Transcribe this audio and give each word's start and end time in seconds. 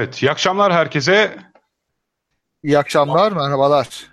Evet, 0.00 0.22
iyi 0.22 0.30
akşamlar 0.30 0.72
herkese. 0.72 1.38
İyi 2.62 2.78
akşamlar, 2.78 3.32
merhabalar. 3.32 4.06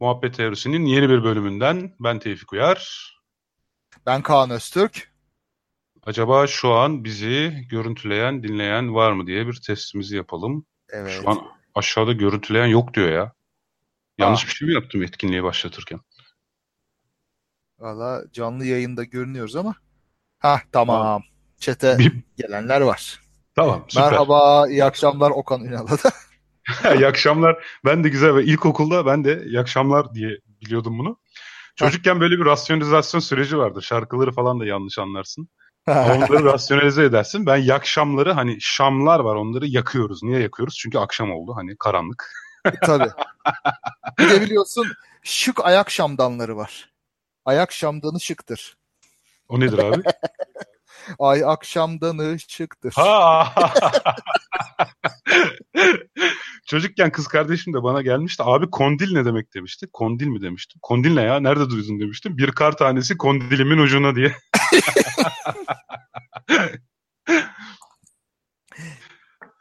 Muhabbet 0.00 0.34
Teorisi'nin 0.36 0.84
yeni 0.86 1.08
bir 1.08 1.24
bölümünden 1.24 1.94
ben 2.00 2.18
Tevfik 2.18 2.52
Uyar. 2.52 3.10
Ben 4.06 4.22
Kaan 4.22 4.50
Öztürk. 4.50 5.12
Acaba 6.06 6.46
şu 6.46 6.72
an 6.72 7.04
bizi 7.04 7.66
görüntüleyen, 7.70 8.42
dinleyen 8.42 8.94
var 8.94 9.12
mı 9.12 9.26
diye 9.26 9.46
bir 9.46 9.60
testimizi 9.66 10.16
yapalım. 10.16 10.66
Evet. 10.90 11.10
Şu 11.22 11.30
an 11.30 11.42
aşağıda 11.74 12.12
görüntüleyen 12.12 12.66
yok 12.66 12.94
diyor 12.94 13.08
ya. 13.12 13.32
Yanlış 14.18 14.44
Aa. 14.44 14.46
bir 14.46 14.52
şey 14.52 14.68
mi 14.68 14.74
yaptım 14.74 15.02
etkinliği 15.02 15.42
başlatırken? 15.42 16.00
Valla 17.78 18.24
canlı 18.32 18.64
yayında 18.64 19.04
görünüyoruz 19.04 19.56
ama. 19.56 19.74
Ha 20.38 20.60
tamam. 20.72 21.22
Çete 21.58 21.98
Bir- 21.98 22.12
gelenler 22.36 22.80
var. 22.80 23.21
Tamam, 23.54 23.84
süper. 23.88 24.10
Merhaba, 24.10 24.68
iyi 24.68 24.84
akşamlar 24.84 25.30
Okan 25.30 25.64
Ünal'a 25.64 25.90
da. 25.90 26.10
iyi 26.94 27.06
akşamlar. 27.06 27.64
Ben 27.84 28.04
de 28.04 28.08
güzel 28.08 28.34
ve 28.34 28.44
ilkokulda 28.44 29.06
ben 29.06 29.24
de 29.24 29.44
iyi 29.44 29.60
akşamlar 29.60 30.14
diye 30.14 30.38
biliyordum 30.60 30.98
bunu. 30.98 31.16
Çocukken 31.76 32.20
böyle 32.20 32.38
bir 32.38 32.44
rasyonalizasyon 32.44 33.20
süreci 33.20 33.58
vardır. 33.58 33.82
Şarkıları 33.82 34.32
falan 34.32 34.60
da 34.60 34.64
yanlış 34.64 34.98
anlarsın. 34.98 35.48
Onları 35.86 36.44
rasyonalize 36.44 37.04
edersin. 37.04 37.46
Ben 37.46 37.56
yakşamları 37.56 38.32
hani 38.32 38.56
şamlar 38.60 39.20
var 39.20 39.34
onları 39.34 39.66
yakıyoruz. 39.66 40.22
Niye 40.22 40.40
yakıyoruz? 40.40 40.76
Çünkü 40.78 40.98
akşam 40.98 41.32
oldu 41.32 41.52
hani 41.56 41.76
karanlık. 41.76 42.32
Tabii. 42.82 43.10
Bir 44.18 44.30
de 44.30 44.40
biliyorsun 44.40 44.86
şık 45.22 45.64
ayak 45.64 45.90
şamdanları 45.90 46.56
var. 46.56 46.92
Ayak 47.44 47.72
şamdanı 47.72 48.20
şıktır. 48.20 48.76
O 49.48 49.60
nedir 49.60 49.78
abi? 49.78 50.02
Ay 51.18 51.44
akşamdanı 51.44 52.38
şıktır. 52.48 52.92
ha! 52.92 53.54
Çocukken 56.66 57.12
kız 57.12 57.26
kardeşim 57.26 57.74
de 57.74 57.82
bana 57.82 58.02
gelmişti. 58.02 58.42
Abi 58.46 58.70
kondil 58.70 59.12
ne 59.12 59.24
demek 59.24 59.54
demişti. 59.54 59.86
Kondil 59.92 60.26
mi 60.26 60.42
demiştim. 60.42 60.78
Kondil 60.82 61.14
ne 61.14 61.22
ya? 61.22 61.40
Nerede 61.40 61.70
duydun 61.70 62.00
demiştim. 62.00 62.38
Bir 62.38 62.50
kar 62.50 62.76
tanesi 62.76 63.16
kondilimin 63.16 63.78
ucuna 63.78 64.14
diye. 64.14 64.36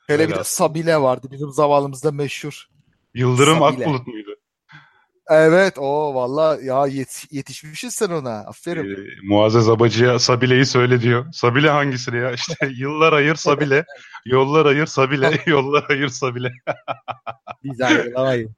Hele 0.08 0.30
bir 0.30 0.36
de. 0.36 0.44
Sabile 0.44 0.98
vardı 0.98 1.28
bizim 1.32 1.52
zavallımızda 1.52 2.12
meşhur. 2.12 2.68
Yıldırım 3.14 3.60
Sabile. 3.60 3.86
Akbulut 3.86 4.08
muydu? 4.08 4.31
Evet 5.34 5.80
o 5.80 6.16
valla 6.16 6.58
ya 6.62 6.88
yet- 6.88 7.28
yetişmişsin 7.32 7.90
sen 7.90 8.10
ona. 8.10 8.40
Aferin. 8.40 8.96
Ee, 8.96 9.10
Muazzez 9.24 9.70
Abacı'ya 9.70 10.20
Sabile'yi 10.20 10.66
söyle 10.66 11.02
diyor. 11.02 11.26
Sabile 11.34 11.70
hangisini 11.70 12.18
ya? 12.18 12.32
İşte 12.32 12.56
yıllar 12.76 13.14
ayır 13.14 13.36
Sabile, 13.36 13.86
yollar 14.26 14.66
ayır 14.66 14.86
Sabile, 14.86 15.42
yollar 15.46 15.86
ayır 15.90 16.08
Sabile. 16.08 16.52
Biz 17.64 17.82
ayrılamayız. 17.82 18.52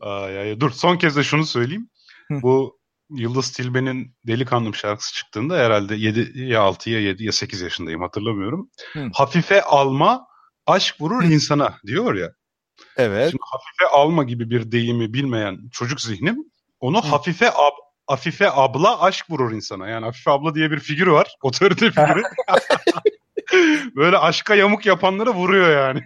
Ay, 0.00 0.38
ay. 0.38 0.60
Dur 0.60 0.70
son 0.70 0.96
kez 0.96 1.16
de 1.16 1.22
şunu 1.22 1.46
söyleyeyim. 1.46 1.88
Bu 2.30 2.78
Yıldız 3.10 3.50
Tilbe'nin 3.52 4.14
Delikanlım 4.26 4.74
şarkısı 4.74 5.14
çıktığında 5.14 5.56
herhalde 5.56 5.94
7 5.94 6.32
ya 6.34 6.60
6 6.62 6.90
ya 6.90 7.00
7 7.00 7.24
ya 7.24 7.32
8 7.32 7.60
yaşındayım 7.60 8.00
hatırlamıyorum. 8.00 8.70
Hafife 9.12 9.62
alma 9.62 10.26
aşk 10.66 11.00
vurur 11.00 11.22
insana 11.22 11.78
diyor 11.86 12.14
ya. 12.14 12.32
Evet. 12.96 13.30
Şimdi 13.30 13.42
hafife 13.46 13.96
alma 13.96 14.24
gibi 14.24 14.50
bir 14.50 14.72
deyimi 14.72 15.12
bilmeyen 15.12 15.58
çocuk 15.72 16.00
zihnim 16.00 16.44
onu 16.80 17.02
Hı. 17.02 17.08
hafife 17.08 17.50
ab, 17.50 17.74
Afife 18.08 18.50
abla 18.50 19.02
aşk 19.02 19.30
vurur 19.30 19.52
insana. 19.52 19.88
Yani 19.88 20.06
Afife 20.06 20.30
abla 20.30 20.54
diye 20.54 20.70
bir 20.70 20.80
figür 20.80 21.06
var. 21.06 21.36
Otorite 21.42 21.90
figürü. 21.90 22.22
Böyle 23.96 24.18
aşka 24.18 24.54
yamuk 24.54 24.86
yapanlara 24.86 25.34
vuruyor 25.34 25.70
yani. 25.70 26.04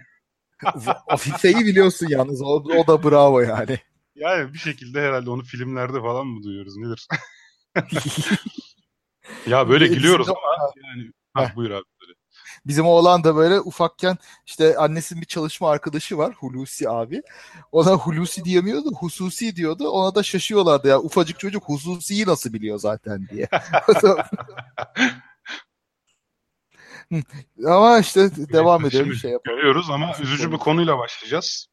Afife'yi 1.07 1.59
biliyorsun 1.59 2.07
yalnız. 2.09 2.41
O, 2.41 2.63
o 2.77 2.87
da 2.87 3.03
bravo 3.03 3.39
yani. 3.39 3.79
Yani 4.15 4.53
bir 4.53 4.59
şekilde 4.59 5.01
herhalde 5.01 5.29
onu 5.29 5.43
filmlerde 5.43 6.01
falan 6.01 6.27
mı 6.27 6.43
duyuyoruz 6.43 6.77
nedir? 6.77 7.07
ya 9.47 9.69
böyle 9.69 9.87
gülüyoruz 9.87 10.29
ama 10.29 10.39
yani 10.83 11.11
ha, 11.33 11.51
buyur 11.55 11.71
abi. 11.71 11.83
Bizim 12.65 12.85
oğlan 12.85 13.23
da 13.23 13.35
böyle 13.35 13.59
ufakken 13.59 14.17
işte 14.45 14.77
annesinin 14.77 15.21
bir 15.21 15.27
çalışma 15.27 15.69
arkadaşı 15.69 16.17
var 16.17 16.33
Hulusi 16.33 16.89
abi. 16.89 17.21
Ona 17.71 17.91
Hulusi 17.91 18.45
diyemiyordu, 18.45 18.91
Hususi 18.95 19.55
diyordu. 19.55 19.89
Ona 19.89 20.15
da 20.15 20.23
şaşıyorlardı 20.23 20.87
ya 20.87 20.99
ufacık 20.99 21.39
çocuk 21.39 21.63
Hususi'yi 21.63 22.25
nasıl 22.27 22.53
biliyor 22.53 22.77
zaten 22.79 23.27
diye. 23.31 23.47
Ama 27.67 27.99
işte 27.99 28.29
devam 28.35 28.85
edelim 28.85 29.13
şey 29.13 29.31
yapalım. 29.31 29.57
Görüyoruz 29.57 29.89
ama 29.89 30.15
üzücü 30.21 30.51
bir 30.51 30.57
konuyla 30.57 30.97
başlayacağız. 30.97 31.67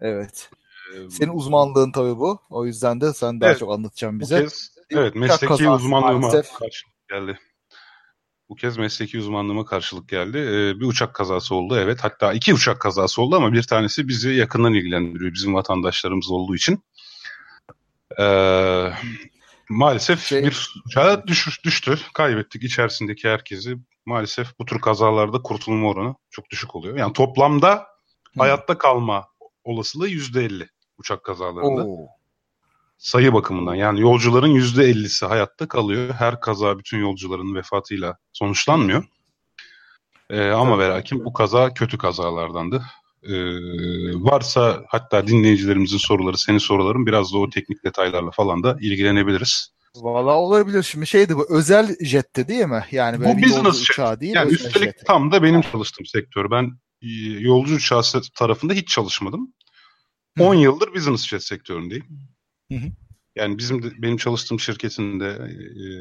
Evet. 0.00 0.50
Ee, 0.94 1.10
Senin 1.10 1.32
uzmanlığın 1.32 1.92
tabii 1.92 2.18
bu. 2.18 2.40
O 2.50 2.66
yüzden 2.66 3.00
de 3.00 3.12
sen 3.12 3.40
daha 3.40 3.50
Evet. 3.50 3.58
çok 3.58 3.72
anlatacaksın 3.72 4.20
bize. 4.20 4.40
kez 4.40 4.74
evet 4.90 5.14
mesleki 5.14 5.68
uzmanlığıma 5.68 6.30
karşılık 6.30 7.08
geldi. 7.08 7.38
Bu 8.54 8.58
kez 8.58 8.76
mesleki 8.76 9.18
uzmanlığıma 9.18 9.64
karşılık 9.64 10.08
geldi. 10.08 10.38
Ee, 10.38 10.80
bir 10.80 10.86
uçak 10.86 11.14
kazası 11.14 11.54
oldu 11.54 11.78
evet. 11.78 11.98
Hatta 12.02 12.32
iki 12.32 12.54
uçak 12.54 12.80
kazası 12.80 13.22
oldu 13.22 13.36
ama 13.36 13.52
bir 13.52 13.62
tanesi 13.62 14.08
bizi 14.08 14.30
yakından 14.30 14.74
ilgilendiriyor. 14.74 15.32
Bizim 15.34 15.54
vatandaşlarımız 15.54 16.30
olduğu 16.30 16.54
için. 16.54 16.84
Ee, 18.20 18.90
maalesef 19.68 20.20
Şey- 20.24 20.42
bir 20.42 20.74
uçağa 20.86 21.26
düş, 21.26 21.64
düştü. 21.64 21.98
Kaybettik 22.14 22.62
içerisindeki 22.62 23.28
herkesi. 23.28 23.76
Maalesef 24.06 24.58
bu 24.58 24.64
tür 24.64 24.80
kazalarda 24.80 25.42
kurtulma 25.42 25.88
oranı 25.88 26.14
çok 26.30 26.50
düşük 26.50 26.74
oluyor. 26.74 26.96
Yani 26.96 27.12
toplamda 27.12 27.74
Hı. 27.74 27.84
hayatta 28.38 28.78
kalma 28.78 29.28
olasılığı 29.64 30.08
%50 30.08 30.68
uçak 30.98 31.24
kazalarında. 31.24 31.84
Oo. 31.84 32.06
Sayı 32.98 33.32
bakımından 33.32 33.74
yani 33.74 34.00
yolcuların 34.00 34.54
%50'si 34.54 35.26
hayatta 35.26 35.68
kalıyor. 35.68 36.14
Her 36.18 36.40
kaza 36.40 36.78
bütün 36.78 36.98
yolcuların 36.98 37.54
vefatıyla 37.54 38.16
sonuçlanmıyor. 38.32 39.04
Ee, 40.30 40.48
ama 40.50 40.78
ve 40.78 40.88
lakin 40.88 41.24
bu 41.24 41.32
kaza 41.32 41.74
kötü 41.74 41.98
kazalardandı. 41.98 42.82
Ee, 43.22 43.34
varsa 44.14 44.84
hatta 44.88 45.26
dinleyicilerimizin 45.26 45.98
soruları, 45.98 46.38
senin 46.38 46.58
soruların 46.58 47.06
biraz 47.06 47.32
da 47.32 47.38
o 47.38 47.50
teknik 47.50 47.84
detaylarla 47.84 48.30
falan 48.30 48.62
da 48.62 48.76
ilgilenebiliriz. 48.80 49.74
Valla 49.96 50.34
olabilir. 50.34 50.82
Şimdi 50.82 51.06
şeydi 51.06 51.36
bu 51.36 51.46
özel 51.56 51.96
jette 52.00 52.48
değil 52.48 52.66
mi? 52.66 52.84
Yani 52.90 53.20
böyle 53.20 53.32
Bu 53.32 53.38
bir 53.38 53.42
business 53.42 53.78
jet. 53.78 53.90
uçağı 53.90 54.20
değil, 54.20 54.34
Yani 54.34 54.52
üstelik 54.52 54.84
jet. 54.84 55.06
tam 55.06 55.32
da 55.32 55.42
benim 55.42 55.60
çalıştığım 55.62 56.06
sektör. 56.06 56.50
Ben 56.50 56.64
e, 57.02 57.08
yolcu 57.40 57.74
uçağı 57.74 58.02
tarafında 58.34 58.72
hiç 58.72 58.88
çalışmadım. 58.88 59.52
Hı. 60.38 60.44
10 60.44 60.54
yıldır 60.54 60.94
business 60.94 61.26
jet 61.28 61.42
sektöründeyim. 61.42 62.06
Hı 62.72 62.78
hı. 62.78 62.86
Yani 63.36 63.58
bizim 63.58 63.82
de, 63.82 63.86
benim 64.02 64.16
çalıştığım 64.16 64.60
şirketin 64.60 65.20
de 65.20 65.38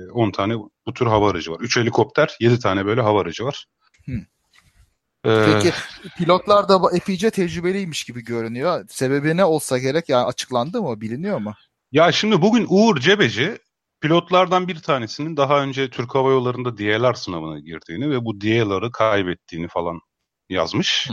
e, 0.07 0.11
10 0.11 0.31
tane 0.31 0.55
bu 0.57 0.93
tür 0.93 1.05
hava 1.05 1.31
aracı 1.31 1.51
var. 1.51 1.59
3 1.59 1.77
helikopter, 1.77 2.35
7 2.39 2.59
tane 2.59 2.85
böyle 2.85 3.01
hava 3.01 3.21
aracı 3.21 3.45
var. 3.45 3.65
Hı. 4.05 4.11
Ee, 5.25 5.45
Peki 5.45 5.73
pilotlar 6.17 6.69
da 6.69 6.81
epeyce 6.93 7.31
tecrübeliymiş 7.31 8.03
gibi 8.03 8.23
görünüyor. 8.23 8.85
Sebebi 8.89 9.37
ne 9.37 9.45
olsa 9.45 9.77
gerek 9.77 10.09
yani 10.09 10.25
açıklandı 10.25 10.81
mı? 10.81 11.01
Biliniyor 11.01 11.37
mu? 11.37 11.53
Ya 11.91 12.11
şimdi 12.11 12.41
bugün 12.41 12.65
Uğur 12.69 12.99
Cebeci 12.99 13.57
pilotlardan 14.01 14.67
bir 14.67 14.79
tanesinin 14.79 15.37
daha 15.37 15.63
önce 15.63 15.89
Türk 15.89 16.15
Hava 16.15 16.31
Yolları'nda 16.31 16.77
DLR 16.77 17.13
sınavına 17.13 17.59
girdiğini 17.59 18.09
ve 18.09 18.25
bu 18.25 18.41
DLR'ı 18.41 18.91
kaybettiğini 18.91 19.67
falan 19.67 19.99
yazmış. 20.49 21.09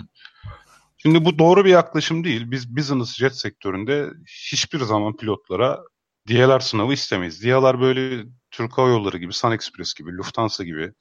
Şimdi 1.03 1.25
bu 1.25 1.39
doğru 1.39 1.65
bir 1.65 1.71
yaklaşım 1.71 2.25
değil. 2.25 2.51
Biz 2.51 2.77
business 2.77 3.17
jet 3.17 3.37
sektöründe 3.37 4.11
hiçbir 4.53 4.79
zaman 4.79 5.17
pilotlara 5.17 5.81
DLR 6.29 6.61
sınavı 6.61 6.93
istemeyiz. 6.93 7.43
DLR 7.43 7.81
böyle 7.81 8.25
Türk 8.51 8.79
Hava 8.79 8.89
Yolları 8.89 9.19
gibi, 9.19 9.33
Sun 9.33 9.53
Express 9.53 9.95
gibi, 9.95 10.17
Lufthansa 10.17 10.65
gibi 10.65 10.93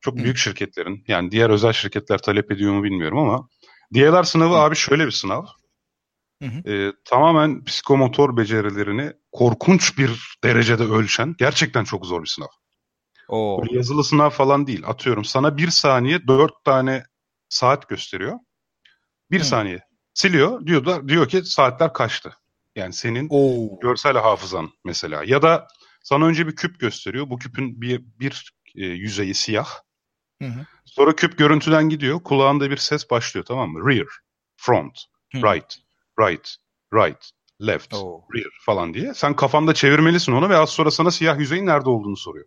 çok 0.00 0.18
Hı. 0.18 0.24
büyük 0.24 0.36
şirketlerin 0.36 1.04
yani 1.08 1.30
diğer 1.30 1.50
özel 1.50 1.72
şirketler 1.72 2.18
talep 2.18 2.52
ediyor 2.52 2.72
mu 2.72 2.82
bilmiyorum 2.82 3.18
ama 3.18 3.48
DLR 3.94 4.22
sınavı 4.22 4.54
Hı. 4.54 4.58
abi 4.58 4.76
şöyle 4.76 5.06
bir 5.06 5.10
sınav. 5.10 5.44
Hı 6.42 6.48
hı. 6.48 6.70
Ee, 6.72 6.92
tamamen 7.04 7.64
psikomotor 7.64 8.36
becerilerini 8.36 9.12
korkunç 9.32 9.98
bir 9.98 10.38
derecede 10.44 10.82
ölçen 10.82 11.34
gerçekten 11.38 11.84
çok 11.84 12.06
zor 12.06 12.22
bir 12.22 12.28
sınav. 12.28 12.48
Oo. 13.28 13.62
Böyle 13.62 13.76
yazılı 13.76 14.04
sınav 14.04 14.30
falan 14.30 14.66
değil. 14.66 14.82
Atıyorum 14.86 15.24
sana 15.24 15.56
bir 15.56 15.68
saniye 15.68 16.26
dört 16.28 16.64
tane 16.64 17.04
saat 17.48 17.88
gösteriyor. 17.88 18.38
Bir 19.32 19.40
Hı. 19.40 19.44
saniye 19.44 19.80
siliyor. 20.14 20.66
Diyor 20.66 20.86
da 20.86 21.08
diyor 21.08 21.28
ki 21.28 21.42
saatler 21.44 21.92
kaçtı. 21.92 22.36
Yani 22.76 22.92
senin 22.92 23.28
Oo. 23.30 23.80
görsel 23.80 24.16
hafızan 24.16 24.70
mesela. 24.84 25.22
Ya 25.26 25.42
da 25.42 25.66
sana 26.02 26.26
önce 26.26 26.46
bir 26.46 26.56
küp 26.56 26.80
gösteriyor. 26.80 27.30
Bu 27.30 27.38
küpün 27.38 27.80
bir, 27.80 28.02
bir 28.20 28.52
e, 28.76 28.86
yüzeyi 28.86 29.34
siyah. 29.34 29.68
Hı 30.42 30.48
hı. 30.48 30.66
Sonra 30.84 31.16
küp 31.16 31.38
görüntüden 31.38 31.88
gidiyor. 31.88 32.22
Kulağında 32.22 32.70
bir 32.70 32.76
ses 32.76 33.10
başlıyor 33.10 33.44
tamam 33.46 33.70
mı? 33.70 33.90
Rear, 33.90 34.08
front, 34.56 34.98
Hı. 35.32 35.38
right, 35.38 35.76
right, 36.20 36.56
right, 36.94 37.30
left, 37.66 37.94
Oo. 37.94 38.24
rear 38.34 38.50
falan 38.66 38.94
diye. 38.94 39.14
Sen 39.14 39.36
kafanda 39.36 39.74
çevirmelisin 39.74 40.32
onu 40.32 40.48
ve 40.48 40.56
az 40.56 40.70
sonra 40.70 40.90
sana 40.90 41.10
siyah 41.10 41.38
yüzeyin 41.38 41.66
nerede 41.66 41.90
olduğunu 41.90 42.16
soruyor. 42.16 42.46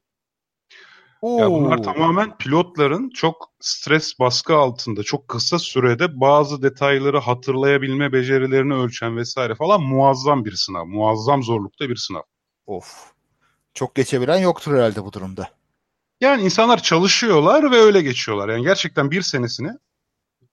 Oo. 1.26 1.40
Ya 1.40 1.52
bunlar 1.52 1.84
tamamen 1.84 2.38
pilotların 2.38 3.10
çok 3.10 3.52
stres 3.60 4.20
baskı 4.20 4.56
altında 4.56 5.04
çok 5.04 5.28
kısa 5.28 5.60
sürede 5.60 6.20
bazı 6.20 6.62
detayları 6.62 7.20
hatırlayabilme 7.20 8.14
becerilerini 8.14 8.74
ölçen 8.74 9.18
vesaire 9.18 9.56
falan 9.56 9.82
muazzam 9.82 10.46
bir 10.46 10.52
sınav. 10.52 10.86
Muazzam 10.86 11.44
zorlukta 11.44 11.90
bir 11.90 11.96
sınav. 11.96 12.22
Of. 12.66 13.12
Çok 13.74 13.96
geçebilen 13.96 14.38
yoktur 14.38 14.74
herhalde 14.74 15.06
bu 15.06 15.14
durumda. 15.14 15.50
Yani 16.22 16.42
insanlar 16.42 16.82
çalışıyorlar 16.84 17.72
ve 17.72 17.76
öyle 17.76 18.02
geçiyorlar. 18.02 18.50
Yani 18.50 18.64
gerçekten 18.64 19.12
bir 19.12 19.22
senesini 19.22 19.72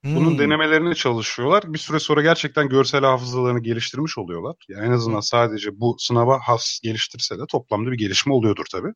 bunun 0.03 0.31
hmm. 0.31 0.39
denemelerini 0.39 0.95
çalışıyorlar. 0.95 1.73
Bir 1.73 1.79
süre 1.79 1.99
sonra 1.99 2.21
gerçekten 2.21 2.69
görsel 2.69 3.01
hafızalarını 3.01 3.59
geliştirmiş 3.59 4.17
oluyorlar. 4.17 4.55
Yani 4.69 4.85
en 4.87 4.91
azından 4.91 5.19
sadece 5.19 5.79
bu 5.79 5.95
sınava 5.99 6.39
has 6.39 6.79
geliştirse 6.83 7.39
de 7.39 7.43
toplamda 7.49 7.91
bir 7.91 7.97
gelişme 7.97 8.33
oluyordur 8.33 8.65
tabii. 8.71 8.93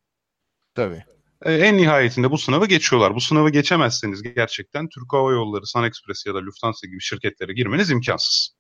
Tabii. 0.76 1.17
Ee, 1.46 1.54
en 1.54 1.78
nihayetinde 1.78 2.32
bu 2.32 2.38
sınavı 2.38 2.66
geçiyorlar. 2.66 3.16
Bu 3.16 3.22
sınavı 3.22 3.50
geçemezseniz 3.50 4.24
gerçekten 4.24 4.90
Türk 4.90 5.14
Hava 5.14 5.32
Yolları, 5.32 5.66
Sun 5.66 5.84
Express 5.84 6.26
ya 6.26 6.34
da 6.34 6.38
Lufthansa 6.38 6.88
gibi 6.88 7.02
şirketlere 7.02 7.54
girmeniz 7.54 7.92
imkansız. 7.92 8.58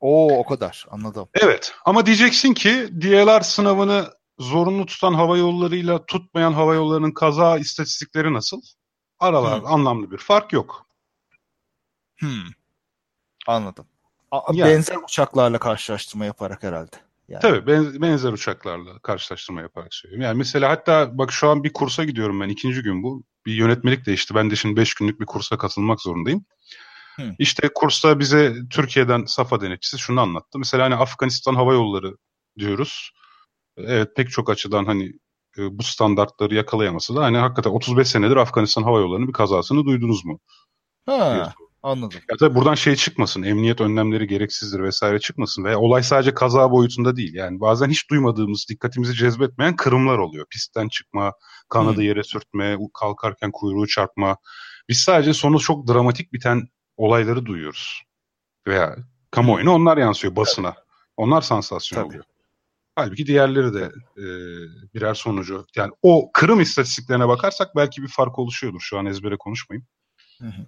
Oo 0.00 0.38
o 0.38 0.46
kadar 0.46 0.86
anladım. 0.90 1.28
Evet 1.34 1.74
ama 1.84 2.06
diyeceksin 2.06 2.54
ki 2.54 2.88
DLR 3.02 3.40
sınavını 3.40 4.10
zorunlu 4.38 4.86
tutan 4.86 5.14
hava 5.14 5.36
yollarıyla 5.36 6.06
tutmayan 6.06 6.52
hava 6.52 6.74
yollarının 6.74 7.12
kaza 7.12 7.58
istatistikleri 7.58 8.34
nasıl? 8.34 8.60
Aralar 9.18 9.60
hmm. 9.60 9.66
anlamlı 9.66 10.10
bir 10.10 10.18
fark 10.18 10.52
yok. 10.52 10.86
Hmm. 12.18 12.44
Anladım. 13.46 13.86
A- 14.30 14.42
yani. 14.52 14.70
Benzer 14.70 14.96
uçaklarla 14.96 15.58
karşılaştırma 15.58 16.24
yaparak 16.24 16.62
herhalde. 16.62 16.96
Yani. 17.30 17.42
Tabii 17.42 17.66
benzer 18.02 18.32
uçaklarla 18.32 18.98
karşılaştırma 18.98 19.60
yaparak 19.60 19.94
söylüyorum. 19.94 20.24
Yani 20.24 20.38
mesela 20.38 20.70
hatta 20.70 21.18
bak 21.18 21.32
şu 21.32 21.48
an 21.48 21.64
bir 21.64 21.72
kursa 21.72 22.04
gidiyorum 22.04 22.40
ben 22.40 22.48
ikinci 22.48 22.82
gün 22.82 23.02
bu. 23.02 23.24
Bir 23.46 23.52
yönetmelik 23.52 24.06
değişti. 24.06 24.34
Ben 24.34 24.50
de 24.50 24.56
şimdi 24.56 24.76
beş 24.76 24.94
günlük 24.94 25.20
bir 25.20 25.26
kursa 25.26 25.58
katılmak 25.58 26.00
zorundayım. 26.00 26.44
Hı. 27.16 27.34
İşte 27.38 27.70
kursta 27.74 28.18
bize 28.18 28.54
Türkiye'den 28.70 29.24
SAFA 29.24 29.60
denetçisi 29.60 29.98
şunu 29.98 30.20
anlattı. 30.20 30.58
Mesela 30.58 30.84
hani 30.84 30.94
Afganistan 30.94 31.54
Hava 31.54 31.72
Yolları 31.72 32.16
diyoruz. 32.58 33.12
Evet 33.76 34.16
pek 34.16 34.30
çok 34.30 34.50
açıdan 34.50 34.84
hani 34.84 35.12
e, 35.58 35.78
bu 35.78 35.82
standartları 35.82 36.54
yakalayaması 36.54 37.16
da 37.16 37.22
hani 37.22 37.36
hakikaten 37.36 37.70
35 37.70 38.08
senedir 38.08 38.36
Afganistan 38.36 38.82
Hava 38.82 39.00
Yolları'nın 39.00 39.28
bir 39.28 39.32
kazasını 39.32 39.84
duydunuz 39.84 40.24
mu? 40.24 40.40
Ha. 41.06 41.52
Anladım. 41.82 42.20
Ya 42.30 42.36
tabii 42.36 42.54
buradan 42.54 42.74
şey 42.74 42.96
çıkmasın, 42.96 43.42
emniyet 43.42 43.80
önlemleri 43.80 44.26
gereksizdir 44.26 44.82
vesaire 44.82 45.18
çıkmasın 45.18 45.64
veya 45.64 45.78
olay 45.78 46.02
sadece 46.02 46.34
kaza 46.34 46.70
boyutunda 46.70 47.16
değil. 47.16 47.34
Yani 47.34 47.60
bazen 47.60 47.90
hiç 47.90 48.10
duymadığımız, 48.10 48.66
dikkatimizi 48.68 49.14
cezbetmeyen 49.14 49.76
kırımlar 49.76 50.18
oluyor. 50.18 50.46
Pistten 50.50 50.88
çıkma, 50.88 51.32
kanadı 51.68 51.96
hmm. 51.96 52.02
yere 52.02 52.22
sürtme, 52.22 52.78
kalkarken 52.94 53.50
kuyruğu 53.52 53.86
çarpma. 53.86 54.36
Biz 54.88 54.98
sadece 54.98 55.34
sonu 55.34 55.60
çok 55.60 55.88
dramatik 55.88 56.32
biten 56.32 56.68
olayları 56.96 57.46
duyuyoruz. 57.46 58.02
Veya 58.66 58.96
kamuoyuna 59.30 59.74
onlar 59.74 59.96
yansıyor 59.96 60.36
basına. 60.36 60.74
Onlar 61.16 61.40
sansasyon 61.40 61.98
tabii. 61.98 62.08
oluyor. 62.08 62.24
Halbuki 62.94 63.26
diğerleri 63.26 63.74
de 63.74 63.92
e, 64.16 64.24
birer 64.94 65.14
sonucu. 65.14 65.66
Yani 65.76 65.92
o 66.02 66.30
kırım 66.32 66.60
istatistiklerine 66.60 67.28
bakarsak 67.28 67.76
belki 67.76 68.02
bir 68.02 68.08
fark 68.08 68.38
oluşuyordur. 68.38 68.80
Şu 68.80 68.98
an 68.98 69.06
ezbere 69.06 69.36
konuşmayayım. 69.36 69.86
Hı 70.40 70.46
hı. 70.46 70.66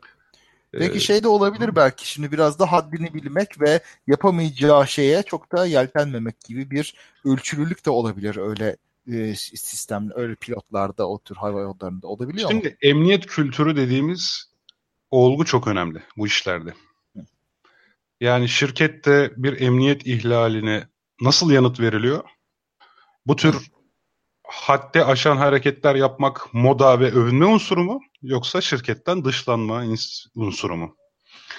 Peki 0.72 0.96
ee, 0.96 1.00
şey 1.00 1.22
de 1.22 1.28
olabilir 1.28 1.76
belki 1.76 2.08
şimdi 2.08 2.32
biraz 2.32 2.58
da 2.58 2.72
haddini 2.72 3.14
bilmek 3.14 3.60
ve 3.60 3.80
yapamayacağı 4.06 4.88
şeye 4.88 5.22
çok 5.22 5.52
da 5.52 5.66
yeltenmemek 5.66 6.40
gibi 6.40 6.70
bir 6.70 6.94
ölçülülük 7.24 7.86
de 7.86 7.90
olabilir 7.90 8.36
öyle 8.36 8.76
e, 9.12 9.34
sistem 9.36 10.08
öyle 10.14 10.34
pilotlarda 10.34 11.08
o 11.08 11.18
tür 11.18 11.36
hava 11.36 11.60
yollarında 11.60 12.06
olabiliyor 12.06 12.50
Şimdi 12.50 12.68
mu? 12.68 12.74
emniyet 12.82 13.26
kültürü 13.26 13.76
dediğimiz 13.76 14.52
olgu 15.10 15.44
çok 15.44 15.68
önemli 15.68 16.02
bu 16.16 16.26
işlerde. 16.26 16.74
Yani 18.20 18.48
şirkette 18.48 19.32
bir 19.36 19.60
emniyet 19.60 20.06
ihlaline 20.06 20.88
nasıl 21.20 21.50
yanıt 21.50 21.80
veriliyor? 21.80 22.24
Bu 23.26 23.36
tür 23.36 23.70
haddi 24.44 25.04
aşan 25.04 25.36
hareketler 25.36 25.94
yapmak 25.94 26.54
moda 26.54 27.00
ve 27.00 27.12
övünme 27.12 27.46
unsuru 27.46 27.84
mu? 27.84 28.00
Yoksa 28.22 28.60
şirketten 28.60 29.24
dışlanma 29.24 29.84
unsuru 30.34 30.76
mu? 30.76 30.96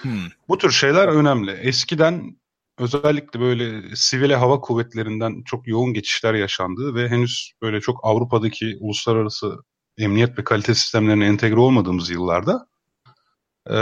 Hmm. 0.01 0.27
Bu 0.47 0.57
tür 0.57 0.71
şeyler 0.71 1.07
önemli. 1.07 1.51
Eskiden 1.51 2.37
özellikle 2.77 3.39
böyle 3.39 3.95
sivile 3.95 4.35
hava 4.35 4.59
kuvvetlerinden 4.59 5.43
çok 5.45 5.67
yoğun 5.67 5.93
geçişler 5.93 6.33
yaşandığı 6.33 6.95
ve 6.95 7.09
henüz 7.09 7.51
böyle 7.61 7.81
çok 7.81 7.99
Avrupa'daki 8.03 8.77
uluslararası 8.79 9.57
emniyet 9.97 10.39
ve 10.39 10.43
kalite 10.43 10.75
sistemlerine 10.75 11.25
entegre 11.25 11.59
olmadığımız 11.59 12.09
yıllarda 12.09 12.67
e, 13.69 13.77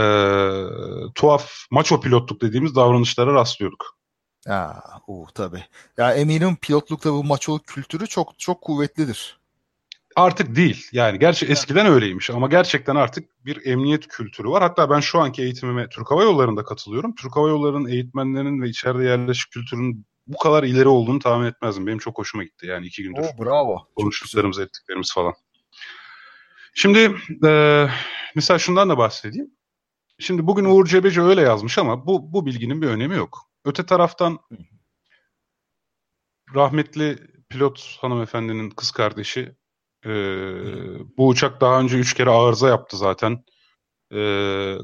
tuhaf 1.14 1.52
maço 1.70 2.00
pilotluk 2.00 2.42
dediğimiz 2.42 2.76
davranışlara 2.76 3.34
rastlıyorduk. 3.34 3.96
Ya, 4.46 4.82
uh, 5.06 5.28
tabii. 5.34 5.64
Ya 5.96 6.14
eminim 6.14 6.56
pilotlukta 6.56 7.12
bu 7.12 7.24
maçoluk 7.24 7.66
kültürü 7.66 8.06
çok 8.06 8.38
çok 8.38 8.62
kuvvetlidir. 8.62 9.40
Artık 10.16 10.56
değil. 10.56 10.88
Yani 10.92 11.18
gerçi 11.18 11.46
eskiden 11.46 11.86
öyleymiş 11.86 12.30
ama 12.30 12.48
gerçekten 12.48 12.96
artık 12.96 13.44
bir 13.44 13.66
emniyet 13.66 14.08
kültürü 14.08 14.48
var. 14.48 14.62
Hatta 14.62 14.90
ben 14.90 15.00
şu 15.00 15.20
anki 15.20 15.42
eğitimime 15.42 15.88
Türk 15.88 16.10
Hava 16.10 16.22
Yolları'nda 16.22 16.64
katılıyorum. 16.64 17.14
Türk 17.14 17.36
Hava 17.36 17.48
Yolları'nın 17.48 17.88
eğitmenlerinin 17.88 18.62
ve 18.62 18.68
içeride 18.68 19.04
yerleşik 19.04 19.52
kültürünün 19.52 20.06
bu 20.26 20.38
kadar 20.38 20.62
ileri 20.62 20.88
olduğunu 20.88 21.18
tahmin 21.18 21.46
etmezdim. 21.46 21.86
Benim 21.86 21.98
çok 21.98 22.18
hoşuma 22.18 22.44
gitti 22.44 22.66
yani 22.66 22.86
iki 22.86 23.02
gündür. 23.02 23.22
Oo, 23.22 23.44
bravo. 23.44 23.78
Konuştuklarımız, 23.96 24.58
ettiklerimiz 24.58 25.14
falan. 25.14 25.34
Şimdi 26.74 27.16
e, 27.46 27.86
mesela 28.34 28.58
şundan 28.58 28.88
da 28.88 28.98
bahsedeyim. 28.98 29.50
Şimdi 30.18 30.46
bugün 30.46 30.64
Uğur 30.64 30.86
Cebeci 30.86 31.22
öyle 31.22 31.40
yazmış 31.40 31.78
ama 31.78 32.06
bu, 32.06 32.32
bu 32.32 32.46
bilginin 32.46 32.82
bir 32.82 32.86
önemi 32.86 33.16
yok. 33.16 33.38
Öte 33.64 33.86
taraftan 33.86 34.38
rahmetli 36.54 37.18
pilot 37.48 37.96
hanımefendinin 38.00 38.70
kız 38.70 38.90
kardeşi 38.90 39.56
e, 40.06 40.10
bu 41.18 41.28
uçak 41.28 41.60
daha 41.60 41.80
önce 41.80 41.98
üç 41.98 42.14
kere 42.14 42.30
arıza 42.30 42.68
yaptı 42.68 42.96
zaten. 42.96 43.44
E, 44.14 44.18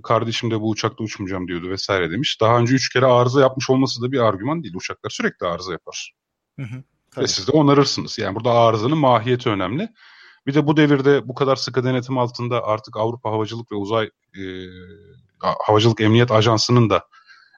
kardeşim 0.03 0.51
de 0.51 0.61
bu 0.61 0.69
uçakta 0.69 1.05
uçmayacağım 1.05 1.49
diyordu 1.49 1.71
vesaire 1.71 2.11
demiş. 2.11 2.41
Daha 2.41 2.59
önce 2.59 2.75
üç 2.75 2.89
kere 2.89 3.07
arıza 3.07 3.41
yapmış 3.41 3.71
olması 3.71 4.03
da 4.03 4.13
bir 4.13 4.19
argüman 4.19 4.63
değil. 4.63 4.75
Uçaklar 4.75 5.11
sürekli 5.11 5.47
arıza 5.47 5.73
yapar. 5.73 6.13
Hı 6.59 6.63
hı, 6.63 6.83
Ve 7.19 7.27
siz 7.27 7.49
de 7.49 7.53
onarırsınız. 7.53 8.19
Yani 8.19 8.35
burada 8.35 8.53
arızanın 8.53 8.99
mahiyeti 8.99 9.49
önemli. 9.49 9.89
Bir 10.47 10.55
de 10.55 10.67
bu 10.67 10.77
devirde 10.77 11.29
bu 11.29 11.35
kadar 11.35 11.57
sıkı 11.57 11.85
denetim 11.85 12.19
altında 12.19 12.65
artık 12.65 12.97
Avrupa 12.97 13.31
Havacılık 13.31 13.73
ve 13.73 13.77
Uzay 13.77 14.11
e, 14.37 14.43
Havacılık 15.39 16.01
Emniyet 16.01 16.31
Ajansı'nın 16.31 16.91
da 16.91 17.07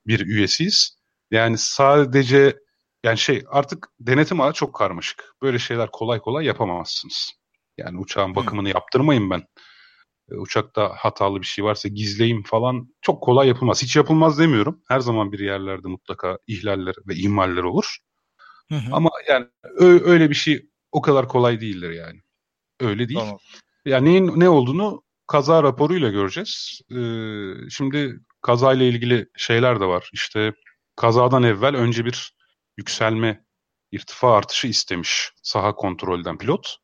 bir 0.07 0.27
üyesiyiz. 0.27 0.99
Yani 1.31 1.59
sadece 1.59 2.59
yani 3.05 3.19
şey 3.19 3.45
artık 3.51 3.89
denetim 4.01 4.41
ağı 4.41 4.53
çok 4.53 4.75
karmaşık. 4.75 5.35
Böyle 5.43 5.59
şeyler 5.59 5.91
kolay 5.91 6.21
kolay 6.21 6.45
yapamazsınız. 6.45 7.40
Yani 7.85 7.99
uçağın 7.99 8.37
bakımını 8.37 8.69
hmm. 8.69 8.75
yaptırmayın 8.75 9.31
ben. 9.31 9.43
E, 10.31 10.35
uçakta 10.35 10.93
hatalı 10.97 11.41
bir 11.41 11.47
şey 11.47 11.65
varsa 11.65 11.89
gizleyim 11.89 12.43
falan 12.43 12.95
çok 13.01 13.23
kolay 13.23 13.49
yapılmaz. 13.49 13.83
Hiç 13.83 13.97
yapılmaz 13.97 14.39
demiyorum. 14.39 14.83
Her 14.89 15.01
zaman 15.01 15.33
bir 15.33 15.39
yerlerde 15.39 15.89
mutlaka 15.89 16.39
ihlaller 16.47 16.95
ve 17.07 17.15
ihmaller 17.15 17.63
olur. 17.63 17.99
Hı 18.69 18.75
hı. 18.75 18.93
Ama 18.93 19.11
yani 19.29 19.47
öyle 19.79 20.31
bir 20.31 20.35
şey 20.35 20.71
o 20.93 21.01
kadar 21.01 21.29
kolay 21.29 21.61
değildir 21.61 21.91
yani. 21.91 22.21
Öyle 22.81 23.09
değil. 23.09 23.21
Tamam. 23.21 23.39
Yani 23.85 24.09
neyin 24.09 24.41
ne 24.41 24.49
olduğunu 24.49 25.03
kaza 25.27 25.63
raporuyla 25.63 26.09
göreceğiz. 26.09 26.81
Ee, 26.91 27.71
şimdi 27.71 28.21
kazayla 28.43 28.87
ilgili 28.87 29.27
şeyler 29.37 29.81
de 29.81 29.85
var. 29.85 30.11
İşte 30.13 30.53
kazadan 30.97 31.43
evvel 31.43 31.77
önce 31.77 32.05
bir 32.05 32.35
yükselme, 32.77 33.45
irtifa 33.93 34.37
artışı 34.37 34.69
istemiş 34.69 35.33
saha 35.43 35.75
kontrolden 35.75 36.39
pilot. 36.39 36.77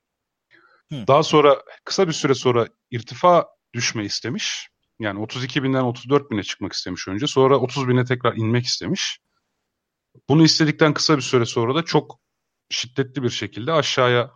Hı. 0.93 1.07
Daha 1.07 1.23
sonra 1.23 1.62
kısa 1.85 2.09
bir 2.09 2.12
süre 2.12 2.35
sonra 2.35 2.69
irtifa 2.90 3.47
düşme 3.75 4.05
istemiş. 4.05 4.69
Yani 5.00 5.21
32 5.21 5.62
binden 5.62 5.83
34 5.83 6.31
bine 6.31 6.43
çıkmak 6.43 6.73
istemiş 6.73 7.09
önce. 7.09 7.26
Sonra 7.26 7.59
30 7.59 7.88
bine 7.88 8.05
tekrar 8.05 8.37
inmek 8.37 8.64
istemiş. 8.64 9.19
Bunu 10.28 10.43
istedikten 10.43 10.95
kısa 10.95 11.16
bir 11.16 11.23
süre 11.23 11.47
sonra 11.47 11.75
da 11.75 11.83
çok 11.83 12.21
şiddetli 12.71 13.23
bir 13.23 13.31
şekilde 13.31 13.73
aşağıya 13.73 14.31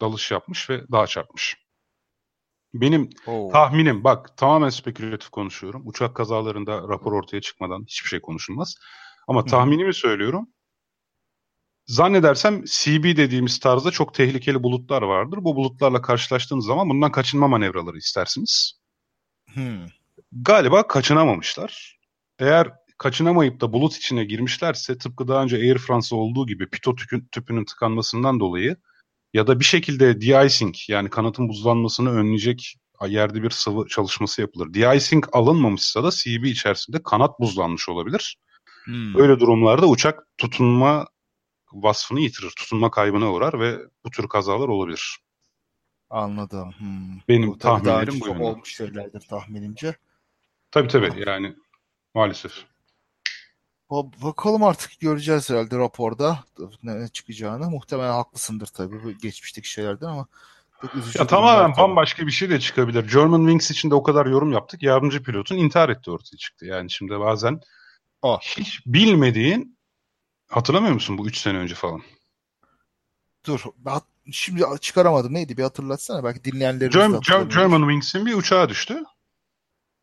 dalış 0.00 0.30
yapmış 0.30 0.70
ve 0.70 0.82
daha 0.92 1.06
çarpmış. 1.06 1.56
Benim 2.74 3.10
Oo. 3.26 3.50
tahminim 3.52 4.04
bak 4.04 4.36
tamamen 4.36 4.68
spekülatif 4.68 5.30
konuşuyorum. 5.30 5.82
Uçak 5.86 6.16
kazalarında 6.16 6.88
rapor 6.88 7.12
ortaya 7.12 7.40
çıkmadan 7.40 7.84
hiçbir 7.88 8.08
şey 8.08 8.20
konuşulmaz. 8.20 8.74
Ama 9.28 9.44
tahminimi 9.44 9.94
söylüyorum. 9.94 10.48
Zannedersem 11.86 12.64
CB 12.64 13.16
dediğimiz 13.16 13.58
tarzda 13.58 13.90
çok 13.90 14.14
tehlikeli 14.14 14.62
bulutlar 14.62 15.02
vardır. 15.02 15.38
Bu 15.40 15.56
bulutlarla 15.56 16.02
karşılaştığınız 16.02 16.66
zaman 16.66 16.88
bundan 16.88 17.12
kaçınma 17.12 17.48
manevraları 17.48 17.98
istersiniz. 17.98 18.80
Hmm. 19.54 19.86
Galiba 20.32 20.86
kaçınamamışlar. 20.86 21.98
Eğer 22.38 22.70
kaçınamayıp 22.98 23.60
da 23.60 23.72
bulut 23.72 23.96
içine 23.96 24.24
girmişlerse 24.24 24.98
tıpkı 24.98 25.28
daha 25.28 25.42
önce 25.42 25.56
Air 25.56 25.78
France 25.78 26.14
olduğu 26.14 26.46
gibi 26.46 26.70
pitot 26.70 27.00
tüpünün 27.32 27.64
tıkanmasından 27.64 28.40
dolayı 28.40 28.76
ya 29.34 29.46
da 29.46 29.60
bir 29.60 29.64
şekilde 29.64 30.20
de-icing 30.20 30.74
yani 30.88 31.10
kanatın 31.10 31.48
buzlanmasını 31.48 32.10
önleyecek 32.10 32.76
yerde 33.08 33.42
bir 33.42 33.50
sıvı 33.50 33.88
çalışması 33.88 34.40
yapılır. 34.40 34.74
De-icing 34.74 35.24
alınmamışsa 35.32 36.04
da 36.04 36.10
CB 36.10 36.44
içerisinde 36.44 37.02
kanat 37.02 37.40
buzlanmış 37.40 37.88
olabilir. 37.88 38.36
Hmm. 38.84 39.14
Böyle 39.14 39.40
durumlarda 39.40 39.86
uçak 39.86 40.26
tutunma 40.38 41.06
vasfını 41.72 42.20
yitirir, 42.20 42.50
tutunma 42.50 42.90
kaybına 42.90 43.32
uğrar 43.32 43.60
ve 43.60 43.78
bu 44.04 44.10
tür 44.10 44.28
kazalar 44.28 44.68
olabilir. 44.68 45.18
Anladım. 46.10 46.72
Hmm. 46.78 47.18
Benim 47.28 47.48
bu, 47.48 47.58
tahminlerim 47.58 48.20
bu 48.20 48.28
yönde. 48.28 48.42
olmuş 48.42 48.76
şeylerdir 48.76 49.20
tahminimce. 49.20 49.96
Tabii 50.70 50.88
tabii 50.88 51.22
yani 51.26 51.56
maalesef. 52.14 52.52
Bakalım 54.22 54.62
artık 54.62 55.00
göreceğiz 55.00 55.50
herhalde 55.50 55.78
raporda 55.78 56.44
ne 56.82 57.08
çıkacağını. 57.08 57.70
Muhtemelen 57.70 58.12
haklısındır 58.12 58.66
tabii 58.66 59.04
bu 59.04 59.12
geçmişteki 59.12 59.70
şeylerden 59.70 60.06
ama. 60.06 60.26
Ya 61.18 61.26
tamamen 61.26 61.76
bambaşka 61.76 62.26
bir 62.26 62.32
şey 62.32 62.50
de 62.50 62.60
çıkabilir. 62.60 63.08
German 63.12 63.40
Wings 63.40 63.70
için 63.70 63.90
de 63.90 63.94
o 63.94 64.02
kadar 64.02 64.26
yorum 64.26 64.52
yaptık. 64.52 64.82
Yardımcı 64.82 65.22
pilotun 65.22 65.56
intihar 65.56 65.88
etti 65.88 66.10
ortaya 66.10 66.36
çıktı. 66.36 66.66
Yani 66.66 66.90
şimdi 66.90 67.20
bazen 67.20 67.60
oh. 68.22 68.40
hiç 68.40 68.86
bilmediğin 68.86 69.78
hatırlamıyor 70.52 70.94
musun 70.94 71.18
bu 71.18 71.26
3 71.26 71.38
sene 71.38 71.58
önce 71.58 71.74
falan? 71.74 72.02
Dur 73.46 73.60
şimdi 74.32 74.62
çıkaramadım. 74.80 75.34
Neydi 75.34 75.56
bir 75.56 75.62
hatırlatsana. 75.62 76.24
Belki 76.24 76.44
dinleyenlerimiz 76.44 77.22
German, 77.28 77.48
German 77.48 77.80
Wings'in 77.80 78.26
bir 78.26 78.34
uçağı 78.34 78.68
düştü. 78.68 79.04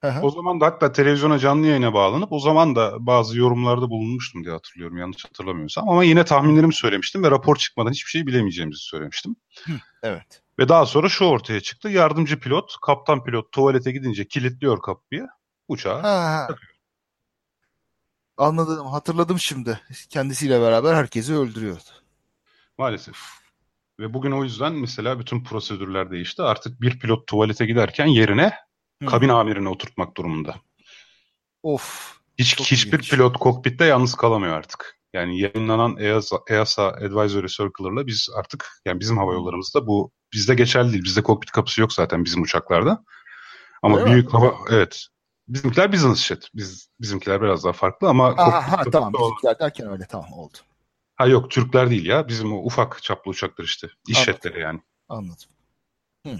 Hı 0.02 0.14
O 0.22 0.30
zaman 0.30 0.62
da 0.62 0.66
hatta 0.66 0.92
televizyona 0.92 1.40
canlı 1.40 1.68
yayına 1.68 1.94
bağlanıp 1.94 2.32
o 2.32 2.40
zaman 2.40 2.76
da 2.76 3.06
bazı 3.06 3.38
yorumlarda 3.38 3.90
bulunmuştum 3.90 4.44
diye 4.44 4.54
hatırlıyorum 4.54 4.98
yanlış 4.98 5.26
hatırlamıyorsam. 5.26 5.90
Ama 5.90 6.04
yine 6.04 6.26
tahminlerimi 6.26 6.74
söylemiştim 6.74 7.24
ve 7.24 7.32
rapor 7.32 7.56
çıkmadan 7.56 7.92
hiçbir 7.92 8.10
şey 8.10 8.28
bilemeyeceğimizi 8.28 8.82
söylemiştim. 8.82 9.36
Hı, 9.66 9.72
evet. 10.04 10.42
Ve 10.60 10.70
daha 10.70 10.86
sonra 10.86 11.10
şu 11.10 11.26
ortaya 11.26 11.62
çıktı. 11.62 11.90
Yardımcı 11.90 12.40
pilot, 12.40 12.76
kaptan 12.82 13.24
pilot 13.24 13.52
tuvalete 13.52 13.92
gidince 13.92 14.28
kilitliyor 14.28 14.82
kapıyı. 14.82 15.28
Uçağı 15.68 16.02
ha, 16.02 16.48
Anladım, 18.40 18.88
hatırladım 18.88 19.40
şimdi. 19.40 19.80
Kendisiyle 20.10 20.62
beraber 20.62 20.96
herkesi 20.96 21.36
öldürüyordu. 21.36 21.90
Maalesef. 22.78 23.16
Ve 24.00 24.14
bugün 24.14 24.32
o 24.32 24.44
yüzden 24.44 24.74
mesela 24.74 25.20
bütün 25.20 25.44
prosedürler 25.44 26.12
değişti. 26.12 26.42
Artık 26.42 26.82
bir 26.82 27.00
pilot 27.00 27.28
tuvalete 27.28 27.66
giderken 27.66 28.06
yerine 28.06 28.54
kabin 29.08 29.30
amirine 29.30 29.70
oturtmak 29.70 30.18
durumunda. 30.18 30.56
Of. 31.64 32.18
Hiç 32.38 32.60
hiçbir 32.60 32.94
ilginç. 32.94 33.12
pilot 33.12 33.38
kokpitte 33.38 33.86
yalnız 33.86 34.16
kalamıyor 34.16 34.54
artık. 34.54 35.00
Yani 35.14 35.40
yayınlanan 35.40 35.98
EASA, 36.00 36.38
EASA 36.50 36.88
Advisory 36.88 37.48
Circular'la 37.48 38.08
biz 38.08 38.30
artık 38.36 38.82
yani 38.86 39.00
bizim 39.00 39.18
hava 39.18 39.34
yollarımızda 39.34 39.88
bu 39.88 40.12
bizde 40.34 40.56
geçerli 40.56 40.92
değil. 40.92 41.04
Bizde 41.04 41.24
kokpit 41.24 41.52
kapısı 41.52 41.82
yok 41.82 41.94
zaten 41.94 42.26
bizim 42.26 42.42
uçaklarda. 42.42 43.04
Ama 43.82 44.00
Öyle 44.00 44.12
büyük 44.12 44.26
mi? 44.26 44.32
hava 44.32 44.56
evet. 44.70 45.08
Bizimkiler 45.50 45.94
business 45.94 46.26
jet. 46.26 46.50
Biz 46.56 46.90
bizimkiler 47.02 47.42
biraz 47.42 47.64
daha 47.64 47.74
farklı 47.74 48.10
ama 48.10 48.28
Aha, 48.28 48.72
ha, 48.72 48.84
tamam 48.92 49.14
bizimkiler 49.14 49.60
derken 49.60 49.88
öyle 49.88 50.06
tamam 50.06 50.34
oldu. 50.34 50.58
Ha 51.16 51.28
yok 51.28 51.52
Türkler 51.52 51.90
değil 51.90 52.06
ya. 52.06 52.28
Bizim 52.28 52.54
o 52.54 52.58
ufak 52.58 53.04
çaplı 53.04 53.32
uçaklar 53.32 53.66
işte. 53.66 53.88
İş 54.08 54.18
Anladım. 54.18 54.34
jetleri 54.34 54.60
yani. 54.62 54.80
Anladım. 55.10 55.48
Hı. 56.28 56.40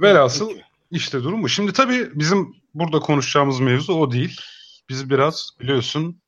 Velhasıl 0.00 0.48
Peki. 0.48 0.64
işte 0.90 1.22
durum 1.22 1.42
bu. 1.42 1.48
Şimdi 1.48 1.72
tabii 1.72 2.10
bizim 2.14 2.56
burada 2.74 3.00
konuşacağımız 3.00 3.60
mevzu 3.60 3.94
o 3.94 4.10
değil. 4.10 4.40
Biz 4.88 5.10
biraz 5.10 5.50
biliyorsun 5.60 6.20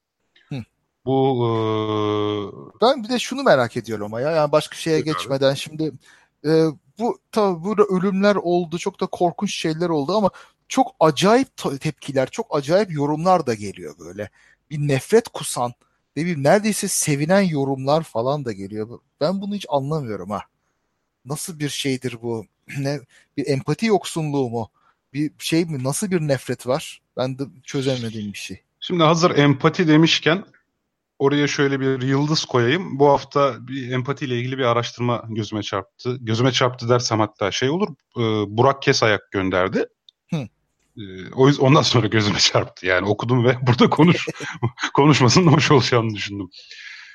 Hı. 0.49 0.65
bu 1.05 1.45
e... 1.45 2.81
ben 2.81 3.05
bir 3.05 3.09
de 3.09 3.19
şunu 3.19 3.43
merak 3.43 3.77
ediyorum 3.77 4.05
ama 4.05 4.21
ya 4.21 4.31
yani 4.31 4.53
başka 4.53 4.77
şeye 4.77 4.99
Peki 4.99 5.05
geçmeden 5.05 5.55
şimdi 5.55 5.93
e, 6.45 6.65
bu 6.99 7.19
tabii 7.33 7.65
burada 7.65 7.83
ölümler 7.83 8.37
oldu. 8.37 8.79
Çok 8.79 9.01
da 9.01 9.07
korkunç 9.07 9.55
şeyler 9.55 9.89
oldu 9.89 10.17
ama 10.17 10.31
çok 10.69 10.97
acayip 11.01 11.49
tepkiler, 11.81 12.31
çok 12.31 12.57
acayip 12.57 12.93
yorumlar 12.93 13.47
da 13.47 13.55
geliyor 13.55 13.95
böyle. 13.99 14.31
Bir 14.71 14.79
nefret 14.79 15.29
kusan 15.29 15.73
ne 16.17 16.23
bileyim 16.23 16.45
neredeyse 16.45 16.89
sevinen 16.89 17.43
yorumlar 17.43 18.03
falan 18.03 18.45
da 18.45 18.53
geliyor. 18.53 19.01
Ben 19.21 19.41
bunu 19.41 19.55
hiç 19.55 19.67
anlamıyorum 19.69 20.31
ha. 20.31 20.41
Nasıl 21.25 21.59
bir 21.59 21.69
şeydir 21.69 22.17
bu? 22.23 22.47
Ne 22.79 23.01
bir 23.37 23.47
empati 23.47 23.87
yoksunluğu 23.87 24.51
mu? 24.51 24.71
Bir 25.13 25.33
şey 25.39 25.65
mi? 25.65 25.85
Nasıl 25.85 26.11
bir 26.11 26.21
nefret 26.21 26.67
var? 26.67 27.03
Ben 27.17 27.39
de 27.39 27.43
çözemediğim 27.63 28.33
bir 28.33 28.39
şey. 28.39 28.63
Şimdi 28.81 29.03
hazır 29.03 29.39
empati 29.39 29.89
demişken 29.89 30.45
oraya 31.19 31.47
şöyle 31.47 31.81
bir 31.81 32.03
yıldız 32.03 32.45
koyayım. 32.45 32.99
Bu 32.99 33.09
hafta 33.09 33.69
bir 33.69 33.93
empati 33.93 34.25
ile 34.25 34.39
ilgili 34.39 34.59
bir 34.59 34.65
araştırma 34.65 35.25
gözüme 35.29 35.63
çarptı. 35.63 36.17
Gözüme 36.21 36.53
çarptı 36.53 36.89
dersem 36.89 37.21
hatta 37.21 37.51
şey 37.51 37.71
olur. 37.71 37.89
Burak 38.49 38.83
Kesayak 38.83 39.33
gönderdi. 39.33 39.87
Ee, 40.99 41.31
o 41.35 41.49
yüzden 41.49 41.65
ondan 41.65 41.83
sonra 41.83 42.07
gözüme 42.07 42.39
çarptı. 42.39 42.87
Yani 42.87 43.09
okudum 43.09 43.45
ve 43.45 43.57
burada 43.67 43.91
konuş 43.91 44.27
konuşmasının 44.95 45.53
hoş 45.53 45.71
olacağını 45.71 46.15
düşündüm. 46.15 46.51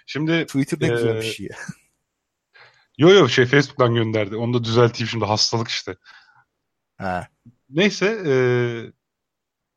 Şimdi 0.07 0.45
Twitter 0.45 0.77
ne 0.81 0.85
e, 0.85 0.89
güzel 0.89 1.15
bir 1.15 1.21
şey. 1.21 1.47
yo 2.97 3.09
yo 3.09 3.27
şey 3.27 3.45
Facebook'tan 3.45 3.95
gönderdi. 3.95 4.35
Onu 4.35 4.53
da 4.53 4.63
düzelteyim 4.63 5.07
şimdi 5.09 5.25
hastalık 5.25 5.67
işte. 5.67 5.95
Ha. 6.97 7.27
Neyse 7.69 8.23
e, 8.25 8.35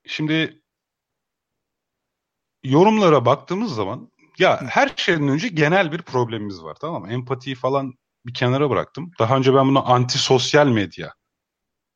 şimdi 0.06 0.62
yorumlara 2.64 3.24
baktığımız 3.24 3.74
zaman 3.74 4.12
ya 4.38 4.62
her 4.68 4.92
şeyden 4.96 5.28
önce 5.28 5.48
genel 5.48 5.92
bir 5.92 6.02
problemimiz 6.02 6.62
var 6.62 6.74
tamam 6.80 7.02
mı? 7.02 7.12
Empatiyi 7.12 7.56
falan 7.56 7.94
bir 8.26 8.34
kenara 8.34 8.70
bıraktım. 8.70 9.10
Daha 9.18 9.36
önce 9.36 9.54
ben 9.54 9.68
bunu 9.68 9.90
antisosyal 9.90 10.66
medya 10.66 11.12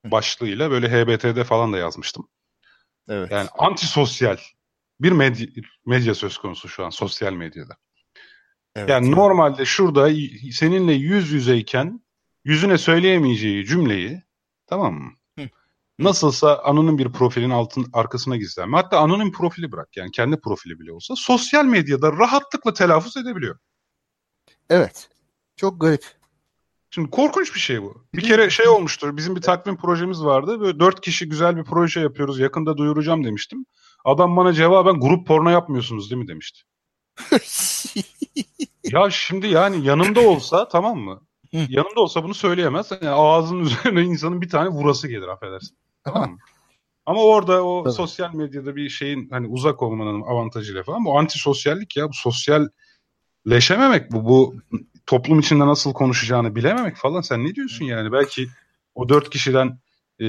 başlığıyla 0.05 0.71
böyle 0.71 0.89
HBT'de 0.89 1.45
falan 1.45 1.73
da 1.73 1.79
yazmıştım. 1.79 2.29
Evet. 3.09 3.31
Yani 3.31 3.49
antisosyal 3.59 4.37
bir 5.01 5.13
medya, 5.13 5.47
medya 5.87 6.15
söz 6.15 6.39
konusu 6.39 6.69
şu 6.69 6.85
an 6.85 6.91
sosyal 6.91 7.33
medyada. 7.33 7.77
Evet, 8.77 8.91
yani 8.91 9.07
evet. 9.07 9.17
normalde 9.17 9.65
şurada 9.65 10.09
seninle 10.53 10.93
yüz 10.93 11.33
yüzeyken 11.33 12.01
yüzüne 12.45 12.79
söyleyemeyeceği 12.79 13.67
cümleyi 13.67 14.23
tamam 14.67 14.95
mı? 14.95 15.13
Nasılsa 15.99 16.59
anonim 16.59 16.99
bir 16.99 17.13
profilin 17.13 17.51
altın 17.51 17.87
arkasına 17.93 18.37
gizlenme. 18.37 18.77
Hatta 18.77 18.99
anonim 18.99 19.33
profili 19.33 19.73
bırak 19.73 19.97
yani 19.97 20.11
kendi 20.11 20.41
profili 20.41 20.81
bile 20.81 20.93
olsa 20.93 21.15
sosyal 21.17 21.65
medyada 21.65 22.13
rahatlıkla 22.13 22.73
telaffuz 22.73 23.17
edebiliyor. 23.17 23.59
Evet. 24.71 25.09
Çok 25.57 25.81
garip. 25.81 26.20
Şimdi 26.91 27.11
korkunç 27.11 27.55
bir 27.55 27.61
şey 27.61 27.83
bu. 27.83 28.05
Bir 28.15 28.23
kere 28.23 28.51
şey 28.51 28.69
olmuştur. 28.69 29.17
Bizim 29.17 29.37
bir 29.37 29.41
takvim 29.41 29.77
projemiz 29.77 30.25
vardı. 30.25 30.61
Böyle 30.61 30.81
dört 30.81 31.01
kişi 31.01 31.29
güzel 31.29 31.57
bir 31.57 31.65
proje 31.65 32.01
yapıyoruz. 32.01 32.39
Yakında 32.39 32.77
duyuracağım 32.77 33.25
demiştim. 33.25 33.67
Adam 34.05 34.37
bana 34.37 34.53
cevaben 34.53 35.01
grup 35.01 35.27
porno 35.27 35.51
yapmıyorsunuz 35.51 36.11
değil 36.11 36.23
mi 36.23 36.29
demişti. 36.29 36.61
ya 38.85 39.11
şimdi 39.11 39.47
yani 39.47 39.87
yanımda 39.87 40.21
olsa 40.21 40.69
tamam 40.69 40.99
mı? 40.99 41.21
yanımda 41.53 42.01
olsa 42.01 42.25
bunu 42.25 42.35
söyleyemez. 42.35 42.91
Yani 42.91 43.09
ağzının 43.09 43.61
üzerine 43.61 44.03
insanın 44.03 44.41
bir 44.41 44.49
tane 44.49 44.69
vurası 44.69 45.09
gelir 45.09 45.29
affedersin. 45.29 45.77
Tamam 46.05 46.31
mı? 46.31 46.39
Ama 47.07 47.23
orada 47.23 47.65
o 47.65 47.83
Tabii. 47.83 47.95
sosyal 47.95 48.35
medyada 48.35 48.77
bir 48.77 48.89
şeyin 48.89 49.29
hani 49.31 49.47
uzak 49.47 49.83
olmanın 49.83 50.23
avantajıyla 50.23 50.83
falan 50.83 51.05
bu 51.05 51.19
antisosyallik 51.19 51.97
ya 51.97 52.09
bu 52.09 52.13
sosyal 52.15 52.69
leşememek 53.51 54.13
bu. 54.13 54.25
Bu 54.25 54.55
toplum 55.11 55.41
içinde 55.41 55.67
nasıl 55.67 55.93
konuşacağını 55.93 56.57
bilememek 56.57 56.97
falan. 56.97 57.21
Sen 57.21 57.45
ne 57.45 57.55
diyorsun 57.55 57.85
yani? 57.85 58.13
Belki 58.13 58.49
o 58.95 59.09
dört 59.09 59.31
kişiden 59.31 59.79
e, 60.21 60.27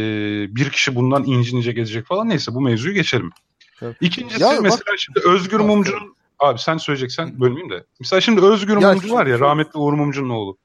bir 0.55 0.69
kişi 0.69 0.95
bundan 0.95 1.23
incinecek 1.23 1.77
edecek 1.77 2.05
falan. 2.05 2.29
Neyse 2.29 2.53
bu 2.53 2.61
mevzuyu 2.61 2.93
geçelim. 2.93 3.31
Evet. 3.81 3.97
İkincisi 4.01 4.41
ya, 4.41 4.49
mesela 4.61 4.71
bak, 4.87 4.99
şimdi 4.99 5.19
Özgür 5.25 5.59
bak, 5.59 5.65
Mumcu'nun 5.65 6.15
abi 6.39 6.59
sen 6.59 6.77
söyleyeceksen 6.77 7.39
bölmeyeyim 7.39 7.69
de. 7.69 7.85
Mesela 7.99 8.21
şimdi 8.21 8.41
Özgür 8.41 8.81
ya, 8.81 8.93
Mumcu 8.93 9.13
var 9.13 9.25
ya 9.25 9.39
rahmetli 9.39 9.79
Uğur 9.79 9.93
Mumcu'nun 9.93 10.29
oğlu. 10.29 10.57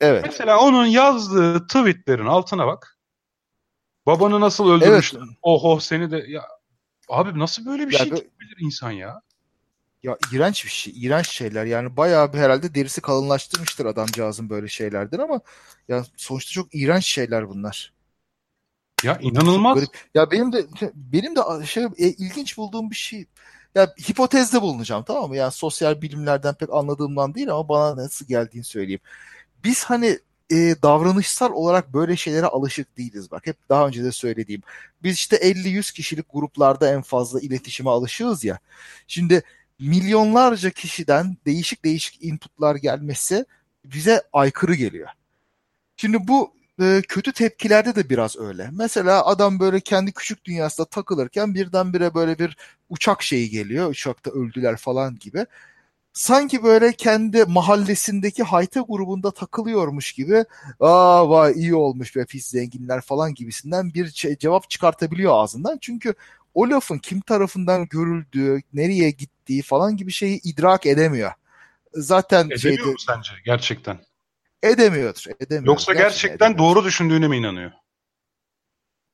Evet. 0.00 0.24
Mesela 0.26 0.60
onun 0.60 0.86
yazdığı 0.86 1.66
tweetlerin 1.66 2.26
altına 2.26 2.66
bak. 2.66 2.98
Babanı 4.06 4.40
nasıl 4.40 4.70
öldürmüşler? 4.70 5.20
Evet. 5.20 5.30
Oh 5.42 5.80
seni 5.80 6.10
de 6.10 6.24
ya 6.28 6.42
abi 7.08 7.38
nasıl 7.38 7.66
böyle 7.66 7.88
bir 7.88 7.92
ya 7.92 7.98
şey 7.98 8.10
bilir 8.10 8.56
insan 8.60 8.90
ya? 8.90 9.20
Ya 10.02 10.18
iğrenç 10.32 10.64
bir 10.64 10.70
şey. 10.70 10.92
iğrenç 10.96 11.28
şeyler. 11.28 11.64
Yani 11.64 11.96
bayağı 11.96 12.32
bir 12.32 12.38
herhalde 12.38 12.74
derisi 12.74 13.00
kalınlaştırmıştır 13.00 13.86
adamcağızın 13.86 14.50
böyle 14.50 14.68
şeylerden 14.68 15.18
ama 15.18 15.40
ya 15.88 16.04
sonuçta 16.16 16.52
çok 16.52 16.74
iğrenç 16.74 17.06
şeyler 17.06 17.48
bunlar. 17.48 17.92
Ya 19.04 19.18
inanılmaz. 19.22 19.78
Ya 20.14 20.30
benim 20.30 20.52
de 20.52 20.66
benim 20.94 21.36
de 21.36 21.66
şey 21.66 21.84
e, 21.84 22.08
ilginç 22.08 22.56
bulduğum 22.58 22.90
bir 22.90 22.96
şey 22.96 23.26
ya 23.74 23.94
hipotezde 24.08 24.62
bulunacağım 24.62 25.04
tamam 25.06 25.28
mı? 25.28 25.36
Yani 25.36 25.52
sosyal 25.52 26.02
bilimlerden 26.02 26.54
pek 26.54 26.72
anladığımdan 26.72 27.34
değil 27.34 27.50
ama 27.50 27.68
bana 27.68 27.96
nasıl 27.96 28.26
geldiğini 28.26 28.64
söyleyeyim. 28.64 29.00
Biz 29.64 29.84
hani 29.84 30.18
e, 30.52 30.56
davranışsal 30.82 31.52
olarak 31.52 31.94
böyle 31.94 32.16
şeylere 32.16 32.46
alışık 32.46 32.96
değiliz 32.98 33.30
bak. 33.30 33.46
Hep 33.46 33.56
daha 33.68 33.86
önce 33.88 34.04
de 34.04 34.12
söylediğim. 34.12 34.62
Biz 35.02 35.14
işte 35.14 35.36
50-100 35.36 35.92
kişilik 35.92 36.26
gruplarda 36.32 36.92
en 36.92 37.02
fazla 37.02 37.40
iletişime 37.40 37.90
alışığız 37.90 38.44
ya. 38.44 38.58
Şimdi 39.06 39.42
milyonlarca 39.80 40.70
kişiden 40.70 41.36
değişik 41.46 41.84
değişik 41.84 42.24
inputlar 42.24 42.76
gelmesi 42.76 43.44
bize 43.84 44.22
aykırı 44.32 44.74
geliyor. 44.74 45.08
Şimdi 45.96 46.28
bu 46.28 46.54
e, 46.80 47.02
kötü 47.08 47.32
tepkilerde 47.32 47.94
de 47.94 48.10
biraz 48.10 48.36
öyle. 48.36 48.70
Mesela 48.72 49.26
adam 49.26 49.60
böyle 49.60 49.80
kendi 49.80 50.12
küçük 50.12 50.44
dünyasında 50.44 50.86
takılırken 50.86 51.54
birdenbire 51.54 52.14
böyle 52.14 52.38
bir 52.38 52.56
uçak 52.88 53.22
şeyi 53.22 53.50
geliyor. 53.50 53.90
Uçakta 53.90 54.30
öldüler 54.30 54.76
falan 54.76 55.16
gibi. 55.18 55.46
Sanki 56.12 56.62
böyle 56.62 56.92
kendi 56.92 57.44
mahallesindeki 57.44 58.42
hayta 58.42 58.80
grubunda 58.80 59.30
takılıyormuş 59.30 60.12
gibi 60.12 60.44
aa 60.80 61.30
vay 61.30 61.52
iyi 61.56 61.74
olmuş 61.74 62.16
be 62.16 62.24
pis 62.26 62.46
zenginler 62.46 63.00
falan 63.00 63.34
gibisinden 63.34 63.94
bir 63.94 64.10
şey, 64.10 64.38
cevap 64.38 64.70
çıkartabiliyor 64.70 65.32
ağzından. 65.34 65.78
Çünkü 65.80 66.14
o 66.58 66.70
lafın 66.70 66.98
kim 66.98 67.20
tarafından 67.20 67.86
görüldüğü, 67.86 68.60
nereye 68.72 69.10
gittiği 69.10 69.62
falan 69.62 69.96
gibi 69.96 70.12
şeyi 70.12 70.40
idrak 70.44 70.86
edemiyor. 70.86 71.32
Zaten 71.94 72.44
Edemiyor 72.44 72.58
şeyde, 72.60 72.82
mu 72.82 72.98
sence 72.98 73.30
gerçekten? 73.44 73.98
edemiyordur. 74.62 75.24
edemiyordur. 75.40 75.66
Yoksa 75.66 75.92
gerçekten 75.92 76.36
edemiyordur. 76.36 76.58
doğru 76.58 76.84
düşündüğüne 76.84 77.28
mi 77.28 77.36
inanıyor? 77.36 77.72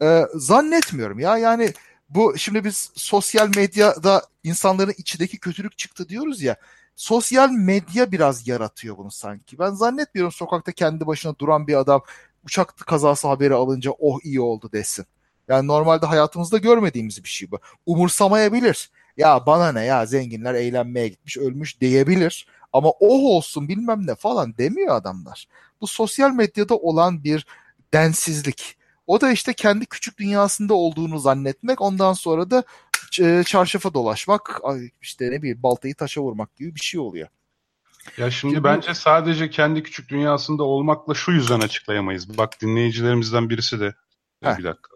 Ee, 0.03 0.23
zannetmiyorum 0.35 1.19
ya 1.19 1.39
yani 1.39 1.73
bu 2.09 2.39
şimdi 2.39 2.65
biz 2.65 2.91
sosyal 2.95 3.49
medyada 3.57 4.23
insanların 4.45 4.95
içindeki 4.99 5.39
kötülük 5.39 5.79
çıktı 5.79 6.09
diyoruz 6.09 6.43
ya 6.43 6.57
sosyal 6.97 7.51
medya 7.51 8.13
biraz 8.13 8.49
yaratıyor 8.49 8.97
bunu 8.97 9.11
sanki. 9.11 9.59
Ben 9.59 9.71
zannetmiyorum 9.71 10.33
sokakta 10.33 10.73
kendi 10.73 11.07
başına 11.07 11.39
duran 11.39 11.67
bir 11.67 11.75
adam 11.75 12.03
uçak 12.45 12.77
kazası 12.77 13.29
haberi 13.29 13.55
alınca 13.55 13.91
oh 13.91 14.19
iyi 14.23 14.41
oldu 14.41 14.71
desin. 14.73 15.07
Yani 15.49 15.67
normalde 15.67 16.07
hayatımızda 16.07 16.59
görmediğimiz 16.59 17.25
bir 17.25 17.29
şey 17.29 17.51
bu. 17.51 17.59
Umursamayabilir. 17.87 18.91
Ya 19.17 19.47
bana 19.47 19.73
ne 19.73 19.85
ya 19.85 20.07
zenginler 20.07 20.55
eğlenmeye 20.55 21.09
gitmiş 21.09 21.39
ölmüş 21.39 21.81
diyebilir. 21.81 22.47
Ama 22.73 22.91
oh 22.91 23.25
olsun 23.25 23.69
bilmem 23.69 24.07
ne 24.07 24.15
falan 24.15 24.59
demiyor 24.59 24.97
adamlar. 24.97 25.47
Bu 25.81 25.87
sosyal 25.87 26.31
medyada 26.31 26.77
olan 26.77 27.25
bir 27.25 27.47
densizlik. 27.93 28.77
O 29.07 29.21
da 29.21 29.33
işte 29.33 29.53
kendi 29.53 29.87
küçük 29.87 30.19
dünyasında 30.19 30.75
olduğunu 30.75 31.19
zannetmek. 31.19 31.81
Ondan 31.81 32.13
sonra 32.13 32.51
da 32.51 32.65
e, 33.21 33.43
çarşafa 33.47 33.95
dolaşmak, 33.95 34.61
işte 35.03 35.31
ne 35.31 35.43
bileyim 35.43 35.63
baltayı 35.63 35.95
taşa 35.95 36.21
vurmak 36.21 36.57
gibi 36.57 36.75
bir 36.75 36.81
şey 36.81 37.01
oluyor. 37.01 37.29
Ya 38.19 38.31
şimdi 38.31 38.61
bu- 38.61 38.65
bence 38.65 38.95
sadece 38.95 39.51
kendi 39.51 39.83
küçük 39.83 40.09
dünyasında 40.09 40.63
olmakla 40.63 41.15
şu 41.15 41.33
yüzden 41.33 41.61
açıklayamayız. 41.61 42.39
Bak 42.39 42.61
dinleyicilerimizden 42.61 43.51
birisi 43.51 43.81
de 43.81 43.95
Heh. 44.43 44.59
bir 44.59 44.65
dakika. 44.65 44.94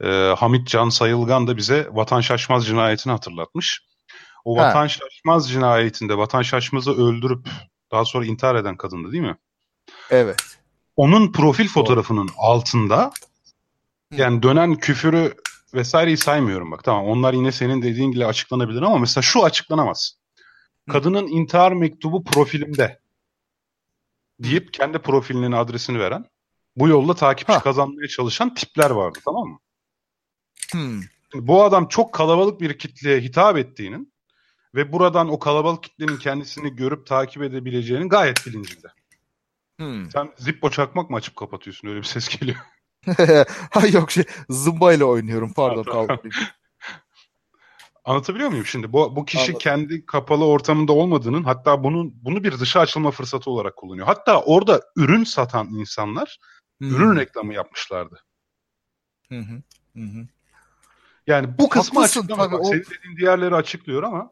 Ee, 0.00 0.34
Hamit 0.38 0.66
Can 0.68 0.88
Sayılgan 0.88 1.46
da 1.46 1.56
bize 1.56 1.88
Vatan 1.92 2.20
Şaşmaz 2.20 2.66
cinayetini 2.66 3.10
hatırlatmış. 3.12 3.80
O 4.44 4.58
Ha. 4.58 4.62
Vatan 4.62 4.86
Şaşmaz 4.86 5.50
cinayetinde 5.50 6.18
Vatan 6.18 6.42
Şaşmaz'ı 6.42 6.92
öldürüp 6.92 7.48
daha 7.92 8.04
sonra 8.04 8.26
intihar 8.26 8.54
eden 8.54 8.76
kadındı 8.76 9.12
değil 9.12 9.22
mi? 9.22 9.36
Evet. 10.10 10.58
Onun 10.96 11.32
profil 11.32 11.68
fotoğrafının 11.68 12.30
altında 12.38 13.10
Hı. 14.12 14.20
yani 14.20 14.42
dönen 14.42 14.74
küfürü 14.74 15.34
vesaireyi 15.74 16.16
saymıyorum 16.16 16.70
bak. 16.70 16.84
Tamam 16.84 17.04
onlar 17.06 17.32
yine 17.32 17.52
senin 17.52 17.82
dediğin 17.82 18.12
gibi 18.12 18.26
açıklanabilir 18.26 18.82
ama 18.82 18.98
mesela 18.98 19.22
şu 19.22 19.44
açıklanamaz. 19.44 20.18
Kadının 20.90 21.26
intihar 21.26 21.72
mektubu 21.72 22.24
profilimde 22.24 22.98
deyip 24.40 24.72
kendi 24.72 24.98
profilinin 24.98 25.52
adresini 25.52 25.98
veren 25.98 26.24
bu 26.76 26.88
yolla 26.88 27.14
takipçi 27.14 27.52
Ha. 27.52 27.60
kazanmaya 27.62 28.08
çalışan 28.08 28.54
tipler 28.54 28.90
vardı 28.90 29.18
tamam 29.24 29.48
mı? 29.48 29.58
Hmm. 30.72 31.00
Bu 31.34 31.64
adam 31.64 31.88
çok 31.88 32.14
kalabalık 32.14 32.60
bir 32.60 32.78
kitleye 32.78 33.20
hitap 33.20 33.56
ettiğinin 33.56 34.12
ve 34.74 34.92
buradan 34.92 35.28
o 35.28 35.38
kalabalık 35.38 35.82
kitlenin 35.82 36.16
kendisini 36.16 36.76
görüp 36.76 37.06
takip 37.06 37.42
edebileceğinin 37.42 38.08
gayet 38.08 38.46
bilincinde. 38.46 38.88
Hmm. 39.76 40.10
Sen 40.10 40.32
Zippo 40.36 40.70
çakmak 40.70 41.10
mı 41.10 41.16
açıp 41.16 41.36
kapatıyorsun 41.36 41.88
öyle 41.88 41.98
bir 41.98 42.04
ses 42.04 42.38
geliyor. 42.38 42.58
ha 43.70 43.86
yok 43.92 44.10
şey 44.10 44.24
zımba 44.48 44.92
ile 44.92 45.04
oynuyorum 45.04 45.52
pardon 45.52 45.82
kaldırayım. 45.82 46.30
Anlatabiliyor 48.04 48.50
muyum 48.50 48.66
şimdi? 48.66 48.92
Bu, 48.92 49.16
bu 49.16 49.24
kişi 49.24 49.40
Anladım. 49.40 49.58
kendi 49.58 50.06
kapalı 50.06 50.46
ortamında 50.46 50.92
olmadığının 50.92 51.44
hatta 51.44 51.84
bunun 51.84 52.14
bunu 52.24 52.44
bir 52.44 52.60
dışa 52.60 52.80
açılma 52.80 53.10
fırsatı 53.10 53.50
olarak 53.50 53.76
kullanıyor. 53.76 54.06
Hatta 54.06 54.42
orada 54.42 54.82
ürün 54.96 55.24
satan 55.24 55.68
insanlar 55.68 56.38
Hmm. 56.78 56.94
ürün 56.94 57.16
reklamı 57.16 57.54
yapmışlardı. 57.54 58.24
Hı 59.28 59.38
hı. 59.38 59.62
Hı 59.96 60.02
hı. 60.02 60.26
Yani 61.28 61.58
bu 61.58 61.68
kısmı 61.68 62.00
Haklısın 62.00 62.20
açıklamaz. 62.20 62.46
tabii, 62.50 62.56
o- 62.56 62.64
Senin 62.64 62.84
dediğin 62.84 63.16
diğerleri 63.16 63.54
açıklıyor 63.54 64.02
ama 64.02 64.30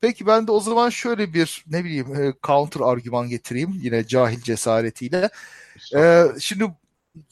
Peki 0.00 0.26
ben 0.26 0.46
de 0.46 0.52
o 0.52 0.60
zaman 0.60 0.90
şöyle 0.90 1.34
bir 1.34 1.64
ne 1.66 1.84
bileyim 1.84 2.14
e, 2.14 2.32
counter 2.46 2.80
argüman 2.80 3.28
getireyim 3.28 3.80
yine 3.82 4.06
cahil 4.06 4.40
cesaretiyle. 4.40 5.30
Ee, 5.96 6.24
şimdi 6.40 6.64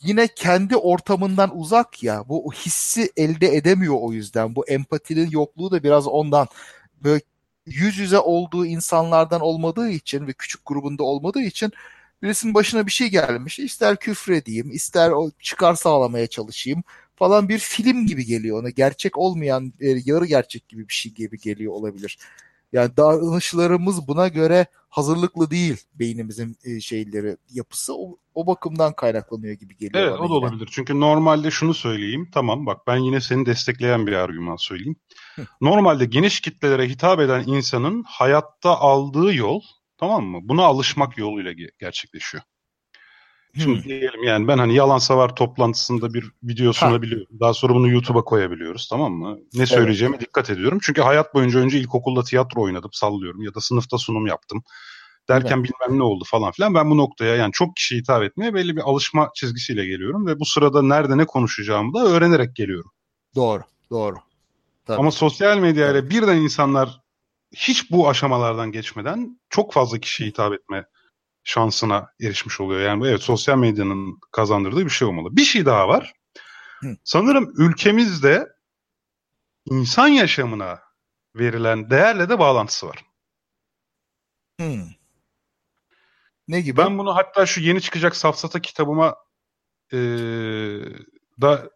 yine 0.03 0.29
kendi 0.29 0.77
ortamından 0.77 1.59
uzak 1.59 2.03
ya 2.03 2.25
bu 2.29 2.53
hissi 2.53 3.13
elde 3.17 3.57
edemiyor 3.57 3.95
o 4.01 4.13
yüzden. 4.13 4.55
Bu 4.55 4.69
empatinin 4.69 5.31
yokluğu 5.31 5.71
da 5.71 5.83
biraz 5.83 6.07
ondan. 6.07 6.47
Böyle 7.05 7.21
yüz 7.67 7.99
yüze 7.99 8.19
olduğu 8.19 8.67
insanlardan 8.67 9.41
olmadığı 9.41 9.91
için 9.91 10.27
ve 10.27 10.33
küçük 10.33 10.67
grubunda 10.67 11.03
olmadığı 11.05 11.43
için 11.43 11.73
birisinin 12.23 12.55
başına 12.55 12.87
bir 12.87 12.93
şey 12.93 13.09
gelmiş. 13.09 13.59
İster 13.59 13.97
küfredeyim, 13.97 14.71
ister 14.71 15.11
o 15.11 15.31
çıkar 15.41 15.75
sağlamaya 15.75 16.27
çalışayım 16.27 16.83
falan 17.17 17.49
bir 17.49 17.59
film 17.59 18.07
gibi 18.07 18.25
geliyor 18.25 18.61
ona. 18.63 18.71
Gerçek 18.71 19.19
olmayan, 19.19 19.73
e, 19.81 19.89
yarı 20.05 20.27
gerçek 20.27 20.69
gibi 20.69 20.89
bir 20.89 20.95
şey 20.95 21.13
gibi 21.13 21.39
geliyor 21.39 21.73
olabilir. 21.73 22.19
Yani 22.73 22.97
davranışlarımız 22.97 24.09
buna 24.09 24.29
göre 24.29 24.67
hazırlıklı 24.89 25.51
değil 25.51 25.77
beynimizin 25.95 26.57
e, 26.65 26.81
şeyleri, 26.81 27.37
yapısı. 27.51 27.95
O, 27.97 28.19
o 28.35 28.47
bakımdan 28.47 28.93
kaynaklanıyor 28.93 29.55
gibi 29.55 29.77
geliyor 29.77 30.09
Evet 30.09 30.21
o 30.21 30.31
da 30.31 30.35
yine. 30.35 30.35
olabilir. 30.35 30.69
Çünkü 30.73 31.01
normalde 31.01 31.51
şunu 31.51 31.75
söyleyeyim. 31.75 32.29
Tamam 32.35 32.67
bak 32.67 32.87
ben 32.87 32.97
yine 32.97 33.21
seni 33.21 33.47
destekleyen 33.47 34.07
bir 34.07 34.13
argüman 34.13 34.57
söyleyeyim. 34.57 34.97
Hı. 35.37 35.47
Normalde 35.61 36.05
geniş 36.05 36.41
kitlelere 36.41 36.89
hitap 36.89 37.21
eden 37.21 37.45
insanın 37.47 38.03
hayatta 38.07 38.71
aldığı 38.81 39.35
yol 39.35 39.61
tamam 39.99 40.25
mı? 40.25 40.39
Buna 40.43 40.63
alışmak 40.65 41.19
yoluyla 41.19 41.53
ge- 41.53 41.71
gerçekleşiyor. 41.79 42.43
Şimdi 43.63 43.79
Hmm. 43.79 43.85
diyelim 43.85 44.23
yani 44.23 44.49
ben 44.49 44.59
hani 44.59 44.75
yalan 44.75 44.99
savar 44.99 45.37
toplantısında 45.37 46.15
bir 46.15 46.31
video 46.43 46.73
sunabiliyorum. 46.73 47.41
Daha 47.41 47.55
sonra 47.55 47.75
bunu 47.75 47.89
YouTube'a 47.89 48.25
koyabiliyoruz 48.25 48.89
tamam 48.91 49.13
mı? 49.13 49.39
Ne 49.55 49.67
söyleyeceğime 49.67 50.21
dikkat 50.21 50.51
ediyorum. 50.51 50.79
Çünkü 50.83 51.03
hayat 51.03 51.35
boyunca 51.35 51.61
önce 51.61 51.79
ilkokulda 51.79 52.23
tiyatro 52.23 52.63
oynadım 52.63 52.91
sallıyorum 52.93 53.43
ya 53.43 53.55
da 53.55 53.61
sınıfta 53.61 53.99
sunum 53.99 54.27
yaptım. 54.27 54.63
Derken 55.29 55.65
bilmem 55.65 55.99
ne 55.99 56.03
oldu 56.03 56.25
falan 56.27 56.53
filan. 56.53 56.75
Ben 56.75 56.91
bu 56.91 56.97
noktaya 56.97 57.37
yani 57.37 57.53
çok 57.53 57.77
kişiye 57.77 58.01
hitap 58.01 58.23
etmeye 58.23 58.55
belli 58.55 58.77
bir 58.77 58.83
alışma 58.83 59.31
çizgisiyle 59.35 59.87
geliyorum 59.87 60.27
ve 60.27 60.41
bu 60.41 60.45
sırada 60.45 60.83
nerede 60.83 61.19
ne 61.19 61.25
konuşacağımı 61.25 61.95
da 61.95 62.05
öğrenerek 62.05 62.57
geliyorum. 62.57 62.91
Doğru, 63.35 63.63
doğru. 63.91 64.17
Tabii. 64.87 64.99
Ama 64.99 65.11
sosyal 65.11 65.59
medya 65.59 65.91
ile 65.91 66.11
birden 66.11 66.37
insanlar 66.37 67.01
hiç 67.57 67.91
bu 67.91 68.09
aşamalardan 68.09 68.73
geçmeden 68.73 69.41
çok 69.51 69.73
fazla 69.73 69.99
kişiye 69.99 70.29
hitap 70.29 70.53
etme 70.53 70.85
şansına 71.47 72.09
erişmiş 72.21 72.61
oluyor. 72.61 72.81
Yani 72.81 73.07
evet 73.09 73.23
sosyal 73.23 73.59
medyanın 73.59 74.19
kazandırdığı 74.33 74.85
bir 74.85 74.91
şey 74.91 75.09
olmalı. 75.09 75.37
Bir 75.37 75.45
şey 75.45 75.67
daha 75.67 75.89
var. 75.89 76.13
Hı. 76.81 76.97
Sanırım 77.05 77.53
ülkemizde 77.57 78.49
insan 79.71 80.09
yaşamına 80.09 80.81
verilen 81.37 81.91
değerle 81.91 82.29
de 82.29 82.39
bağlantısı 82.39 82.87
var. 82.87 83.05
Hmm. 84.61 84.83
Ne 86.49 86.61
gibi? 86.61 86.77
Ben 86.77 86.99
bunu 86.99 87.17
hatta 87.17 87.47
şu 87.47 87.61
yeni 87.61 87.81
çıkacak 87.81 88.17
Safsata 88.17 88.61
kitabıma 88.61 89.17
eee, 89.93 89.99
da 91.41 91.71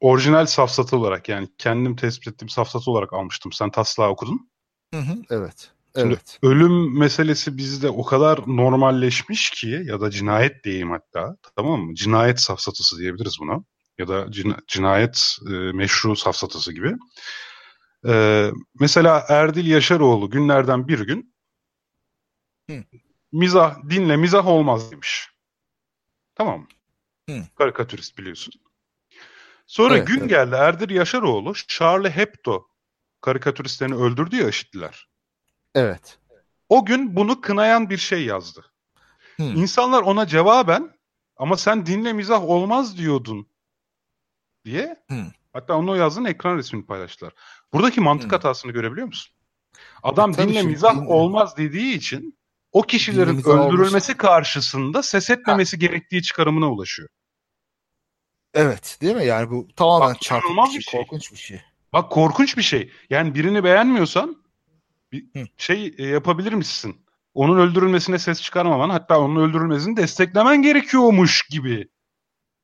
orijinal 0.00 0.46
safsatı 0.46 0.96
olarak 0.96 1.28
yani 1.28 1.48
kendim 1.58 1.96
tespit 1.96 2.28
ettiğim 2.28 2.48
safsatı 2.48 2.90
olarak 2.90 3.12
almıştım. 3.12 3.52
Sen 3.52 3.70
taslağı 3.70 4.08
okudun. 4.08 4.50
Hı 4.94 5.00
hı, 5.00 5.16
evet. 5.30 5.72
Şimdi 5.96 6.14
Evet. 6.14 6.38
ölüm 6.42 6.98
meselesi 6.98 7.56
bizde 7.56 7.88
o 7.90 8.04
kadar 8.04 8.38
normalleşmiş 8.46 9.50
ki 9.50 9.82
ya 9.84 10.00
da 10.00 10.10
cinayet 10.10 10.64
diyeyim 10.64 10.90
hatta 10.90 11.36
tamam 11.56 11.80
mı? 11.80 11.94
Cinayet 11.94 12.40
safsatası 12.40 12.98
diyebiliriz 12.98 13.36
buna. 13.40 13.64
Ya 13.98 14.08
da 14.08 14.26
cina- 14.30 14.60
cinayet 14.68 15.36
e, 15.48 15.52
meşru 15.52 16.16
safsatası 16.16 16.72
gibi. 16.72 16.92
E, 18.08 18.50
mesela 18.80 19.24
Erdil 19.28 19.66
Yaşaroğlu 19.66 20.30
günlerden 20.30 20.88
bir 20.88 21.00
gün 21.06 21.34
Hı. 22.70 22.84
mizah 23.32 23.76
dinle 23.90 24.16
mizah 24.16 24.46
olmaz 24.46 24.92
demiş. 24.92 25.28
Tamam 26.34 26.60
mı? 26.60 26.66
Hı. 27.28 27.42
Karikatürist 27.56 28.18
biliyorsun. 28.18 28.54
Sonra 29.66 29.96
Evet, 29.96 30.08
gün 30.08 30.20
evet. 30.20 30.30
geldi 30.30 30.54
Erdil 30.54 30.90
Yaşaroğlu 30.90 31.52
Charlie 31.68 32.10
Hebdo 32.10 32.66
karikatüristlerini 33.20 33.94
öldürdü 33.94 34.36
ya 34.36 34.48
IŞİD'liler. 34.48 35.11
Evet. 35.74 36.18
O 36.68 36.84
gün 36.84 37.16
bunu 37.16 37.40
kınayan 37.40 37.90
bir 37.90 37.96
şey 37.96 38.24
yazdı. 38.24 38.72
Hı. 39.36 39.42
İnsanlar 39.42 40.02
ona 40.02 40.26
cevaben 40.26 40.92
ama 41.36 41.56
sen 41.56 41.86
dinle 41.86 42.12
mizah 42.12 42.44
olmaz 42.44 42.98
diyordun 42.98 43.48
diye 44.64 44.96
Hı. 45.10 45.26
hatta 45.52 45.74
onun 45.76 45.88
o 45.88 45.94
yazdığın 45.94 46.24
ekran 46.24 46.56
resmini 46.56 46.86
paylaştılar. 46.86 47.32
Buradaki 47.72 48.00
mantık 48.00 48.32
Hı. 48.32 48.36
hatasını 48.36 48.72
görebiliyor 48.72 49.06
musun? 49.06 49.34
Adam 50.02 50.32
Tabii 50.32 50.48
dinle 50.48 50.58
şimdi 50.60 50.72
mizah 50.72 50.94
din- 50.94 51.06
olmaz 51.06 51.56
dediği 51.56 51.94
için 51.94 52.38
o 52.72 52.82
kişilerin 52.82 53.42
öldürülmesi 53.44 54.16
karşısında 54.16 55.02
ses 55.02 55.30
etmemesi 55.30 55.78
gerektiği 55.78 56.22
çıkarımına 56.22 56.70
ulaşıyor. 56.70 57.08
Evet 58.54 58.98
değil 59.02 59.16
mi? 59.16 59.24
Yani 59.24 59.50
bu 59.50 59.68
tamamen 59.76 60.14
Bak, 60.14 60.20
çarpık 60.20 60.50
bir 60.50 60.70
şey, 60.70 60.78
bir 60.78 60.82
şey. 60.82 61.00
korkunç 61.00 61.32
bir 61.32 61.36
şey. 61.36 61.60
Bak 61.92 62.10
korkunç 62.10 62.56
bir 62.56 62.62
şey. 62.62 62.92
Yani 63.10 63.34
birini 63.34 63.64
beğenmiyorsan 63.64 64.41
bir 65.12 65.24
Hı. 65.40 65.44
şey 65.56 65.94
e, 65.98 66.06
yapabilir 66.06 66.52
misin? 66.52 66.96
Onun 67.34 67.58
öldürülmesine 67.58 68.18
ses 68.18 68.42
çıkarmaman 68.42 68.90
hatta 68.90 69.20
onun 69.20 69.48
öldürülmesini 69.48 69.96
desteklemen 69.96 70.62
gerekiyormuş 70.62 71.42
gibi. 71.50 71.88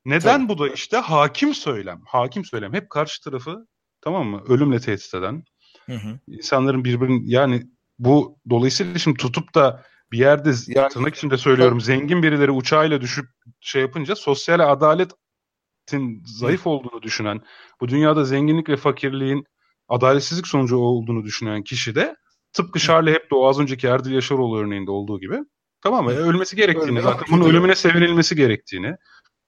Neden 0.05 0.49
bu 0.49 0.59
da 0.59 0.67
işte 0.69 0.97
hakim 0.97 1.53
söylem. 1.53 2.01
Hakim 2.05 2.45
söylem 2.45 2.73
hep 2.73 2.89
karşı 2.89 3.23
tarafı 3.23 3.67
tamam 4.01 4.27
mı? 4.27 4.43
Ölümle 4.47 4.79
tehdit 4.79 5.13
eden. 5.13 5.43
Hı 5.85 5.95
hı. 5.95 6.19
insanların 6.27 6.83
birbirini 6.83 7.31
yani 7.31 7.63
bu 7.99 8.37
dolayısıyla 8.49 8.99
şimdi 8.99 9.17
tutup 9.17 9.55
da 9.55 9.83
bir 10.11 10.17
yerde 10.17 10.51
Yani- 10.67 10.89
tırnak 10.89 11.15
içinde 11.15 11.37
söylüyorum 11.37 11.81
zengin 11.81 12.23
birileri 12.23 12.51
uçağıyla 12.51 13.01
düşüp 13.01 13.25
şey 13.59 13.81
yapınca 13.81 14.15
sosyal 14.15 14.59
adaletin 14.59 16.23
zayıf 16.25 16.67
olduğunu 16.67 17.01
düşünen 17.01 17.41
bu 17.81 17.87
dünyada 17.87 18.23
zenginlik 18.23 18.69
ve 18.69 18.77
fakirliğin 18.77 19.45
adaletsizlik 19.87 20.47
sonucu 20.47 20.77
olduğunu 20.77 21.23
düşünen 21.23 21.63
kişi 21.63 21.95
de 21.95 22.15
tıpkı 22.53 22.79
Charlie 22.79 23.13
Hebdo 23.13 23.47
az 23.47 23.59
önceki 23.59 23.87
Erdil 23.87 24.11
Yaşaroğlu 24.11 24.57
örneğinde 24.59 24.91
olduğu 24.91 25.19
gibi 25.19 25.37
tamam 25.81 26.05
mı? 26.05 26.11
Ölmesi 26.11 26.55
gerektiğini 26.55 26.99
Ölmeyi 26.99 27.03
zaten 27.03 27.27
bunun 27.31 27.49
ölümüne 27.49 27.75
sevinilmesi 27.75 28.35
gerektiğini 28.35 28.95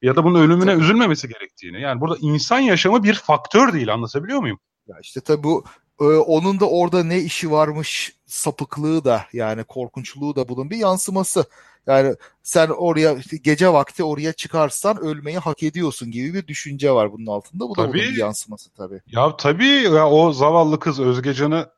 ya 0.01 0.15
da 0.15 0.23
bunun 0.23 0.39
ölümüne 0.39 0.71
Tabii. 0.71 0.83
üzülmemesi 0.83 1.27
gerektiğini. 1.29 1.81
Yani 1.81 2.01
burada 2.01 2.17
insan 2.21 2.59
yaşamı 2.59 3.03
bir 3.03 3.13
faktör 3.13 3.73
değil 3.73 3.93
anlatabiliyor 3.93 4.39
muyum? 4.39 4.59
Ya 4.87 4.95
işte 5.01 5.21
tabii 5.21 5.43
bu 5.43 5.63
e, 5.99 6.03
onun 6.03 6.59
da 6.59 6.69
orada 6.69 7.03
ne 7.03 7.19
işi 7.19 7.51
varmış 7.51 8.15
sapıklığı 8.25 9.05
da 9.05 9.25
yani 9.33 9.63
korkunçluğu 9.63 10.35
da 10.35 10.49
bunun 10.49 10.69
bir 10.69 10.77
yansıması. 10.77 11.45
Yani 11.87 12.15
sen 12.43 12.67
oraya 12.69 13.17
gece 13.43 13.73
vakti 13.73 14.03
oraya 14.03 14.33
çıkarsan 14.33 14.97
ölmeyi 14.97 15.37
hak 15.37 15.63
ediyorsun 15.63 16.11
gibi 16.11 16.33
bir 16.33 16.47
düşünce 16.47 16.91
var 16.91 17.11
bunun 17.11 17.27
altında. 17.27 17.69
Bu 17.69 17.75
da 17.75 17.83
bunun 17.83 17.93
bir 17.93 18.17
yansıması 18.17 18.73
tabii. 18.73 19.01
Ya 19.07 19.37
tabii 19.37 19.65
ya 19.65 20.09
o 20.09 20.31
zavallı 20.31 20.79
kız 20.79 20.99
Özgecan'ı 20.99 21.69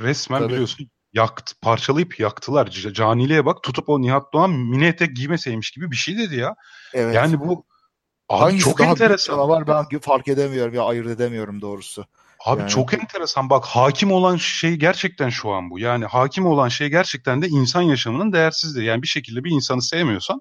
resmen 0.00 0.38
Tabii. 0.38 0.52
biliyorsun 0.52 0.90
yaktı, 1.12 1.54
parçalayıp 1.62 2.20
yaktılar. 2.20 2.66
Caniliğe 2.70 3.46
bak 3.46 3.62
tutup 3.62 3.88
o 3.88 4.00
Nihat 4.00 4.32
Doğan 4.32 4.50
mini 4.50 4.86
etek 4.86 5.16
giymeseymiş 5.16 5.70
gibi 5.70 5.90
bir 5.90 5.96
şey 5.96 6.18
dedi 6.18 6.36
ya. 6.36 6.54
Evet. 6.94 7.14
Yani 7.14 7.40
bu 7.40 7.64
abi 8.28 8.40
Hangisi 8.40 8.64
çok 8.64 8.78
daha 8.78 8.90
enteresan. 8.90 9.34
canavar 9.34 9.66
ben 9.66 9.98
fark 10.00 10.28
edemiyorum 10.28 10.74
ya 10.74 10.82
ayırt 10.84 11.08
edemiyorum 11.08 11.60
doğrusu. 11.60 12.04
Abi 12.44 12.60
Yani- 12.60 12.70
çok 12.70 12.94
enteresan 12.94 13.50
bak 13.50 13.64
hakim 13.64 14.12
olan 14.12 14.36
şey 14.36 14.74
gerçekten 14.76 15.28
şu 15.28 15.50
an 15.50 15.70
bu. 15.70 15.78
Yani 15.78 16.04
hakim 16.04 16.46
olan 16.46 16.68
şey 16.68 16.88
gerçekten 16.88 17.42
de 17.42 17.48
insan 17.48 17.82
yaşamının 17.82 18.32
değersizliği. 18.32 18.86
Yani 18.86 19.02
bir 19.02 19.08
şekilde 19.08 19.44
bir 19.44 19.50
insanı 19.50 19.82
sevmiyorsan 19.82 20.40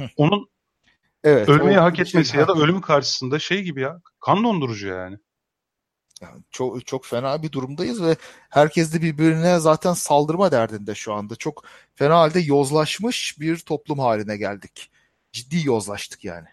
Hı. 0.00 0.08
onun 0.16 0.46
Evet. 1.24 1.48
ölmeyi 1.48 1.78
hak 1.78 1.96
şey- 1.96 2.02
etmesi 2.02 2.36
ya 2.36 2.48
da 2.48 2.52
ölüm 2.52 2.80
karşısında 2.80 3.38
şey 3.38 3.62
gibi 3.62 3.80
ya 3.80 4.00
kan 4.20 4.44
dondurucu 4.44 4.88
yani. 4.88 5.16
Yani 6.22 6.42
çok 6.50 6.86
çok 6.86 7.06
fena 7.06 7.42
bir 7.42 7.52
durumdayız 7.52 8.02
ve 8.02 8.16
herkes 8.50 8.94
de 8.94 9.02
birbirine 9.02 9.58
zaten 9.58 9.92
saldırma 9.92 10.52
derdinde 10.52 10.94
şu 10.94 11.12
anda. 11.14 11.36
Çok 11.36 11.64
fena 11.94 12.18
halde 12.18 12.40
yozlaşmış 12.40 13.40
bir 13.40 13.58
toplum 13.58 13.98
haline 13.98 14.36
geldik. 14.36 14.90
Ciddi 15.32 15.66
yozlaştık 15.66 16.24
yani. 16.24 16.48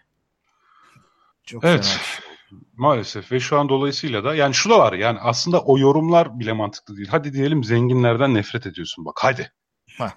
Çok 1.44 1.64
Evet. 1.64 1.84
fena 1.84 1.92
şey. 1.92 2.24
Maalesef 2.76 3.32
ve 3.32 3.40
şu 3.40 3.58
an 3.58 3.68
dolayısıyla 3.68 4.24
da 4.24 4.34
yani 4.34 4.54
şu 4.54 4.70
da 4.70 4.78
var 4.78 4.92
yani 4.92 5.18
aslında 5.20 5.60
o 5.60 5.78
yorumlar 5.78 6.38
bile 6.38 6.52
mantıklı 6.52 6.96
değil. 6.96 7.08
Hadi 7.10 7.32
diyelim 7.32 7.64
zenginlerden 7.64 8.34
nefret 8.34 8.66
ediyorsun 8.66 9.04
bak 9.04 9.18
hadi. 9.22 9.52
Heh. 9.86 10.10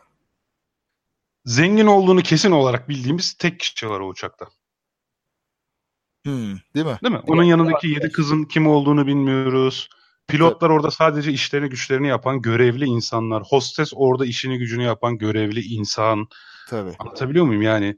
Zengin 1.46 1.88
olduğunu 1.88 2.22
kesin 2.22 2.52
olarak 2.52 2.90
bildiğimiz 2.90 3.34
tek 3.34 3.60
kişi 3.60 3.90
var 3.90 4.00
o 4.00 4.08
uçakta. 4.08 4.48
Hmm, 6.28 6.58
değil 6.76 6.86
mi? 6.86 6.98
Değil 7.04 7.14
mi? 7.14 7.22
Onun 7.28 7.42
Evet, 7.42 7.50
yanındaki 7.50 7.88
yedi 7.88 8.12
kızın 8.12 8.44
kim 8.44 8.68
olduğunu 8.68 9.08
bilmiyoruz. 9.08 9.90
Pilotlar 10.28 10.70
orada 10.70 10.92
sadece 10.92 11.32
işlerini 11.32 11.70
güçlerini 11.70 12.08
yapan 12.08 12.42
görevli 12.42 12.86
insanlar. 12.86 13.44
Hostes 13.44 13.92
orada 13.96 14.26
işini 14.26 14.58
gücünü 14.58 14.84
yapan 14.84 15.18
görevli 15.18 15.62
insan. 15.62 16.28
Tabii. 16.70 16.92
Anlatabiliyor 17.00 17.46
muyum 17.46 17.62
yani? 17.62 17.98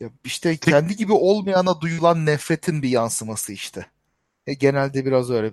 Ya 0.00 0.10
işte 0.24 0.56
kendi 0.56 0.96
gibi 0.96 1.12
olmayana 1.12 1.80
duyulan 1.80 2.26
nefretin 2.26 2.82
bir 2.82 2.88
yansıması 2.88 3.52
işte. 3.52 3.86
E, 4.46 4.54
genelde 4.54 5.04
biraz 5.04 5.30
öyle. 5.30 5.52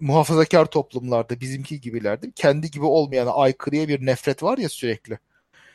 Muhafazakar 0.00 0.66
toplumlarda 0.66 1.40
bizimki 1.40 1.80
gibilerde 1.80 2.30
kendi 2.34 2.70
gibi 2.70 2.84
olmayana 2.84 3.30
aykırıya 3.30 3.88
bir 3.88 4.06
nefret 4.06 4.42
var 4.42 4.58
ya 4.58 4.68
sürekli. 4.68 5.18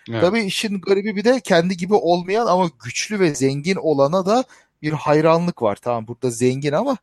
Evet. 0.09 0.21
Tabii 0.21 0.39
işin 0.39 0.81
garibi 0.81 1.15
bir 1.15 1.23
de 1.23 1.39
kendi 1.39 1.77
gibi 1.77 1.93
olmayan 1.93 2.45
ama 2.45 2.69
güçlü 2.83 3.19
ve 3.19 3.35
zengin 3.35 3.75
olana 3.75 4.25
da 4.25 4.43
bir 4.81 4.91
hayranlık 4.93 5.61
var. 5.61 5.75
Tamam 5.75 6.07
burada 6.07 6.29
zengin 6.29 6.71
ama 6.73 6.97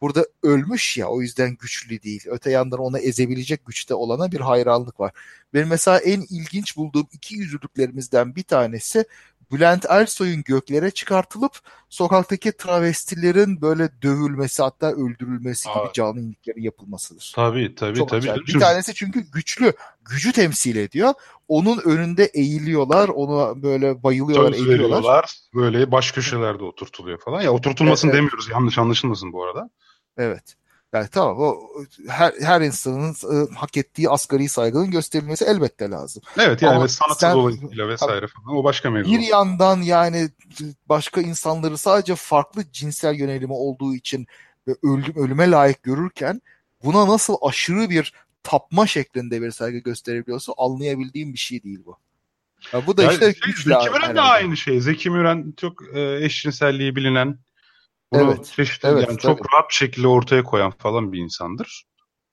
burada 0.00 0.26
ölmüş 0.42 0.98
ya 0.98 1.08
o 1.08 1.20
yüzden 1.22 1.56
güçlü 1.56 2.02
değil. 2.02 2.24
Öte 2.26 2.50
yandan 2.50 2.80
onu 2.80 2.98
ezebilecek 2.98 3.66
güçte 3.66 3.94
olana 3.94 4.32
bir 4.32 4.40
hayranlık 4.40 5.00
var. 5.00 5.12
Benim 5.54 5.68
mesela 5.68 5.98
en 5.98 6.20
ilginç 6.20 6.76
bulduğum 6.76 7.08
iki 7.12 7.34
yüzlülüklerimizden 7.34 8.36
bir 8.36 8.42
tanesi 8.42 9.04
Bülent 9.52 9.86
Ersoy'un 9.88 10.42
göklere 10.42 10.90
çıkartılıp 10.90 11.52
sokaktaki 11.88 12.52
travestilerin 12.52 13.60
böyle 13.60 14.02
dövülmesi 14.02 14.62
hatta 14.62 14.92
öldürülmesi 14.92 15.68
gibi 15.68 15.78
Aa. 15.78 15.92
canlı 15.92 16.20
iyiliklerin 16.20 16.62
yapılmasıdır. 16.62 17.32
Tabii 17.36 17.74
tabii 17.74 17.98
Çok 17.98 18.08
tabii. 18.08 18.18
acayip. 18.18 18.46
Bir 18.46 18.60
tanesi 18.60 18.94
çünkü 18.94 19.20
güçlü, 19.20 19.72
gücü 20.10 20.32
temsil 20.32 20.76
ediyor. 20.76 21.14
Onun 21.48 21.78
önünde 21.78 22.24
eğiliyorlar, 22.24 23.08
ona 23.08 23.62
böyle 23.62 24.02
bayılıyorlar, 24.02 24.52
Söz 24.52 24.68
eğiliyorlar. 24.68 25.36
Böyle 25.54 25.92
baş 25.92 26.12
köşelerde 26.12 26.64
oturtuluyor 26.64 27.18
falan. 27.18 27.42
Ya 27.42 27.52
oturtulmasın 27.52 28.08
evet. 28.08 28.16
demiyoruz. 28.16 28.48
Yanlış 28.50 28.78
anlaşılmasın 28.78 29.32
bu 29.32 29.44
arada. 29.44 29.70
Evet. 30.18 30.56
Yani 30.92 31.08
tamam 31.12 31.36
o 31.38 31.56
her, 32.08 32.32
her 32.40 32.60
insanın 32.60 33.10
e, 33.10 33.54
hak 33.54 33.76
ettiği 33.76 34.10
asgari 34.10 34.48
saygının 34.48 34.90
gösterilmesi 34.90 35.44
elbette 35.44 35.90
lazım. 35.90 36.22
Evet 36.38 36.62
yani 36.62 36.76
Ama 36.76 36.88
sanatı 36.88 37.20
sen- 37.20 37.34
dolayısıyla 37.34 37.88
vesaire 37.88 38.26
falan. 38.26 38.56
O 38.56 38.64
başka 38.64 38.90
mevzu. 38.90 39.12
Bir 39.12 39.20
yandan 39.20 39.82
yani 39.82 40.28
başka 40.88 41.20
insanları 41.20 41.78
sadece 41.78 42.14
farklı 42.14 42.64
cinsel 42.72 43.14
yönelimi 43.14 43.52
olduğu 43.52 43.94
için 43.94 44.26
ölüm, 44.82 45.16
ölüme 45.16 45.50
layık 45.50 45.82
görürken 45.82 46.42
buna 46.84 47.08
nasıl 47.08 47.36
aşırı 47.42 47.90
bir 47.90 48.12
tapma 48.42 48.86
şeklinde 48.86 49.42
bir 49.42 49.50
saygı 49.50 49.78
gösterebiliyorsa 49.78 50.52
anlayabildiğim 50.56 51.32
bir 51.32 51.38
şey 51.38 51.62
değil 51.62 51.80
bu. 51.86 51.96
Ya 52.72 52.86
bu 52.86 52.96
da 52.96 53.02
Ya 53.02 53.12
işte 53.12 53.34
şey, 53.34 53.52
Zeki 53.54 53.90
Müren 53.90 54.16
de 54.16 54.20
aynı 54.20 54.56
şey. 54.56 54.80
Zeki 54.80 55.10
Müren 55.10 55.54
çok 55.60 55.96
e, 55.96 56.24
eşcinselliği 56.24 56.96
bilinen 56.96 57.38
bunu 58.12 58.32
Evet, 58.32 58.52
çeşitli 58.56 58.88
evet, 58.88 59.08
yani 59.08 59.18
çok 59.18 59.54
rahat 59.54 59.70
bir 59.70 59.74
şekilde 59.74 60.06
ortaya 60.06 60.44
koyan 60.44 60.70
falan 60.70 61.12
bir 61.12 61.18
insandır. 61.18 61.84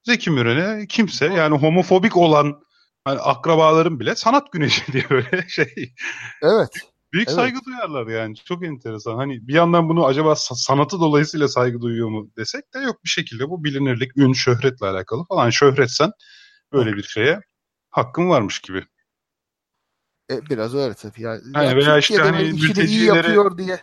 Zeki 0.03 0.31
Müren'e 0.31 0.87
kimse 0.87 1.25
yani 1.25 1.57
homofobik 1.57 2.17
olan 2.17 2.61
hani 3.05 3.19
akrabaların 3.19 3.99
bile 3.99 4.15
sanat 4.15 4.51
güneşi 4.51 4.91
diye 4.93 5.09
böyle 5.09 5.47
şey 5.47 5.93
Evet. 6.41 6.69
büyük 7.13 7.27
Evet. 7.27 7.35
saygı 7.35 7.59
duyarlar 7.65 8.07
yani. 8.07 8.35
Çok 8.35 8.65
enteresan. 8.65 9.15
Hani 9.15 9.47
bir 9.47 9.53
yandan 9.53 9.89
bunu 9.89 10.05
acaba 10.05 10.31
sa- 10.31 10.65
sanatı 10.65 10.99
dolayısıyla 10.99 11.47
saygı 11.47 11.81
duyuyor 11.81 12.09
mu 12.09 12.29
desek 12.37 12.73
de 12.73 12.79
yok 12.79 13.03
bir 13.03 13.09
şekilde 13.09 13.49
bu 13.49 13.63
bilinirlik, 13.63 14.17
ün, 14.17 14.33
şöhretle 14.33 14.87
alakalı 14.87 15.23
falan. 15.23 15.49
Şöhretsen 15.49 16.11
böyle 16.73 16.93
bir 16.95 17.03
şeye 17.03 17.39
hakkın 17.89 18.29
varmış 18.29 18.59
gibi. 18.59 18.85
E, 20.31 20.45
biraz 20.49 20.75
öyle 20.75 20.93
tabii. 20.93 21.21
Yani, 21.21 21.41
Yani 21.55 21.65
ya 21.65 21.75
veya 21.75 21.97
işte 21.97 22.17
hani 22.17 22.43
işini 22.43 22.57
iyi 22.57 22.67
mültecileri 22.67 23.17
yapıyor 23.17 23.57
diye 23.57 23.79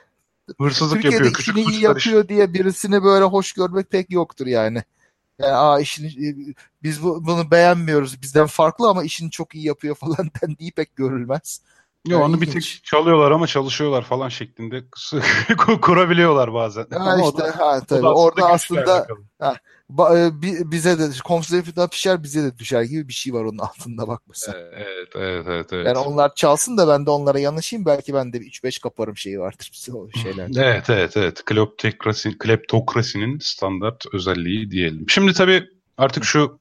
Hırsızlık 0.61 1.03
Türkiye'de 1.03 1.15
yapıyor. 1.15 1.33
Küçük 1.35 1.57
işini 1.57 1.73
iyi 1.73 1.77
iş- 1.77 1.83
yapıyor 1.83 2.29
diye 2.29 2.55
birisini 2.55 3.03
böyle 3.05 3.25
hoş 3.25 3.53
görmek 3.53 3.91
pek 3.91 4.11
yoktur 4.11 4.47
yani. 4.47 4.83
Yani 5.39 5.53
aa 5.55 5.81
işini 5.81 6.55
biz 6.83 7.03
bu, 7.03 7.27
bunu 7.27 7.51
beğenmiyoruz. 7.51 8.23
Bizden 8.23 8.47
farklı 8.47 8.89
ama 8.89 9.05
işini 9.05 9.31
çok 9.31 9.55
iyi 9.55 9.67
yapıyor 9.67 9.95
falan 9.95 10.31
dendiği 10.43 10.73
pek 10.73 10.97
görülmez. 10.97 11.63
Yo, 12.07 12.19
Yani 12.19 12.25
onu 12.31 12.41
bir 12.41 12.51
tek 12.51 12.81
çalıyorlar 12.85 13.31
ama 13.31 13.47
çalışıyorlar 13.47 14.03
falan 14.03 14.29
şeklinde 14.29 14.85
kurabiliyorlar 15.83 16.55
bazen. 16.55 16.87
Ha 16.91 16.99
Ama 17.01 17.25
o 17.25 17.29
işte 17.29 17.43
da- 17.43 17.59
ha 17.59 17.79
o 17.79 17.87
tabii 17.87 18.03
da 18.03 18.15
orada 18.15 18.47
aslında 18.47 18.81
alakalı. 18.95 19.19
ba- 19.91 20.27
e, 20.27 20.43
bi- 20.43 20.71
bize 20.71 20.99
de 20.99 21.09
komşuda 21.25 21.89
pişer 21.89 22.23
bize 22.23 22.43
de 22.43 22.59
düşer 22.59 22.83
gibi 22.83 23.09
bir 23.09 23.13
şey 23.13 23.35
var 23.35 23.45
onun 23.45 23.59
altında 23.59 24.09
bak 24.09 24.23
mesela. 24.29 24.59
Evet, 24.73 25.09
evet, 25.15 25.47
evet, 25.49 25.73
evet. 25.73 25.87
Yani 25.87 25.99
onlar 25.99 26.35
çalsın 26.35 26.79
da 26.79 26.89
ben 26.89 27.07
de 27.07 27.11
onlara 27.11 27.39
yanaşayım 27.39 27.87
belki 27.87 28.15
ben 28.15 28.33
de 28.33 28.41
bir 28.41 28.47
3-5 28.47 28.79
kaparım 28.79 29.17
şeyi 29.17 29.41
vardır 29.41 29.71
bize 29.73 29.93
o 29.93 30.11
şeyler. 30.23 30.49
Evet, 30.57 30.91
evet, 30.91 31.17
evet. 31.17 31.45
Kleptokrasi, 31.45 32.39
kleptokrasinin 32.39 33.39
standart 33.39 34.05
özelliği 34.13 34.71
diyelim. 34.71 35.05
Şimdi 35.09 35.33
tabii 35.33 35.65
artık 35.99 36.25
şu 36.25 36.61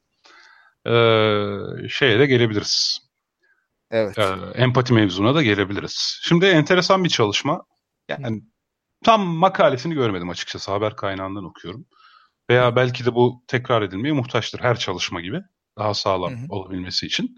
e, 0.85 0.91
şeye 1.89 2.19
de 2.19 2.25
gelebiliriz. 2.25 3.04
Evet. 3.95 4.17
E, 4.17 4.23
empati 4.55 4.93
mevzuna 4.93 5.35
da 5.35 5.43
gelebiliriz. 5.43 6.19
Şimdi 6.23 6.45
enteresan 6.45 7.03
bir 7.03 7.09
çalışma. 7.09 7.65
Yani 8.09 8.43
tam 9.03 9.21
makalesini 9.21 9.93
görmedim 9.93 10.29
açıkçası. 10.29 10.71
Haber 10.71 10.95
kaynağından 10.95 11.43
okuyorum. 11.43 11.85
Veya 12.49 12.75
belki 12.75 13.05
de 13.05 13.15
bu 13.15 13.43
tekrar 13.47 13.81
edilmeye 13.81 14.11
muhtaçtır 14.11 14.59
her 14.59 14.79
çalışma 14.79 15.21
gibi. 15.21 15.41
Daha 15.77 15.93
sağlam 15.93 16.31
Hı 16.31 16.35
hı. 16.35 16.45
olabilmesi 16.49 17.05
için. 17.05 17.35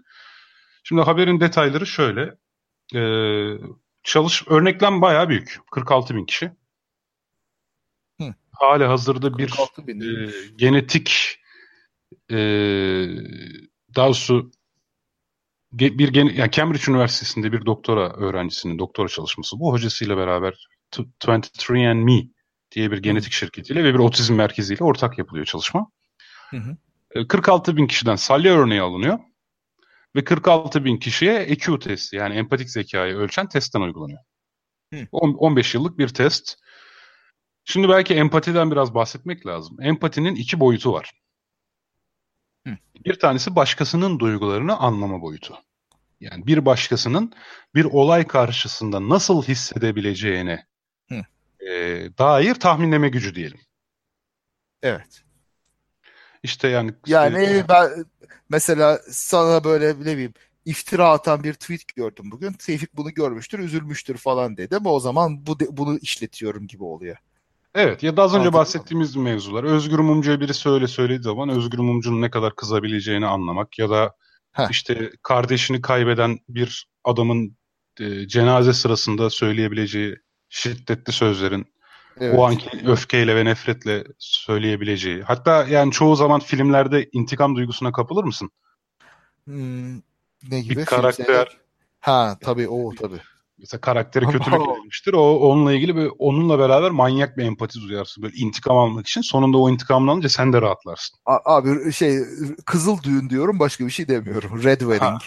Şimdi 0.84 1.02
haberin 1.02 1.40
detayları 1.40 1.86
şöyle. 1.86 2.34
Ee, 2.94 3.58
çalış 4.02 4.48
örneklem 4.48 5.02
bayağı 5.02 5.28
büyük. 5.28 5.58
46 5.70 6.14
bin 6.14 6.24
kişi. 6.24 6.52
Hı. 8.20 8.34
Hali 8.52 8.84
hazırda 8.84 9.38
bir 9.38 9.48
46 9.48 9.86
bin. 9.86 10.00
e, 10.00 10.30
genetik 10.56 11.38
e, 12.30 12.36
daha 13.96 14.06
doğrusu 14.06 14.50
bir 15.72 16.08
gene, 16.08 16.32
yani 16.32 16.50
Cambridge 16.50 16.92
Üniversitesi'nde 16.92 17.52
bir 17.52 17.66
doktora 17.66 18.12
öğrencisinin 18.12 18.78
doktora 18.78 19.08
çalışması. 19.08 19.60
Bu 19.60 19.72
hocasıyla 19.72 20.16
beraber 20.16 20.68
T- 20.90 21.02
23andMe 21.02 22.28
diye 22.70 22.90
bir 22.90 22.98
genetik 22.98 23.32
şirketiyle 23.32 23.84
ve 23.84 23.94
bir 23.94 23.98
otizm 23.98 24.34
merkeziyle 24.34 24.84
ortak 24.84 25.18
yapılıyor 25.18 25.46
çalışma. 25.46 25.90
Hı 26.50 26.56
hı. 26.56 26.76
E, 27.14 27.26
46 27.26 27.76
bin 27.76 27.86
kişiden 27.86 28.16
salya 28.16 28.54
örneği 28.54 28.82
alınıyor 28.82 29.18
ve 30.16 30.24
46 30.24 30.84
bin 30.84 30.96
kişiye 30.96 31.34
EQ 31.34 31.78
testi 31.78 32.16
yani 32.16 32.34
empatik 32.34 32.70
zekayı 32.70 33.14
ölçen 33.14 33.48
testten 33.48 33.80
uygulanıyor. 33.80 34.20
Hı. 34.94 35.06
On- 35.12 35.34
15 35.34 35.74
yıllık 35.74 35.98
bir 35.98 36.08
test. 36.08 36.58
Şimdi 37.64 37.88
belki 37.88 38.14
empatiden 38.14 38.70
biraz 38.70 38.94
bahsetmek 38.94 39.46
lazım. 39.46 39.76
Empatinin 39.80 40.34
iki 40.34 40.60
boyutu 40.60 40.92
var. 40.92 41.12
Hı. 42.68 42.76
Bir 43.04 43.18
tanesi 43.18 43.56
başkasının 43.56 44.18
duygularını 44.18 44.76
anlama 44.76 45.22
boyutu. 45.22 45.58
Yani 46.20 46.46
bir 46.46 46.66
başkasının 46.66 47.32
bir 47.74 47.84
olay 47.84 48.26
karşısında 48.26 49.08
nasıl 49.08 49.42
hissedebileceğine 49.42 50.66
Hı. 51.08 51.22
e, 51.66 51.70
dair 52.18 52.54
tahminleme 52.54 53.08
gücü 53.08 53.34
diyelim. 53.34 53.60
Evet. 54.82 55.22
İşte 56.42 56.68
yani 56.68 56.94
Yani 57.06 57.44
e, 57.44 57.68
ben 57.68 58.04
mesela 58.48 59.00
sana 59.10 59.64
böyle 59.64 59.88
ne 59.88 59.98
bileyim 60.00 60.34
iftira 60.64 61.10
atan 61.10 61.44
bir 61.44 61.54
tweet 61.54 61.94
gördüm 61.96 62.30
bugün. 62.30 62.52
Tevfik 62.52 62.96
bunu 62.96 63.14
görmüştür, 63.14 63.58
üzülmüştür 63.58 64.16
falan 64.16 64.56
dedim. 64.56 64.86
O 64.86 65.00
zaman 65.00 65.46
bu 65.46 65.58
bunu 65.70 65.98
işletiyorum 65.98 66.66
gibi 66.66 66.84
oluyor. 66.84 67.16
Evet 67.74 68.02
ya 68.02 68.16
da 68.16 68.22
az 68.22 68.30
önce 68.30 68.40
Anladım. 68.40 68.58
bahsettiğimiz 68.58 69.16
mevzular. 69.16 69.64
Özgür 69.64 69.98
Mumcu'ya 69.98 70.40
birisi 70.40 70.68
öyle 70.68 70.86
söylediği 70.86 71.22
zaman 71.22 71.48
Özgür 71.48 71.78
Mumcu'nun 71.78 72.22
ne 72.22 72.30
kadar 72.30 72.56
kızabileceğini 72.56 73.26
anlamak 73.26 73.78
ya 73.78 73.90
da 73.90 74.14
Heh. 74.52 74.70
işte 74.70 75.10
kardeşini 75.22 75.80
kaybeden 75.80 76.38
bir 76.48 76.86
adamın 77.04 77.56
e, 78.00 78.28
cenaze 78.28 78.72
sırasında 78.72 79.30
söyleyebileceği 79.30 80.16
şiddetli 80.48 81.12
sözlerin 81.12 81.66
Evet. 82.20 82.38
o 82.38 82.46
anki 82.46 82.70
öfkeyle 82.86 83.36
ve 83.36 83.44
nefretle 83.44 84.04
söyleyebileceği. 84.18 85.22
Hatta 85.22 85.64
yani 85.64 85.92
çoğu 85.92 86.16
zaman 86.16 86.40
filmlerde 86.40 87.08
intikam 87.12 87.56
duygusuna 87.56 87.92
kapılır 87.92 88.24
mısın? 88.24 88.50
Hmm, 89.44 89.96
ne 90.50 90.60
gibi? 90.60 90.76
Bir 90.76 90.84
karakter 90.84 91.58
Ha 92.00 92.38
tabii 92.40 92.68
o 92.68 92.94
tabii. 92.94 93.20
Mesela 93.58 93.80
karakteri 93.80 94.24
Ama 94.24 94.32
kötülük 94.32 94.60
o- 95.14 95.38
onunla 95.50 95.72
ilgili 95.72 95.96
böyle 95.96 96.10
onunla 96.18 96.58
beraber 96.58 96.90
manyak 96.90 97.36
bir 97.36 97.44
empati 97.44 97.80
duyarsın. 97.80 98.22
Böyle 98.22 98.36
intikam 98.36 98.76
almak 98.76 99.06
için. 99.06 99.20
Sonunda 99.20 99.58
o 99.58 99.70
intikamını 99.70 100.10
alınca 100.10 100.28
sen 100.28 100.52
de 100.52 100.62
rahatlarsın. 100.62 101.18
A- 101.26 101.54
Abi 101.56 101.92
şey 101.92 102.18
Kızıl 102.66 103.02
Düğün 103.02 103.30
diyorum 103.30 103.58
başka 103.58 103.86
bir 103.86 103.90
şey 103.90 104.08
demiyorum. 104.08 104.62
Red 104.64 104.80
Wedding. 104.80 105.20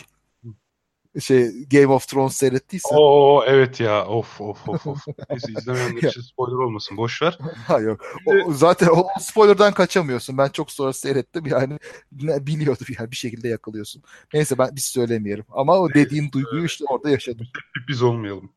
Şey 1.19 1.65
Game 1.67 1.87
of 1.87 2.07
Thrones 2.07 2.35
seyrettiysen. 2.35 2.95
Oo 2.95 3.43
evet 3.47 3.79
ya 3.79 4.05
of 4.05 4.41
of 4.41 4.69
of 4.69 4.87
of. 4.87 5.07
Neyse 5.29 5.51
izlemeyenler 5.57 6.03
için 6.09 6.21
spoiler 6.21 6.55
olmasın 6.55 6.97
boş 6.97 7.21
ver. 7.21 7.37
Ha 7.67 7.79
yok. 7.79 8.01
O, 8.25 8.53
zaten 8.53 8.87
o 8.87 9.07
spoiler'dan 9.19 9.73
kaçamıyorsun. 9.73 10.37
Ben 10.37 10.49
çok 10.49 10.71
sonra 10.71 10.93
seyrettim 10.93 11.45
yani 11.45 11.79
biliyordum 12.11 12.87
yani 12.99 13.11
bir 13.11 13.15
şekilde 13.15 13.47
yakalıyorsun. 13.47 14.03
Neyse 14.33 14.57
ben 14.57 14.75
biz 14.75 14.85
söylemeyelim. 14.85 15.45
Ama 15.49 15.79
o 15.79 15.93
dediğin 15.93 16.31
duyguyu 16.31 16.65
işte 16.65 16.85
orada 16.89 17.09
yaşadım. 17.09 17.47
Biz 17.87 18.01
olmayalım. 18.01 18.51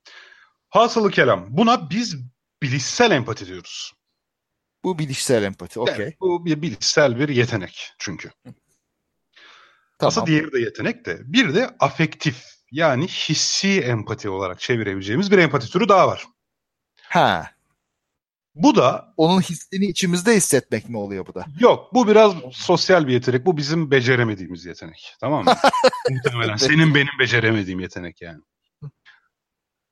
Hasılı 0.68 1.10
kelam. 1.10 1.46
Buna 1.50 1.90
biz 1.90 2.16
bilişsel 2.62 3.10
empati 3.10 3.46
diyoruz. 3.46 3.92
Bu 4.84 4.98
bilişsel 4.98 5.42
empati. 5.42 5.80
Okey. 5.80 5.94
Evet, 5.98 6.20
bu 6.20 6.44
bir 6.44 6.62
bilişsel 6.62 7.18
bir 7.18 7.28
yetenek 7.28 7.92
çünkü. 7.98 8.30
Tamam. 10.04 10.08
Aslında 10.08 10.26
diğeri 10.26 10.52
de 10.52 10.60
yetenek 10.60 11.06
de. 11.06 11.18
Bir 11.24 11.54
de 11.54 11.70
afektif 11.80 12.44
yani 12.70 13.08
hissi 13.08 13.80
empati 13.80 14.28
olarak 14.28 14.60
çevirebileceğimiz 14.60 15.30
bir 15.30 15.38
empati 15.38 15.70
türü 15.70 15.88
daha 15.88 16.08
var. 16.08 16.24
Ha. 17.02 17.50
Bu 18.54 18.76
da 18.76 19.14
Onun 19.16 19.40
hissini 19.40 19.84
içimizde 19.86 20.36
hissetmek 20.36 20.88
mi 20.88 20.96
oluyor 20.98 21.26
bu 21.26 21.34
da? 21.34 21.44
yok 21.60 21.94
bu 21.94 22.08
biraz 22.08 22.34
sosyal 22.52 23.06
bir 23.06 23.12
yetenek. 23.12 23.46
Bu 23.46 23.56
bizim 23.56 23.90
beceremediğimiz 23.90 24.64
yetenek. 24.64 25.16
Tamam 25.20 25.44
mı? 25.44 25.54
Muhtemelen 26.10 26.56
senin 26.56 26.94
benim 26.94 27.18
beceremediğim 27.20 27.80
yetenek 27.80 28.22
yani. 28.22 28.40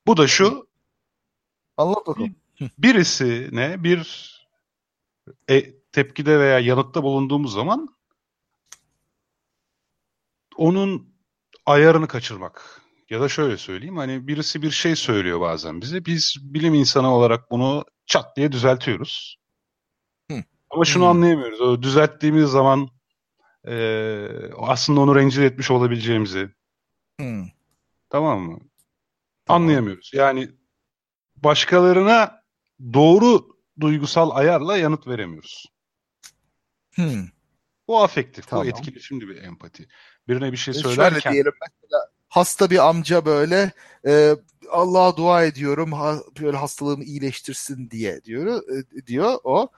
Bu 0.07 0.17
da 0.17 0.27
şu 0.29 0.69
Anlat 1.77 2.07
bakalım. 2.07 2.37
birisine 2.79 3.85
bir 3.85 4.33
e, 5.51 5.81
tepkide 5.93 6.39
veya 6.41 6.59
yanıtta 6.59 7.03
bulunduğumuz 7.03 7.53
zaman 7.53 7.89
onun 10.57 11.15
ayarını 11.67 12.09
kaçırmak. 12.09 12.83
Ya 13.11 13.21
da 13.21 13.29
şöyle 13.29 13.57
söyleyeyim 13.57 13.97
hani 13.97 14.29
birisi 14.29 14.63
bir 14.63 14.71
şey 14.71 14.97
söylüyor 14.97 15.41
bazen 15.41 15.81
bize. 15.81 16.05
Biz 16.05 16.37
bilim 16.41 16.75
insanı 16.75 17.15
olarak 17.15 17.51
bunu 17.51 17.85
çat 18.07 18.37
diye 18.37 18.53
düzeltiyoruz. 18.53 19.37
Hı. 20.31 20.45
Ama 20.71 20.85
şunu 20.85 21.05
Hı. 21.05 21.09
anlayamıyoruz. 21.09 21.61
O 21.61 21.83
düzelttiğimiz 21.83 22.51
zaman 22.51 22.89
e, 23.69 23.75
aslında 24.59 25.01
onu 25.01 25.17
rencide 25.17 25.47
etmiş 25.47 25.71
olabileceğimizi 25.71 26.51
Hmm. 27.21 27.47
tamam 28.11 28.41
mı? 28.41 28.59
Tamam. 29.47 29.63
Anlayamıyoruz. 29.63 30.11
Yani 30.15 30.51
başkalarına 31.37 32.43
doğru 32.93 33.47
duygusal 33.81 34.31
ayarla 34.31 34.77
yanıt 34.77 35.07
veremiyoruz. 35.07 35.67
Hmm. 36.95 37.25
Bu 37.89 38.03
afektif, 38.03 38.49
Tamam. 38.49 38.65
bu 38.65 38.69
etkileşimli 38.71 39.29
bir 39.29 39.43
empati. 39.43 39.89
Birine 40.33 40.53
bir 40.53 40.57
şey 40.57 40.73
E, 40.73 40.75
Şöyle 40.75 40.95
söylerken 40.95 41.33
diyelim 41.33 41.53
mesela 41.61 42.09
hasta 42.29 42.71
bir 42.71 42.89
amca 42.89 43.25
böyle 43.25 43.73
e, 44.07 44.37
Allah'a 44.71 45.17
dua 45.17 45.45
ediyorum 45.45 45.93
ha, 45.93 46.17
böyle 46.41 46.57
hastalığımı 46.57 47.05
iyileştirsin 47.05 47.91
diye 47.91 48.25
diyor 48.25 48.63
e, 48.97 49.07
diyor 49.07 49.39
o. 49.45 49.69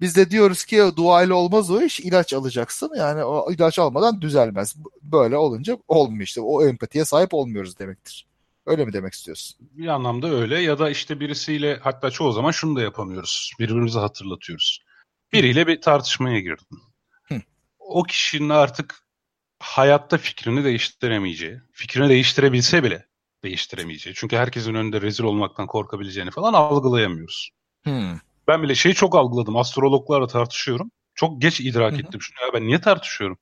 Biz 0.00 0.16
de 0.16 0.30
diyoruz 0.30 0.64
ki 0.64 0.82
duayla 0.96 1.34
olmaz 1.34 1.70
o 1.70 1.82
iş 1.82 2.00
ilaç 2.00 2.32
alacaksın 2.32 2.90
yani 2.96 3.24
o 3.24 3.52
ilaç 3.52 3.78
almadan 3.78 4.20
düzelmez. 4.20 4.76
Böyle 5.02 5.36
olunca 5.36 5.78
olmuyor 5.88 6.22
işte 6.22 6.40
o 6.40 6.66
empatiye 6.66 7.04
sahip 7.04 7.34
olmuyoruz 7.34 7.78
demektir. 7.78 8.26
Öyle 8.66 8.84
mi 8.84 8.92
demek 8.92 9.12
istiyorsun? 9.12 9.56
bir 9.60 9.86
anlamda 9.86 10.30
öyle 10.30 10.60
ya 10.60 10.78
da 10.78 10.90
işte 10.90 11.20
birisiyle 11.20 11.78
hatta 11.82 12.10
çoğu 12.10 12.32
zaman 12.32 12.50
şunu 12.50 12.76
da 12.76 12.82
yapamıyoruz. 12.82 13.52
Birbirimize 13.58 13.98
hatırlatıyoruz. 13.98 14.80
Biriyle 15.32 15.66
bir 15.66 15.80
tartışmaya 15.80 16.40
girdin. 16.40 16.78
Hı. 17.22 17.40
O 17.78 18.02
kişinin 18.02 18.48
artık 18.48 19.03
hayatta 19.64 20.18
fikrini 20.18 20.64
değiştiremeyeceği, 20.64 21.60
fikrini 21.72 22.08
değiştirebilse 22.08 22.84
bile 22.84 23.06
değiştiremeyeceği. 23.44 24.14
Çünkü 24.14 24.36
herkesin 24.36 24.74
önünde 24.74 25.00
rezil 25.00 25.24
olmaktan 25.24 25.66
korkabileceğini 25.66 26.30
falan 26.30 26.52
algılayamıyoruz. 26.52 27.50
Hmm. 27.84 28.18
Ben 28.48 28.62
bile 28.62 28.74
şeyi 28.74 28.94
çok 28.94 29.14
algıladım. 29.16 29.56
Astrologlarla 29.56 30.26
tartışıyorum. 30.26 30.90
Çok 31.14 31.42
geç 31.42 31.60
idrak 31.60 31.92
Hı 31.92 31.96
hı. 31.96 32.00
ettim 32.00 32.22
şunu. 32.22 32.46
Ya 32.46 32.54
ben 32.54 32.66
niye 32.66 32.80
tartışıyorum? 32.80 33.38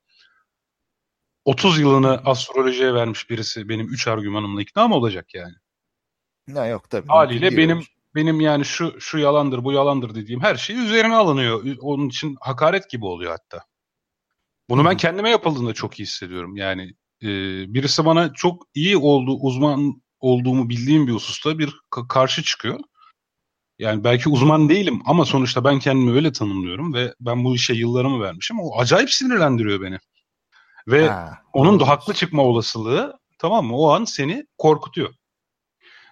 30 1.45 1.79
yılını 1.79 2.21
astrolojiye 2.25 2.93
vermiş 2.93 3.29
birisi 3.29 3.69
benim 3.69 3.87
3 3.87 4.07
argümanımla 4.07 4.61
ikna 4.61 4.87
mı 4.87 4.95
olacak 4.95 5.33
yani? 5.33 5.53
Ya 6.47 6.65
yok 6.65 6.89
tabii. 6.89 7.07
Haliyle 7.07 7.57
benim 7.57 7.83
benim 8.15 8.41
yani 8.41 8.65
şu 8.65 9.01
şu 9.01 9.17
yalandır 9.17 9.63
bu 9.63 9.71
yalandır 9.71 10.15
dediğim 10.15 10.41
her 10.41 10.55
şey 10.55 10.85
üzerine 10.85 11.15
alınıyor. 11.15 11.77
Onun 11.81 12.09
için 12.09 12.37
hakaret 12.39 12.89
gibi 12.89 13.05
oluyor 13.05 13.31
hatta. 13.31 13.65
Bunu 14.69 14.81
Hı 14.81 14.85
ben 14.85 14.91
hı. 14.93 14.97
kendime 14.97 15.29
yapıldığında 15.29 15.73
çok 15.73 15.99
iyi 15.99 16.03
hissediyorum. 16.03 16.55
Yani 16.55 16.83
e, 17.21 17.27
birisi 17.73 18.05
bana 18.05 18.33
çok 18.33 18.63
iyi 18.73 18.97
olduğu 18.97 19.37
uzman 19.39 20.01
olduğumu 20.19 20.69
bildiğim 20.69 21.07
bir 21.07 21.11
hususta 21.11 21.59
bir 21.59 21.73
ka- 21.91 22.07
karşı 22.07 22.43
çıkıyor. 22.43 22.79
Yani 23.79 24.03
belki 24.03 24.29
uzman 24.29 24.69
değilim 24.69 25.01
ama 25.05 25.25
sonuçta 25.25 25.63
ben 25.63 25.79
kendimi 25.79 26.11
öyle 26.11 26.31
tanımlıyorum 26.31 26.93
ve 26.93 27.13
ben 27.19 27.43
bu 27.43 27.55
işe 27.55 27.73
yıllarımı 27.73 28.21
vermişim. 28.23 28.59
O 28.59 28.79
acayip 28.79 29.11
sinirlendiriyor 29.11 29.81
beni. 29.81 29.97
Ve 30.87 31.07
Ha, 31.07 31.41
onun 31.53 31.79
da 31.79 31.87
haklı 31.87 32.13
çıkma 32.13 32.41
olasılığı 32.43 33.19
tamam 33.39 33.65
mı? 33.65 33.77
O 33.77 33.89
an 33.89 34.05
seni 34.05 34.45
korkutuyor. 34.57 35.13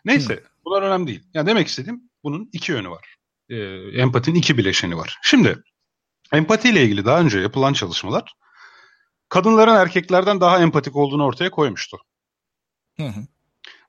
Neyse 0.06 0.44
bunlar 0.66 0.82
önemli 0.82 1.08
değil. 1.08 1.24
Yani 1.34 1.48
demek 1.48 1.68
istediğim 1.68 2.02
bunun 2.24 2.50
iki 2.54 2.72
yönü 2.72 2.90
var. 2.90 3.16
Ee, 3.50 3.56
empatinin 4.02 4.40
iki 4.40 4.58
bileşeni 4.58 4.98
var. 4.98 5.20
Şimdi 5.24 5.64
empatiyle 6.34 6.84
ilgili 6.84 7.06
daha 7.06 7.20
önce 7.20 7.40
yapılan 7.40 7.74
çalışmalar 7.74 8.34
kadınların 9.32 9.76
erkeklerden 9.76 10.42
daha 10.42 10.60
empatik 10.60 10.96
olduğunu 10.96 11.26
ortaya 11.26 11.52
koymuştu. 11.52 11.98
Hı 12.98 13.04
hı. 13.04 13.28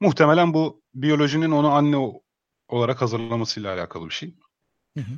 Muhtemelen 0.00 0.54
bu 0.54 0.82
biyolojinin 0.94 1.50
onu 1.50 1.72
anne 1.72 2.20
olarak 2.68 3.02
hazırlamasıyla 3.02 3.74
alakalı 3.74 4.08
bir 4.08 4.14
şey. 4.14 4.34
Hı 4.96 5.00
hı. 5.00 5.12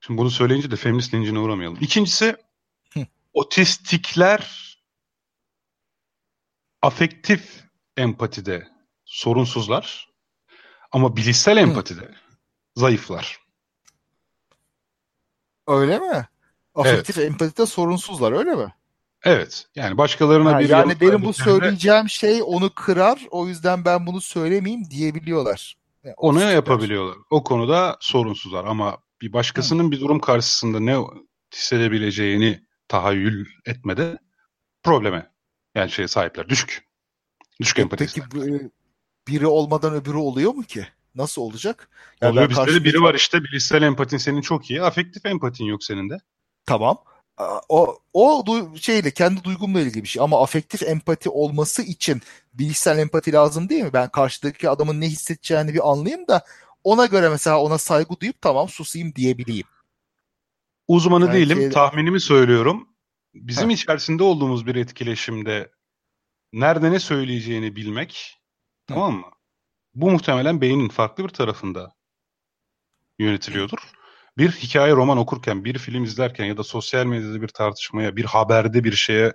Şimdi 0.00 0.18
bunu 0.18 0.30
söyleyince 0.30 0.70
de 0.70 0.76
feminist 0.76 1.14
lincine 1.14 1.38
uğramayalım. 1.38 1.78
İkincisi 1.80 2.36
Hı. 2.94 3.06
otistikler 3.32 4.68
afektif 6.82 7.64
empatide 7.96 8.68
sorunsuzlar 9.04 10.08
ama 10.92 11.16
bilişsel 11.16 11.56
empatide 11.56 12.14
zayıflar. 12.76 13.38
Öyle 15.66 15.98
mi? 15.98 16.28
Afektif 16.74 17.18
empatide 17.18 17.66
sorunsuzlar 17.66 18.32
öyle 18.32 18.54
mi? 18.54 18.74
Evet. 19.24 19.66
Yani 19.74 19.98
başkalarına 19.98 20.54
Ha, 20.54 20.58
bir 20.58 20.68
yani 20.68 21.00
benim 21.00 21.24
bu 21.24 21.32
söyleyeceğim 21.32 22.08
şey 22.08 22.40
onu 22.44 22.74
kırar. 22.74 23.26
O 23.30 23.46
yüzden 23.46 23.84
ben 23.84 24.06
bunu 24.06 24.20
söylemeyeyim 24.20 24.90
diyebiliyorlar. 24.90 25.76
Yani 26.04 26.14
onu 26.16 26.40
yapabiliyorlar. 26.40 27.16
O 27.30 27.44
konuda 27.44 27.96
sorunsuzlar 28.00 28.64
ama 28.64 28.98
bir 29.20 29.32
başkasının 29.32 29.90
bir 29.90 30.00
durum 30.00 30.20
karşısında 30.20 30.80
ne 30.80 30.96
hissedebileceğini 31.54 32.62
tahayyül 32.88 33.46
etmede 33.66 34.18
probleme 34.82 35.30
yani 35.74 35.90
şeye 35.90 36.08
sahipler. 36.08 36.48
Düşük. 36.48 36.88
Düşük 37.60 37.78
E, 37.78 37.82
empati. 37.82 38.04
Peki 38.04 38.22
bu, 38.30 38.48
e, 38.48 38.70
biri 39.28 39.46
olmadan 39.46 39.94
öbürü 39.94 40.16
oluyor 40.16 40.54
mu 40.54 40.62
ki? 40.62 40.86
Nasıl 41.14 41.42
olacak? 41.42 41.88
Yani 42.20 42.32
Oluyor 42.32 42.50
bizde 42.50 42.74
de 42.74 42.84
biri 42.84 43.02
var 43.02 43.14
işte 43.14 43.44
bilişsel 43.44 43.82
empatin 43.82 44.16
senin 44.16 44.40
çok 44.40 44.70
iyi. 44.70 44.82
Afektif 44.82 45.26
empatin 45.26 45.64
yok 45.64 45.84
senin 45.84 46.10
de. 46.10 46.18
Tamam. 46.66 46.98
O 47.68 47.98
o 48.12 48.42
du- 48.46 48.78
şeyle 48.78 49.10
kendi 49.10 49.44
duygumla 49.44 49.80
ilgili 49.80 50.02
bir 50.02 50.08
şey 50.08 50.22
ama 50.22 50.42
afektif 50.42 50.82
empati 50.82 51.30
olması 51.30 51.82
için 51.82 52.22
bilişsel 52.54 52.98
empati 52.98 53.32
lazım 53.32 53.68
değil 53.68 53.84
mi? 53.84 53.92
Ben 53.92 54.08
karşıdaki 54.08 54.70
adamın 54.70 55.00
ne 55.00 55.06
hissedeceğini 55.06 55.74
bir 55.74 55.90
anlayayım 55.90 56.28
da 56.28 56.44
ona 56.84 57.06
göre 57.06 57.28
mesela 57.28 57.60
ona 57.60 57.78
saygı 57.78 58.20
duyup 58.20 58.42
tamam 58.42 58.68
susayım 58.68 59.14
diyebileyim. 59.14 59.66
Uzmanı 60.88 61.24
Yani 61.24 61.34
değilim. 61.34 61.56
şeyde- 61.58 61.70
Tahminimi 61.74 62.20
söylüyorum. 62.20 62.88
Bizim 63.34 63.66
Ha. 63.66 63.72
içerisinde 63.72 64.22
olduğumuz 64.22 64.66
bir 64.66 64.74
etkileşimde 64.74 65.70
nerede 66.52 66.92
ne 66.92 67.00
söyleyeceğini 67.00 67.76
bilmek 67.76 68.38
Hı. 68.90 68.94
tamam 68.94 69.14
mı? 69.14 69.26
Bu 69.94 70.10
muhtemelen 70.10 70.60
beynin 70.60 70.88
farklı 70.88 71.24
bir 71.24 71.28
tarafında 71.28 71.94
yönetiliyordur. 73.18 73.78
Bir 74.38 74.50
hikaye 74.50 74.92
roman 74.92 75.18
okurken, 75.18 75.64
bir 75.64 75.78
film 75.78 76.04
izlerken 76.04 76.44
ya 76.44 76.56
da 76.56 76.64
sosyal 76.64 77.06
medyada 77.06 77.42
bir 77.42 77.48
tartışmaya, 77.48 78.16
bir 78.16 78.24
haberde 78.24 78.84
bir 78.84 78.92
şeye 78.92 79.32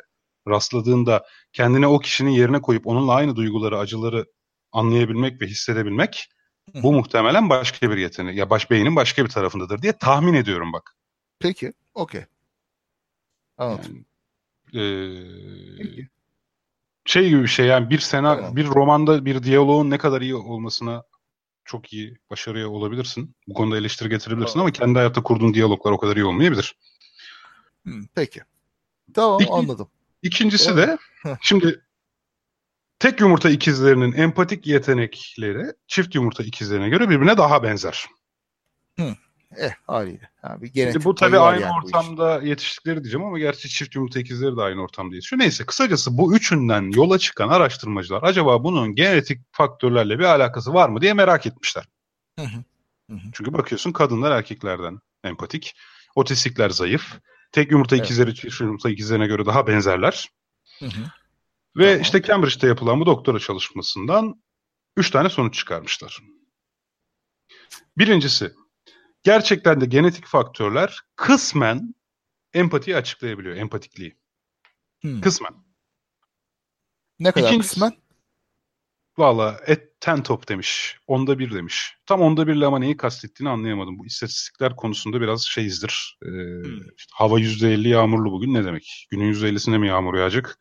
rastladığında 0.48 1.26
kendine 1.54 1.88
o 1.88 2.00
kişinin 2.00 2.30
yerine 2.32 2.62
koyup 2.62 2.88
onunla 2.88 3.14
aynı 3.14 3.36
duyguları, 3.36 3.78
acıları 3.80 4.26
anlayabilmek 4.72 5.42
ve 5.42 5.46
hissedebilmek 5.48 6.30
Hı. 6.76 6.84
bu 6.84 6.94
muhtemelen 6.94 7.50
başka 7.50 7.92
bir 7.92 7.98
yetenek 7.98 8.38
ya 8.38 8.50
baş 8.50 8.72
beynin 8.72 8.96
başka 8.96 9.26
bir 9.26 9.30
tarafındadır 9.30 9.82
diye 9.82 9.94
tahmin 9.98 10.34
ediyorum 10.34 10.74
bak. 10.74 10.96
Peki, 11.40 11.74
okey. 11.94 12.26
Anladım. 13.58 14.06
Yani, 14.74 14.84
eee, 14.84 15.78
Peki. 15.78 16.08
şey 17.06 17.30
gibi 17.30 17.42
bir 17.42 17.48
şey 17.48 17.66
yani 17.66 17.90
bir 17.90 18.00
senaryo, 18.00 18.42
Tamam. 18.42 18.56
bir 18.56 18.66
romanda 18.66 19.26
bir 19.26 19.44
diyaloğun 19.44 19.90
ne 19.90 19.98
kadar 19.98 20.22
iyi 20.22 20.36
olmasına 20.36 21.04
çok 21.66 21.94
iyi 21.94 22.18
başarıya 22.30 22.70
olabilirsin. 22.70 23.36
Bu 23.48 23.54
konuda 23.54 23.78
eleştiri 23.78 24.10
getirebilirsin 24.10 24.54
Tamam. 24.54 24.66
ama 24.66 24.72
kendi 24.72 25.00
hayatta 25.00 25.24
kurduğun 25.24 25.54
diyaloglar 25.54 25.92
o 25.92 25.98
kadar 25.98 26.16
iyi 26.16 26.26
olmayabilir. 26.26 26.76
Hı, 27.88 27.92
peki. 28.16 28.42
Tamam 29.14 29.40
Peki. 29.40 29.52
anladım. 29.52 29.90
İkincisi 30.22 30.70
Doğru. 30.70 30.78
de 30.78 30.98
şimdi 31.42 31.82
tek 33.00 33.20
yumurta 33.20 33.50
ikizlerinin 33.50 34.14
empatik 34.14 34.68
yetenekleri 34.68 35.74
çift 35.88 36.16
yumurta 36.16 36.44
ikizlerine 36.44 36.90
göre 36.90 37.10
birbirine 37.10 37.38
daha 37.38 37.64
benzer. 37.64 38.06
Eh 39.58 39.72
haliyle. 39.88 40.30
Ha, 40.42 40.62
bir 40.62 40.74
genetik 40.74 40.94
Şimdi 40.94 41.06
bu 41.06 41.16
tabii 41.16 41.40
aynı 41.40 41.62
yani 41.62 41.72
bu 41.72 41.88
ortamda 41.88 42.42
yetiştikleri 42.42 43.04
diyeceğim 43.04 43.26
ama 43.28 43.40
gerçi 43.40 43.70
çift 43.70 43.96
yumurta 43.96 44.20
ikizleri 44.20 44.58
de 44.58 44.62
aynı 44.62 44.82
ortamda 44.82 45.16
yetişiyor. 45.16 45.40
Neyse 45.40 45.66
kısacası 45.66 46.18
bu 46.18 46.36
üçünden 46.36 46.92
yola 46.92 47.20
çıkan 47.20 47.50
araştırmacılar 47.50 48.24
acaba 48.24 48.64
bunun 48.64 48.96
genetik 48.96 49.42
faktörlerle 49.52 50.20
bir 50.20 50.24
alakası 50.24 50.74
var 50.74 50.90
mı 50.90 51.02
diye 51.02 51.14
merak 51.14 51.46
etmişler. 51.46 51.84
Hı 52.40 52.46
hı. 52.46 52.64
Hı 53.10 53.16
hı. 53.16 53.32
Çünkü 53.34 53.54
bakıyorsun 53.54 53.92
kadınlar 53.92 54.32
erkeklerden 54.32 55.00
empatik, 55.24 55.76
otistikler 56.16 56.70
zayıf, 56.70 57.20
tek 57.52 57.72
yumurta 57.72 57.96
Evet. 57.96 58.06
ikizleri 58.06 58.36
çift 58.36 58.62
yumurta 58.62 58.90
ikizlerine 58.90 59.28
göre 59.28 59.46
daha 59.46 59.68
benzerler. 59.68 60.30
Hı 60.80 60.86
hı. 60.86 61.02
Ve 61.78 61.86
Tamam. 61.86 62.02
işte 62.02 62.22
Cambridge'de 62.22 62.68
yapılan 62.68 63.00
bu 63.00 63.06
doktora 63.06 63.40
çalışmasından 63.40 64.44
üç 64.98 65.12
tane 65.12 65.30
sonuç 65.30 65.56
çıkarmışlar. 65.56 66.20
Birincisi, 67.98 68.52
gerçekten 69.24 69.82
de 69.82 69.86
genetik 69.86 70.26
faktörler 70.26 71.00
kısmen 71.16 71.96
empatiyi 72.54 72.98
açıklayabiliyor, 72.98 73.56
empatikliği. 73.56 74.18
Hı. 75.02 75.22
Kısmen. 75.22 75.52
Ne 77.20 77.32
kadar 77.32 77.50
İkincisi- 77.52 77.70
kısmen? 77.70 77.92
Valla 79.18 79.60
et 79.68 80.02
ten 80.02 80.24
top 80.24 80.48
demiş. 80.48 80.98
Onda 81.08 81.40
bir 81.40 81.54
demiş. 81.54 81.96
Tam 82.06 82.22
onda 82.22 82.48
birle 82.48 82.66
ama 82.66 82.80
neyi 82.80 82.98
kastettiğini 82.98 83.50
anlayamadım. 83.50 84.00
Bu 84.00 84.06
istatistikler 84.06 84.76
konusunda 84.76 85.22
biraz 85.22 85.42
şeyizdir. 85.46 86.18
Ee, 86.26 86.30
işte 86.98 87.12
hava 87.14 87.40
%50 87.40 87.88
yağmurlu 87.90 88.32
bugün 88.32 88.54
ne 88.54 88.66
demek? 88.66 89.08
Günün 89.12 89.34
%50'sinde 89.34 89.78
mi 89.78 89.88
yağmur 89.88 90.18
yağacak? 90.18 90.58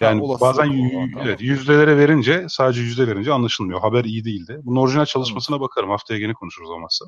Yani 0.00 0.22
olasılık 0.22 0.40
bazen 0.58 0.72
y- 0.72 1.10
tamam. 1.12 1.26
evet, 1.26 1.40
yüzdelere 1.40 1.98
verince 1.98 2.46
sadece 2.48 2.80
yüzde 2.80 3.06
verince 3.06 3.32
anlaşılmıyor. 3.32 3.80
Haber 3.80 4.04
iyi 4.04 4.24
değildi. 4.24 4.60
Bunun 4.62 4.80
orijinal 4.80 5.04
çalışmasına 5.06 5.60
bakarım. 5.60 5.90
Haftaya 5.90 6.20
gene 6.20 6.34
konuşuruz 6.34 6.70
olmazsa. 6.70 7.04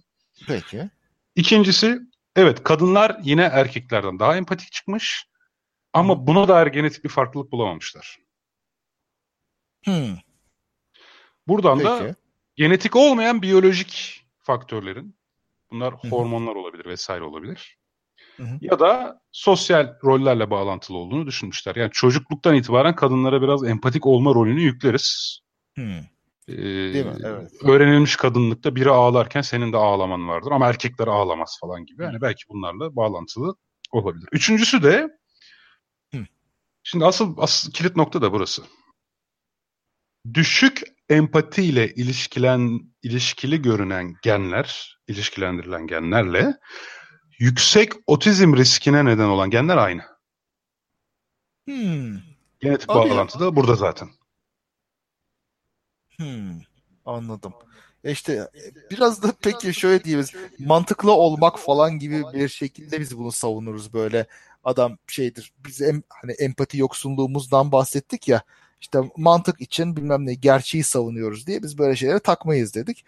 Peki. 0.46 0.90
İkincisi 1.34 2.00
evet 2.36 2.62
kadınlar 2.62 3.16
yine 3.22 3.42
erkeklerden 3.42 4.18
daha 4.18 4.36
empatik 4.36 4.72
çıkmış. 4.72 5.26
Ama 5.92 6.26
buna 6.26 6.48
dair 6.48 6.66
genetik 6.66 7.04
bir 7.04 7.08
farklılık 7.08 7.52
bulamamışlar. 7.52 8.18
Hı. 9.84 10.18
Buradan 11.48 11.84
da 11.84 11.98
Peki. 11.98 12.14
genetik 12.56 12.96
olmayan 12.96 13.42
biyolojik 13.42 14.22
faktörlerin 14.38 15.16
bunlar 15.70 15.94
hı. 15.94 16.08
hormonlar 16.08 16.54
olabilir 16.54 16.84
vesaire 16.84 17.24
olabilir. 17.24 17.78
Hı 18.36 18.42
hı. 18.42 18.58
Ya 18.60 18.78
da 18.78 19.20
sosyal 19.32 19.94
rollerle 20.04 20.50
bağlantılı 20.50 20.96
olduğunu 20.96 21.26
düşünmüşler. 21.26 21.76
Yani 21.76 21.90
çocukluktan 21.90 22.54
itibaren 22.54 22.94
kadınlara 22.94 23.42
biraz 23.42 23.64
empatik 23.64 24.06
olma 24.06 24.34
rolünü 24.34 24.60
yükleriz. 24.60 25.40
Hı. 25.74 26.00
Ee, 26.48 26.56
Değil 26.94 27.06
mi? 27.06 27.16
Evet. 27.24 27.50
Öğrenilmiş 27.64 28.16
kadınlıkta 28.16 28.74
biri 28.74 28.90
ağlarken 28.90 29.40
senin 29.40 29.72
de 29.72 29.76
ağlaman 29.76 30.28
vardır 30.28 30.52
ama 30.52 30.68
erkekler 30.68 31.06
ağlamaz 31.06 31.58
falan 31.60 31.84
gibi. 31.86 32.02
Yani 32.02 32.20
belki 32.20 32.44
bunlarla 32.48 32.96
bağlantılı 32.96 33.56
olabilir. 33.92 34.28
Üçüncüsü 34.32 34.82
de 34.82 35.08
Hı. 36.14 36.26
şimdi 36.82 37.04
asıl, 37.04 37.34
asıl 37.38 37.72
kilit 37.72 37.96
nokta 37.96 38.22
da 38.22 38.32
burası. 38.32 38.62
Düşük 40.34 40.82
empatiyle 41.08 41.94
ilişkilen 41.94 42.80
ilişkili 43.02 43.62
görünen 43.62 44.14
genler, 44.22 44.98
ilişkilendirilen 45.08 45.86
genlerle 45.86 46.54
yüksek 47.38 47.92
otizm 48.06 48.56
riskine 48.56 49.04
neden 49.04 49.26
olan 49.28 49.50
genler 49.50 49.76
aynı. 49.76 50.02
Hmm. 51.68 52.18
Genetik 52.60 52.88
ya. 52.88 52.94
bağlantı 52.94 53.40
da 53.40 53.56
burada 53.56 53.74
zaten. 53.74 54.08
Hmm. 56.18 56.60
Anladım. 57.04 57.54
E 58.04 58.10
İşte 58.12 58.32
e, 58.32 58.90
biraz 58.90 59.22
da 59.22 59.32
peki 59.42 59.74
şöyle 59.74 60.04
diyebiliriz. 60.04 60.32
Mantıklı 60.58 61.12
olmak 61.12 61.58
falan 61.58 61.98
gibi 61.98 62.32
bir 62.32 62.48
şekilde 62.48 63.00
biz 63.00 63.18
bunu 63.18 63.32
savunuruz 63.32 63.92
böyle. 63.92 64.26
Adam 64.64 64.98
şeydir. 65.06 65.52
Biz 65.66 65.82
em, 65.82 66.02
hani 66.08 66.32
empati 66.32 66.78
yoksunluğumuzdan 66.78 67.72
bahsettik 67.72 68.28
ya. 68.28 68.42
İşte 68.80 68.98
mantık 69.16 69.60
için 69.60 69.96
bilmem 69.96 70.26
ne 70.26 70.34
gerçeği 70.34 70.84
savunuyoruz 70.84 71.46
diye 71.46 71.62
biz 71.62 71.78
böyle 71.78 71.96
şeylere 71.96 72.18
takmayız 72.20 72.74
dedik. 72.74 73.04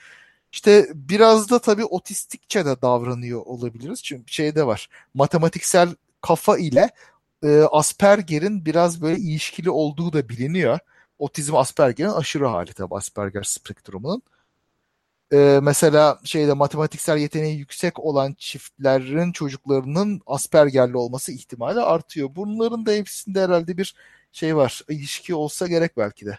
İşte 0.53 0.89
biraz 0.95 1.51
da 1.51 1.59
tabii 1.59 1.85
otistikçe 1.85 2.67
de 2.67 2.83
davranıyor 2.83 3.41
olabiliriz. 3.47 4.03
Çünkü 4.05 4.33
şeyde 4.33 4.67
var. 4.67 4.89
Matematiksel 5.15 5.89
kafa 6.21 6.59
ile 6.59 6.91
e, 7.43 7.61
Asperger'in 7.61 8.65
biraz 8.67 9.03
böyle 9.03 9.19
ilişkili 9.21 9.71
olduğu 9.71 10.13
da 10.13 10.29
biliniyor. 10.29 10.79
Otizm 11.19 11.57
Asperger'in 11.57 12.11
aşırı 12.11 12.47
hali 12.47 12.73
tabii 12.73 12.95
Asperger 12.95 13.43
spektrumunun. 13.43 14.23
Ee, 15.33 15.59
mesela 15.63 16.21
şeyde 16.25 16.53
matematiksel 16.53 17.19
yeteneği 17.19 17.59
yüksek 17.59 18.01
olan 18.01 18.35
çiftlerin 18.39 19.33
çocuklarının 19.33 20.21
Asperger'li 20.27 20.97
olması 20.97 21.33
ihtimali 21.33 21.81
artıyor. 21.81 22.29
Bunların 22.37 22.87
da 22.87 22.93
hepsinde 22.93 23.41
herhalde 23.41 23.79
bir 23.79 23.95
şey 24.33 24.57
var. 24.57 24.83
İlişki 24.89 25.35
olsa 25.35 25.67
gerek 25.67 25.97
belki 25.97 26.27
de. 26.27 26.39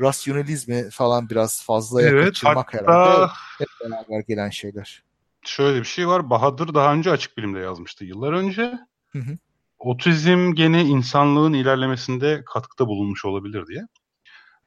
Rasyonalizmi 0.00 0.90
falan 0.90 1.30
biraz 1.30 1.62
fazla 1.64 2.02
Evet, 2.02 2.40
hatta 2.44 2.78
herhalde 2.78 3.32
hep 3.58 3.68
beraber 3.80 4.20
gelen 4.20 4.50
şeyler. 4.50 5.02
şöyle 5.42 5.80
bir 5.80 5.84
şey 5.84 6.08
var. 6.08 6.30
Bahadır 6.30 6.74
daha 6.74 6.94
önce 6.94 7.10
açık 7.10 7.38
bilimde 7.38 7.58
yazmıştı 7.58 8.04
yıllar 8.04 8.32
önce. 8.32 8.78
Hı 9.08 9.18
hı. 9.18 9.38
Otizm 9.82 10.54
gene 10.54 10.82
insanlığın 10.82 11.52
ilerlemesinde 11.52 12.42
katkıda 12.46 12.86
bulunmuş 12.86 13.24
olabilir 13.24 13.66
diye. 13.66 13.82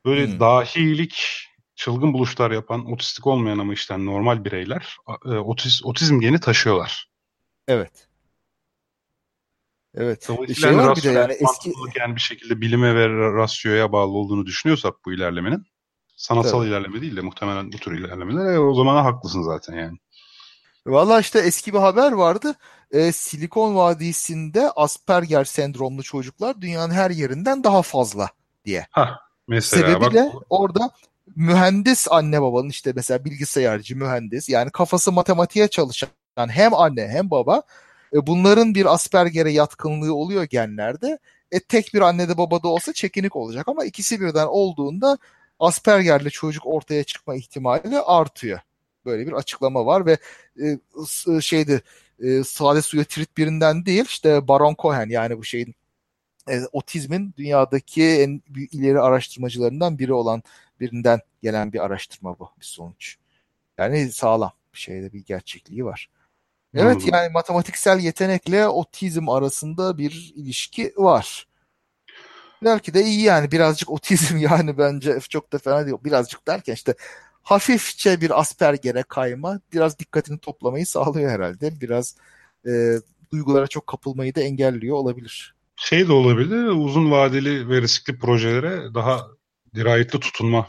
Böyle 0.05 0.27
Hmm. 0.27 0.39
dahilik, 0.39 1.45
çılgın 1.75 2.13
buluşlar 2.13 2.51
yapan, 2.51 2.91
otistik 2.91 3.27
olmayan 3.27 3.57
ama 3.57 3.73
işte 3.73 4.05
normal 4.05 4.45
bireyler 4.45 4.97
e, 5.25 5.29
otiz, 5.29 5.81
otizm 5.83 6.19
geni 6.19 6.39
taşıyorlar. 6.39 7.09
Evet. 7.67 8.07
Evet. 9.93 10.25
Dolayısıyla 10.27 10.69
Şey 10.69 10.77
hani 10.77 10.87
var 10.87 10.97
bir 10.97 11.03
de 11.03 11.11
yani 11.11 11.33
eski 11.33 11.73
yani 11.99 12.15
bir 12.15 12.21
şekilde 12.21 12.61
bilime 12.61 12.95
ve 12.95 13.07
rasyoya 13.33 13.91
bağlı 13.91 14.11
olduğunu 14.11 14.45
düşünüyorsak 14.45 14.93
bu 15.05 15.13
ilerlemenin 15.13 15.65
sanatsal 16.15 16.59
Tabii. 16.59 16.69
ilerleme 16.69 17.01
değil 17.01 17.15
de 17.15 17.21
muhtemelen 17.21 17.71
bu 17.71 17.77
tür 17.77 17.99
ilerlemeler 17.99 18.53
e, 18.53 18.59
o 18.59 18.73
zaman 18.73 19.03
haklısın 19.03 19.41
zaten 19.41 19.77
yani. 19.77 19.97
Valla 20.87 21.19
işte 21.19 21.39
eski 21.39 21.73
bir 21.73 21.79
haber 21.79 22.11
vardı. 22.11 22.55
Ee, 22.91 23.11
Silikon 23.11 23.75
Vadisi'nde 23.75 24.71
Asperger 24.75 25.43
sendromlu 25.43 26.03
çocuklar 26.03 26.61
dünyanın 26.61 26.93
her 26.93 27.11
yerinden 27.11 27.63
daha 27.63 27.81
fazla 27.81 28.29
diye. 28.65 28.87
Ha 28.91 29.19
mesela 29.47 29.87
Sebebi 29.87 30.01
bak 30.01 30.13
de 30.13 30.31
orada 30.49 30.89
mühendis 31.35 32.07
anne 32.11 32.41
babanın 32.41 32.69
işte 32.69 32.93
mesela 32.95 33.25
bilgisayarcı 33.25 33.97
mühendis 33.97 34.49
yani 34.49 34.71
kafası 34.71 35.11
matematiğe 35.11 35.67
çalışan 35.67 36.09
hem 36.35 36.73
anne 36.73 37.07
hem 37.07 37.31
baba 37.31 37.61
e, 38.13 38.27
bunların 38.27 38.75
bir 38.75 38.93
Asperger'e 38.93 39.51
yatkınlığı 39.51 40.15
oluyor 40.15 40.43
genlerde. 40.43 41.19
E, 41.51 41.59
tek 41.59 41.93
bir 41.93 42.01
annede 42.01 42.37
babada 42.37 42.67
olsa 42.67 42.93
çekinik 42.93 43.35
olacak 43.35 43.67
ama 43.67 43.85
ikisi 43.85 44.21
birden 44.21 44.47
olduğunda 44.47 45.17
Asperger'li 45.59 46.31
çocuk 46.31 46.65
ortaya 46.65 47.03
çıkma 47.03 47.35
ihtimali 47.35 47.99
artıyor. 47.99 48.59
Böyle 49.05 49.27
bir 49.27 49.31
açıklama 49.33 49.85
var 49.85 50.05
ve 50.05 50.17
e, 50.61 50.79
s- 51.07 51.41
şeydi 51.41 51.81
e, 52.19 52.43
sade 52.43 52.81
suya 52.81 53.03
trit 53.03 53.37
birinden 53.37 53.85
değil 53.85 54.05
işte 54.05 54.47
Baron 54.47 54.75
Cohen 54.79 55.09
yani 55.09 55.37
bu 55.37 55.43
şeyin 55.43 55.75
e, 56.49 56.61
otizmin 56.71 57.33
dünyadaki 57.37 58.03
en 58.03 58.41
ileri 58.71 58.99
araştırmacılarından 59.01 59.99
biri 59.99 60.13
olan 60.13 60.43
birinden 60.79 61.19
gelen 61.43 61.73
bir 61.73 61.79
araştırma 61.85 62.39
bu 62.39 62.49
bir 62.59 62.65
sonuç. 62.65 63.17
Yani 63.77 64.11
sağlam 64.11 64.51
bir 64.73 64.79
şeyde 64.79 65.13
bir 65.13 65.25
gerçekliği 65.25 65.85
var. 65.85 66.09
Evet 66.73 66.85
Anladım. 66.85 67.09
yani 67.13 67.29
matematiksel 67.33 67.99
yetenekle 67.99 68.67
otizm 68.67 69.29
arasında 69.29 69.97
bir 69.97 70.33
ilişki 70.35 70.93
var. 70.97 71.47
Belki 72.63 72.93
de 72.93 73.03
iyi 73.03 73.21
yani 73.21 73.51
birazcık 73.51 73.91
otizm 73.91 74.37
yani 74.51 74.77
bence 74.77 75.19
çok 75.29 75.53
da 75.53 75.57
fena 75.57 75.85
değil. 75.85 75.97
Birazcık 76.03 76.47
derken 76.47 76.73
işte 76.73 76.95
hafifçe 77.45 78.21
bir 78.21 78.39
Asperger'e 78.39 79.03
kayma 79.03 79.59
biraz 79.73 79.99
dikkatini 79.99 80.39
toplamayı 80.39 80.85
sağlıyor 80.85 81.31
herhalde. 81.31 81.81
Biraz 81.81 82.15
e, 82.67 82.71
duygulara 83.31 83.67
çok 83.67 83.87
kapılmayı 83.87 84.35
da 84.35 84.41
engelliyor 84.41 84.95
olabilir. 84.95 85.55
şey 85.75 86.07
de 86.07 86.13
olabilir 86.13 86.65
uzun 86.65 87.11
vadeli 87.11 87.69
ve 87.69 87.81
riskli 87.81 88.19
projelere 88.19 88.93
daha 88.93 89.27
dirayetli 89.75 90.19
tutunma, 90.19 90.67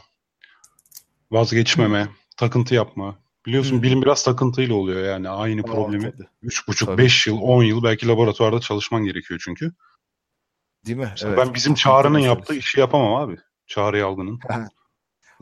vazgeçmeme, 1.30 2.08
takıntı 2.36 2.74
yapma. 2.74 3.18
Biliyorsun 3.46 3.78
Hı. 3.78 3.82
bilim 3.82 4.02
biraz 4.02 4.24
takıntıyla 4.24 4.74
oluyor 4.74 5.04
yani 5.04 5.28
aynı 5.28 5.60
Aa, 5.60 5.64
problemi 5.64 6.12
tabii. 6.12 6.26
3,5-5 6.42 7.30
yıl, 7.30 7.38
10 7.42 7.62
yıl 7.62 7.82
belki 7.82 8.08
laboratuvarda 8.08 8.60
çalışman 8.60 9.04
gerekiyor 9.04 9.40
çünkü. 9.44 9.72
Değil 10.86 10.98
mi? 10.98 11.08
Mesela 11.10 11.34
Evet. 11.34 11.46
ben 11.46 11.54
bizim 11.54 11.74
Çağrı'nın 11.74 12.18
yaptığı 12.18 12.54
işi 12.54 12.80
yapamam 12.80 13.14
abi. 13.14 13.36
Çağrı 13.66 13.98
Yalgın'ın. 13.98 14.40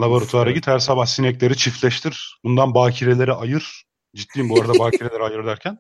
Laboratuvara 0.01 0.51
git 0.51 0.67
her 0.67 0.79
sabah 0.79 1.07
sinekleri 1.07 1.57
çiftleştir. 1.57 2.41
Bundan 2.45 2.75
bakireleri 2.75 3.33
ayır. 3.33 3.85
Ciddiyim 4.15 4.49
bu 4.49 4.61
arada 4.61 4.73
bakireleri 4.79 5.23
ayır 5.23 5.47
derken. 5.47 5.79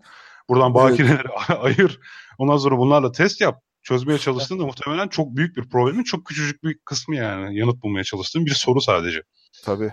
Buradan 0.48 0.74
bakireleri 0.74 1.28
ayır. 1.58 2.00
Ondan 2.38 2.56
sonra 2.56 2.78
bunlarla 2.78 3.12
test 3.12 3.40
yap. 3.40 3.62
Çözmeye 3.82 4.18
çalıştığında 4.18 4.66
muhtemelen 4.66 5.08
çok 5.08 5.36
büyük 5.36 5.56
bir 5.56 5.68
problemin 5.68 6.04
çok 6.04 6.26
küçücük 6.26 6.64
bir 6.64 6.78
kısmı 6.78 7.16
yani. 7.16 7.58
Yanıt 7.58 7.82
bulmaya 7.82 8.04
çalıştığın 8.04 8.46
bir 8.46 8.54
soru 8.54 8.80
sadece. 8.80 9.22
Tabii. 9.64 9.92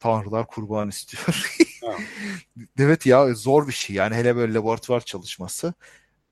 Tanrılar 0.00 0.46
kurban 0.46 0.88
istiyor. 0.88 1.54
Evet 2.78 3.06
ya 3.06 3.34
zor 3.34 3.68
bir 3.68 3.72
şey 3.72 3.96
yani 3.96 4.14
hele 4.14 4.36
böyle 4.36 4.54
laboratuvar 4.54 5.00
çalışması. 5.00 5.74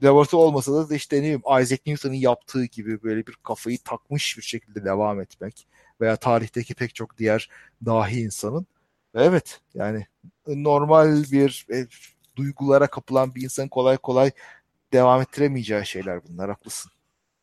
Laboratuvar 0.02 0.42
olmasa 0.42 0.90
da 0.90 0.94
işte 0.94 1.16
ne 1.16 1.20
bileyim 1.20 1.42
Isaac 1.62 1.80
Newton'un 1.86 2.14
yaptığı 2.14 2.64
gibi 2.64 3.02
böyle 3.02 3.26
bir 3.26 3.34
kafayı 3.42 3.78
takmış 3.78 4.38
bir 4.38 4.42
şekilde 4.42 4.84
devam 4.84 5.20
etmek 5.20 5.66
veya 6.00 6.16
tarihteki 6.16 6.74
pek 6.74 6.94
çok 6.94 7.18
diğer 7.18 7.48
dahi 7.86 8.20
insanın. 8.20 8.66
Evet 9.14 9.60
yani 9.74 10.06
normal 10.46 11.24
bir 11.32 11.66
e, 11.72 11.86
duygulara 12.36 12.86
kapılan 12.86 13.34
bir 13.34 13.42
insan 13.42 13.68
kolay 13.68 13.96
kolay 13.96 14.30
devam 14.92 15.22
ettiremeyeceği 15.22 15.86
şeyler 15.86 16.20
bunlar 16.28 16.50
haklısın. 16.50 16.92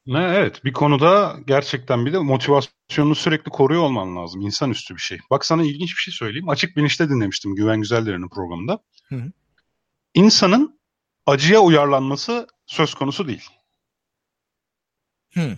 Ne, 0.05 0.19
evet 0.23 0.65
bir 0.65 0.73
konuda 0.73 1.35
gerçekten 1.47 2.05
bir 2.05 2.13
de 2.13 2.17
motivasyonunu 2.17 3.15
sürekli 3.15 3.49
koruyor 3.49 3.81
olman 3.81 4.15
lazım. 4.15 4.41
İnsanüstü 4.41 4.95
bir 4.95 5.01
şey. 5.01 5.19
Bak 5.29 5.45
sana 5.45 5.63
ilginç 5.63 5.89
bir 5.89 6.01
şey 6.01 6.13
söyleyeyim. 6.13 6.49
Açık 6.49 6.77
Bilinç'te 6.77 7.09
dinlemiştim 7.09 7.55
Güven 7.55 7.81
Güzeldere'nin 7.81 8.29
programında. 8.29 8.79
Hı 9.09 9.15
hı. 9.15 9.31
İnsanın 10.13 10.79
acıya 11.25 11.59
uyarlanması 11.59 12.47
söz 12.65 12.93
konusu 12.93 13.27
değil. 13.27 13.49
Hı. 15.33 15.57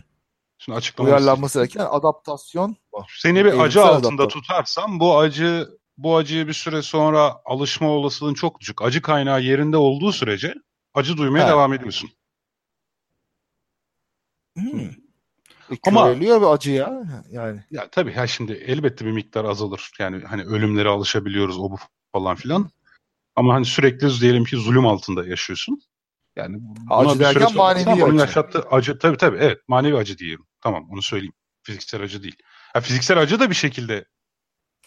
Şimdi 0.66 0.78
açıklamak 0.78 1.12
Uyarlanması 1.12 1.60
gereken 1.60 1.88
adaptasyon. 1.92 2.76
Seni 3.10 3.46
bir 3.46 3.60
acı 3.60 3.86
altında 3.86 4.24
adaptasyon. 4.24 4.42
tutarsam 4.42 5.00
bu 5.00 5.18
acı 5.18 5.70
bu 5.98 6.18
acıya 6.18 6.48
bir 6.48 6.54
süre 6.54 6.82
sonra 6.82 7.36
alışma 7.46 7.90
olasılığın 7.90 8.34
çok 8.34 8.60
düşük. 8.60 8.82
Acı 8.82 9.02
kaynağı 9.02 9.42
yerinde 9.42 9.78
olduğu 9.78 10.12
sürece 10.12 10.54
acı 10.94 11.18
duymaya 11.18 11.46
Ha. 11.46 11.50
devam 11.50 11.74
ediyorsun. 11.74 12.10
Hmm. 14.58 14.80
E, 15.72 15.76
Ama- 15.88 16.06
köreliyor 16.06 16.42
bir 16.42 16.46
acı 16.46 16.72
ya. 16.72 17.04
Yani. 17.32 17.64
Ya 17.72 17.90
tabii 17.90 18.14
ha 18.14 18.28
şimdi 18.28 18.54
elbette 18.54 19.06
bir 19.06 19.12
miktar 19.12 19.46
azalır. 19.46 19.92
Yani 20.00 20.24
hani 20.26 20.44
ölümlere 20.44 20.90
alışabiliyoruz 20.90 21.60
o 21.60 21.72
bu 21.72 21.78
falan 22.12 22.36
filan. 22.36 22.70
Ama 23.36 23.54
hani 23.54 23.66
sürekli 23.66 24.22
diyelim 24.22 24.44
ki 24.46 24.58
zulüm 24.58 24.86
altında 24.88 25.28
yaşıyorsun. 25.28 25.82
Yani 26.36 26.58
buna 26.60 26.98
acı 26.98 27.20
bir 27.20 27.26
derken 27.26 27.56
manevi 27.56 28.04
acı. 28.04 28.16
yaşattığı 28.16 28.62
acı 28.62 29.00
tabii 29.00 29.18
tabii 29.18 29.38
evet 29.38 29.60
manevi 29.68 29.98
acı 29.98 30.18
diyelim. 30.18 30.46
Tamam 30.66 30.88
onu 30.92 31.02
söyleyeyim. 31.02 31.34
Fiziksel 31.64 32.02
acı 32.02 32.24
değil. 32.24 32.36
Ha, 32.74 32.82
fiziksel 32.82 33.20
acı 33.20 33.40
da 33.40 33.50
bir 33.50 33.56
şekilde 33.56 34.06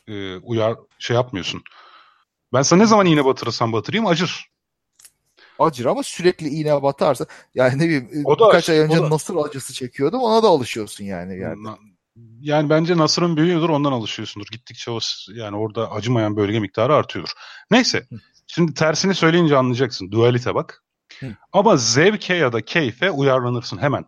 e, 0.08 0.36
uyar 0.36 0.76
şey 0.98 1.16
yapmıyorsun. 1.16 1.62
Ben 2.52 2.62
sana 2.62 2.80
ne 2.80 2.86
zaman 2.86 3.06
iğne 3.06 3.24
batırırsam 3.24 3.72
batırayım 3.72 4.06
acır. 4.06 4.46
Acır 5.58 5.84
ama 5.86 6.02
sürekli 6.02 6.48
iğne 6.48 6.82
batarsa 6.82 7.26
yani 7.54 7.78
ne 7.78 7.84
bileyim 7.84 8.22
O 8.24 8.38
da- 8.38 8.46
birkaç 8.46 8.70
ay 8.70 8.78
önce 8.78 8.96
da- 8.98 9.10
nasır 9.10 9.36
acısı 9.36 9.72
çekiyordum 9.72 10.20
ona 10.20 10.42
da 10.42 10.48
alışıyorsun 10.48 11.04
yani. 11.04 11.38
yani. 11.38 11.68
Yani 12.40 12.70
bence 12.70 12.96
Nasır'ın 12.96 13.36
büyüğüdür 13.36 13.68
ondan 13.68 13.92
alışıyorsundur. 13.92 14.46
Gittikçe 14.52 14.90
o 14.90 14.98
yani 15.34 15.56
orada 15.56 15.90
acımayan 15.92 16.36
bölge 16.36 16.60
miktarı 16.60 16.94
artıyordur. 16.94 17.30
Neyse. 17.70 18.06
Hı. 18.10 18.16
Şimdi 18.46 18.74
tersini 18.74 19.14
söyleyince 19.14 19.56
anlayacaksın. 19.56 20.10
Dualite 20.10 20.54
bak. 20.54 20.84
Hı. 21.20 21.36
Ama 21.52 21.76
zevke 21.76 22.34
ya 22.34 22.52
da 22.52 22.64
keyfe 22.64 23.10
uyarlanırsın 23.10 23.78
hemen. 23.78 24.04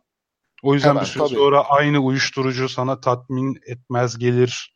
O 0.62 0.74
yüzden 0.74 0.88
Hemen, 0.88 1.02
bir 1.02 1.06
süre 1.08 1.24
tabii. 1.24 1.34
sonra 1.34 1.64
aynı 1.68 1.98
uyuşturucu 1.98 2.68
sana 2.68 3.00
tatmin 3.00 3.61
etmez 3.66 4.18
gelir. 4.18 4.74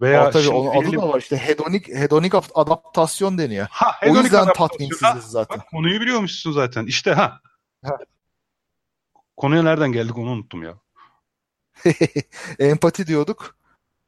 Veya 0.00 0.22
Aa, 0.26 0.30
tabii 0.30 0.48
onun 0.48 0.84
adı 0.86 0.96
da 0.96 1.08
var 1.08 1.18
işte 1.20 1.36
hedonik 1.36 1.88
hedonik 1.88 2.32
adaptasyon 2.54 3.38
deniyor. 3.38 3.66
Ha, 3.70 3.90
O 4.02 4.06
hedonik 4.06 4.22
yüzden 4.24 4.38
adaptasyon. 4.42 4.68
tatminsiziz 4.68 5.04
Ha, 5.04 5.20
zaten. 5.20 5.58
Bak 5.58 5.68
konuyu 5.70 6.00
biliyormuşsun 6.00 6.52
zaten. 6.52 6.86
İşte 6.86 7.12
ha. 7.12 7.40
Ha. 7.84 7.98
Konuya 9.36 9.62
nereden 9.62 9.92
geldik 9.92 10.18
onu 10.18 10.30
unuttum 10.30 10.62
ya. 10.62 10.74
Empati 12.58 13.06
diyorduk. 13.06 13.56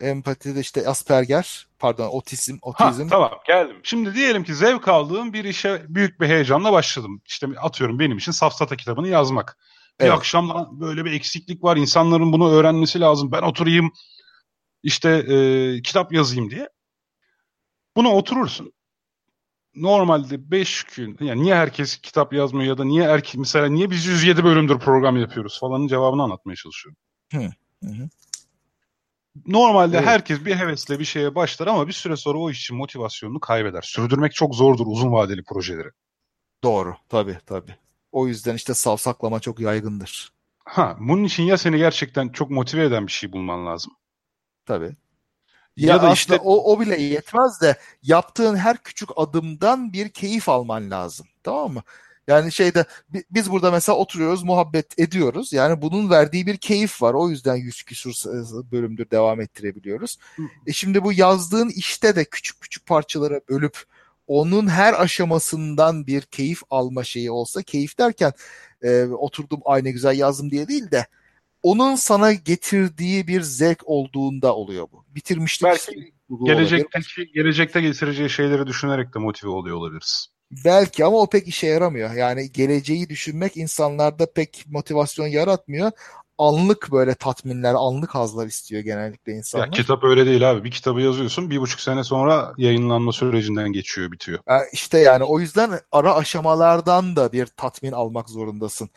Empati 0.01 0.57
de 0.57 0.61
işte 0.61 0.88
Asperger, 0.88 1.68
pardon 1.78 2.09
otizm, 2.09 2.59
Ha, 2.74 2.88
otizm. 2.88 3.09
tamam 3.09 3.30
geldim. 3.46 3.76
Şimdi 3.82 4.14
diyelim 4.14 4.44
ki 4.44 4.55
zevk 4.55 4.88
aldığım 4.88 5.32
bir 5.32 5.44
işe 5.44 5.82
büyük 5.88 6.20
bir 6.20 6.28
heyecanla 6.28 6.72
başladım. 6.72 7.22
İşte 7.26 7.46
atıyorum 7.61 7.99
benim 7.99 8.18
için 8.18 8.32
Safsata 8.32 8.76
kitabını 8.76 9.09
yazmak. 9.09 9.59
Bir 10.01 10.05
Evet. 10.05 10.14
akşam 10.14 10.49
lan 10.49 10.80
böyle 10.80 11.05
bir 11.05 11.12
eksiklik 11.12 11.64
var. 11.64 11.76
İnsanların 11.76 12.32
bunu 12.32 12.51
öğrenmesi 12.51 13.01
lazım. 13.01 13.32
Ben 13.32 13.42
oturayım 13.42 13.92
işte 14.82 15.11
e, 15.11 15.82
kitap 15.82 16.12
yazayım 16.12 16.51
diye. 16.51 16.68
Buna 17.96 18.09
oturursun. 18.14 18.72
Normalde 19.74 20.51
5 20.51 20.84
gün 20.84 21.16
yani 21.20 21.42
niye 21.42 21.55
herkes 21.55 21.96
kitap 22.01 22.32
yazmıyor 22.32 22.68
ya 22.68 22.78
da 22.78 22.84
niye 22.84 23.05
erkek 23.05 23.34
mesela 23.38 23.66
niye 23.66 23.90
biz 23.90 24.07
107 24.07 24.44
bölümdür 24.44 24.78
program 24.78 25.16
yapıyoruz 25.16 25.61
falanın 25.61 25.86
cevabını 25.86 26.22
anlatmaya 26.22 26.57
çalışıyorum. 26.57 26.96
Hı, 27.32 27.51
hı 27.84 27.90
hı. 27.90 28.09
Normalde 29.46 29.96
Evet. 29.96 30.07
herkes 30.07 30.44
bir 30.44 30.57
hevesle 30.57 30.99
bir 30.99 31.05
şeye 31.05 31.34
başlar 31.34 31.66
ama 31.66 31.86
bir 31.88 31.92
süre 31.92 32.16
sonra 32.16 32.38
o 32.38 32.51
iş 32.51 32.61
için 32.61 32.76
motivasyonunu 32.76 33.40
kaybeder. 33.40 33.82
Sürdürmek 33.82 34.34
çok 34.34 34.55
zordur 34.55 34.86
uzun 34.86 35.12
vadeli 35.12 35.44
projeleri. 35.44 35.88
Doğru. 36.62 36.96
Tabii 37.09 37.38
tabii. 37.46 37.76
O 38.12 38.26
yüzden 38.26 38.54
işte 38.54 38.74
savsaklama 38.74 39.40
çok 39.40 39.61
yaygındır. 39.61 40.32
Ha, 40.64 40.96
bunun 41.00 41.24
için 41.24 41.42
ya 41.42 41.59
seni 41.59 41.78
gerçekten 41.78 42.28
çok 42.28 42.50
motive 42.50 42.84
eden 42.84 43.06
bir 43.06 43.12
şey 43.12 43.32
bulman 43.32 43.66
lazım. 43.66 43.92
Tabii. 44.66 44.96
Ya, 45.76 45.94
Ya, 45.94 46.02
da 46.02 46.12
işte 46.12 46.36
o, 46.36 46.72
o 46.72 46.80
bile 46.80 47.02
yetmez 47.02 47.61
de 47.62 47.78
yaptığın 48.02 48.56
her 48.56 48.76
küçük 48.78 49.09
adımdan 49.16 49.92
bir 49.92 50.09
keyif 50.09 50.48
alman 50.48 50.90
lazım. 50.90 51.26
Tamam 51.42 51.72
mı? 51.72 51.82
Yani 52.28 52.52
şeyde 52.52 52.84
bi- 53.09 53.24
biz 53.30 53.50
burada 53.50 53.70
mesela 53.70 53.98
oturuyoruz, 53.98 54.42
muhabbet 54.42 54.98
ediyoruz. 54.98 55.52
Yani 55.52 55.82
bunun 55.82 56.11
verdiği 56.11 56.46
bir 56.46 56.56
keyif 56.56 57.02
var. 57.02 57.14
O 57.14 57.28
yüzden 57.30 57.56
yüz 57.56 57.82
küsur 57.82 58.12
bölümdür 58.72 59.11
devam 59.11 59.40
ettirebiliyoruz. 59.40 60.18
Hı. 60.36 60.42
E 60.66 60.72
şimdi 60.72 61.04
bu 61.04 61.12
yazdığın 61.12 61.68
işte 61.68 62.16
de 62.16 62.24
küçük 62.24 62.61
küçük 62.61 62.86
parçalara 62.86 63.40
bölüp 63.48 63.84
onun 64.29 64.68
her 64.68 65.03
aşamasından 65.03 66.07
bir 66.07 66.22
keyif 66.22 66.61
alma 66.70 67.05
şeyi 67.05 67.31
olsa, 67.31 67.62
keyif 67.62 67.99
derken 67.99 68.33
e, 68.83 69.05
oturdum 69.05 69.61
aynı 69.64 69.91
güzel 69.91 70.18
yazdım 70.18 70.51
diye 70.51 70.68
değil 70.68 70.91
de 70.91 71.07
onun 71.62 71.95
sana 71.95 72.33
getirdiği 72.33 73.29
bir 73.29 73.41
zevk 73.41 73.83
olduğunda 73.85 74.55
oluyor 74.55 74.89
bu. 74.93 75.05
Bitirmişlik 75.09 75.70
Belki 75.70 76.12
gelecekteki, 76.45 77.33
gelecekte 77.35 77.81
getireceği 77.81 78.31
şeyleri 78.31 78.66
düşünerek 78.66 79.14
de 79.14 79.18
motive 79.18 79.51
oluyor 79.51 79.76
olabiliriz. 79.76 80.26
Belki 80.64 81.05
ama 81.05 81.16
o 81.16 81.31
pek 81.31 81.49
işe 81.49 81.66
yaramıyor. 81.66 82.12
Yani 82.14 82.53
geleceği 82.53 83.09
düşünmek 83.09 83.57
insanlarda 83.57 84.33
pek 84.33 84.64
motivasyon 84.66 85.26
yaratmıyor. 85.26 85.91
Anlık 86.39 86.93
böyle 86.93 87.14
tatminler, 87.14 87.74
anlık 87.74 88.14
hazlar 88.14 88.47
istiyor 88.47 88.82
genellikle 88.82 89.32
insanlar. 89.32 89.66
Ya, 89.66 89.70
kitap 89.70 90.05
öyle 90.05 90.26
değil 90.26 90.51
abi. 90.51 90.64
Bir 90.64 90.70
kitabı 90.70 91.01
yazıyorsun, 91.01 91.51
bir 91.51 91.61
buçuk 91.61 91.80
sene 91.80 92.05
sonra 92.05 92.53
yayınlanma 92.57 93.12
sürecinden 93.12 93.72
geçiyor, 93.72 94.12
bitiyor. 94.12 94.39
Ya 94.49 94.61
işte 94.72 94.99
yani 94.99 95.24
o 95.24 95.41
yüzden 95.41 95.80
ara 95.93 96.14
aşamalardan 96.14 97.16
da 97.16 97.32
bir 97.32 97.47
tatmin 97.47 97.93
almak 97.93 98.28
zorundasın 98.28 98.91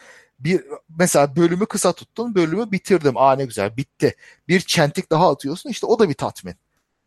bir 0.43 0.61
mesela 0.97 1.35
bölümü 1.35 1.65
kısa 1.65 1.93
tuttun, 1.93 2.35
bölümü 2.35 2.71
bitirdim. 2.71 3.17
Aa 3.17 3.35
ne 3.35 3.45
güzel, 3.45 3.77
bitti. 3.77 4.15
Bir 4.47 4.59
çentik 4.59 5.11
daha 5.11 5.31
atıyorsun, 5.31 5.69
işte 5.69 5.85
o 5.85 5.99
da 5.99 6.09
bir 6.09 6.13
tatmin. 6.13 6.55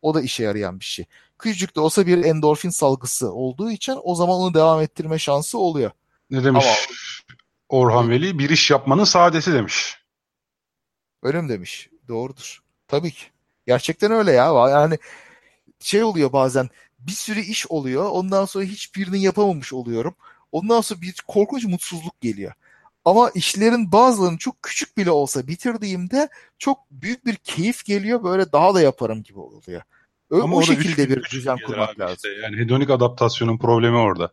O 0.02 0.14
da 0.14 0.20
işe 0.20 0.42
yarayan 0.42 0.80
bir 0.80 0.84
şey. 0.84 1.04
Küçücük 1.38 1.76
de 1.76 1.80
olsa 1.80 2.06
bir 2.06 2.24
endorfin 2.24 2.70
salgısı 2.70 3.32
olduğu 3.32 3.70
için 3.70 3.98
o 4.02 4.14
zaman 4.14 4.36
onu 4.36 4.54
devam 4.54 4.80
ettirme 4.80 5.18
şansı 5.18 5.58
oluyor. 5.58 5.90
Ne 6.30 6.44
demiş 6.44 6.64
Ama, 6.66 6.74
Orhan 7.68 8.10
Veli? 8.10 8.38
Bir 8.38 8.50
iş 8.50 8.70
yapmanın 8.70 9.04
saadeti 9.04 9.52
demiş. 9.52 10.03
Öyle 11.24 11.42
mi 11.42 11.48
demiş? 11.48 11.90
Doğrudur. 12.08 12.62
Tabii 12.88 13.10
ki. 13.10 13.24
Gerçekten 13.66 14.12
öyle 14.12 14.32
ya. 14.32 14.68
Yani 14.70 14.98
şey 15.80 16.02
oluyor 16.04 16.32
bazen 16.32 16.68
bir 16.98 17.12
sürü 17.12 17.40
iş 17.40 17.66
oluyor. 17.66 18.08
Ondan 18.10 18.44
sonra 18.44 18.64
hiçbirini 18.64 19.22
yapamamış 19.22 19.72
oluyorum. 19.72 20.14
Ondan 20.52 20.80
sonra 20.80 21.00
bir 21.00 21.24
korkunç 21.28 21.64
mutsuzluk 21.64 22.20
geliyor. 22.20 22.52
Ama 23.04 23.30
işlerin 23.34 23.92
bazılarını 23.92 24.38
çok 24.38 24.62
küçük 24.62 24.96
bile 24.96 25.10
olsa 25.10 25.46
bitirdiğimde 25.46 26.28
çok 26.58 26.90
büyük 26.90 27.26
bir 27.26 27.36
keyif 27.36 27.84
geliyor. 27.84 28.24
Böyle 28.24 28.52
daha 28.52 28.74
da 28.74 28.80
yaparım 28.80 29.22
gibi 29.22 29.38
oluyor. 29.38 29.82
Ö- 30.30 30.42
Ama 30.42 30.56
o 30.56 30.62
şekilde 30.62 31.08
bir 31.08 31.24
düzen 31.30 31.58
kurmak 31.66 32.00
lazım. 32.00 32.16
Işte. 32.16 32.28
Yani 32.28 32.56
hedonik 32.56 32.90
adaptasyonun 32.90 33.58
problemi 33.58 33.96
orada. 33.96 34.32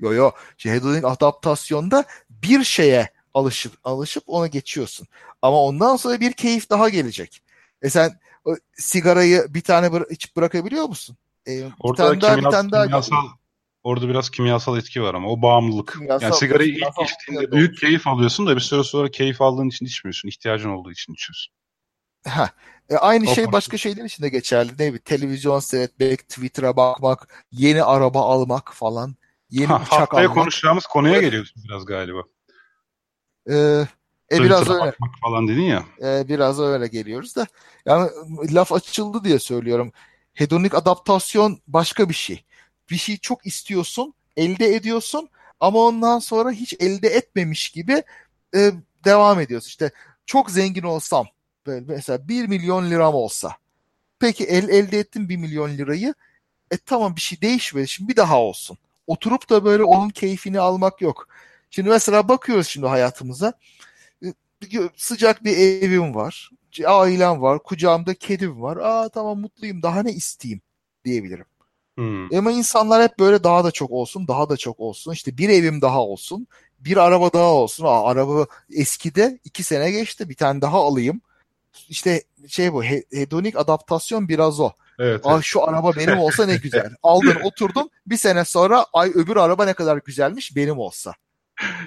Yo 0.00 0.12
yo. 0.12 0.30
Şey, 0.56 0.72
hedonik 0.72 1.04
adaptasyonda 1.04 2.04
bir 2.30 2.64
şeye 2.64 3.08
alışıp 3.34 3.72
alışıp 3.84 4.22
ona 4.26 4.46
geçiyorsun. 4.46 5.06
Ama 5.42 5.62
ondan 5.62 5.96
sonra 5.96 6.20
bir 6.20 6.32
keyif 6.32 6.70
daha 6.70 6.88
gelecek. 6.88 7.42
E 7.82 7.90
sen 7.90 8.20
o, 8.44 8.56
sigarayı 8.74 9.46
bir 9.48 9.60
tane 9.60 9.86
bıra- 9.86 10.12
içip 10.12 10.36
bırakabiliyor 10.36 10.84
musun? 10.84 11.16
E, 11.48 11.64
Orada 11.80 12.14
bir 12.14 12.20
tane 12.20 12.20
daha, 12.20 12.34
kimyasal, 12.34 12.66
bir 12.66 12.70
tane 12.70 12.72
daha 12.72 12.84
kimyasal, 12.84 13.16
Orada 13.82 14.08
biraz 14.08 14.30
kimyasal 14.30 14.78
etki 14.78 15.02
var 15.02 15.14
ama 15.14 15.28
o 15.28 15.42
bağımlılık. 15.42 15.92
Kimyasal, 15.92 16.22
yani 16.22 16.34
sigarayı 16.34 16.70
ilk 16.70 17.02
içtiğinde 17.04 17.52
büyük 17.52 17.70
olur. 17.70 17.80
keyif 17.80 18.06
alıyorsun 18.06 18.46
da 18.46 18.56
bir 18.56 18.60
süre 18.60 18.84
sonra 18.84 19.10
keyif 19.10 19.40
aldığın 19.40 19.68
için 19.68 19.86
içmiyorsun. 19.86 20.28
İhtiyacın 20.28 20.70
olduğu 20.70 20.92
için 20.92 21.12
içiyorsun. 21.12 21.54
Ha. 22.26 22.50
E 22.90 22.96
aynı 22.96 23.30
o 23.30 23.34
şey 23.34 23.52
başka 23.52 23.76
şeyler 23.78 24.04
için 24.04 24.22
de 24.22 24.28
geçerli. 24.28 24.72
Ne 24.72 24.78
bileyim 24.78 24.98
televizyon 24.98 25.58
seyretmek, 25.58 26.28
Twitter'a 26.28 26.76
bakmak, 26.76 27.46
yeni 27.52 27.82
araba 27.82 28.20
almak 28.20 28.74
falan. 28.74 29.16
Yeni 29.50 29.66
ha, 29.66 29.76
uçak 29.76 29.92
haftaya 29.92 30.28
almak. 30.28 30.42
konuşacağımız 30.42 30.86
konuya 30.86 31.14
evet. 31.14 31.24
geliyorsun 31.24 31.62
biraz 31.68 31.84
galiba. 31.84 32.22
Ee, 33.48 33.86
e 34.32 34.42
biraz 34.42 34.70
öyle. 34.70 34.94
falan 35.22 35.48
dedin 35.48 35.62
ya. 35.62 35.84
E, 36.02 36.28
biraz 36.28 36.60
öyle 36.60 36.86
geliyoruz 36.86 37.36
da. 37.36 37.46
Yani 37.86 38.10
laf 38.52 38.72
açıldı 38.72 39.24
diye 39.24 39.38
söylüyorum. 39.38 39.92
Hedonik 40.34 40.74
adaptasyon 40.74 41.58
başka 41.66 42.08
bir 42.08 42.14
şey 42.14 42.44
bir 42.90 42.96
şey 42.96 43.16
çok 43.16 43.46
istiyorsun, 43.46 44.14
elde 44.36 44.74
ediyorsun 44.74 45.28
ama 45.60 45.78
ondan 45.78 46.18
sonra 46.18 46.50
hiç 46.50 46.74
elde 46.80 47.08
etmemiş 47.08 47.68
gibi 47.68 48.02
e, 48.54 48.72
devam 49.04 49.40
ediyorsun. 49.40 49.68
İşte 49.68 49.90
çok 50.26 50.50
zengin 50.50 50.82
olsam, 50.82 51.26
böyle 51.66 51.84
mesela 51.88 52.28
1 52.28 52.46
milyon 52.46 52.90
liram 52.90 53.14
olsa. 53.14 53.52
Peki 54.18 54.44
el, 54.44 54.68
elde 54.68 54.98
ettim 54.98 55.28
1 55.28 55.36
milyon 55.36 55.70
lirayı. 55.70 56.14
E 56.70 56.76
tamam 56.76 57.16
bir 57.16 57.20
şey 57.20 57.40
değişmedi. 57.40 57.88
Şimdi 57.88 58.10
bir 58.10 58.16
daha 58.16 58.40
olsun. 58.40 58.78
Oturup 59.06 59.50
da 59.50 59.64
böyle 59.64 59.82
onun 59.84 60.10
keyfini 60.10 60.60
almak 60.60 61.02
yok. 61.02 61.28
Şimdi 61.70 61.88
mesela 61.88 62.28
bakıyoruz 62.28 62.66
şimdi 62.66 62.86
hayatımıza. 62.86 63.52
E, 64.24 64.32
sıcak 64.96 65.44
bir 65.44 65.56
evim 65.56 66.14
var. 66.14 66.50
Ailem 66.86 67.42
var. 67.42 67.62
Kucağımda 67.62 68.14
kedim 68.14 68.62
var. 68.62 68.76
Aa 68.76 69.08
tamam 69.08 69.40
mutluyum. 69.40 69.82
Daha 69.82 70.02
ne 70.02 70.12
isteyeyim 70.12 70.60
diyebilirim. 71.04 71.44
Hmm. 71.98 72.34
Ama 72.34 72.52
insanlar 72.52 73.02
hep 73.02 73.18
böyle 73.18 73.44
daha 73.44 73.64
da 73.64 73.70
çok 73.70 73.90
olsun, 73.90 74.28
daha 74.28 74.48
da 74.48 74.56
çok 74.56 74.80
olsun. 74.80 75.12
İşte 75.12 75.38
bir 75.38 75.48
evim 75.48 75.82
daha 75.82 76.02
olsun, 76.02 76.46
bir 76.80 76.96
araba 76.96 77.32
daha 77.32 77.52
olsun. 77.52 77.84
Aa, 77.84 78.04
araba 78.04 78.46
eskide 78.70 79.38
iki 79.44 79.62
sene 79.62 79.90
geçti, 79.90 80.28
bir 80.28 80.34
tane 80.34 80.60
daha 80.60 80.78
alayım. 80.78 81.20
İşte 81.88 82.22
şey 82.48 82.72
bu, 82.72 82.82
hedonik 83.12 83.56
adaptasyon 83.56 84.28
biraz 84.28 84.60
o. 84.60 84.72
Evet, 84.98 85.26
Aa, 85.26 85.34
evet. 85.34 85.44
Şu 85.44 85.68
araba 85.68 85.96
benim 85.96 86.18
olsa 86.18 86.46
ne 86.46 86.56
güzel. 86.56 86.90
Aldın 87.02 87.36
oturdun 87.44 87.90
bir 88.06 88.16
sene 88.16 88.44
sonra 88.44 88.86
ay 88.92 89.10
öbür 89.14 89.36
araba 89.36 89.64
ne 89.64 89.72
kadar 89.72 89.96
güzelmiş 89.96 90.56
benim 90.56 90.78
olsa. 90.78 91.14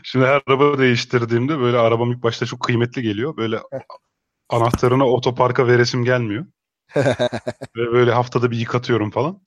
Şimdi 0.04 0.26
her 0.26 0.42
araba 0.48 0.78
değiştirdiğimde 0.78 1.60
böyle 1.60 1.78
arabam 1.78 2.12
ilk 2.12 2.24
başta 2.24 2.46
çok 2.46 2.60
kıymetli 2.60 3.02
geliyor. 3.02 3.38
Böyle 3.38 3.60
anahtarını 4.50 5.06
otoparka 5.06 5.68
veresim 5.68 6.04
gelmiyor. 6.04 6.46
Ve 7.76 7.92
böyle 7.92 8.12
haftada 8.12 8.52
bir 8.52 8.58
yıkatıyorum 8.58 9.12
falan. 9.12 9.42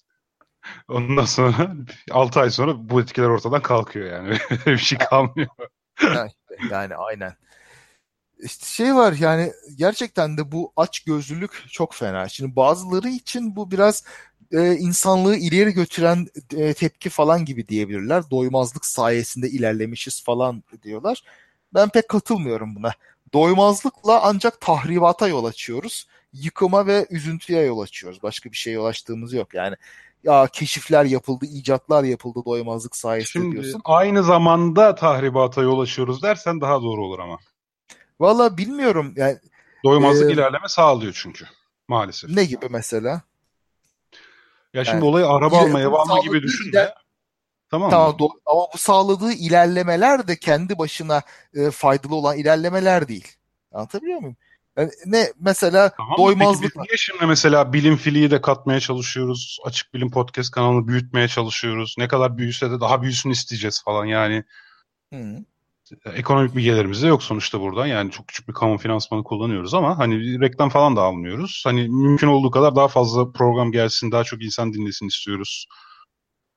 Ondan 0.88 1.24
sonra 1.24 1.74
6 2.10 2.40
ay 2.40 2.50
sonra 2.50 2.88
bu 2.90 3.00
etkiler 3.00 3.28
ortadan 3.28 3.62
kalkıyor 3.62 4.12
yani. 4.12 4.38
bir 4.66 4.78
şey 4.78 4.98
kalmıyor. 4.98 5.48
yani, 6.70 6.96
aynen. 6.96 7.36
İşte 8.38 8.66
şey 8.66 8.94
var 8.94 9.12
yani 9.12 9.52
gerçekten 9.76 10.36
de 10.36 10.52
bu 10.52 10.72
aç 10.76 11.00
gözlülük 11.04 11.64
çok 11.70 11.94
fena. 11.94 12.28
Şimdi 12.28 12.56
bazıları 12.56 13.08
için 13.08 13.56
bu 13.56 13.70
biraz 13.70 14.04
e, 14.54 14.76
insanlığı 14.76 15.36
ileri 15.36 15.70
götüren 15.70 16.26
e, 16.56 16.74
tepki 16.74 17.10
falan 17.10 17.44
gibi 17.44 17.68
diyebilirler. 17.68 18.30
Doymazlık 18.30 18.86
sayesinde 18.86 19.48
ilerlemişiz 19.48 20.24
falan 20.24 20.62
diyorlar. 20.82 21.22
Ben 21.74 21.88
pek 21.88 22.08
katılmıyorum 22.08 22.76
buna. 22.76 22.92
Doymazlıkla 23.32 24.20
ancak 24.22 24.60
tahribata 24.60 25.28
yol 25.28 25.44
açıyoruz. 25.44 26.06
Yıkıma 26.32 26.86
ve 26.86 27.06
üzüntüye 27.10 27.62
yol 27.62 27.78
açıyoruz. 27.78 28.22
Başka 28.22 28.50
bir 28.50 28.56
şeye 28.56 28.70
yol 28.70 28.84
açtığımız 28.84 29.32
yok. 29.32 29.54
Yani 29.54 29.76
ya 30.24 30.48
keşifler 30.52 31.04
yapıldı, 31.04 31.46
icatlar 31.46 32.04
yapıldı 32.04 32.38
doymazlık 32.46 32.96
sayesinde 32.96 33.44
Şimdi, 33.44 33.52
diyorsun. 33.52 33.80
Aynı 33.84 34.22
zamanda 34.22 34.94
tahribata 34.94 35.62
yol 35.62 35.80
açıyoruz 35.80 36.22
dersen 36.22 36.60
daha 36.60 36.82
doğru 36.82 37.04
olur 37.04 37.18
ama. 37.18 37.38
Valla 38.20 38.58
bilmiyorum. 38.58 39.14
Yani 39.16 39.38
Doymazlık 39.84 40.30
e, 40.30 40.32
ilerleme 40.32 40.68
sağlıyor 40.68 41.12
çünkü 41.22 41.44
maalesef. 41.88 42.30
Ne 42.30 42.44
gibi 42.44 42.66
mesela? 42.70 43.22
Ya 44.74 44.84
şimdi 44.84 44.96
yani, 44.96 45.04
olayı 45.04 45.26
araba 45.26 45.58
alma, 45.58 45.80
ev 45.80 45.92
alma 45.92 46.18
gibi 46.18 46.42
düşünme. 46.42 46.70
Iler... 46.70 46.94
Tamam, 47.70 47.90
tamam 47.90 48.10
mı? 48.10 48.16
Do- 48.18 48.40
ama 48.46 48.66
bu 48.74 48.78
sağladığı 48.78 49.32
ilerlemeler 49.32 50.28
de 50.28 50.36
kendi 50.38 50.78
başına 50.78 51.22
e, 51.54 51.70
faydalı 51.70 52.14
olan 52.14 52.38
ilerlemeler 52.38 53.08
değil. 53.08 53.36
Anlatabiliyor 53.72 54.18
muyum? 54.18 54.36
Yani 54.76 54.90
ne 55.06 55.32
mesela 55.40 55.94
tamam, 55.96 56.18
doymazlık. 56.18 56.74
Peki 56.74 56.78
niye 56.78 56.96
şimdi 56.96 57.26
mesela 57.26 57.72
bilim 57.72 57.96
filiği 57.96 58.30
de 58.30 58.40
katmaya 58.40 58.80
çalışıyoruz. 58.80 59.58
Açık 59.64 59.94
Bilim 59.94 60.10
Podcast 60.10 60.50
kanalını 60.50 60.88
büyütmeye 60.88 61.28
çalışıyoruz. 61.28 61.94
Ne 61.98 62.08
kadar 62.08 62.38
büyüse 62.38 62.70
de 62.70 62.80
daha 62.80 63.02
büyüsün 63.02 63.30
isteyeceğiz 63.30 63.82
falan 63.84 64.04
yani. 64.04 64.44
Hı. 65.12 65.44
Ekonomik 66.04 66.56
bir 66.56 66.62
gelirimiz 66.62 67.02
de 67.02 67.06
yok 67.06 67.22
sonuçta 67.22 67.60
buradan. 67.60 67.86
Yani 67.86 68.10
çok 68.10 68.28
küçük 68.28 68.48
bir 68.48 68.52
kamu 68.52 68.78
finansmanı 68.78 69.24
kullanıyoruz 69.24 69.74
ama 69.74 69.98
hani 69.98 70.40
reklam 70.40 70.68
falan 70.68 70.96
da 70.96 71.02
almıyoruz. 71.02 71.62
Hani 71.66 71.88
mümkün 71.88 72.26
olduğu 72.26 72.50
kadar 72.50 72.76
daha 72.76 72.88
fazla 72.88 73.32
program 73.32 73.72
gelsin, 73.72 74.12
daha 74.12 74.24
çok 74.24 74.42
insan 74.42 74.72
dinlesin 74.72 75.06
istiyoruz. 75.06 75.66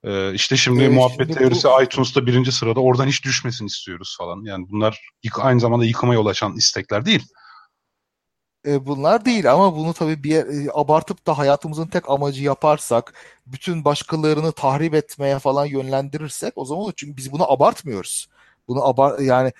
Ee, 0.03 0.33
işte 0.33 0.57
şimdi 0.57 0.83
ee, 0.83 0.89
muhabbet 0.89 1.27
şimdi 1.27 1.33
teorisi 1.33 1.67
bu... 1.67 1.83
iTunes'ta 1.83 2.25
birinci 2.25 2.51
sırada 2.51 2.79
oradan 2.79 3.07
hiç 3.07 3.25
düşmesin 3.25 3.65
istiyoruz 3.65 4.15
falan. 4.17 4.43
Yani 4.45 4.65
bunlar 4.69 4.99
aynı 5.39 5.59
zamanda 5.59 5.85
yıkıma 5.85 6.13
yol 6.13 6.25
açan 6.25 6.55
istekler 6.55 7.05
değil 7.05 7.23
e, 8.67 8.85
bunlar 8.85 9.25
değil 9.25 9.51
ama 9.53 9.75
bunu 9.75 9.93
tabii 9.93 10.23
bir 10.23 10.35
e, 10.35 10.69
abartıp 10.73 11.27
da 11.27 11.37
hayatımızın 11.37 11.87
tek 11.87 12.09
amacı 12.09 12.43
yaparsak, 12.43 13.13
bütün 13.45 13.85
başkalarını 13.85 14.51
tahrip 14.51 14.93
etmeye 14.93 15.39
falan 15.39 15.65
yönlendirirsek 15.65 16.53
o 16.55 16.65
zaman 16.65 16.93
çünkü 16.95 17.17
biz 17.17 17.31
bunu 17.31 17.51
abartmıyoruz. 17.51 18.27
Bunu 18.67 18.87
abar 18.87 19.19
yani 19.19 19.51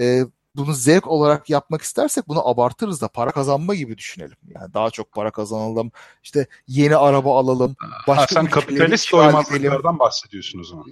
e, 0.00 0.22
bunu 0.56 0.72
zevk 0.72 1.06
olarak 1.06 1.50
yapmak 1.50 1.82
istersek 1.82 2.28
bunu 2.28 2.48
abartırız 2.48 3.00
da 3.00 3.08
para 3.08 3.30
kazanma 3.30 3.74
gibi 3.74 3.98
düşünelim. 3.98 4.36
Yani 4.54 4.74
daha 4.74 4.90
çok 4.90 5.12
para 5.12 5.30
kazanalım. 5.30 5.92
işte 6.22 6.46
yeni 6.68 6.96
araba 6.96 7.38
alalım. 7.38 7.76
Başka 8.06 8.22
ha, 8.22 8.26
sen 8.28 8.46
kapitalist 8.46 9.12
doymazlıklardan 9.12 9.98
bahsediyorsun 9.98 10.60
o 10.60 10.64
zaman. 10.64 10.84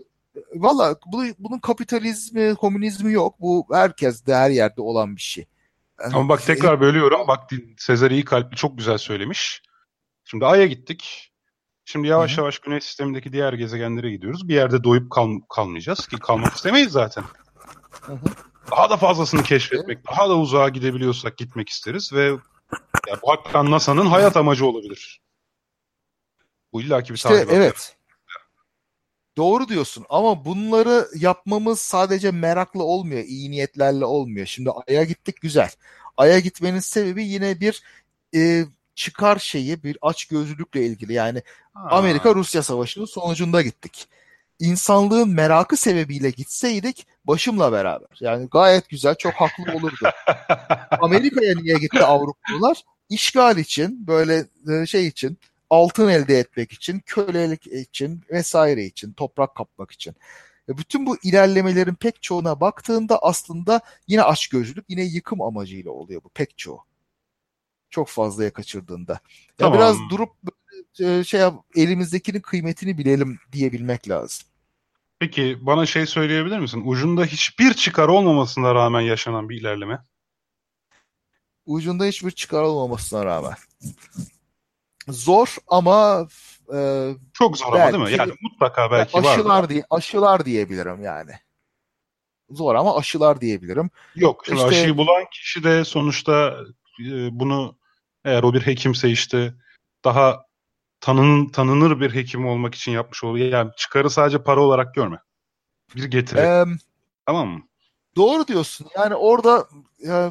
Valla 0.54 0.96
bu, 1.06 1.24
bunun 1.38 1.58
kapitalizmi, 1.58 2.54
komünizmi 2.54 3.12
yok. 3.12 3.40
Bu 3.40 3.66
herkes 3.72 4.26
de 4.26 4.34
her 4.34 4.50
yerde 4.50 4.80
olan 4.80 5.16
bir 5.16 5.20
şey. 5.20 5.46
Ama 6.12 6.28
bak 6.28 6.42
tekrar 6.42 6.80
bölüyorum. 6.80 7.28
Bak 7.28 7.50
Sezer 7.78 8.10
iyi 8.10 8.24
kalpli 8.24 8.56
çok 8.56 8.78
güzel 8.78 8.98
söylemiş. 8.98 9.62
Şimdi 10.24 10.46
Ay'a 10.46 10.66
gittik. 10.66 11.30
Şimdi 11.84 12.08
yavaş 12.08 12.32
Hı-hı. 12.32 12.40
yavaş 12.40 12.58
Güneş 12.58 12.84
sistemindeki 12.84 13.32
diğer 13.32 13.52
gezegenlere 13.52 14.10
gidiyoruz. 14.10 14.48
Bir 14.48 14.54
yerde 14.54 14.84
doyup 14.84 15.10
kal- 15.10 15.40
kalmayacağız 15.48 16.06
ki 16.06 16.16
kalmak 16.18 16.54
istemeyiz 16.54 16.92
zaten. 16.92 17.24
Daha 18.70 18.90
da 18.90 18.96
fazlasını 18.96 19.42
keşfetmek, 19.42 20.06
daha 20.10 20.28
da 20.28 20.38
uzağa 20.38 20.68
gidebiliyorsak 20.68 21.36
gitmek 21.36 21.68
isteriz 21.68 22.12
ve 22.12 22.24
ya 23.08 23.18
bu 23.22 23.30
hakikaten 23.30 23.70
NASA'nın 23.70 24.06
hayat 24.06 24.36
amacı 24.36 24.66
olabilir. 24.66 25.20
Bu 26.72 26.82
illaki 26.82 27.10
bir 27.10 27.14
İşte 27.14 27.46
evet. 27.48 27.96
Doğru 29.36 29.68
diyorsun 29.68 30.06
ama 30.08 30.44
bunları 30.44 31.08
yapmamız 31.14 31.80
sadece 31.80 32.30
merakla 32.30 32.82
olmuyor, 32.82 33.24
iyi 33.24 33.50
niyetlerle 33.50 34.04
olmuyor. 34.04 34.46
Şimdi 34.46 34.70
Ay'a 34.70 35.04
gittik 35.04 35.40
güzel. 35.40 35.70
Ay'a 36.16 36.38
gitmenin 36.38 36.78
sebebi 36.78 37.24
yine 37.24 37.60
bir 37.60 37.82
e, 38.34 38.64
çıkar 38.94 39.38
şeyi, 39.38 39.82
bir 39.82 39.98
aç 40.02 40.24
gözlülükle 40.24 40.86
ilgili. 40.86 41.12
Yani. 41.12 41.42
Amerika-Rusya 41.74 42.62
savaşının 42.62 43.04
sonucunda 43.04 43.62
gittik. 43.62 44.08
İnsanlığın 44.60 45.28
merakı 45.28 45.76
sebebiyle 45.76 46.30
gitseydik 46.30 47.06
başımla 47.24 47.72
beraber. 47.72 48.08
Yani 48.20 48.48
gayet 48.48 48.88
güzel, 48.88 49.14
çok 49.14 49.32
haklı 49.34 49.72
olurdu. 49.74 50.10
Amerika'ya 51.00 51.54
niye 51.54 51.78
gitti 51.78 52.04
Avrupalılar? 52.04 52.82
İşgal 53.10 53.58
için, 53.58 54.06
böyle 54.06 54.46
e, 54.82 54.86
şey 54.86 55.06
için, 55.06 55.38
altın 55.70 56.08
elde 56.08 56.38
etmek 56.38 56.72
için, 56.72 57.02
kölelik 57.06 57.66
için 57.66 58.22
vesaire 58.30 58.84
için, 58.84 59.12
toprak 59.12 59.54
kapmak 59.54 59.90
için. 59.90 60.14
E, 60.68 60.78
Bütün 60.78 61.06
bu 61.06 61.16
ilerlemelerin 61.22 61.94
pek 61.94 62.22
çoğuna 62.22 62.60
baktığında 62.60 63.18
aslında 63.22 63.80
yine 64.06 64.22
açgözlülük, 64.22 64.84
yine 64.88 65.02
yıkım 65.02 65.42
amacıyla 65.42 65.90
oluyor 65.90 66.24
bu 66.24 66.28
pek 66.28 66.58
çoğu. 66.58 66.84
Çok 67.90 68.08
fazlaya 68.08 68.52
kaçırdığında. 68.52 69.12
Ya 69.12 69.20
Tamam. 69.58 69.78
biraz 69.78 69.96
durup 70.10 70.30
e, 71.00 71.24
şey 71.24 71.40
yap- 71.40 71.64
elimizdekinin 71.76 72.40
kıymetini 72.40 72.98
bilelim 72.98 73.38
diyebilmek 73.52 74.08
lazım. 74.08 74.46
Peki 75.18 75.58
bana 75.60 75.86
şey 75.86 76.06
söyleyebilir 76.06 76.58
misin? 76.58 76.82
Ucunda 76.84 77.24
hiçbir 77.24 77.74
çıkar 77.74 78.08
olmamasına 78.08 78.74
rağmen 78.74 79.00
yaşanan 79.00 79.48
bir 79.48 79.60
ilerleme. 79.60 79.98
Ucunda 81.66 82.04
hiçbir 82.04 82.30
çıkar 82.30 82.62
olmamasına 82.62 83.24
rağmen. 83.24 83.54
Zor 85.08 85.56
ama 85.66 86.28
e, 86.74 87.10
Çok 87.32 87.58
zor 87.58 87.66
ama 87.66 87.76
Belki- 87.76 87.92
değil 87.98 88.04
mi? 88.04 88.18
Yani 88.18 88.32
mutlaka 88.42 88.90
belki 88.90 89.16
vardır. 89.16 89.28
aşılar 89.28 89.68
diye 89.68 89.84
aşılar 89.90 90.44
diyebilirim 90.44 91.02
yani. 91.02 91.30
Zor 92.50 92.74
ama 92.74 92.96
aşılar 92.98 93.40
diyebilirim. 93.40 93.90
Yok 94.14 94.42
şimdi 94.46 94.58
İşte- 94.58 94.68
aşıyı 94.68 94.96
bulan 94.96 95.24
kişi 95.32 95.64
de 95.64 95.84
sonuçta 95.84 96.56
e, 97.00 97.28
bunu 97.38 97.76
eğer 98.24 98.42
o 98.42 98.54
bir 98.54 98.60
hekimse 98.66 99.10
işte 99.10 99.54
daha 100.04 100.44
tanın, 101.04 101.48
tanınır 101.48 102.00
bir 102.00 102.14
hekim 102.14 102.46
olmak 102.46 102.74
için 102.74 102.92
yapmış 102.92 103.24
oluyor. 103.24 103.48
Yani 103.48 103.70
çıkarı 103.76 104.10
sadece 104.10 104.42
para 104.42 104.60
olarak 104.60 104.94
görme. 104.94 105.18
Bir 105.96 106.04
getiri. 106.04 106.40
Ee, 106.40 106.64
tamam 107.26 107.48
mı? 107.48 107.62
doğru 108.16 108.46
diyorsun. 108.46 108.86
Yani 108.96 109.14
orada 109.14 109.68
e, 110.08 110.30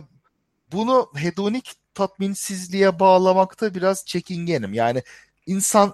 bunu 0.71 1.09
hedonik 1.15 1.71
tatminsizliğe 1.93 2.99
bağlamakta 2.99 3.75
biraz 3.75 4.05
çekingenim. 4.05 4.73
Yani 4.73 5.03
insan 5.45 5.93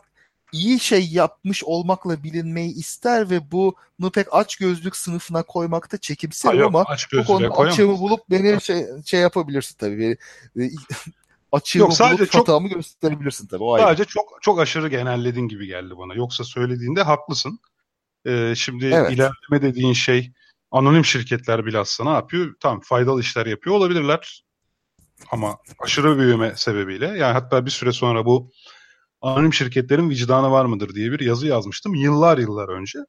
iyi 0.51 0.79
şey 0.79 1.07
yapmış 1.07 1.63
olmakla 1.63 2.23
bilinmeyi 2.23 2.73
ister 2.73 3.29
ve 3.29 3.51
bunu 3.51 4.11
pek 4.13 4.33
açgözlük 4.33 4.95
sınıfına 4.95 5.43
koymakta 5.43 5.97
çekimserim 5.97 6.65
ama 6.65 6.83
aç 6.87 7.13
bu 7.13 7.23
konuda 7.23 7.57
açığımı 7.57 7.99
bulup 7.99 8.29
beni 8.29 8.61
şey, 8.61 8.85
şey 9.05 9.19
yapabilirsin 9.19 9.75
tabii. 9.77 10.17
E, 10.59 10.63
Açığımı 11.51 11.81
Yok, 11.83 11.93
sadece 11.93 12.19
bulup 12.19 12.31
çok- 12.31 12.47
hatamı 12.47 12.67
gösterebilirsin 12.69 13.47
tabii. 13.47 13.63
O 13.63 13.73
ayrı. 13.73 13.85
Sadece 13.85 14.05
çok 14.05 14.37
çok 14.41 14.59
aşırı 14.59 14.87
genelledin 14.87 15.47
gibi 15.47 15.67
geldi 15.67 15.93
bana. 15.97 16.13
Yoksa 16.13 16.43
söylediğinde 16.43 17.01
haklısın. 17.03 17.59
Ee, 18.25 18.53
şimdi 18.55 18.85
Evet. 18.85 19.11
ilerleme 19.11 19.61
dediğin 19.61 19.93
şey 19.93 20.31
anonim 20.71 21.05
şirketler 21.05 21.65
bilhassa 21.65 22.03
ne 22.03 22.09
yapıyor? 22.09 22.53
Tamam 22.59 22.79
faydalı 22.83 23.21
işler 23.21 23.45
yapıyor 23.45 23.75
olabilirler. 23.75 24.43
Ama 25.31 25.57
aşırı 25.79 26.17
büyüme 26.19 26.53
sebebiyle 26.55 27.05
yani 27.05 27.33
hatta 27.33 27.65
bir 27.65 27.71
süre 27.71 27.91
sonra 27.91 28.25
bu 28.25 28.51
anonim 29.21 29.53
şirketlerin 29.53 30.09
vicdanı 30.09 30.51
var 30.51 30.65
mıdır 30.65 30.95
diye 30.95 31.11
bir 31.11 31.19
yazı 31.19 31.47
yazmıştım 31.47 31.95
yıllar 31.95 32.37
yıllar 32.37 32.69
önce. 32.69 32.99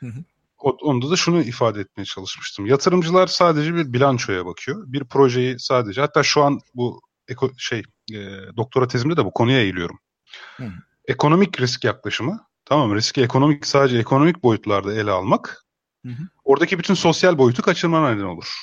Hı 0.00 0.06
hı. 0.06 0.24
Onda 0.58 1.10
da 1.10 1.16
şunu 1.16 1.40
ifade 1.42 1.80
etmeye 1.80 2.04
çalışmıştım. 2.04 2.66
Yatırımcılar 2.66 3.26
sadece 3.26 3.74
bir 3.74 3.92
bilançoya 3.92 4.46
bakıyor. 4.46 4.84
Bir 4.86 5.04
projeyi 5.04 5.58
sadece 5.58 6.00
hatta 6.00 6.22
şu 6.22 6.42
an 6.42 6.60
bu 6.74 7.00
eko, 7.28 7.50
şey 7.58 7.82
e, 8.12 8.16
doktora 8.56 8.88
tezimde 8.88 9.16
de 9.16 9.24
bu 9.24 9.32
konuya 9.32 9.60
eğiliyorum. 9.60 9.98
Hı. 10.56 10.72
Ekonomik 11.08 11.60
risk 11.60 11.84
yaklaşımı 11.84 12.46
tamam 12.64 12.94
riski 12.94 13.22
ekonomik 13.22 13.66
sadece 13.66 13.98
ekonomik 13.98 14.42
boyutlarda 14.42 14.94
ele 14.94 15.10
almak 15.10 15.64
Hı 16.06 16.08
hı. 16.08 16.22
oradaki 16.44 16.78
bütün 16.78 16.94
sosyal 16.94 17.38
boyutu 17.38 17.62
kaçırmana 17.62 18.10
neden 18.10 18.24
olur. 18.24 18.54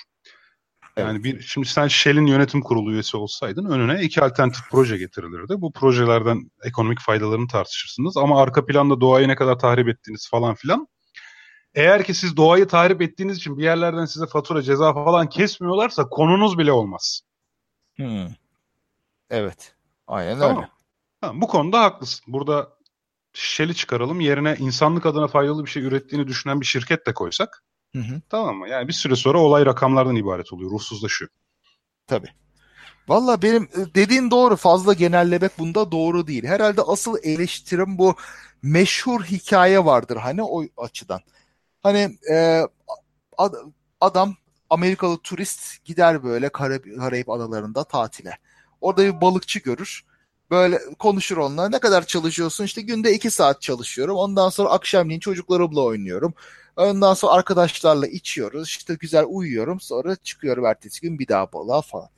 Evet. 0.97 1.07
Yani 1.07 1.23
bir 1.23 1.41
şimdi 1.41 1.67
sen 1.67 1.87
Shell'in 1.87 2.25
yönetim 2.25 2.61
kurulu 2.61 2.93
üyesi 2.93 3.17
olsaydın 3.17 3.65
önüne 3.65 4.01
iki 4.01 4.21
alternatif 4.21 4.61
proje 4.71 4.97
getirilirdi. 4.97 5.53
Bu 5.61 5.73
projelerden 5.73 6.51
ekonomik 6.63 6.99
faydalarını 7.01 7.47
tartışırsınız 7.47 8.17
ama 8.17 8.41
arka 8.41 8.65
planda 8.65 9.01
doğayı 9.01 9.27
ne 9.27 9.35
kadar 9.35 9.59
tahrip 9.59 9.87
ettiğiniz 9.87 10.29
falan 10.29 10.55
filan. 10.55 10.87
Eğer 11.75 12.03
ki 12.03 12.13
siz 12.13 12.37
doğayı 12.37 12.67
tahrip 12.67 13.01
ettiğiniz 13.01 13.37
için 13.37 13.57
bir 13.57 13.63
yerlerden 13.63 14.05
size 14.05 14.25
fatura 14.25 14.61
ceza 14.61 14.93
falan 14.93 15.29
kesmiyorlarsa 15.29 16.09
konunuz 16.09 16.57
bile 16.57 16.71
olmaz. 16.71 17.21
Hmm. 17.95 18.27
Evet. 19.31 19.75
Aynen 20.07 20.39
Tamam. 20.39 20.57
öyle. 20.57 20.69
Ha, 21.21 21.31
bu 21.41 21.47
konuda 21.47 21.81
haklısın. 21.83 22.33
Burada 22.33 22.77
Shell'i 23.33 23.75
çıkaralım 23.75 24.19
yerine 24.21 24.55
insanlık 24.59 25.05
adına 25.05 25.27
faydalı 25.27 25.65
bir 25.65 25.71
şey 25.71 25.83
ürettiğini 25.83 26.27
düşünen 26.27 26.61
bir 26.61 26.67
şirket 26.67 27.07
de 27.07 27.13
koysak 27.15 27.63
Hı 27.95 27.99
hı. 27.99 28.21
tamam 28.29 28.57
mı? 28.57 28.69
Yani 28.69 28.87
bir 28.87 28.93
süre 28.93 29.15
sonra 29.15 29.39
olay 29.39 29.65
rakamlardan 29.65 30.15
ibaret 30.15 30.53
oluyor. 30.53 30.71
Ruhsuzlaşıyor. 30.71 31.31
Tabii. 32.07 32.29
Valla 33.09 33.41
benim 33.41 33.63
e, 33.63 33.95
dediğin 33.95 34.31
doğru. 34.31 34.55
Fazla 34.55 34.93
genellemek 34.93 35.59
bunda 35.59 35.91
doğru 35.91 36.27
değil. 36.27 36.45
Herhalde 36.45 36.81
asıl 36.81 37.17
eleştirim 37.23 37.97
bu 37.97 38.15
meşhur 38.63 39.23
hikaye 39.23 39.85
vardır 39.85 40.17
hani 40.17 40.43
o 40.43 40.63
açıdan. 40.77 41.21
Hani 41.83 42.17
e, 42.31 42.61
ad- 43.37 43.55
adam 44.01 44.35
Amerikalı 44.69 45.19
turist 45.19 45.85
gider 45.85 46.23
böyle 46.23 46.49
Karayip, 46.49 46.97
Karayip 46.99 47.29
adalarında 47.29 47.83
tatile. 47.83 48.39
Orada 48.81 49.03
bir 49.05 49.21
balıkçı 49.21 49.59
görür. 49.59 50.03
Böyle 50.51 50.79
konuşur 50.99 51.37
onunla. 51.37 51.69
Ne 51.69 51.79
kadar 51.79 52.05
çalışıyorsun? 52.05 52.63
İşte 52.63 52.81
günde 52.81 53.13
iki 53.13 53.31
saat 53.31 53.61
çalışıyorum. 53.61 54.15
Ondan 54.15 54.49
sonra 54.49 54.69
akşamleyin 54.69 55.19
çocuklarımla 55.19 55.81
oynuyorum. 55.81 56.33
Ondan 56.77 57.13
sonra 57.13 57.33
arkadaşlarla 57.33 58.07
içiyoruz. 58.07 58.67
İşte 58.67 58.95
güzel 58.95 59.25
uyuyorum. 59.27 59.79
Sonra 59.79 60.15
çıkıyorum 60.15 60.65
ertesi 60.65 61.01
gün 61.01 61.19
bir 61.19 61.27
daha 61.27 61.53
balığa 61.53 61.81
falan. 61.81 62.09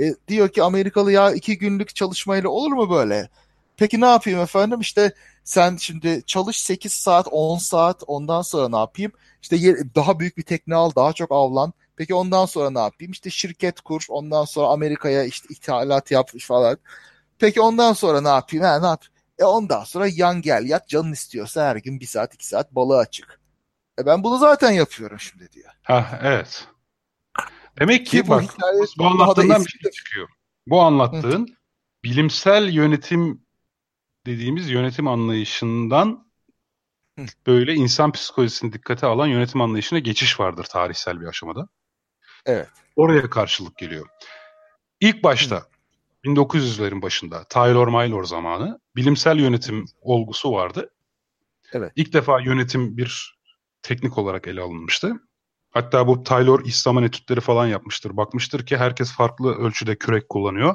E, 0.00 0.14
diyor 0.28 0.48
ki 0.48 0.62
Amerikalı 0.62 1.12
ya 1.12 1.32
iki 1.32 1.58
günlük 1.58 1.94
çalışmayla 1.94 2.48
olur 2.48 2.72
mu 2.72 2.90
böyle? 2.90 3.28
Peki 3.76 4.00
ne 4.00 4.06
yapayım 4.06 4.40
efendim? 4.40 4.80
İşte 4.80 5.14
sen 5.44 5.76
şimdi 5.76 6.22
çalış 6.26 6.60
8 6.62 6.92
saat 6.92 7.28
10 7.30 7.58
saat 7.58 8.02
ondan 8.06 8.42
sonra 8.42 8.68
ne 8.68 8.76
yapayım? 8.76 9.12
İşte 9.42 9.56
daha 9.94 10.18
büyük 10.20 10.36
bir 10.36 10.42
tekne 10.42 10.74
al 10.74 10.92
daha 10.96 11.12
çok 11.12 11.32
avlan. 11.32 11.72
Peki 12.02 12.14
ondan 12.14 12.46
sonra 12.46 12.70
ne 12.70 12.78
yapayım? 12.78 13.12
İşte 13.12 13.30
şirket 13.30 13.80
kur 13.80 14.06
ondan 14.08 14.44
sonra 14.44 14.66
Amerika'ya 14.66 15.24
işte 15.24 15.46
ithalat 15.50 16.10
yap 16.10 16.30
falan. 16.40 16.78
Peki 17.38 17.60
ondan 17.60 17.92
sonra 17.92 18.20
ne 18.20 18.28
yapayım? 18.28 18.64
Ha, 18.64 18.80
ne 18.80 18.86
yap? 18.86 19.04
E 19.38 19.44
ondan 19.44 19.84
sonra 19.84 20.06
yan 20.12 20.42
gel 20.42 20.64
yat 20.66 20.88
canın 20.88 21.12
istiyorsa 21.12 21.68
her 21.68 21.76
gün 21.76 22.00
bir 22.00 22.06
saat 22.06 22.34
iki 22.34 22.46
saat 22.46 22.74
balığa 22.74 23.06
çık. 23.06 23.40
E 23.98 24.06
ben 24.06 24.24
bunu 24.24 24.38
zaten 24.38 24.70
yapıyorum 24.70 25.20
şimdi 25.20 25.52
diyor. 25.52 25.70
Ha 25.82 26.20
evet. 26.22 26.68
Demek 27.78 28.06
ki, 28.06 28.10
Ki 28.10 28.26
bu 28.26 28.30
bak 28.30 28.44
bu 28.98 29.04
da 29.04 29.06
anlattığından 29.06 29.64
bir 29.64 29.70
şey 29.70 29.90
çıkıyor. 29.90 30.28
Bu 30.66 30.80
anlattığın 30.80 31.56
bilimsel 32.04 32.72
yönetim 32.72 33.46
dediğimiz 34.26 34.70
yönetim 34.70 35.08
anlayışından 35.08 36.26
Hı. 37.18 37.24
böyle 37.46 37.74
insan 37.74 38.12
psikolojisini 38.12 38.72
dikkate 38.72 39.06
alan 39.06 39.26
yönetim 39.26 39.60
anlayışına 39.60 39.98
geçiş 39.98 40.40
vardır 40.40 40.64
tarihsel 40.64 41.20
bir 41.20 41.26
aşamada. 41.26 41.68
Evet. 42.46 42.68
Oraya 42.96 43.30
karşılık 43.30 43.78
geliyor. 43.78 44.06
İlk 45.00 45.24
başta 45.24 45.66
1900'lerin 46.24 47.02
başında 47.02 47.44
Taylor 47.44 47.88
Maylor 47.88 48.24
zamanı 48.24 48.80
bilimsel 48.96 49.38
yönetim 49.38 49.84
olgusu 50.00 50.52
vardı. 50.52 50.90
Evet. 51.72 51.92
İlk 51.96 52.12
defa 52.12 52.40
yönetim 52.40 52.96
bir 52.96 53.38
teknik 53.82 54.18
olarak 54.18 54.48
ele 54.48 54.60
alınmıştı. 54.60 55.14
Hatta 55.70 56.06
bu 56.06 56.22
Taylor 56.22 56.64
iş 56.64 56.80
zaman 56.80 57.04
etütleri 57.04 57.40
falan 57.40 57.66
yapmıştır. 57.66 58.16
Bakmıştır 58.16 58.66
ki 58.66 58.76
herkes 58.76 59.12
farklı 59.12 59.54
ölçüde 59.54 59.96
kürek 59.96 60.28
kullanıyor. 60.28 60.74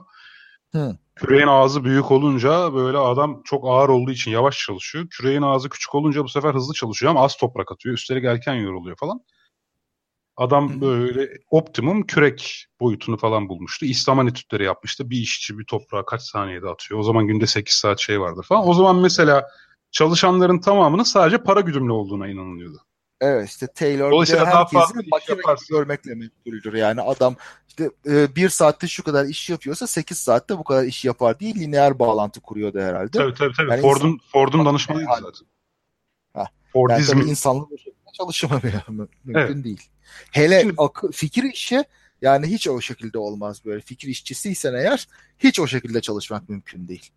Hı. 0.71 0.97
Küreğin 1.15 1.47
ağzı 1.47 1.83
büyük 1.83 2.11
olunca 2.11 2.73
böyle 2.73 2.97
adam 2.97 3.41
çok 3.45 3.63
ağır 3.67 3.89
olduğu 3.89 4.11
için 4.11 4.31
yavaş 4.31 4.59
çalışıyor. 4.59 5.07
Küreğin 5.09 5.41
ağzı 5.41 5.69
küçük 5.69 5.95
olunca 5.95 6.23
bu 6.23 6.29
sefer 6.29 6.53
hızlı 6.53 6.73
çalışıyor 6.73 7.11
ama 7.11 7.23
az 7.23 7.37
toprak 7.37 7.71
atıyor. 7.71 7.95
Üstelik 7.95 8.25
erken 8.25 8.53
yoruluyor 8.53 8.97
falan. 8.97 9.21
Adam 10.37 10.81
böyle 10.81 11.29
optimum 11.49 12.03
kürek 12.07 12.65
boyutunu 12.79 13.17
falan 13.17 13.49
bulmuştu. 13.49 13.85
İslaman 13.85 14.27
etütleri 14.27 14.63
yapmıştı. 14.63 15.09
Bir 15.09 15.17
işçi 15.17 15.59
bir 15.59 15.65
toprağa 15.65 16.05
kaç 16.05 16.21
saniyede 16.21 16.67
atıyor. 16.69 16.99
O 16.99 17.03
zaman 17.03 17.27
günde 17.27 17.47
8 17.47 17.73
saat 17.75 17.99
şey 17.99 18.21
vardır 18.21 18.43
falan. 18.43 18.67
O 18.67 18.73
zaman 18.73 18.95
mesela 18.95 19.47
çalışanların 19.91 20.59
tamamının 20.59 21.03
sadece 21.03 21.37
para 21.37 21.61
güdümlü 21.61 21.91
olduğuna 21.91 22.27
inanılıyordu. 22.27 22.77
Evet 23.21 23.49
işte 23.49 23.67
Taylor 23.75 24.11
Dolayısıyla 24.11 24.41
bir 24.41 24.47
de 24.47 24.51
daha 24.51 24.59
herkesin 24.59 24.79
fazla 24.79 25.01
iş 25.01 25.07
makine 25.11 25.37
görmekle 25.69 26.15
meşguldür. 26.15 26.73
Yani 26.73 27.01
adam 27.01 27.35
işte 27.67 27.89
e, 28.05 28.35
bir 28.35 28.49
saatte 28.49 28.87
şu 28.87 29.03
kadar 29.03 29.25
iş 29.25 29.49
yapıyorsa 29.49 29.87
8 29.87 30.17
saatte 30.17 30.57
bu 30.57 30.63
kadar 30.63 30.83
iş 30.83 31.05
yapar 31.05 31.39
diye 31.39 31.53
lineer 31.53 31.99
bağlantı 31.99 32.41
kuruyordu 32.41 32.79
herhalde. 32.79 33.17
Tabii 33.17 33.33
tabii 33.33 33.53
tabii. 33.57 33.71
Yani 33.71 33.81
Ford'un 33.81 34.19
Ford'un 34.31 34.59
Bak- 34.59 34.65
danışmanıydı 34.65 35.09
Yani- 35.09 35.21
zaten. 35.21 35.47
Ha. 36.33 36.39
Yani 36.39 36.49
Fordizm. 36.73 37.19
tabii 37.19 37.29
insanlık 37.29 37.69
çalışamıyor. 38.17 38.61
Mü- 38.87 39.07
Mümkün 39.25 39.33
Evet. 39.55 39.63
değil. 39.63 39.81
Hele 40.31 40.61
Şimdi- 40.61 40.73
akı- 40.77 41.11
fikir 41.11 41.43
işi 41.43 41.83
yani 42.21 42.47
hiç 42.47 42.67
o 42.67 42.81
şekilde 42.81 43.17
olmaz 43.17 43.65
böyle. 43.65 43.81
Fikir 43.81 44.07
işçisiysen 44.07 44.73
eğer 44.73 45.07
hiç 45.39 45.59
o 45.59 45.67
şekilde 45.67 46.01
çalışmak 46.01 46.49
mümkün 46.49 46.87
değil. 46.87 47.11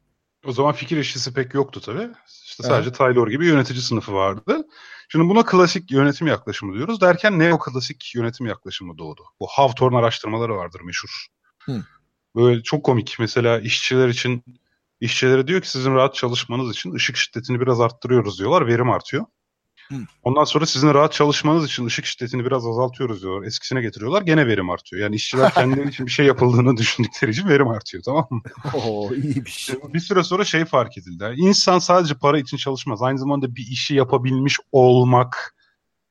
O 0.46 0.52
zaman 0.52 0.72
fikir 0.72 0.96
işçisi 0.96 1.34
pek 1.34 1.54
yoktu 1.54 1.80
tabii. 1.80 2.08
İşte 2.44 2.62
sadece 2.62 2.92
Taylor 2.92 3.28
gibi 3.28 3.46
yönetici 3.46 3.82
sınıfı 3.82 4.12
vardı. 4.12 4.66
Şimdi 5.08 5.28
buna 5.28 5.44
klasik 5.44 5.90
yönetim 5.90 6.26
yaklaşımı 6.26 6.74
diyoruz. 6.74 7.00
Derken 7.00 7.38
neoklasik 7.38 8.14
yönetim 8.14 8.46
yaklaşımı 8.46 8.98
doğdu. 8.98 9.24
Bu 9.40 9.46
Hawthorne 9.46 9.96
araştırmaları 9.96 10.56
vardır 10.56 10.80
meşhur. 10.80 11.26
Hı. 11.62 11.84
Böyle 12.36 12.62
çok 12.62 12.84
komik. 12.84 13.16
Mesela 13.18 13.60
işçiler 13.60 14.08
için 14.08 14.44
işçilere 15.00 15.46
diyor 15.46 15.60
ki 15.60 15.70
sizin 15.70 15.94
rahat 15.94 16.14
çalışmanız 16.14 16.70
için 16.70 16.94
ışık 16.94 17.16
şiddetini 17.16 17.60
biraz 17.60 17.80
arttırıyoruz 17.80 18.38
diyorlar. 18.38 18.66
Verim 18.66 18.90
artıyor. 18.90 19.26
Hı. 19.90 19.96
Ondan 20.22 20.44
sonra 20.44 20.66
sizin 20.66 20.94
rahat 20.94 21.12
çalışmanız 21.12 21.64
için 21.64 21.86
ışık 21.86 22.06
şiddetini 22.06 22.44
biraz 22.44 22.66
azaltıyoruz 22.66 23.22
diyorlar. 23.22 23.46
Eskisine 23.46 23.82
getiriyorlar. 23.82 24.22
Gene 24.22 24.46
verim 24.46 24.70
artıyor. 24.70 25.02
Yani 25.02 25.14
işçiler 25.14 25.50
kendileri 25.54 25.88
için 25.88 26.06
bir 26.06 26.10
şey 26.10 26.26
yapıldığını 26.26 26.76
düşündükleri 26.76 27.30
için 27.30 27.48
verim 27.48 27.68
artıyor. 27.68 28.02
Tamam 28.02 28.26
mı? 28.30 28.40
Oo 28.74 29.14
iyiymiş. 29.14 29.70
Bir 29.94 30.00
süre 30.00 30.22
sonra 30.22 30.44
şey 30.44 30.64
fark 30.64 30.98
edildi. 30.98 31.34
İnsan 31.36 31.78
sadece 31.78 32.14
para 32.14 32.38
için 32.38 32.56
çalışmaz. 32.56 33.02
Aynı 33.02 33.18
zamanda 33.18 33.56
bir 33.56 33.66
işi 33.70 33.94
yapabilmiş 33.94 34.58
olmanın 34.72 35.30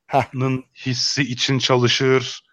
Heh. 0.07 0.23
hissi 0.85 1.21
için 1.21 1.59
çalışır. 1.59 2.43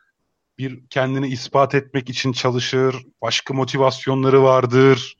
Bir 0.58 0.86
kendini 0.90 1.28
ispat 1.28 1.74
etmek 1.74 2.10
için 2.10 2.32
çalışır. 2.32 2.96
Başka 3.22 3.54
motivasyonları 3.54 4.42
vardır. 4.42 5.16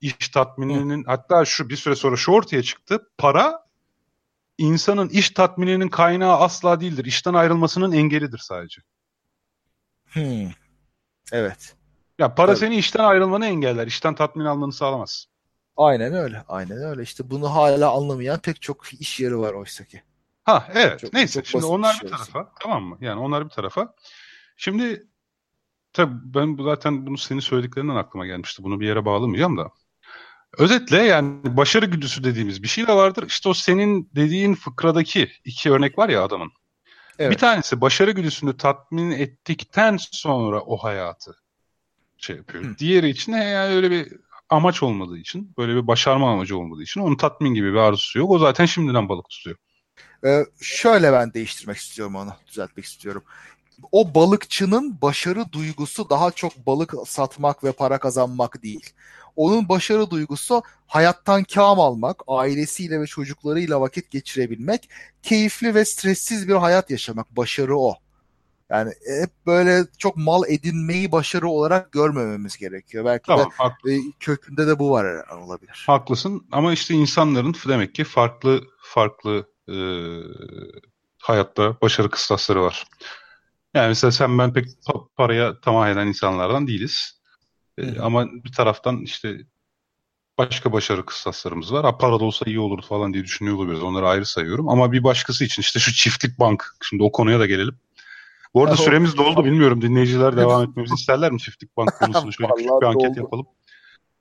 İş 0.00 0.28
tatmininin 0.28 1.04
hatta 1.04 1.44
şu 1.44 1.68
bir 1.68 1.76
süre 1.76 1.94
sonra 1.94 2.16
şu 2.16 2.32
ortaya 2.32 2.62
çıktı. 2.62 3.08
Para 3.18 3.65
insanın 4.58 5.08
iş 5.08 5.30
tatmininin 5.30 5.88
kaynağı 5.88 6.36
asla 6.36 6.80
değildir. 6.80 7.04
İşten 7.04 7.34
ayrılmasının 7.34 7.92
engelidir 7.92 8.38
sadece. 8.38 8.82
Hmm. 10.04 10.50
Evet. 11.32 11.76
Ya 12.18 12.34
para 12.34 12.46
Tabii. 12.46 12.58
seni 12.58 12.76
işten 12.76 13.04
ayrılmanı 13.04 13.46
engeller. 13.46 13.86
İşten 13.86 14.14
tatmin 14.14 14.44
almanı 14.44 14.72
sağlamaz. 14.72 15.26
Aynen 15.76 16.14
öyle. 16.14 16.44
Aynen 16.48 16.78
öyle. 16.78 17.02
İşte 17.02 17.30
bunu 17.30 17.54
hala 17.54 17.90
anlamayan 17.92 18.38
pek 18.40 18.62
çok 18.62 18.92
iş 18.92 19.20
yeri 19.20 19.38
var 19.38 19.52
oysa 19.52 19.84
ki. 19.84 20.02
Ha 20.44 20.68
evet. 20.74 21.00
Çok- 21.00 21.12
Neyse 21.12 21.40
çok 21.40 21.46
şimdi 21.46 21.64
onlar 21.64 21.94
bir 21.94 22.04
bir 22.04 22.08
şey 22.08 22.18
tarafa 22.18 22.52
tamam 22.60 22.84
mı? 22.84 22.98
Yani 23.00 23.20
onlar 23.20 23.44
bir 23.44 23.50
tarafa. 23.50 23.94
Şimdi 24.56 25.06
tabii 25.92 26.14
ben 26.34 26.58
bu- 26.58 26.64
zaten 26.64 27.06
bunu 27.06 27.18
senin 27.18 27.40
söylediklerinden 27.40 27.96
aklıma 27.96 28.26
gelmişti. 28.26 28.62
Bunu 28.62 28.80
bir 28.80 28.86
yere 28.86 29.04
bağlamayacağım 29.04 29.56
da. 29.58 29.70
Özetle 30.58 31.02
yani 31.02 31.56
başarı 31.56 31.86
güdüsü 31.86 32.24
dediğimiz 32.24 32.62
bir 32.62 32.68
şey 32.68 32.86
de 32.86 32.92
vardır. 32.92 33.24
İşte 33.26 33.48
o 33.48 33.54
senin 33.54 34.10
dediğin 34.14 34.54
fıkradaki 34.54 35.32
iki 35.44 35.70
örnek 35.70 35.98
var 35.98 36.08
ya 36.08 36.24
adamın. 36.24 36.52
Evet. 37.18 37.32
Bir 37.32 37.38
tanesi 37.38 37.80
başarı 37.80 38.10
güdüsünü 38.10 38.56
tatmin 38.56 39.10
ettikten 39.10 39.96
sonra 39.96 40.60
o 40.60 40.76
hayatı 40.76 41.36
şey 42.18 42.36
yapıyor. 42.36 42.64
Hı. 42.64 42.78
Diğeri 42.78 43.08
için 43.08 43.32
yani 43.32 43.74
öyle 43.74 43.90
bir 43.90 44.12
amaç 44.48 44.82
olmadığı 44.82 45.18
için, 45.18 45.54
böyle 45.58 45.74
bir 45.74 45.86
başarma 45.86 46.32
amacı 46.32 46.58
olmadığı 46.58 46.82
için 46.82 47.00
onun 47.00 47.16
tatmin 47.16 47.54
gibi 47.54 47.72
bir 47.72 47.78
arzusu 47.78 48.18
yok. 48.18 48.30
O 48.30 48.38
zaten 48.38 48.66
şimdiden 48.66 49.08
balık 49.08 49.28
tutuyor. 49.28 49.56
Ee, 50.24 50.44
şöyle 50.60 51.12
ben 51.12 51.34
değiştirmek 51.34 51.76
istiyorum 51.76 52.16
onu, 52.16 52.32
düzeltmek 52.46 52.84
istiyorum. 52.84 53.24
O 53.92 54.14
balıkçının 54.14 55.00
başarı 55.02 55.52
duygusu 55.52 56.10
daha 56.10 56.30
çok 56.30 56.66
balık 56.66 56.94
satmak 57.06 57.64
ve 57.64 57.72
para 57.72 57.98
kazanmak 57.98 58.62
değil. 58.62 58.90
Onun 59.36 59.68
başarı 59.68 60.10
duygusu 60.10 60.62
hayattan 60.86 61.44
kâm 61.44 61.80
almak, 61.80 62.22
ailesiyle 62.28 63.00
ve 63.00 63.06
çocuklarıyla 63.06 63.80
vakit 63.80 64.10
geçirebilmek, 64.10 64.88
keyifli 65.22 65.74
ve 65.74 65.84
stressiz 65.84 66.48
bir 66.48 66.54
hayat 66.54 66.90
yaşamak. 66.90 67.36
Başarı 67.36 67.78
o. 67.78 67.94
Yani 68.70 68.92
hep 69.20 69.30
böyle 69.46 69.86
çok 69.98 70.16
mal 70.16 70.42
edinmeyi 70.48 71.12
başarı 71.12 71.48
olarak 71.48 71.92
görmememiz 71.92 72.56
gerekiyor. 72.56 73.04
Belki 73.04 73.26
Tamam, 73.26 73.50
de 73.86 73.94
e, 73.94 74.00
kökünde 74.20 74.66
de 74.66 74.78
bu 74.78 74.90
var 74.90 75.06
herhalde, 75.06 75.44
olabilir. 75.44 75.84
haklısın 75.86 76.46
ama 76.52 76.72
işte 76.72 76.94
insanların 76.94 77.56
demek 77.68 77.94
ki 77.94 78.04
farklı 78.04 78.60
farklı 78.82 79.48
e, 79.68 79.76
hayatta 81.18 81.76
başarı 81.82 82.10
kıstasları 82.10 82.62
var. 82.62 82.86
Yani 83.76 83.88
mesela 83.88 84.10
sen 84.10 84.38
ben 84.38 84.52
pek 84.52 84.66
pa- 84.66 85.08
paraya 85.16 85.60
tamah 85.60 85.88
eden 85.88 86.06
insanlardan 86.06 86.66
değiliz. 86.66 87.20
E, 87.78 87.82
Hı 87.82 87.90
hı. 87.90 88.02
ama 88.04 88.26
bir 88.44 88.52
taraftan 88.52 88.96
işte 89.02 89.36
başka 90.38 90.72
başarı 90.72 91.06
kıstaslarımız 91.06 91.72
var. 91.72 91.84
Ha, 91.84 91.98
para 91.98 92.20
da 92.20 92.24
olsa 92.24 92.44
iyi 92.46 92.60
olurdu 92.60 92.82
falan 92.88 93.14
diye 93.14 93.24
düşünüyor 93.24 93.56
olabiliriz. 93.56 93.82
Onları 93.82 94.08
ayrı 94.08 94.26
sayıyorum. 94.26 94.68
Ama 94.68 94.92
bir 94.92 95.04
başkası 95.04 95.44
için 95.44 95.62
işte 95.62 95.80
şu 95.80 95.92
çiftlik 95.92 96.38
bank. 96.38 96.76
Şimdi 96.82 97.02
o 97.02 97.12
konuya 97.12 97.40
da 97.40 97.46
gelelim. 97.46 97.78
Bu 98.54 98.64
arada 98.64 98.76
süremiz 98.76 99.16
doldu. 99.16 99.44
Bilmiyorum 99.44 99.82
dinleyiciler 99.82 100.36
devam 100.36 100.62
etmemizi 100.70 100.94
isterler 100.94 101.32
mi 101.32 101.38
çiftlik 101.38 101.76
bank 101.76 101.98
konusunu? 101.98 102.32
Şöyle 102.32 102.52
küçük 102.54 102.70
bir 102.82 102.86
anket 102.86 103.10
doldu. 103.10 103.18
yapalım. 103.20 103.46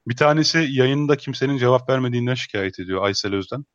Bir 0.08 0.16
tanesi 0.16 0.68
yayında 0.70 1.18
kimsenin 1.18 1.58
cevap 1.58 1.90
vermediğinden 1.90 2.36
şikayet 2.36 2.80
ediyor 2.80 3.04
Aysel 3.04 3.36
Özden. 3.36 3.66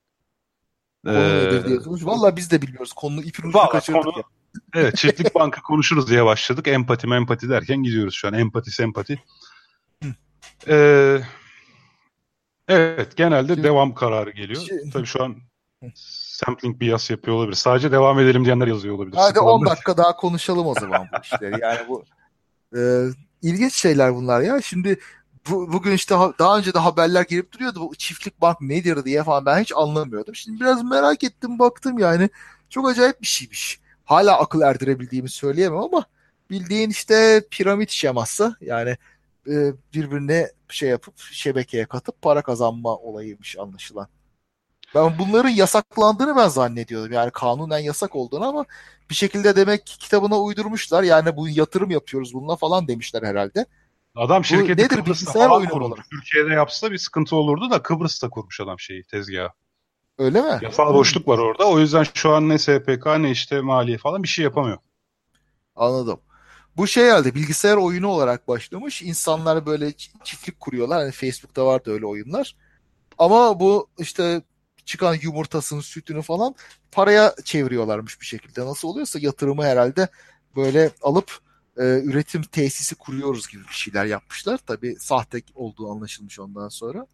Konu 1.04 1.16
Ee. 1.16 2.06
Valla 2.06 2.36
biz 2.36 2.50
de 2.50 2.62
bilmiyoruz. 2.62 2.92
Konunun 2.92 3.22
ipin 3.22 3.48
ucunu 3.48 3.68
kaçırdık 3.68 4.02
konu- 4.02 4.18
ya. 4.18 4.24
Evet 4.74 4.96
çiftlik 4.96 5.34
bankı 5.34 5.62
konuşuruz 5.62 6.10
diye 6.10 6.24
başladık. 6.24 6.68
Empati 6.68 7.06
empati 7.06 7.48
derken 7.48 7.82
gidiyoruz 7.82 8.14
şu 8.14 8.28
an. 8.28 8.34
Empati 8.34 8.70
sempati. 8.70 9.22
Ee, 10.68 11.20
evet 12.68 13.16
genelde 13.16 13.52
Şimdi- 13.54 13.66
devam 13.68 13.94
kararı 13.94 14.30
geliyor. 14.30 14.62
Şimdi- 14.68 14.90
Tabii 14.92 15.06
şu 15.06 15.24
an 15.24 15.36
sampling 15.94 16.80
bias 16.80 17.10
yapıyor 17.10 17.36
olabilir. 17.36 17.56
Sadece 17.56 17.92
devam 17.92 18.18
edelim 18.18 18.44
diyenler 18.44 18.66
yazıyor 18.66 18.94
olabilir. 18.94 19.16
Hadi 19.16 19.28
Sıkılanlar. 19.28 19.52
10 19.52 19.66
dakika 19.66 19.96
daha 19.96 20.16
konuşalım 20.16 20.66
o 20.66 20.74
zaman 20.74 21.08
bu 21.12 21.16
işleri. 21.22 21.60
Yani 21.62 21.88
bu 21.88 22.04
e, 22.76 22.80
ilginç 23.42 23.74
şeyler 23.74 24.14
bunlar 24.14 24.40
ya. 24.40 24.62
Şimdi 24.62 25.00
bu, 25.50 25.72
bugün 25.72 25.92
işte 25.92 26.14
ha- 26.14 26.32
daha 26.38 26.58
önce 26.58 26.74
de 26.74 26.78
haberler 26.78 27.24
gelip 27.28 27.52
duruyordu. 27.52 27.80
Bu 27.80 27.94
çiftlik 27.94 28.40
bank 28.40 28.60
nedir 28.60 29.04
diye 29.04 29.24
falan 29.24 29.46
ben 29.46 29.60
hiç 29.60 29.72
anlamıyordum. 29.76 30.34
Şimdi 30.34 30.60
biraz 30.60 30.84
merak 30.84 31.24
ettim 31.24 31.58
baktım 31.58 31.98
yani. 31.98 32.30
Çok 32.70 32.88
acayip 32.88 33.20
bir 33.22 33.26
şeymiş. 33.26 33.80
Hala 34.10 34.38
akıl 34.38 34.60
erdirebildiğimi 34.60 35.28
söyleyemem 35.28 35.78
ama 35.78 36.04
bildiğin 36.50 36.90
işte 36.90 37.44
piramit 37.50 37.90
şeması 37.90 38.56
yani 38.60 38.96
e, 39.46 39.72
birbirine 39.94 40.50
şey 40.68 40.88
yapıp 40.88 41.18
şebekeye 41.18 41.86
katıp 41.86 42.22
para 42.22 42.42
kazanma 42.42 42.96
olayıymış 42.96 43.58
anlaşılan. 43.58 44.08
Ben 44.94 45.18
bunların 45.18 45.48
yasaklandığını 45.48 46.36
ben 46.36 46.48
zannediyordum. 46.48 47.12
Yani 47.12 47.30
kanunen 47.30 47.78
yasak 47.78 48.16
olduğunu 48.16 48.48
ama 48.48 48.64
bir 49.10 49.14
şekilde 49.14 49.56
demek 49.56 49.86
ki 49.86 49.98
kitabına 49.98 50.40
uydurmuşlar. 50.40 51.02
Yani 51.02 51.36
bu 51.36 51.48
yatırım 51.48 51.90
yapıyoruz 51.90 52.34
bununla 52.34 52.56
falan 52.56 52.88
demişler 52.88 53.22
herhalde. 53.22 53.66
Adam 54.14 54.44
şirketi 54.44 54.82
nedir, 54.82 54.96
Kıbrıs'ta 54.96 55.32
falan 55.32 55.68
kurmuş. 55.68 56.00
Türkiye'de 56.10 56.52
yapsa 56.52 56.90
bir 56.90 56.98
sıkıntı 56.98 57.36
olurdu 57.36 57.70
da 57.70 57.82
Kıbrıs'ta 57.82 58.30
kurmuş 58.30 58.60
adam 58.60 58.78
şeyi 58.78 59.04
tezgahı. 59.04 59.50
Öyle 60.20 60.40
mi? 60.42 60.58
Yasal 60.62 60.94
boşluk 60.94 61.28
var 61.28 61.38
orada. 61.38 61.68
O 61.68 61.78
yüzden 61.78 62.06
şu 62.14 62.30
an 62.30 62.48
ne 62.48 62.58
SPK 62.58 63.06
ne 63.18 63.30
işte 63.30 63.60
maliye 63.60 63.98
falan 63.98 64.22
bir 64.22 64.28
şey 64.28 64.42
yapamıyor. 64.42 64.78
Anladım. 65.76 66.20
Bu 66.76 66.86
şey 66.86 67.04
herhalde 67.04 67.34
bilgisayar 67.34 67.76
oyunu 67.76 68.08
olarak 68.08 68.48
başlamış. 68.48 69.02
İnsanlar 69.02 69.66
böyle 69.66 69.92
çiftlik 70.24 70.60
kuruyorlar. 70.60 70.98
Hani 70.98 71.12
Facebook'ta 71.12 71.66
vardı 71.66 71.92
öyle 71.92 72.06
oyunlar. 72.06 72.56
Ama 73.18 73.60
bu 73.60 73.88
işte 73.98 74.42
çıkan 74.84 75.16
yumurtasını, 75.22 75.82
sütünü 75.82 76.22
falan 76.22 76.54
paraya 76.92 77.34
çeviriyorlarmış 77.44 78.20
bir 78.20 78.26
şekilde. 78.26 78.66
Nasıl 78.66 78.88
oluyorsa 78.88 79.18
yatırımı 79.22 79.64
herhalde 79.64 80.08
böyle 80.56 80.90
alıp 81.02 81.38
e, 81.76 81.82
üretim 81.82 82.42
tesisi 82.42 82.94
kuruyoruz 82.94 83.48
gibi 83.48 83.62
bir 83.62 83.74
şeyler 83.74 84.04
yapmışlar. 84.04 84.60
Tabii 84.66 84.96
sahte 84.98 85.42
olduğu 85.54 85.90
anlaşılmış 85.90 86.40
ondan 86.40 86.68
sonra. 86.68 87.06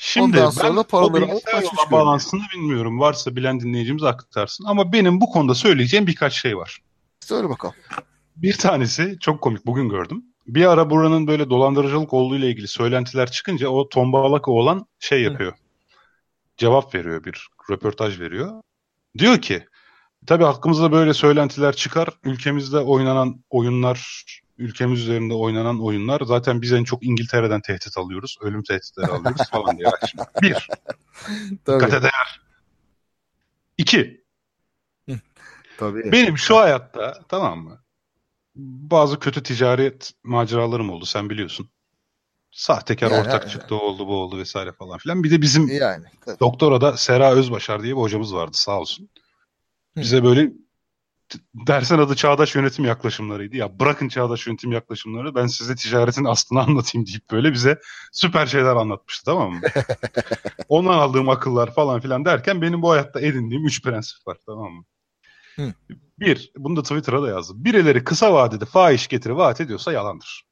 Şimdi 0.00 0.26
Ondan 0.26 0.44
ben 0.44 0.50
sonra 0.50 0.80
o 0.80 0.84
paraları 0.84 1.24
alıp 1.24 1.30
bilgisayar 1.30 1.62
olan 1.62 1.90
balansını 1.90 2.40
bilmiyorum. 2.54 3.00
Varsa 3.00 3.36
bilen 3.36 3.60
dinleyicimiz 3.60 4.02
aktarsın. 4.02 4.64
Ama 4.64 4.92
benim 4.92 5.20
bu 5.20 5.30
konuda 5.30 5.54
söyleyeceğim 5.54 6.06
birkaç 6.06 6.32
şey 6.40 6.56
var. 6.56 6.78
Söyle 7.20 7.48
bakalım. 7.48 7.74
Bir 8.36 8.58
tanesi 8.58 9.16
çok 9.20 9.40
komik 9.40 9.66
bugün 9.66 9.88
gördüm. 9.88 10.24
Bir 10.46 10.64
ara 10.64 10.90
buranın 10.90 11.26
böyle 11.26 11.50
dolandırıcılık 11.50 12.12
olduğu 12.12 12.36
ile 12.36 12.50
ilgili 12.50 12.68
söylentiler 12.68 13.30
çıkınca 13.30 13.68
o 13.68 13.88
tombalak 13.88 14.48
oğlan 14.48 14.86
şey 14.98 15.22
yapıyor. 15.22 15.52
Cevap 16.56 16.94
veriyor 16.94 17.24
bir 17.24 17.48
röportaj 17.70 18.20
veriyor. 18.20 18.62
Diyor 19.18 19.38
ki 19.38 19.64
tabii 20.26 20.44
hakkımızda 20.44 20.92
böyle 20.92 21.14
söylentiler 21.14 21.76
çıkar. 21.76 22.08
Ülkemizde 22.24 22.78
oynanan 22.78 23.44
oyunlar, 23.50 24.24
ülkemiz 24.58 25.00
üzerinde 25.00 25.34
oynanan 25.34 25.82
oyunlar 25.82 26.20
zaten 26.24 26.62
biz 26.62 26.72
en 26.72 26.84
çok 26.84 27.06
İngiltere'den 27.06 27.60
tehdit 27.60 27.98
alıyoruz. 27.98 28.38
Ölüm 28.40 28.62
tehditleri 28.62 29.06
alıyoruz 29.06 29.42
falan 29.50 29.78
diye. 29.78 29.86
Bak 29.86 30.02
şimdi. 30.10 30.24
Bir, 30.42 30.52
Tabii. 31.64 31.80
dikkat 31.80 31.94
eder. 31.94 32.40
İki. 33.78 34.24
Tabii. 35.78 36.12
Benim 36.12 36.38
şu 36.38 36.56
hayatta 36.56 37.20
tamam 37.28 37.58
mı? 37.58 37.80
Bazı 38.56 39.18
kötü 39.18 39.42
ticaret 39.42 40.12
maceralarım 40.24 40.90
oldu 40.90 41.06
sen 41.06 41.30
biliyorsun. 41.30 41.70
Sahtekar 42.50 43.10
Yani, 43.10 43.20
ortak 43.20 43.42
evet. 43.42 43.52
çıktı 43.52 43.74
oldu 43.74 44.06
bu 44.06 44.16
oldu 44.16 44.38
vesaire 44.38 44.72
falan 44.72 44.98
filan. 44.98 45.24
Bir 45.24 45.30
de 45.30 45.42
bizim 45.42 45.68
Yani. 45.68 46.04
Tabii. 46.24 46.40
doktora 46.40 46.80
da 46.80 46.96
Sera 46.96 47.32
Özbaşar 47.32 47.82
diye 47.82 47.96
bir 47.96 48.00
hocamız 48.00 48.34
vardı 48.34 48.56
sağ 48.56 48.80
olsun. 48.80 49.08
Hı. 49.94 50.00
Bize 50.00 50.24
böyle 50.24 50.52
dersin 51.54 51.98
adı 51.98 52.16
çağdaş 52.16 52.54
yönetim 52.54 52.84
yaklaşımlarıydı. 52.84 53.56
Ya 53.56 53.80
bırakın 53.80 54.08
çağdaş 54.08 54.46
yönetim 54.46 54.72
yaklaşımları 54.72 55.34
ben 55.34 55.46
size 55.46 55.74
ticaretin 55.74 56.24
aslını 56.24 56.60
anlatayım 56.66 57.06
deyip 57.06 57.30
böyle 57.30 57.52
bize 57.52 57.80
süper 58.12 58.46
şeyler 58.46 58.76
anlatmıştı 58.76 59.24
tamam 59.24 59.52
mı? 59.52 59.60
Ondan 60.68 60.98
aldığım 60.98 61.28
akıllar 61.28 61.74
falan 61.74 62.00
filan 62.00 62.24
derken 62.24 62.62
benim 62.62 62.82
bu 62.82 62.90
hayatta 62.90 63.20
edindiğim 63.20 63.66
üç 63.66 63.82
prensip 63.82 64.26
var 64.26 64.36
tamam 64.46 64.72
mı? 64.72 64.84
Hı. 65.56 65.74
Bir, 66.18 66.52
bunu 66.56 66.76
da 66.76 66.82
Twitter'a 66.82 67.22
da 67.22 67.28
yazdım. 67.28 67.64
Birileri 67.64 68.04
kısa 68.04 68.32
vadede 68.32 68.64
fahiş 68.64 69.08
getiri 69.08 69.36
vaat 69.36 69.60
ediyorsa 69.60 69.92
yalandır. 69.92 70.44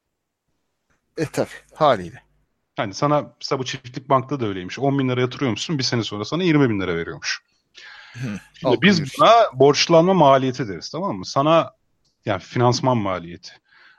E 1.17 1.25
tabii 1.25 1.49
haliyle. 1.73 2.23
Hani 2.75 2.93
sana 2.93 3.35
mesela 3.41 3.59
bu 3.59 3.65
çiftlik 3.65 4.09
bankta 4.09 4.39
da 4.39 4.45
öyleymiş. 4.45 4.79
10 4.79 4.99
bin 4.99 5.09
lira 5.09 5.21
yatırıyor 5.21 5.51
musun? 5.51 5.77
Bir 5.77 5.83
sene 5.83 6.03
sonra 6.03 6.25
sana 6.25 6.43
20 6.43 6.69
bin 6.69 6.79
lira 6.79 6.95
veriyormuş. 6.95 7.41
Şimdi 8.53 8.81
biz 8.81 9.01
buna 9.01 9.33
borçlanma 9.53 10.13
maliyeti 10.13 10.67
deriz 10.67 10.89
tamam 10.89 11.17
mı? 11.17 11.25
Sana 11.25 11.71
yani 12.25 12.39
finansman 12.39 12.97
maliyeti. 12.97 13.51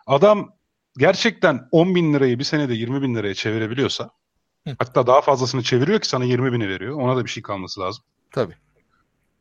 Adam 0.07 0.51
gerçekten 0.99 1.69
10 1.73 1.95
bin 1.95 2.14
lirayı 2.14 2.39
bir 2.39 2.45
senede 2.45 2.75
20 2.75 3.03
bin 3.03 3.14
liraya 3.14 3.35
çevirebiliyorsa 3.35 4.11
Hı. 4.66 4.77
hatta 4.79 5.07
daha 5.07 5.21
fazlasını 5.21 5.62
çeviriyor 5.62 6.01
ki 6.01 6.09
sana 6.09 6.25
20 6.25 6.53
bini 6.53 6.69
veriyor. 6.69 6.95
Ona 7.01 7.16
da 7.16 7.25
bir 7.25 7.31
şey 7.31 7.43
kalması 7.43 7.81
lazım. 7.81 8.05
Tabii. 8.33 8.55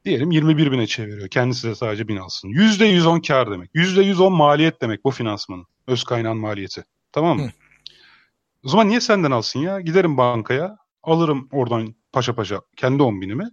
Diyelim 0.06 0.32
21 0.32 0.72
bine 0.72 0.88
çeviriyor. 0.88 1.28
Kendisi 1.30 1.68
de 1.68 1.76
sadece 1.76 2.08
bin 2.08 2.18
alsın. 2.18 2.50
%110 2.50 3.28
kar 3.28 3.52
demek. 3.52 3.76
%110 3.76 4.30
maliyet 4.30 4.82
demek 4.82 5.06
bu 5.06 5.12
finansmanın. 5.12 5.66
Öz 5.88 6.04
kaynağın 6.04 6.38
maliyeti. 6.38 6.84
Tamam 7.12 7.38
mı? 7.38 7.46
Hı. 7.46 7.52
O 8.64 8.70
zaman 8.70 8.90
niye 8.90 9.02
senden 9.02 9.32
alsın 9.32 9.60
ya? 9.60 9.82
Giderim 9.82 10.18
bankaya. 10.18 10.78
Alırım 11.04 11.50
oradan 11.52 11.96
paşa 12.12 12.36
paşa 12.36 12.62
kendi 12.76 13.04
10 13.04 13.22
binimi. 13.22 13.50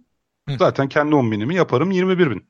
Hı. 0.49 0.55
Zaten 0.59 0.89
kendi 0.89 1.15
10 1.15 1.31
binimi 1.31 1.55
yaparım 1.55 1.91
21 1.91 2.31
bin. 2.31 2.47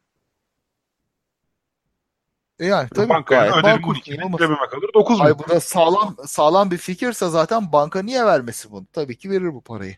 E 2.59 2.65
yani 2.65 2.89
tabii 2.95 3.09
Bankaya 3.09 3.39
gayet 3.41 3.55
öderim 3.55 3.81
makul. 3.81 3.91
12 3.91 4.11
bin. 4.11 4.37
Cebime 4.37 4.57
kalır 4.71 4.89
9 4.93 5.19
bin. 5.19 5.25
Ay 5.25 5.39
bu 5.39 5.47
da 5.49 5.59
sağlam 5.59 6.15
sağlam 6.25 6.71
bir 6.71 6.77
fikirse 6.77 7.29
zaten 7.29 7.71
banka 7.71 8.01
niye 8.01 8.25
vermesin 8.25 8.71
bunu? 8.71 8.85
Tabii 8.93 9.17
ki 9.17 9.29
verir 9.29 9.53
bu 9.53 9.61
parayı. 9.61 9.95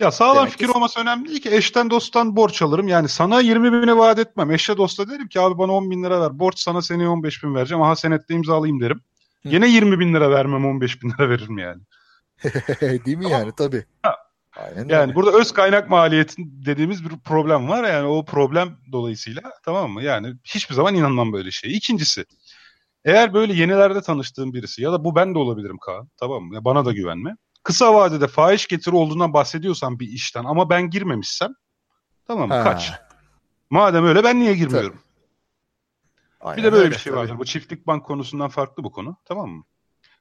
Ya 0.00 0.10
sağlam 0.10 0.36
Demek 0.36 0.50
fikir 0.52 0.66
ki- 0.66 0.72
olması 0.72 1.00
önemli 1.00 1.28
değil 1.28 1.40
ki. 1.40 1.50
Eşten 1.54 1.90
dosttan 1.90 2.36
borç 2.36 2.62
alırım. 2.62 2.88
Yani 2.88 3.08
sana 3.08 3.40
20 3.40 3.82
bine 3.82 3.96
vaat 3.96 4.18
etmem. 4.18 4.50
Eşe 4.50 4.76
dosta 4.76 5.08
derim 5.10 5.28
ki 5.28 5.40
abi 5.40 5.58
bana 5.58 5.72
10 5.72 5.90
bin 5.90 6.04
lira 6.04 6.20
ver. 6.20 6.38
Borç 6.38 6.58
sana 6.58 6.82
seneye 6.82 7.08
15 7.08 7.42
bin 7.44 7.54
vereceğim. 7.54 7.82
Aha 7.82 7.96
senette 7.96 8.34
imzalayayım 8.34 8.80
derim. 8.80 9.00
Hı. 9.42 9.48
Yine 9.48 9.68
20 9.68 9.98
bin 10.00 10.14
lira 10.14 10.30
vermem 10.30 10.64
15 10.66 11.02
bin 11.02 11.10
lira 11.10 11.28
veririm 11.30 11.58
yani. 11.58 11.82
Değil 13.06 13.16
mi 13.18 13.30
yani 13.30 13.52
tabii. 13.56 13.86
Aynen 14.56 14.88
Yani 14.88 15.02
öyle. 15.02 15.14
burada 15.14 15.32
öz 15.32 15.52
kaynak 15.52 15.90
maliyeti 15.90 16.34
dediğimiz 16.38 17.04
bir 17.04 17.18
problem 17.18 17.68
var. 17.68 17.84
Yani 17.84 18.06
o 18.06 18.24
problem 18.24 18.78
dolayısıyla 18.92 19.42
tamam 19.64 19.90
mı? 19.90 20.02
Yani 20.02 20.34
hiçbir 20.44 20.74
zaman 20.74 20.94
inanmam 20.94 21.32
böyle 21.32 21.50
şey. 21.50 21.76
İkincisi 21.76 22.24
eğer 23.04 23.34
böyle 23.34 23.52
yenilerde 23.52 24.00
tanıştığım 24.00 24.52
birisi 24.52 24.82
ya 24.82 24.92
da 24.92 25.04
bu 25.04 25.14
ben 25.16 25.34
de 25.34 25.38
olabilirim 25.38 25.78
Kaan 25.78 26.08
tamam 26.16 26.42
mı? 26.42 26.54
Ya 26.54 26.64
bana 26.64 26.84
da 26.84 26.92
güvenme. 26.92 27.36
Kısa 27.62 27.94
vadede 27.94 28.26
fahiş 28.26 28.66
getiri 28.66 28.94
olduğundan 28.94 29.32
bahsediyorsan 29.32 30.00
bir 30.00 30.08
işten 30.08 30.44
ama 30.44 30.70
ben 30.70 30.90
girmemişsem 30.90 31.54
tamam 32.26 32.48
mı? 32.48 32.62
Kaç. 32.64 32.92
Madem 33.70 34.06
öyle 34.06 34.24
ben 34.24 34.40
niye 34.40 34.54
girmiyorum? 34.54 35.02
Aynen 36.40 36.58
Bir 36.58 36.62
de 36.62 36.72
böyle 36.72 36.84
öyle, 36.84 36.94
bir 36.94 37.00
şey 37.00 37.12
tabii. 37.12 37.20
vardır. 37.20 37.38
Bu 37.38 37.44
çiftlik 37.44 37.86
bank 37.86 38.04
konusundan 38.06 38.48
farklı 38.48 38.84
bu 38.84 38.92
konu. 38.92 39.16
Tamam 39.24 39.50
mı? 39.50 39.64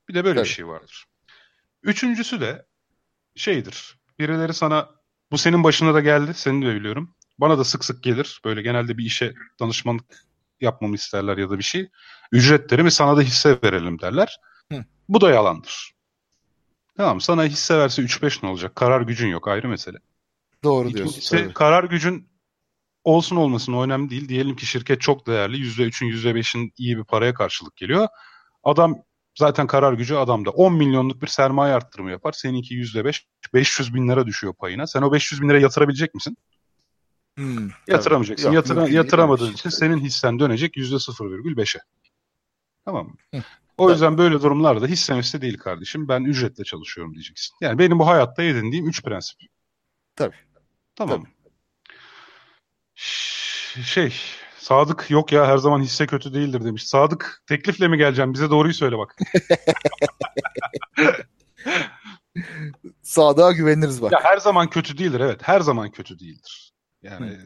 Bir 0.09 0.13
de 0.13 0.23
böyle 0.25 0.36
Tabii. 0.39 0.45
bir 0.45 0.53
şey 0.53 0.67
vardır. 0.67 1.05
Üçüncüsü 1.83 2.41
de 2.41 2.65
şeydir. 3.36 3.99
Birileri 4.20 4.53
sana 4.53 4.89
bu 5.32 5.38
senin 5.38 5.63
başına 5.63 5.93
da 5.93 5.99
geldi. 5.99 6.34
Seni 6.34 6.66
de 6.66 6.76
biliyorum. 6.76 7.16
Bana 7.38 7.57
da 7.57 7.63
sık 7.63 7.86
sık 7.86 8.03
gelir. 8.03 8.41
Böyle 8.45 8.61
genelde 8.61 8.97
bir 8.97 9.05
işe 9.05 9.34
danışmanlık 9.59 10.26
yapmamı 10.61 10.95
isterler 10.95 11.38
ya 11.38 11.49
da 11.49 11.57
bir 11.57 11.63
şey. 11.63 11.89
Ücretlerimi 12.32 12.91
sana 12.91 13.18
da 13.18 13.22
hisse 13.22 13.59
verelim 13.63 14.01
derler. 14.01 14.39
Hı. 14.72 14.86
Bu 15.09 15.22
da 15.22 15.32
yalandır. 15.32 15.95
Tamam 16.97 17.22
sana 17.22 17.45
hisse 17.45 17.78
verse 17.78 18.01
3-5 18.01 18.45
ne 18.45 18.49
olacak? 18.49 18.76
Karar 18.76 19.01
gücün 19.01 19.28
yok 19.28 19.47
ayrı 19.47 19.68
mesele. 19.68 19.97
Doğru 20.63 20.93
diyorsun. 20.93 21.11
İkincisi 21.11 21.38
tabii. 21.38 21.53
karar 21.53 21.84
gücün 21.84 22.30
olsun 23.03 23.36
olmasın 23.36 23.74
o 23.74 23.84
önemli 23.84 24.09
değil. 24.09 24.30
Diyelim 24.30 24.55
ki 24.55 24.66
şirket 24.66 25.01
çok 25.01 25.28
değerli. 25.28 25.57
%3'ün 25.57 26.09
%5'in 26.09 26.74
iyi 26.78 26.97
bir 26.97 27.03
paraya 27.03 27.34
karşılık 27.34 27.76
geliyor. 27.76 28.07
Adam 28.63 28.95
zaten 29.39 29.67
karar 29.67 29.93
gücü 29.93 30.15
adamda. 30.15 30.49
10 30.49 30.73
milyonluk 30.73 31.21
bir 31.21 31.27
sermaye 31.27 31.73
arttırımı 31.73 32.11
yapar. 32.11 32.31
Seninki 32.31 32.75
%5. 32.75 33.25
500 33.53 33.93
bin 33.93 34.09
lira 34.09 34.25
düşüyor 34.27 34.53
payına. 34.53 34.88
Sen 34.88 35.01
o 35.01 35.11
500 35.13 35.41
bin 35.41 35.49
liraya 35.49 35.59
yatırabilecek 35.59 36.15
misin? 36.15 36.38
Hmm, 37.38 37.69
Yatıramayacaksın. 37.88 38.43
tabii. 38.45 38.55
Yok, 38.55 38.65
Yatıra- 38.65 38.91
yatıramadığın 38.91 39.51
için 39.53 39.69
senin 39.69 39.99
hissen 39.99 40.39
dönecek 40.39 40.77
%0,5'e. 40.77 41.81
Tamam 42.86 43.07
mı? 43.33 43.41
O 43.77 43.89
yüzden 43.91 44.17
böyle 44.17 44.41
durumlarda 44.41 44.88
hisse 44.88 45.15
hisse 45.15 45.41
değil 45.41 45.57
kardeşim. 45.57 46.07
Ben 46.07 46.23
ücretle 46.23 46.63
çalışıyorum 46.63 47.13
diyeceksin. 47.13 47.55
Yani 47.61 47.79
benim 47.79 47.99
bu 47.99 48.07
hayatta 48.07 48.43
edindiğim 48.43 48.88
3 48.88 49.03
prensip. 49.03 49.39
Tabii. 50.15 50.36
Tamam. 50.95 51.25
Ş- 52.95 53.83
Şey, 53.83 54.13
Sadık 54.66 55.11
yok 55.11 55.32
ya 55.32 55.47
her 55.47 55.57
zaman 55.57 55.82
hisse 55.82 56.07
kötü 56.07 56.34
değildir 56.34 56.66
demiş. 56.66 56.88
Sadık 56.88 57.43
teklifle 57.47 57.88
mi 57.88 57.97
geleceğim? 57.97 58.34
Bize 58.34 58.49
doğruyu 58.49 58.74
söyle 58.74 58.97
bak. 58.97 59.16
Sadığa 63.01 63.51
güveniriz 63.51 64.01
bak. 64.01 64.11
Ya 64.11 64.20
her 64.24 64.38
zaman 64.38 64.70
kötü 64.70 64.97
değildir 64.97 65.20
evet. 65.20 65.39
Her 65.43 65.59
zaman 65.59 65.91
kötü 65.91 66.20
değildir. 66.20 66.74
Yani 67.03 67.38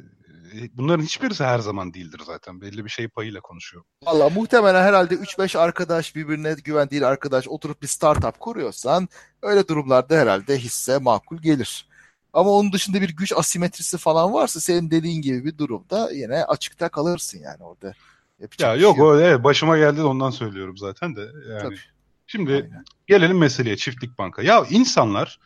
e, 0.53 0.77
bunların 0.77 1.03
hiçbirisi 1.03 1.43
her 1.43 1.59
zaman 1.59 1.93
değildir 1.93 2.21
zaten. 2.25 2.61
Belli 2.61 2.85
bir 2.85 2.89
şey 2.89 3.07
payıyla 3.07 3.41
konuşuyorum. 3.41 3.89
Valla 4.05 4.29
muhtemelen 4.29 4.83
herhalde 4.83 5.15
3-5 5.15 5.57
arkadaş 5.57 6.15
birbirine 6.15 6.55
güvendiğin 6.63 7.03
arkadaş 7.03 7.47
oturup 7.47 7.81
bir 7.81 7.87
startup 7.87 8.39
kuruyorsan 8.39 9.09
öyle 9.41 9.67
durumlarda 9.67 10.15
herhalde 10.15 10.57
hisse 10.57 10.97
makul 10.97 11.37
gelir. 11.37 11.88
Ama 12.33 12.49
onun 12.49 12.71
dışında 12.73 13.01
bir 13.01 13.09
güç 13.09 13.33
asimetrisi 13.33 13.97
falan 13.97 14.33
varsa 14.33 14.59
senin 14.59 14.91
dediğin 14.91 15.21
gibi 15.21 15.45
bir 15.45 15.57
durumda 15.57 16.11
yine 16.11 16.43
açıkta 16.43 16.89
kalırsın 16.89 17.39
yani 17.39 17.63
orada. 17.63 17.93
Yapacak 18.39 18.69
Ya 18.69 18.75
yok 18.81 18.95
şey 18.95 19.05
o 19.05 19.19
evet, 19.19 19.43
başıma 19.43 19.77
geldi 19.77 19.97
de 19.97 20.03
ondan 20.03 20.29
söylüyorum 20.29 20.77
zaten 20.77 21.15
de. 21.15 21.21
Yani 21.49 21.61
Tabii. 21.61 21.79
şimdi 22.27 22.53
Aynen. 22.53 22.85
gelelim 23.07 23.37
meseleye 23.37 23.77
çiftlik 23.77 24.17
banka. 24.17 24.41
Ya 24.41 24.65
insanlar 24.69 25.39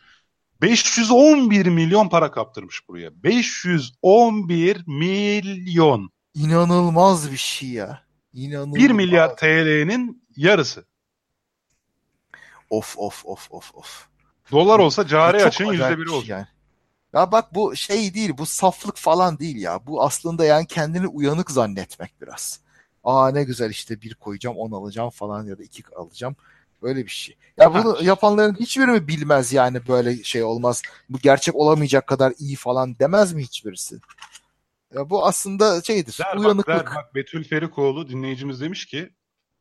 511 0.62 1.66
milyon 1.66 2.08
para 2.08 2.30
kaptırmış 2.30 2.88
buraya. 2.88 3.22
511 3.22 4.84
milyon. 4.86 6.10
İnanılmaz 6.34 7.32
bir 7.32 7.36
şey 7.36 7.68
ya. 7.68 8.02
İnanılmaz. 8.32 8.74
1 8.74 8.90
milyar 8.90 9.36
TL'nin 9.36 10.26
yarısı. 10.36 10.84
Of 12.70 12.98
of 12.98 13.26
of 13.26 13.52
of 13.52 13.74
of. 13.74 14.06
Dolar 14.52 14.78
olsa 14.78 15.06
cari 15.06 15.36
%1'i 15.36 15.98
bir 15.98 16.06
şey 16.06 16.14
olacak. 16.14 16.28
yani. 16.28 16.46
Ya 17.14 17.32
bak 17.32 17.54
bu 17.54 17.76
şey 17.76 18.14
değil, 18.14 18.32
bu 18.38 18.46
saflık 18.46 18.96
falan 18.96 19.38
değil 19.38 19.56
ya. 19.56 19.86
Bu 19.86 20.02
aslında 20.02 20.44
yani 20.44 20.66
kendini 20.66 21.06
uyanık 21.06 21.50
zannetmek 21.50 22.10
biraz. 22.22 22.60
Aa 23.04 23.30
ne 23.30 23.44
güzel 23.44 23.70
işte 23.70 24.00
bir 24.02 24.14
koyacağım, 24.14 24.56
on 24.56 24.72
alacağım 24.72 25.10
falan 25.10 25.46
ya 25.46 25.58
da 25.58 25.62
iki 25.62 25.82
alacağım. 25.96 26.36
Böyle 26.82 27.04
bir 27.04 27.10
şey. 27.10 27.36
Ya 27.58 27.74
bunu 27.74 27.94
Ha. 27.94 28.02
yapanların 28.02 28.54
hiçbiri 28.60 28.86
mi 28.86 29.08
bilmez 29.08 29.52
yani 29.52 29.88
böyle 29.88 30.22
şey 30.24 30.42
olmaz. 30.44 30.82
Bu 31.10 31.18
gerçek 31.18 31.54
olamayacak 31.54 32.06
kadar 32.06 32.32
iyi 32.38 32.56
falan 32.56 32.98
demez 32.98 33.32
mi 33.32 33.42
hiçbirisi? 33.42 33.98
Ya 34.94 35.10
bu 35.10 35.26
aslında 35.26 35.82
şeydir, 35.82 36.18
Der 36.20 36.36
bak, 36.36 36.40
uyanıklık. 36.40 36.66
der 36.66 36.86
bak 36.86 37.14
Betül 37.14 37.44
Ferikoğlu 37.44 38.08
dinleyicimiz 38.08 38.60
demiş 38.60 38.86
ki 38.86 39.10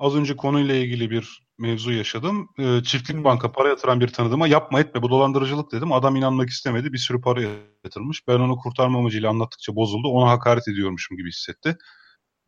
az 0.03 0.15
önce 0.15 0.35
konuyla 0.35 0.75
ilgili 0.75 1.09
bir 1.09 1.43
mevzu 1.57 1.91
yaşadım. 1.91 2.49
Ee, 2.59 2.83
çiftlik 2.83 3.23
banka 3.23 3.51
para 3.51 3.69
yatıran 3.69 3.99
bir 3.99 4.07
tanıdığıma 4.07 4.47
yapma 4.47 4.79
etme 4.79 5.01
bu 5.01 5.09
dolandırıcılık 5.09 5.71
dedim. 5.71 5.91
Adam 5.91 6.15
inanmak 6.15 6.49
istemedi. 6.49 6.93
Bir 6.93 6.97
sürü 6.97 7.21
para 7.21 7.41
yatırmış. 7.83 8.27
Ben 8.27 8.39
onu 8.39 8.57
kurtarma 8.57 8.99
amacıyla 8.99 9.29
anlattıkça 9.29 9.75
bozuldu. 9.75 10.07
Ona 10.07 10.29
hakaret 10.29 10.67
ediyormuşum 10.67 11.17
gibi 11.17 11.29
hissetti. 11.29 11.77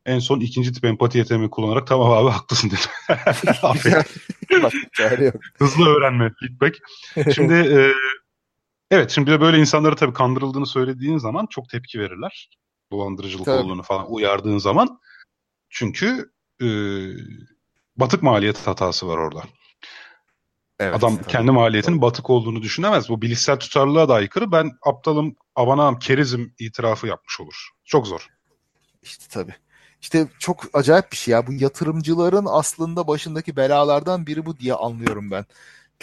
En 0.06 0.20
son 0.20 0.40
ikinci 0.40 0.74
tip 0.74 0.86
empati 0.86 1.18
yeteneğimi 1.18 1.50
kullanarak 1.50 1.88
tamam 1.88 2.12
abi 2.12 2.30
haklısın 2.38 2.70
dedi. 2.70 2.80
Aferin. 3.62 4.04
Bak, 4.64 4.74
çare 4.94 5.26
yok. 5.26 5.36
Hızlı 5.58 5.90
öğrenme 5.90 6.32
feedback. 6.40 6.78
Şimdi 7.36 7.54
e, 7.54 7.94
evet 8.92 9.12
şimdi 9.12 9.32
de 9.32 9.42
böyle 9.42 9.58
insanları 9.58 9.96
tabii 9.96 10.14
kandırıldığını 10.14 10.68
söylediğin 10.68 11.18
zaman 11.18 11.46
çok 11.50 11.70
tepki 11.70 12.00
verirler. 12.00 12.50
Dolandırıcılık 12.92 13.46
Tabii. 13.46 13.64
olduğunu 13.64 13.84
falan 13.84 14.06
uyardığın 14.14 14.58
zaman. 14.58 15.00
Çünkü 15.70 16.35
e, 16.62 16.68
batık 17.98 18.24
maliyet 18.24 18.68
hatası 18.68 19.08
var 19.08 19.18
orada. 19.18 19.44
Evet, 20.80 20.96
Adam 20.96 21.18
tabii. 21.18 21.28
kendi 21.28 21.52
maliyetinin 21.52 22.02
batık 22.02 22.30
olduğunu 22.30 22.62
düşünemez. 22.62 23.10
Bu 23.10 23.22
bilişsel 23.22 23.60
tutarlılığa 23.60 24.10
da 24.10 24.14
aykırı. 24.14 24.52
Ben 24.52 24.72
aptalım, 24.82 25.36
avanağım, 25.56 26.00
kerizim 26.00 26.54
itirafı 26.60 27.08
yapmış 27.08 27.40
olur. 27.42 27.70
Çok 27.86 28.08
zor. 28.08 28.28
İşte 29.02 29.26
tabii. 29.30 29.56
işte 30.02 30.28
çok 30.40 30.64
acayip 30.74 31.12
bir 31.12 31.18
şey 31.18 31.32
ya. 31.32 31.48
Bu 31.48 31.54
yatırımcıların 31.54 32.46
aslında 32.50 33.08
başındaki 33.08 33.56
belalardan 33.56 34.28
biri 34.28 34.46
bu 34.46 34.58
diye 34.58 34.74
anlıyorum 34.74 35.32
ben. 35.32 35.46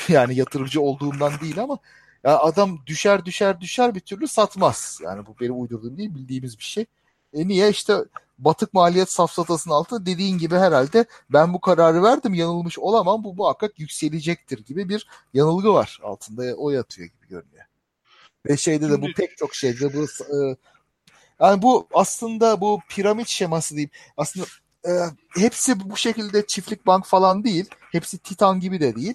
Yani 0.08 0.34
yatırımcı 0.34 0.80
olduğumdan 0.80 1.32
değil 1.40 1.62
ama 1.62 1.78
ya 2.24 2.38
adam 2.38 2.78
düşer 2.86 3.24
düşer 3.24 3.60
düşer 3.60 3.94
bir 3.94 4.00
türlü 4.00 4.28
satmaz. 4.28 5.00
Yani 5.04 5.26
bu 5.26 5.36
benim 5.40 5.60
uydurduğum 5.60 5.98
değil 5.98 6.14
bildiğimiz 6.14 6.58
bir 6.58 6.64
şey. 6.64 6.86
E 7.32 7.48
niye 7.48 7.70
işte 7.70 7.96
batık 8.44 8.74
maliyet 8.74 9.10
safsatasının 9.10 9.74
altında 9.74 10.06
dediğin 10.06 10.38
gibi 10.38 10.54
herhalde 10.56 11.04
ben 11.30 11.54
bu 11.54 11.60
kararı 11.60 12.02
verdim 12.02 12.34
yanılmış 12.34 12.78
olamam 12.78 13.24
bu 13.24 13.34
muhakkak 13.34 13.78
yükselecektir 13.78 14.64
gibi 14.64 14.88
bir 14.88 15.06
yanılgı 15.34 15.74
var 15.74 16.00
altında 16.02 16.54
o 16.56 16.70
yatıyor 16.70 17.08
gibi 17.08 17.28
görünüyor. 17.28 17.64
Ve 18.46 18.56
şeyde 18.56 18.90
de 18.90 19.02
bu 19.02 19.06
pek 19.16 19.36
çok 19.36 19.54
şeyde 19.54 19.94
bu 19.94 20.02
e, 20.04 20.56
yani 21.40 21.62
bu 21.62 21.88
aslında 21.94 22.60
bu 22.60 22.80
piramit 22.88 23.28
şeması 23.28 23.74
diyeyim 23.74 23.90
aslında 24.16 24.46
e, 24.86 24.90
hepsi 25.40 25.90
bu 25.90 25.96
şekilde 25.96 26.46
çiftlik 26.46 26.86
bank 26.86 27.06
falan 27.06 27.44
değil 27.44 27.70
hepsi 27.92 28.18
Titan 28.18 28.60
gibi 28.60 28.80
de 28.80 28.96
değil 28.96 29.14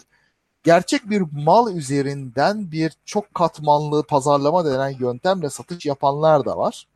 gerçek 0.63 1.09
bir 1.09 1.23
mal 1.31 1.75
üzerinden 1.75 2.71
bir 2.71 2.93
çok 3.05 3.35
katmanlı 3.35 4.03
pazarlama 4.03 4.65
denen 4.65 4.89
yöntemle 4.99 5.49
satış 5.49 5.85
yapanlar 5.85 6.45
da 6.45 6.57
var. 6.57 6.87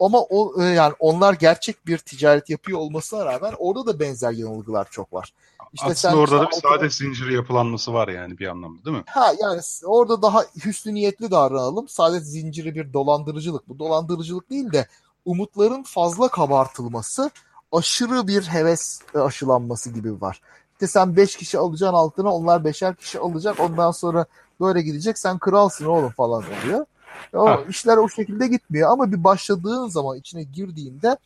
Ama 0.00 0.22
o 0.22 0.62
e, 0.62 0.64
yani 0.64 0.94
onlar 0.98 1.34
gerçek 1.34 1.86
bir 1.86 1.98
ticaret 1.98 2.50
yapıyor 2.50 2.78
olmasına 2.78 3.26
rağmen 3.26 3.54
orada 3.58 3.86
da 3.86 4.00
benzer 4.00 4.32
yanılgılar 4.32 4.88
çok 4.90 5.12
var. 5.12 5.32
İşte 5.72 5.86
Aslında 5.86 6.16
orada 6.16 6.40
da 6.40 6.46
bir 6.46 6.56
sade 6.56 6.90
zinciri 6.90 7.34
yapılanması 7.34 7.92
var 7.94 8.08
yani 8.08 8.38
bir 8.38 8.46
anlamda 8.46 8.84
değil 8.84 8.96
mi? 8.96 9.02
Ha 9.06 9.32
yani 9.40 9.60
orada 9.84 10.22
daha 10.22 10.44
hüsnü 10.64 10.94
niyetli 10.94 11.30
davranalım. 11.30 11.88
Sade 11.88 12.20
zinciri 12.20 12.74
bir 12.74 12.92
dolandırıcılık. 12.92 13.68
Bu 13.68 13.78
dolandırıcılık 13.78 14.50
değil 14.50 14.72
de 14.72 14.86
umutların 15.24 15.82
fazla 15.82 16.28
kabartılması, 16.28 17.30
aşırı 17.72 18.28
bir 18.28 18.42
heves 18.42 19.00
aşılanması 19.14 19.90
gibi 19.90 20.20
var. 20.20 20.40
İşte 20.72 20.86
sen 20.86 21.16
5 21.16 21.36
kişi 21.36 21.58
alacaksın 21.58 21.96
altına 21.96 22.34
onlar 22.34 22.60
5'er 22.60 22.96
kişi 22.96 23.18
alacak 23.18 23.60
ondan 23.60 23.90
sonra 23.90 24.26
böyle 24.60 24.82
gidecek 24.82 25.18
sen 25.18 25.38
kralsın 25.38 25.84
oğlum 25.84 26.10
falan 26.10 26.44
oluyor. 26.44 26.86
O 27.34 27.46
ha. 27.46 27.60
işler 27.68 27.96
o 27.96 28.08
şekilde 28.08 28.46
gitmiyor 28.46 28.90
ama 28.90 29.12
bir 29.12 29.24
başladığın 29.24 29.88
zaman 29.88 30.18
içine 30.18 30.42
girdiğinde 30.42 31.16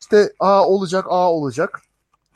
işte 0.00 0.32
A 0.38 0.68
olacak 0.68 1.04
A 1.08 1.32
olacak. 1.32 1.82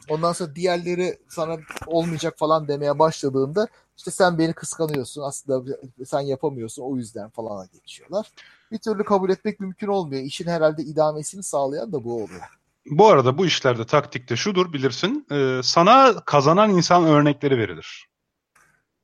Ondan 0.09 0.33
sonra 0.33 0.55
diğerleri 0.55 1.19
sana 1.29 1.57
olmayacak 1.87 2.39
falan 2.39 2.69
demeye 2.69 2.99
başladığında 2.99 3.69
işte 3.97 4.11
sen 4.11 4.39
beni 4.39 4.53
kıskanıyorsun 4.53 5.23
aslında 5.23 5.77
sen 6.07 6.21
yapamıyorsun 6.21 6.83
o 6.83 6.97
yüzden 6.97 7.29
falana 7.29 7.67
geçiyorlar. 7.73 8.31
Bir 8.73 8.79
türlü 8.79 9.05
kabul 9.05 9.31
etmek 9.31 9.61
mümkün 9.61 9.87
olmuyor. 9.87 10.23
İşin 10.23 10.47
herhalde 10.47 10.83
idamesini 10.83 11.43
sağlayan 11.43 11.93
da 11.93 12.05
bu 12.05 12.25
oluyor. 12.25 12.41
Bu 12.87 13.09
arada 13.09 13.39
bu 13.39 13.47
işlerde 13.47 13.87
taktikte 13.87 14.37
şudur 14.37 14.73
bilirsin. 14.73 15.27
E, 15.33 15.61
sana 15.63 16.15
kazanan 16.25 16.71
insan 16.71 17.05
örnekleri 17.05 17.59
verilir. 17.59 18.07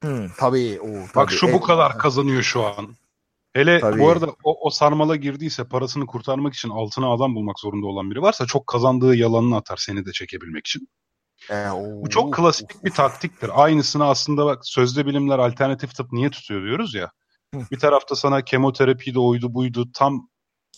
Hmm, 0.02 0.28
tabii. 0.38 0.80
O, 0.80 0.86
tabii. 0.86 1.16
Bak 1.16 1.30
şu 1.30 1.52
bu 1.52 1.60
kadar 1.60 1.98
kazanıyor 1.98 2.42
şu 2.42 2.66
an. 2.66 2.96
Hele 3.56 3.80
tabii. 3.80 4.00
bu 4.00 4.10
arada 4.10 4.26
o, 4.44 4.66
o 4.66 4.70
sarmala 4.70 5.16
girdiyse 5.16 5.64
parasını 5.64 6.06
kurtarmak 6.06 6.54
için 6.54 6.68
altına 6.68 7.12
adam 7.12 7.34
bulmak 7.34 7.60
zorunda 7.60 7.86
olan 7.86 8.10
biri 8.10 8.22
varsa 8.22 8.46
çok 8.46 8.66
kazandığı 8.66 9.16
yalanını 9.16 9.56
atar 9.56 9.76
seni 9.76 10.06
de 10.06 10.12
çekebilmek 10.12 10.66
için. 10.66 10.88
E, 11.50 11.68
o, 11.68 12.02
bu 12.02 12.08
çok 12.08 12.34
klasik 12.34 12.84
bir 12.84 12.90
taktiktir. 12.90 13.50
Aynısını 13.64 14.04
aslında 14.04 14.46
bak 14.46 14.66
sözde 14.66 15.06
bilimler 15.06 15.38
alternatif 15.38 15.94
tıp 15.94 16.12
niye 16.12 16.30
tutuyor 16.30 16.62
diyoruz 16.62 16.94
ya. 16.94 17.10
Bir 17.70 17.78
tarafta 17.78 18.16
sana 18.16 18.44
kemoterapi 18.44 19.14
de 19.14 19.18
oydu 19.18 19.54
buydu 19.54 19.92
tam 19.94 20.28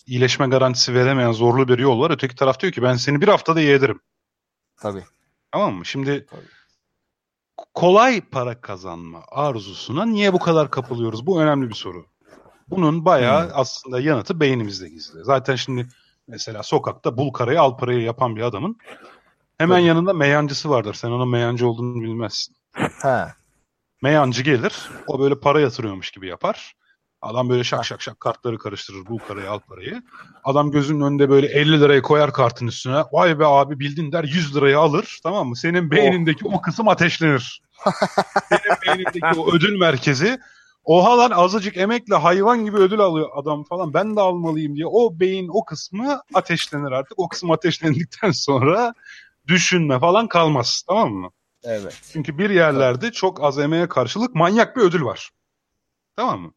iyileşme 0.05 0.47
garantisi 0.47 0.93
veremeyen 0.93 1.31
zorlu 1.31 1.67
bir 1.67 1.79
yol 1.79 1.99
var. 1.99 2.11
Öteki 2.11 2.35
taraf 2.35 2.59
diyor 2.59 2.73
ki 2.73 2.81
ben 2.81 2.95
seni 2.95 3.21
bir 3.21 3.27
haftada 3.27 3.61
yeğderim. 3.61 3.99
Tabii. 4.81 5.03
Tamam 5.51 5.73
mı? 5.75 5.85
Şimdi 5.85 6.25
Tabii. 6.29 6.41
kolay 7.73 8.21
para 8.21 8.61
kazanma 8.61 9.23
arzusuna 9.31 10.05
niye 10.05 10.33
bu 10.33 10.39
kadar 10.39 10.71
kapılıyoruz? 10.71 11.25
Bu 11.25 11.41
önemli 11.41 11.69
bir 11.69 11.75
soru. 11.75 12.05
Bunun 12.69 13.05
bayağı 13.05 13.43
hmm. 13.43 13.51
aslında 13.53 13.99
yanıtı 13.99 14.39
beynimizde 14.39 14.89
gizli. 14.89 15.23
Zaten 15.23 15.55
şimdi 15.55 15.87
mesela 16.27 16.63
sokakta 16.63 17.17
bul 17.17 17.33
karayı 17.33 17.61
al 17.61 17.77
parayı 17.77 18.01
yapan 18.01 18.35
bir 18.35 18.41
adamın 18.41 18.77
hemen 19.57 19.77
Tabii. 19.77 19.87
yanında 19.87 20.13
meyancısı 20.13 20.69
vardır. 20.69 20.93
Sen 20.93 21.11
onun 21.11 21.29
meyancı 21.29 21.67
olduğunu 21.67 22.03
bilmezsin. 22.03 22.55
He. 22.73 23.25
Meyancı 24.01 24.43
gelir. 24.43 24.89
O 25.07 25.19
böyle 25.19 25.39
para 25.39 25.59
yatırıyormuş 25.61 26.11
gibi 26.11 26.27
yapar. 26.27 26.73
Adam 27.21 27.49
böyle 27.49 27.63
şak 27.63 27.85
şak 27.85 28.01
şak 28.01 28.19
kartları 28.19 28.57
karıştırır. 28.57 29.05
Bu 29.05 29.17
parayı 29.17 29.51
al 29.51 29.59
parayı. 29.59 30.03
Adam 30.43 30.71
gözünün 30.71 31.01
önünde 31.01 31.29
böyle 31.29 31.47
50 31.47 31.81
lirayı 31.81 32.01
koyar 32.01 32.33
kartın 32.33 32.67
üstüne. 32.67 33.03
Vay 33.11 33.39
be 33.39 33.45
abi 33.45 33.79
bildin 33.79 34.11
der 34.11 34.23
100 34.23 34.55
lirayı 34.55 34.79
alır. 34.79 35.19
Tamam 35.23 35.47
mı? 35.47 35.55
Senin 35.55 35.87
oh. 35.87 35.91
beynindeki 35.91 36.47
oh. 36.47 36.53
o 36.53 36.61
kısım 36.61 36.87
ateşlenir. 36.87 37.61
Senin 38.49 38.77
beynindeki 38.87 39.39
o 39.39 39.55
ödül 39.55 39.79
merkezi 39.79 40.39
Oha 40.89 41.17
lan 41.17 41.31
azıcık 41.31 41.77
emekle 41.77 42.15
hayvan 42.15 42.65
gibi 42.65 42.77
ödül 42.77 42.99
alıyor 42.99 43.29
adam 43.35 43.63
falan. 43.63 43.93
Ben 43.93 44.15
de 44.15 44.21
almalıyım 44.21 44.75
diye. 44.75 44.87
O 44.87 45.19
beyin 45.19 45.47
o 45.47 45.65
kısmı 45.65 46.21
ateşlenir 46.33 46.91
artık. 46.91 47.19
O 47.19 47.29
kısım 47.29 47.51
ateşlendikten 47.51 48.31
sonra 48.45 48.93
düşünme 49.47 49.99
falan 49.99 50.27
kalmaz. 50.27 50.83
Tamam 50.87 51.13
mı? 51.13 51.31
Evet. 51.63 52.01
Çünkü 52.13 52.37
bir 52.37 52.49
yerlerde 52.49 53.11
çok 53.11 53.43
az 53.43 53.59
emeğe 53.59 53.87
karşılık 53.87 54.35
manyak 54.35 54.75
bir 54.75 54.81
ödül 54.81 55.01
var. 55.01 55.29
Tamam 56.15 56.41
mı? 56.41 56.53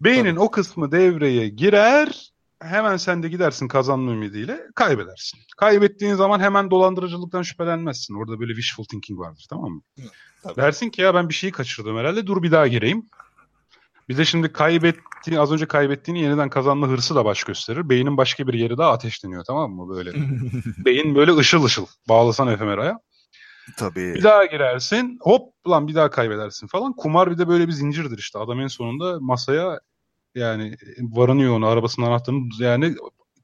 Beynin 0.00 0.30
Tabii. 0.30 0.40
o 0.40 0.50
kısmı 0.50 0.92
devreye 0.92 1.48
girer. 1.48 2.31
Hemen 2.62 2.96
sen 2.96 3.22
de 3.22 3.28
gidersin 3.28 3.68
kazanma 3.68 4.12
ümidiyle 4.12 4.60
kaybedersin. 4.74 5.40
Kaybettiğin 5.56 6.14
zaman 6.14 6.40
hemen 6.40 6.70
dolandırıcılıktan 6.70 7.42
şüphelenmezsin. 7.42 8.14
Orada 8.14 8.40
böyle 8.40 8.52
wishful 8.52 8.84
thinking 8.84 9.20
vardır 9.20 9.46
tamam 9.50 9.70
mı? 9.70 9.82
Tabii. 10.42 10.56
Dersin 10.56 10.90
ki 10.90 11.02
ya 11.02 11.14
ben 11.14 11.28
bir 11.28 11.34
şeyi 11.34 11.52
kaçırdım 11.52 11.96
herhalde 11.96 12.26
dur 12.26 12.42
bir 12.42 12.52
daha 12.52 12.66
gireyim. 12.66 13.06
Bir 14.08 14.16
de 14.16 14.24
şimdi 14.24 14.52
kaybettiğin, 14.52 15.38
az 15.38 15.52
önce 15.52 15.66
kaybettiğini 15.66 16.22
yeniden 16.22 16.50
kazanma 16.50 16.88
hırsı 16.88 17.14
da 17.14 17.24
baş 17.24 17.44
gösterir. 17.44 17.88
Beynin 17.88 18.16
başka 18.16 18.46
bir 18.46 18.54
yeri 18.54 18.78
daha 18.78 18.92
ateşleniyor 18.92 19.44
tamam 19.44 19.70
mı 19.70 19.96
böyle. 19.96 20.12
Beyin 20.84 21.14
böyle 21.14 21.36
ışıl 21.36 21.64
ışıl. 21.64 21.86
Bağlasan 22.08 22.48
efemeraya. 22.48 22.98
Tabii. 23.78 24.14
Bir 24.14 24.22
daha 24.22 24.44
girersin 24.44 25.18
hop 25.20 25.52
lan 25.68 25.88
bir 25.88 25.94
daha 25.94 26.10
kaybedersin 26.10 26.66
falan. 26.66 26.92
Kumar 26.92 27.30
bir 27.30 27.38
de 27.38 27.48
böyle 27.48 27.68
bir 27.68 27.72
zincirdir 27.72 28.18
işte. 28.18 28.38
Adam 28.38 28.60
en 28.60 28.66
sonunda 28.66 29.18
masaya 29.20 29.80
yani 30.34 30.76
varını 31.00 31.42
yoğunu 31.42 31.66
arabasının 31.66 32.06
anahtarını 32.06 32.48
yani 32.58 32.94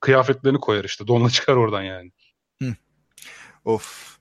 kıyafetlerini 0.01 0.59
koyar 0.61 0.85
işte. 0.85 1.07
Donla 1.07 1.31
çıkar 1.31 1.57
oradan 1.57 1.83
yani. 1.83 2.13
Hı. 2.63 2.75
Of. 3.65 4.19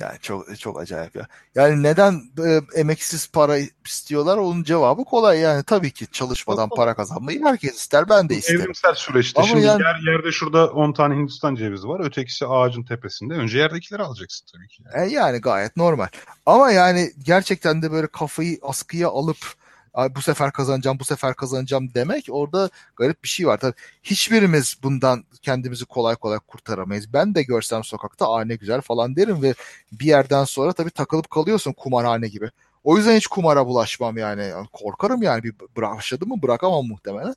Yani 0.00 0.18
çok 0.22 0.58
çok 0.58 0.80
acayip 0.80 1.16
ya. 1.16 1.26
Yani 1.54 1.82
neden 1.82 2.22
e, 2.46 2.60
emeksiz 2.74 3.30
para 3.30 3.58
istiyorlar? 3.86 4.36
Onun 4.36 4.62
cevabı 4.62 5.04
kolay 5.04 5.38
yani. 5.38 5.62
Tabii 5.64 5.90
ki 5.90 6.06
çalışmadan 6.12 6.68
para 6.68 6.94
kazanmayı 6.94 7.44
herkes 7.44 7.76
ister. 7.76 8.08
Ben 8.08 8.28
de 8.28 8.34
isterim. 8.34 8.60
Evrimsel 8.60 8.94
süreçte. 8.94 9.40
Ama 9.40 9.48
Şimdi 9.48 9.64
yani... 9.64 9.82
yer, 9.82 10.12
yerde 10.12 10.32
şurada 10.32 10.70
10 10.70 10.92
tane 10.92 11.14
Hindistan 11.14 11.54
cevizi 11.54 11.88
var. 11.88 12.06
Ötekisi 12.06 12.46
ağacın 12.46 12.82
tepesinde. 12.82 13.34
Önce 13.34 13.58
yerdekileri 13.58 14.02
alacaksın 14.02 14.46
tabii 14.52 14.68
ki. 14.68 14.82
Yani. 14.94 15.10
E 15.10 15.14
yani 15.14 15.40
gayet 15.40 15.76
normal. 15.76 16.08
Ama 16.46 16.72
yani 16.72 17.10
gerçekten 17.24 17.82
de 17.82 17.92
böyle 17.92 18.06
kafayı 18.06 18.58
askıya 18.62 19.08
alıp 19.08 19.54
bu 19.94 20.22
sefer 20.22 20.52
kazanacağım, 20.52 20.98
bu 20.98 21.04
sefer 21.04 21.34
kazanacağım 21.34 21.94
demek 21.94 22.26
orada 22.30 22.70
garip 22.96 23.24
bir 23.24 23.28
şey 23.28 23.46
var. 23.46 23.58
Tabii 23.58 23.74
hiçbirimiz 24.02 24.76
bundan 24.82 25.24
kendimizi 25.42 25.84
kolay 25.84 26.16
kolay 26.16 26.38
kurtaramayız. 26.38 27.12
Ben 27.12 27.34
de 27.34 27.42
görsem 27.42 27.84
sokakta 27.84 28.32
aa 28.34 28.44
ne 28.44 28.54
güzel 28.56 28.80
falan 28.80 29.16
derim 29.16 29.42
ve 29.42 29.54
bir 29.92 30.06
yerden 30.06 30.44
sonra 30.44 30.72
tabii 30.72 30.90
takılıp 30.90 31.30
kalıyorsun 31.30 31.72
kumarhane 31.72 32.28
gibi. 32.28 32.50
O 32.84 32.96
yüzden 32.96 33.16
hiç 33.16 33.26
kumara 33.26 33.66
bulaşmam 33.66 34.18
yani. 34.18 34.52
Korkarım 34.72 35.22
yani 35.22 35.42
bir 35.42 35.54
başladım 35.76 36.28
mı 36.28 36.42
bırakamam 36.42 36.86
muhtemelen. 36.86 37.34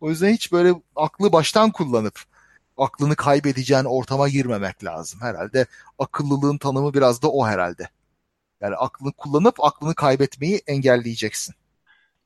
O 0.00 0.10
yüzden 0.10 0.32
hiç 0.32 0.52
böyle 0.52 0.74
aklı 0.96 1.32
baştan 1.32 1.70
kullanıp 1.70 2.20
aklını 2.76 3.16
kaybedeceğin 3.16 3.84
ortama 3.84 4.28
girmemek 4.28 4.84
lazım. 4.84 5.20
Herhalde 5.20 5.66
akıllılığın 5.98 6.58
tanımı 6.58 6.94
biraz 6.94 7.22
da 7.22 7.28
o 7.28 7.46
herhalde. 7.46 7.88
Yani 8.60 8.76
aklını 8.76 9.12
kullanıp 9.12 9.64
aklını 9.64 9.94
kaybetmeyi 9.94 10.62
engelleyeceksin. 10.66 11.54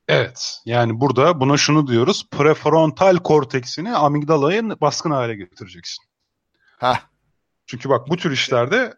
Evet. 0.07 0.61
Yani 0.65 0.99
burada 0.99 1.39
buna 1.39 1.57
şunu 1.57 1.87
diyoruz. 1.87 2.27
Prefrontal 2.31 3.17
korteksini 3.17 3.95
amigdalayı 3.95 4.69
baskın 4.81 5.11
hale 5.11 5.35
getireceksin. 5.35 6.05
Ha. 6.77 7.01
Çünkü 7.65 7.89
bak 7.89 8.09
bu 8.09 8.17
tür 8.17 8.31
işlerde 8.31 8.93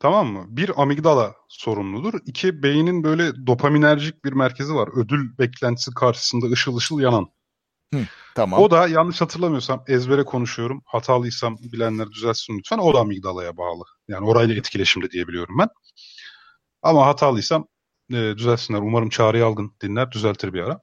tamam 0.00 0.26
mı? 0.26 0.44
Bir 0.48 0.82
amigdala 0.82 1.34
sorumludur. 1.48 2.14
İki 2.26 2.62
beynin 2.62 3.04
böyle 3.04 3.46
dopaminerjik 3.46 4.24
bir 4.24 4.32
merkezi 4.32 4.74
var. 4.74 4.88
Ödül 4.96 5.38
beklentisi 5.38 5.90
karşısında 5.94 6.46
ışıl 6.46 6.76
ışıl 6.76 7.00
yanan. 7.00 7.28
Hı, 7.94 8.00
tamam. 8.34 8.60
O 8.60 8.70
da 8.70 8.88
yanlış 8.88 9.20
hatırlamıyorsam 9.20 9.84
ezbere 9.86 10.24
konuşuyorum. 10.24 10.82
Hatalıysam 10.86 11.56
bilenler 11.72 12.10
düzelsin 12.10 12.58
lütfen. 12.58 12.78
O 12.78 12.94
da 12.94 13.00
amigdalaya 13.00 13.56
bağlı. 13.56 13.84
Yani 14.08 14.26
orayla 14.26 14.54
etkileşimde 14.54 15.10
diyebiliyorum 15.10 15.58
ben. 15.58 15.68
Ama 16.82 17.06
hatalıysam 17.06 17.66
e, 18.10 18.14
düzelsinler. 18.36 18.78
Umarım 18.78 19.08
Çağrı 19.08 19.38
Yalgın 19.38 19.72
dinler 19.82 20.12
düzeltir 20.12 20.52
bir 20.52 20.60
ara. 20.60 20.80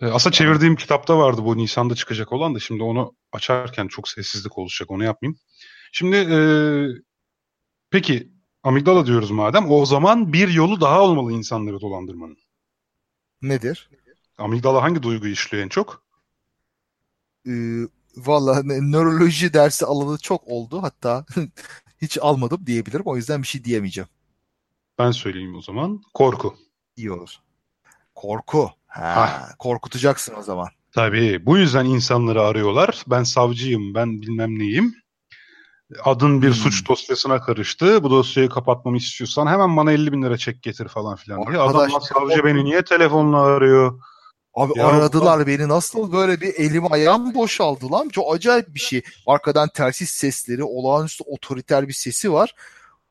E, 0.00 0.06
aslında 0.06 0.32
çevirdiğim 0.32 0.76
kitapta 0.76 1.18
vardı 1.18 1.44
bu 1.44 1.56
Nisan'da 1.56 1.94
çıkacak 1.94 2.32
olan 2.32 2.54
da 2.54 2.60
şimdi 2.60 2.82
onu 2.82 3.16
açarken 3.32 3.88
çok 3.88 4.08
sessizlik 4.08 4.58
olacak 4.58 4.90
onu 4.90 5.04
yapmayayım. 5.04 5.38
Şimdi 5.92 6.16
e, 6.16 6.38
peki 7.90 8.32
amigdala 8.62 9.06
diyoruz 9.06 9.30
madem 9.30 9.70
o 9.70 9.86
zaman 9.86 10.32
bir 10.32 10.48
yolu 10.48 10.80
daha 10.80 11.02
olmalı 11.02 11.32
insanları 11.32 11.80
dolandırmanın. 11.80 12.36
Nedir? 13.42 13.90
Amigdala 14.38 14.82
hangi 14.82 15.02
duyguyu 15.02 15.32
işliyor 15.32 15.64
en 15.64 15.68
çok? 15.68 16.04
Ee, 17.48 17.82
Valla 18.16 18.62
nöroloji 18.62 19.52
dersi 19.52 19.86
alalı 19.86 20.18
çok 20.18 20.48
oldu. 20.48 20.82
Hatta 20.82 21.26
hiç 22.02 22.18
almadım 22.20 22.66
diyebilirim. 22.66 23.02
O 23.04 23.16
yüzden 23.16 23.42
bir 23.42 23.46
şey 23.46 23.64
diyemeyeceğim. 23.64 24.08
Ben 24.98 25.10
söyleyeyim 25.10 25.56
o 25.56 25.62
zaman. 25.62 26.02
Korku. 26.14 26.54
İyi 26.96 27.12
olur. 27.12 27.30
Korku. 28.14 28.70
Ha, 28.86 29.48
korkutacaksın 29.58 30.34
o 30.38 30.42
zaman. 30.42 30.68
Tabii. 30.92 31.46
Bu 31.46 31.58
yüzden 31.58 31.84
insanları 31.84 32.42
arıyorlar. 32.42 33.04
Ben 33.06 33.22
savcıyım, 33.22 33.94
ben 33.94 34.22
bilmem 34.22 34.58
neyim. 34.58 34.94
Adın 36.04 36.42
bir 36.42 36.46
hmm. 36.46 36.54
suç 36.54 36.88
dosyasına 36.88 37.40
karıştı. 37.40 38.02
Bu 38.02 38.10
dosyayı 38.10 38.48
kapatmamı 38.48 38.96
istiyorsan 38.96 39.46
hemen 39.46 39.76
bana 39.76 39.92
50 39.92 40.12
bin 40.12 40.22
lira 40.22 40.36
çek 40.36 40.62
getir 40.62 40.88
falan 40.88 41.16
filan 41.16 41.46
diye. 41.46 41.58
Adam 41.58 41.90
savcı 41.90 42.42
o... 42.42 42.44
beni 42.44 42.64
niye 42.64 42.84
telefonla 42.84 43.40
arıyor? 43.40 44.00
Abi 44.54 44.72
ya 44.76 44.86
aradılar 44.86 45.36
Allah. 45.36 45.46
beni 45.46 45.68
nasıl 45.68 46.12
böyle 46.12 46.40
bir 46.40 46.54
elim 46.54 46.92
ayağım 46.92 47.34
boşaldı 47.34 47.92
lan. 47.92 48.08
Çok 48.08 48.34
acayip 48.34 48.74
bir 48.74 48.80
şey. 48.80 49.02
Arkadan 49.26 49.68
telsiz 49.68 50.08
sesleri, 50.08 50.64
olağanüstü 50.64 51.24
otoriter 51.26 51.88
bir 51.88 51.92
sesi 51.92 52.32
var. 52.32 52.54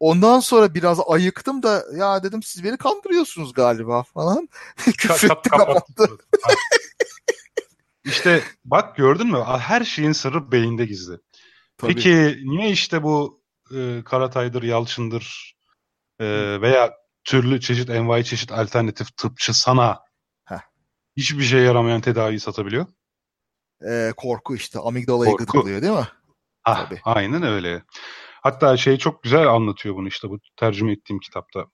Ondan 0.04 0.39
sonra 0.39 0.74
biraz 0.74 0.99
ayıktım 1.08 1.64
da 1.64 1.84
ya 1.97 2.24
dedim 2.24 2.43
siz 2.43 2.64
beni 2.64 2.78
kandırıyorsunuz 2.78 3.54
galiba 3.54 4.04
falan. 4.04 4.49
Küfretti 4.76 5.49
kapattı. 5.49 6.18
İşte 8.06 8.43
bak 8.66 8.95
gördün 8.95 9.28
mü? 9.28 9.43
Her 9.43 9.84
şeyin 9.84 10.12
sırrı 10.12 10.51
beyinde 10.51 10.86
gizli. 10.86 11.18
Tabii. 11.78 11.93
Peki 11.93 12.38
niye 12.43 12.70
işte 12.70 13.04
bu 13.04 13.43
e, 13.76 14.04
Karatay'dır, 14.06 14.64
Yalçın'dır 14.64 15.56
e, 16.20 16.26
veya 16.62 16.93
türlü 17.24 17.62
çeşit, 17.62 17.89
envai 17.89 18.26
çeşit 18.26 18.51
alternatif 18.51 19.18
tıpçı 19.18 19.54
sana 19.54 19.99
Heh. 20.45 20.62
hiçbir 21.18 21.43
şey 21.43 21.62
yaramayan 21.62 22.01
tedaviyi 22.01 22.39
satabiliyor? 22.39 22.86
Ee, 23.89 24.14
korku 24.18 24.56
işte. 24.56 24.80
Amigdala'yı 24.80 25.38
gıdıklıyor 25.38 25.82
değil 25.82 25.93
mi? 25.93 26.08
Ah, 26.64 26.86
Tabii. 26.86 27.01
Aynen 27.04 27.43
öyle. 27.43 27.84
Hatta 28.44 28.78
şey 28.78 28.98
çok 28.98 29.24
güzel 29.24 29.48
anlatıyor 29.48 29.96
bunu 29.96 30.08
işte 30.08 30.30
bu 30.30 30.39
tercüme 30.56 30.91
ettiğim 30.91 31.20
kitapta. 31.20 31.66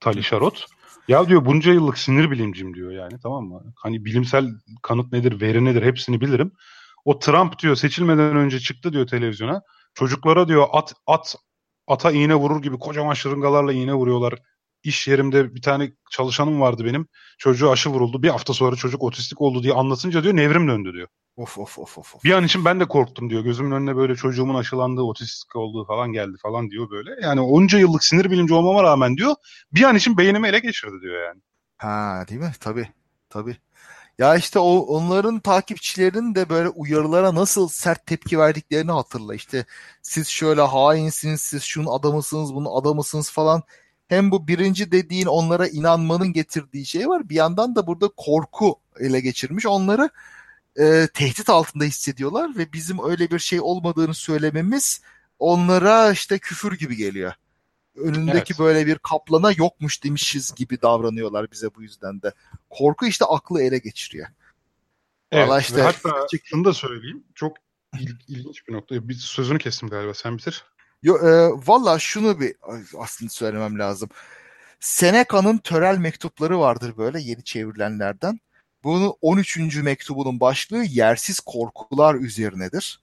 Tali 0.00 0.22
Şarot. 0.22 0.66
Ya 1.08 1.28
diyor 1.28 1.44
bunca 1.44 1.72
yıllık 1.72 1.98
sinir 1.98 2.30
bilimcim 2.30 2.74
diyor 2.74 2.92
yani 2.92 3.12
tamam 3.22 3.44
mı? 3.44 3.72
Hani 3.76 4.04
bilimsel 4.04 4.48
kanıt 4.82 5.12
nedir, 5.12 5.40
veri 5.40 5.64
nedir 5.64 5.82
hepsini 5.82 6.20
bilirim. 6.20 6.52
O 7.04 7.18
Trump 7.18 7.58
diyor 7.58 7.76
seçilmeden 7.76 8.36
önce 8.36 8.60
çıktı 8.60 8.92
diyor 8.92 9.06
televizyona. 9.06 9.62
Çocuklara 9.94 10.48
diyor 10.48 10.66
at 10.72 10.94
at 11.06 11.36
ata 11.86 12.10
iğne 12.10 12.34
vurur 12.34 12.62
gibi 12.62 12.78
kocaman 12.78 13.14
şırıngalarla 13.14 13.72
iğne 13.72 13.94
vuruyorlar. 13.94 14.34
İş 14.82 15.08
yerimde 15.08 15.54
bir 15.54 15.62
tane 15.62 15.92
çalışanım 16.10 16.60
vardı 16.60 16.84
benim. 16.84 17.06
Çocuğu 17.38 17.70
aşı 17.70 17.90
vuruldu. 17.90 18.22
Bir 18.22 18.28
hafta 18.28 18.52
sonra 18.52 18.76
çocuk 18.76 19.02
otistik 19.02 19.40
oldu 19.40 19.62
diye 19.62 19.72
anlatınca 19.72 20.22
diyor 20.22 20.36
nevrim 20.36 20.68
döndü 20.68 20.92
diyor. 20.92 21.08
Of 21.36 21.58
of 21.58 21.78
of 21.78 21.98
of. 21.98 22.24
Bir 22.24 22.32
an 22.32 22.44
için 22.44 22.64
ben 22.64 22.80
de 22.80 22.84
korktum 22.84 23.30
diyor. 23.30 23.44
Gözümün 23.44 23.70
önüne 23.70 23.96
böyle 23.96 24.16
çocuğumun 24.16 24.54
aşılandığı, 24.54 25.02
otistik 25.02 25.56
olduğu 25.56 25.84
falan 25.84 26.12
geldi 26.12 26.36
falan 26.42 26.70
diyor 26.70 26.90
böyle. 26.90 27.10
Yani 27.22 27.40
onca 27.40 27.78
yıllık 27.78 28.04
sinir 28.04 28.30
bilimci 28.30 28.54
olmama 28.54 28.82
rağmen 28.82 29.16
diyor 29.16 29.34
bir 29.72 29.82
an 29.82 29.96
için 29.96 30.18
beynimi 30.18 30.48
ele 30.48 30.58
geçirdi 30.58 31.00
diyor 31.02 31.26
yani. 31.26 31.40
Ha 31.78 32.24
değil 32.28 32.40
mi? 32.40 32.52
Tabii. 32.60 32.88
Tabii. 33.30 33.56
Ya 34.18 34.36
işte 34.36 34.58
o 34.58 34.78
onların 34.78 35.40
takipçilerinin 35.40 36.34
de 36.34 36.48
böyle 36.48 36.68
uyarılara 36.68 37.34
nasıl 37.34 37.68
sert 37.68 38.06
tepki 38.06 38.38
verdiklerini 38.38 38.90
hatırla. 38.90 39.34
İşte 39.34 39.66
siz 40.02 40.28
şöyle 40.28 40.60
hainsiniz, 40.60 41.40
siz 41.40 41.62
şunun 41.62 41.86
adamısınız, 41.98 42.54
bunun 42.54 42.80
adamısınız 42.80 43.30
falan. 43.30 43.62
Hem 44.10 44.30
bu 44.30 44.48
birinci 44.48 44.92
dediğin 44.92 45.26
onlara 45.26 45.68
inanmanın 45.68 46.32
getirdiği 46.32 46.86
şey 46.86 47.08
var. 47.08 47.28
Bir 47.28 47.34
yandan 47.34 47.76
da 47.76 47.86
burada 47.86 48.08
korku 48.16 48.80
ele 49.00 49.20
geçirmiş. 49.20 49.66
Onları 49.66 50.10
e, 50.78 51.08
tehdit 51.14 51.48
altında 51.48 51.84
hissediyorlar 51.84 52.56
ve 52.56 52.72
bizim 52.72 53.04
öyle 53.04 53.30
bir 53.30 53.38
şey 53.38 53.60
olmadığını 53.60 54.14
söylememiz 54.14 55.02
onlara 55.38 56.12
işte 56.12 56.38
küfür 56.38 56.78
gibi 56.78 56.96
geliyor. 56.96 57.32
Önündeki 57.96 58.52
evet. 58.52 58.58
böyle 58.58 58.86
bir 58.86 58.98
kaplana 58.98 59.52
yokmuş 59.52 60.04
demişiz 60.04 60.54
gibi 60.54 60.82
davranıyorlar 60.82 61.50
bize 61.50 61.74
bu 61.74 61.82
yüzden 61.82 62.22
de. 62.22 62.32
Korku 62.70 63.06
işte 63.06 63.24
aklı 63.24 63.62
ele 63.62 63.78
geçiriyor. 63.78 64.26
Evet 65.32 65.48
Vallahi 65.48 65.62
işte... 65.62 65.82
hatta 65.82 66.26
şunu 66.44 66.64
da 66.64 66.72
söyleyeyim. 66.72 67.24
Çok 67.34 67.56
il, 68.00 68.10
ilginç 68.28 68.68
bir 68.68 68.72
nokta. 68.72 69.08
Bir 69.08 69.14
sözünü 69.14 69.58
kestim 69.58 69.88
galiba. 69.88 70.14
Sen 70.14 70.38
bitir. 70.38 70.64
Yo, 71.02 71.16
e, 71.18 71.50
Valla 71.66 71.98
şunu 71.98 72.40
bir 72.40 72.54
aslında 72.98 73.30
söylemem 73.30 73.78
lazım. 73.78 74.08
Seneca'nın 74.80 75.58
törel 75.58 75.98
mektupları 75.98 76.60
vardır 76.60 76.96
böyle 76.96 77.20
yeni 77.20 77.44
çevrilenlerden. 77.44 78.40
Bunun 78.84 79.14
13. 79.20 79.82
mektubunun 79.82 80.40
başlığı 80.40 80.84
yersiz 80.84 81.40
korkular 81.40 82.14
üzerinedir. 82.14 83.00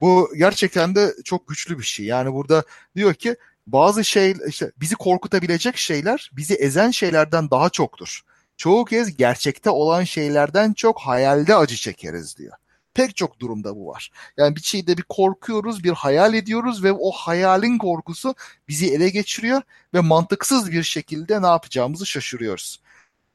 Bu 0.00 0.30
gerçekten 0.38 0.94
de 0.94 1.14
çok 1.24 1.48
güçlü 1.48 1.78
bir 1.78 1.84
şey. 1.84 2.06
Yani 2.06 2.32
burada 2.32 2.64
diyor 2.96 3.14
ki 3.14 3.36
bazı 3.66 4.04
şey 4.04 4.34
işte 4.48 4.72
bizi 4.76 4.94
korkutabilecek 4.94 5.76
şeyler 5.76 6.30
bizi 6.32 6.54
ezen 6.54 6.90
şeylerden 6.90 7.50
daha 7.50 7.70
çoktur. 7.70 8.22
Çoğu 8.56 8.84
kez 8.84 9.16
gerçekte 9.16 9.70
olan 9.70 10.04
şeylerden 10.04 10.72
çok 10.72 11.00
hayalde 11.00 11.56
acı 11.56 11.76
çekeriz 11.76 12.38
diyor. 12.38 12.52
Pek 12.98 13.16
çok 13.16 13.40
durumda 13.40 13.76
bu 13.76 13.86
var. 13.86 14.10
Yani 14.36 14.56
bir 14.56 14.60
şeyde 14.60 14.96
bir 14.96 15.02
korkuyoruz, 15.02 15.84
bir 15.84 15.90
hayal 15.90 16.34
ediyoruz 16.34 16.84
ve 16.84 16.92
o 16.92 17.10
hayalin 17.10 17.78
korkusu 17.78 18.34
bizi 18.68 18.94
ele 18.94 19.10
geçiriyor 19.10 19.62
ve 19.94 20.00
mantıksız 20.00 20.72
bir 20.72 20.82
şekilde 20.82 21.42
ne 21.42 21.46
yapacağımızı 21.46 22.06
şaşırıyoruz. 22.06 22.80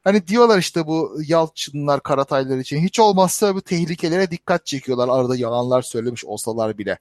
Hani 0.04 0.28
diyorlar 0.28 0.60
işte 0.60 0.88
bu 0.88 1.18
Yalçınlar, 1.28 2.04
Karataylar 2.04 2.58
için 2.58 2.78
hiç 2.78 3.00
olmazsa 3.00 3.56
bu 3.56 3.62
tehlikelere 3.62 4.32
dikkat 4.32 4.66
çekiyorlar 4.66 5.10
arada 5.10 5.36
yalanlar 5.36 5.82
söylemiş 5.82 6.26
olsalar 6.26 6.78
bile. 6.78 7.00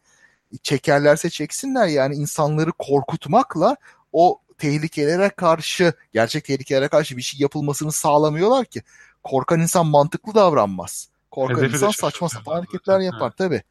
Çekerlerse 0.62 1.30
çeksinler 1.30 1.86
yani 1.86 2.14
insanları 2.14 2.72
korkutmakla 2.72 3.76
o 4.12 4.40
tehlikelere 4.58 5.28
karşı, 5.28 5.92
gerçek 6.12 6.44
tehlikelere 6.44 6.88
karşı 6.88 7.16
bir 7.16 7.22
şey 7.22 7.40
yapılmasını 7.40 7.92
sağlamıyorlar 7.92 8.64
ki. 8.64 8.82
Korkan 9.22 9.60
insan 9.60 9.86
mantıklı 9.86 10.34
davranmaz. 10.34 11.11
Korkan 11.32 11.56
Hedefi 11.56 11.74
insan 11.74 11.90
saçma 11.90 12.28
sapan 12.28 12.52
hareketler 12.52 13.00
yapar 13.00 13.30
tabi. 13.30 13.62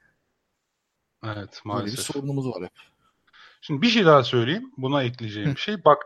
Evet 1.26 1.62
maalesef. 1.64 1.86
Böyle 1.86 1.98
bir 1.98 2.14
sorunumuz 2.14 2.48
var 2.48 2.64
hep. 2.64 2.72
Şimdi 3.62 3.82
bir 3.82 3.88
şey 3.88 4.06
daha 4.06 4.24
söyleyeyim. 4.24 4.72
Buna 4.78 5.04
ekleyeceğim 5.04 5.56
bir 5.56 5.60
şey. 5.60 5.86
Bak 5.86 6.04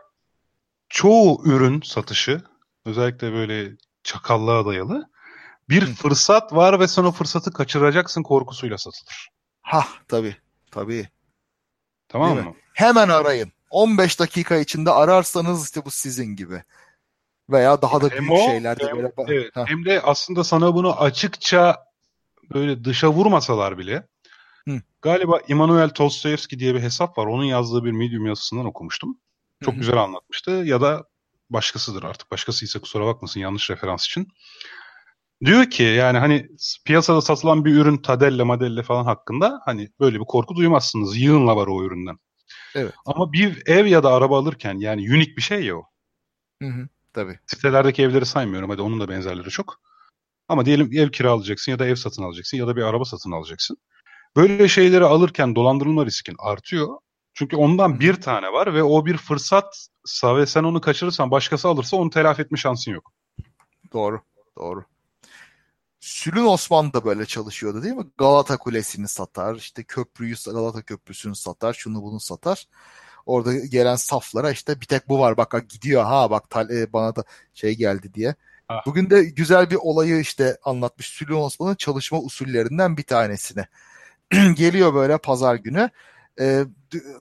çoğu 0.88 1.42
ürün 1.44 1.80
satışı 1.80 2.42
özellikle 2.84 3.32
böyle 3.32 3.76
çakallığa 4.02 4.66
dayalı 4.66 5.10
bir 5.68 5.82
Hı. 5.82 5.94
fırsat 5.94 6.52
var 6.52 6.80
ve 6.80 6.88
sen 6.88 7.04
o 7.04 7.12
fırsatı 7.12 7.52
kaçıracaksın 7.52 8.22
korkusuyla 8.22 8.78
satılır. 8.78 9.28
Ha 9.62 9.84
tabii 10.08 10.36
tabii. 10.70 11.08
Tamam 12.08 12.34
mı? 12.34 12.54
Hemen 12.72 13.08
arayın. 13.08 13.52
15 13.70 14.20
dakika 14.20 14.56
içinde 14.56 14.90
ararsanız 14.90 15.64
işte 15.64 15.84
bu 15.84 15.90
sizin 15.90 16.36
gibi. 16.36 16.62
Veya 17.50 17.82
daha 17.82 18.00
da 18.00 18.10
büyük 18.10 18.38
şeyler 18.38 18.80
de 18.80 18.92
böyle. 18.96 19.12
Evet, 19.28 19.52
hem 19.54 19.84
de 19.84 20.00
aslında 20.00 20.44
sana 20.44 20.74
bunu 20.74 21.00
açıkça 21.00 21.84
böyle 22.54 22.84
dışa 22.84 23.08
vurmasalar 23.08 23.78
bile 23.78 24.08
Hı. 24.68 24.80
galiba 25.02 25.40
Immanuel 25.48 25.90
Dostoyevski 25.98 26.58
diye 26.58 26.74
bir 26.74 26.80
hesap 26.80 27.18
var. 27.18 27.26
Onun 27.26 27.44
yazdığı 27.44 27.84
bir 27.84 27.92
Medium 27.92 28.26
yazısından 28.26 28.66
okumuştum. 28.66 29.18
Çok 29.64 29.74
Hı-hı. 29.74 29.80
güzel 29.80 29.96
anlatmıştı. 29.96 30.50
Ya 30.50 30.80
da 30.80 31.04
başkasıdır 31.50 32.02
artık. 32.02 32.30
Başkasıysa 32.30 32.80
kusura 32.80 33.06
bakmasın 33.06 33.40
yanlış 33.40 33.70
referans 33.70 34.06
için. 34.06 34.28
Diyor 35.44 35.70
ki 35.70 35.82
yani 35.82 36.18
hani 36.18 36.48
piyasada 36.84 37.20
satılan 37.20 37.64
bir 37.64 37.74
ürün 37.74 37.96
Tadelle, 37.96 38.42
Madelle 38.42 38.82
falan 38.82 39.04
hakkında 39.04 39.60
hani 39.64 39.88
böyle 40.00 40.20
bir 40.20 40.24
korku 40.24 40.56
duymazsınız. 40.56 41.16
Yığınla 41.16 41.56
var 41.56 41.66
o 41.66 41.84
üründen. 41.84 42.18
Evet. 42.74 42.94
Ama 43.06 43.32
bir 43.32 43.62
ev 43.66 43.86
ya 43.86 44.02
da 44.02 44.12
araba 44.12 44.38
alırken 44.38 44.78
yani 44.78 45.14
unik 45.14 45.36
bir 45.36 45.42
şey 45.42 45.64
ya 45.64 45.76
o. 45.76 45.84
Hı 46.62 46.68
hı, 46.68 46.88
tabii. 47.16 47.38
Sitelerdeki 47.46 48.02
evleri 48.02 48.26
saymıyorum. 48.26 48.70
Hadi 48.70 48.82
onun 48.82 49.00
da 49.00 49.08
benzerleri 49.08 49.50
çok. 49.50 49.80
Ama 50.48 50.64
diyelim 50.64 50.90
ev 50.92 51.10
kiralayacaksın 51.10 51.72
ya 51.72 51.78
da 51.78 51.86
ev 51.86 51.94
satın 51.94 52.22
alacaksın 52.22 52.56
ya 52.56 52.66
da 52.66 52.76
bir 52.76 52.82
araba 52.82 53.04
satın 53.04 53.32
alacaksın. 53.32 53.76
Böyle 54.36 54.68
şeyleri 54.68 55.04
alırken 55.04 55.54
dolandırılma 55.54 56.06
riskin 56.06 56.36
artıyor. 56.38 56.98
Çünkü 57.34 57.56
ondan 57.56 58.00
bir 58.00 58.14
tane 58.14 58.52
var 58.52 58.74
ve 58.74 58.82
o 58.82 59.06
bir 59.06 59.16
fırsatsa 59.16 60.36
ve 60.36 60.46
sen 60.46 60.64
onu 60.64 60.80
kaçırırsan 60.80 61.30
başkası 61.30 61.68
alırsa 61.68 61.96
onu 61.96 62.10
telafi 62.10 62.42
etme 62.42 62.58
şansın 62.58 62.92
yok. 62.92 63.12
Doğru, 63.92 64.20
doğru. 64.58 64.84
Sülün 66.00 66.44
Osman 66.44 66.92
da 66.92 67.04
böyle 67.04 67.26
çalışıyordu 67.26 67.82
değil 67.82 67.94
mi? 67.94 68.06
Galata 68.18 68.56
Kulesi'ni 68.56 69.08
satar, 69.08 69.54
işte 69.54 69.84
köprüyü, 69.84 70.34
Galata 70.46 70.82
Köprüsü'nü 70.82 71.34
satar, 71.34 71.72
şunu 71.72 72.02
bunu 72.02 72.20
satar. 72.20 72.66
Orada 73.26 73.54
gelen 73.54 73.96
saflara 73.96 74.50
işte 74.50 74.80
bir 74.80 74.86
tek 74.86 75.08
bu 75.08 75.18
var 75.20 75.36
bak 75.36 75.68
gidiyor 75.68 76.04
ha 76.04 76.30
bak 76.30 76.44
e, 76.70 76.92
bana 76.92 77.16
da 77.16 77.24
şey 77.54 77.74
geldi 77.74 78.14
diye. 78.14 78.34
Ah. 78.68 78.86
Bugün 78.86 79.10
de 79.10 79.24
güzel 79.24 79.70
bir 79.70 79.76
olayı 79.80 80.20
işte 80.20 80.58
anlatmış. 80.64 81.06
Süleyman 81.06 81.44
Osman'ın 81.44 81.74
çalışma 81.74 82.18
usullerinden 82.20 82.96
bir 82.96 83.02
tanesini. 83.02 83.64
Geliyor 84.54 84.94
böyle 84.94 85.18
pazar 85.18 85.54
günü. 85.54 85.90
E, 86.40 86.64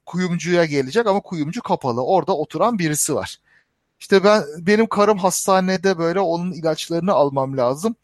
kuyumcuya 0.05 0.65
gelecek 0.65 1.07
ama 1.07 1.19
kuyumcu 1.19 1.61
kapalı. 1.61 2.05
Orada 2.05 2.37
oturan 2.37 2.79
birisi 2.79 3.15
var. 3.15 3.37
İşte 3.99 4.23
ben 4.23 4.43
benim 4.59 4.87
karım 4.87 5.17
hastanede 5.17 5.97
böyle 5.97 6.19
onun 6.19 6.51
ilaçlarını 6.51 7.13
almam 7.13 7.57
lazım. 7.57 7.95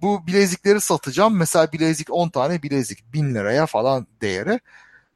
Bu 0.00 0.26
bilezikleri 0.26 0.80
satacağım. 0.80 1.36
Mesela 1.36 1.72
bilezik 1.72 2.08
10 2.10 2.28
tane 2.28 2.62
bilezik 2.62 3.12
1000 3.12 3.34
liraya 3.34 3.66
falan 3.66 4.06
değeri. 4.22 4.60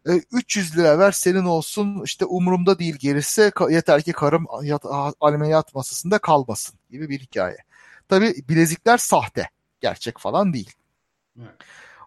E, 0.08 0.12
300 0.32 0.76
lira 0.78 0.98
ver 0.98 1.12
senin 1.12 1.44
olsun 1.44 2.02
işte 2.04 2.24
umurumda 2.24 2.78
değil 2.78 2.96
gerisi 2.96 3.52
yeter 3.70 4.02
ki 4.02 4.12
karım 4.12 4.46
yat, 4.62 4.84
ameliyat 5.20 5.74
masasında 5.74 6.18
kalmasın 6.18 6.78
gibi 6.90 7.08
bir 7.08 7.18
hikaye. 7.20 7.56
Tabi 8.08 8.34
bilezikler 8.48 8.98
sahte 8.98 9.48
gerçek 9.80 10.18
falan 10.18 10.52
değil. 10.52 10.72
Evet. 11.38 11.54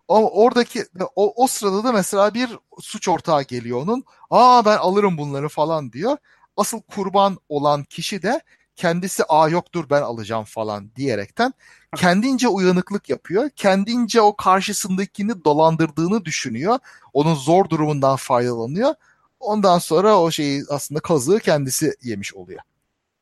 Ama 0.07 0.27
oradaki 0.27 0.85
o, 1.15 1.43
o 1.43 1.47
sırada 1.47 1.83
da 1.83 1.91
mesela 1.91 2.33
bir 2.33 2.49
suç 2.81 3.09
ortağı 3.09 3.43
geliyor 3.43 3.81
onun. 3.81 4.03
Aa 4.29 4.65
ben 4.65 4.77
alırım 4.77 5.17
bunları 5.17 5.49
falan 5.49 5.91
diyor. 5.91 6.17
Asıl 6.57 6.81
kurban 6.81 7.37
olan 7.49 7.83
kişi 7.83 8.21
de 8.21 8.41
kendisi 8.75 9.23
aa 9.29 9.49
yoktur 9.49 9.85
ben 9.89 10.01
alacağım 10.01 10.43
falan 10.43 10.91
diyerekten 10.95 11.53
kendince 11.95 12.47
uyanıklık 12.47 13.09
yapıyor. 13.09 13.49
Kendince 13.55 14.21
o 14.21 14.35
karşısındakini 14.35 15.45
dolandırdığını 15.45 16.25
düşünüyor. 16.25 16.79
Onun 17.13 17.35
zor 17.35 17.69
durumundan 17.69 18.15
faydalanıyor. 18.15 18.93
Ondan 19.39 19.77
sonra 19.77 20.19
o 20.19 20.31
şeyi 20.31 20.63
aslında 20.69 20.99
kazığı 20.99 21.39
kendisi 21.39 21.93
yemiş 22.01 22.33
oluyor. 22.33 22.59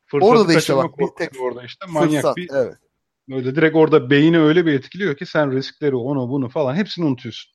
Fırsatı 0.06 0.32
orada 0.32 0.48
da 0.48 0.53
işte 0.53 0.76
bak 0.76 0.99
bir 0.99 1.07
tek 1.18 1.41
orada 1.41 1.64
işte 1.64 1.86
manyak 1.90 2.11
fırsat, 2.11 2.38
bir 2.38 2.49
evet. 2.53 2.78
Öyle 3.32 3.56
direkt 3.56 3.76
orada 3.76 4.10
beyni 4.10 4.40
öyle 4.40 4.65
bir 4.65 4.73
etkiliyor 4.73 5.18
ki 5.18 5.26
sen 5.26 5.52
riskleri 5.52 5.95
onu 5.95 6.30
bunu 6.30 6.49
falan 6.49 6.76
hepsini 6.76 7.06
unutuyorsun. 7.06 7.52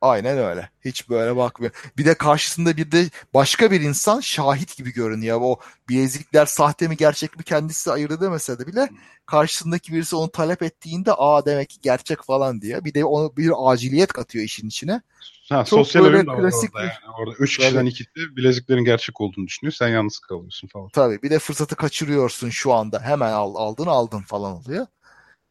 Aynen 0.00 0.38
öyle. 0.38 0.70
Hiç 0.84 1.08
böyle 1.08 1.36
bakmıyor. 1.36 1.72
Bir 1.98 2.04
de 2.04 2.14
karşısında 2.14 2.76
bir 2.76 2.92
de 2.92 3.10
başka 3.34 3.70
bir 3.70 3.80
insan 3.80 4.20
şahit 4.20 4.76
gibi 4.76 4.92
görünüyor. 4.92 5.38
O 5.42 5.56
bilezikler 5.88 6.46
sahte 6.46 6.88
mi 6.88 6.96
gerçek 6.96 7.36
mi 7.38 7.44
kendisi 7.44 7.92
ayırt 7.92 8.12
edemese 8.12 8.58
de 8.58 8.66
bile 8.66 8.88
karşısındaki 9.26 9.92
birisi 9.92 10.16
onu 10.16 10.30
talep 10.30 10.62
ettiğinde 10.62 11.12
aa 11.16 11.44
demek 11.46 11.70
ki 11.70 11.78
gerçek 11.82 12.22
falan 12.22 12.60
diye. 12.60 12.84
Bir 12.84 12.94
de 12.94 13.04
onu 13.04 13.36
bir 13.36 13.52
aciliyet 13.58 14.12
katıyor 14.12 14.44
işin 14.44 14.68
içine. 14.68 15.02
Ha, 15.48 15.64
Çok 15.64 15.78
sosyal 15.78 16.04
böyle 16.04 16.24
klasik 16.24 16.74
orada, 16.74 16.84
yani. 16.84 16.92
orada 17.18 17.34
üç 17.38 17.56
kişiden 17.56 17.80
Tabii. 17.80 17.88
ikisi 17.88 18.36
bileziklerin 18.36 18.84
gerçek 18.84 19.20
olduğunu 19.20 19.46
düşünüyor. 19.46 19.72
Sen 19.72 19.88
yalnız 19.88 20.18
kalıyorsun 20.18 20.68
falan. 20.68 20.88
Tabii 20.88 21.22
bir 21.22 21.30
de 21.30 21.38
fırsatı 21.38 21.76
kaçırıyorsun 21.76 22.50
şu 22.50 22.72
anda. 22.72 23.00
Hemen 23.02 23.32
al, 23.32 23.54
aldın 23.54 23.86
aldın 23.86 24.20
falan 24.20 24.52
oluyor. 24.52 24.86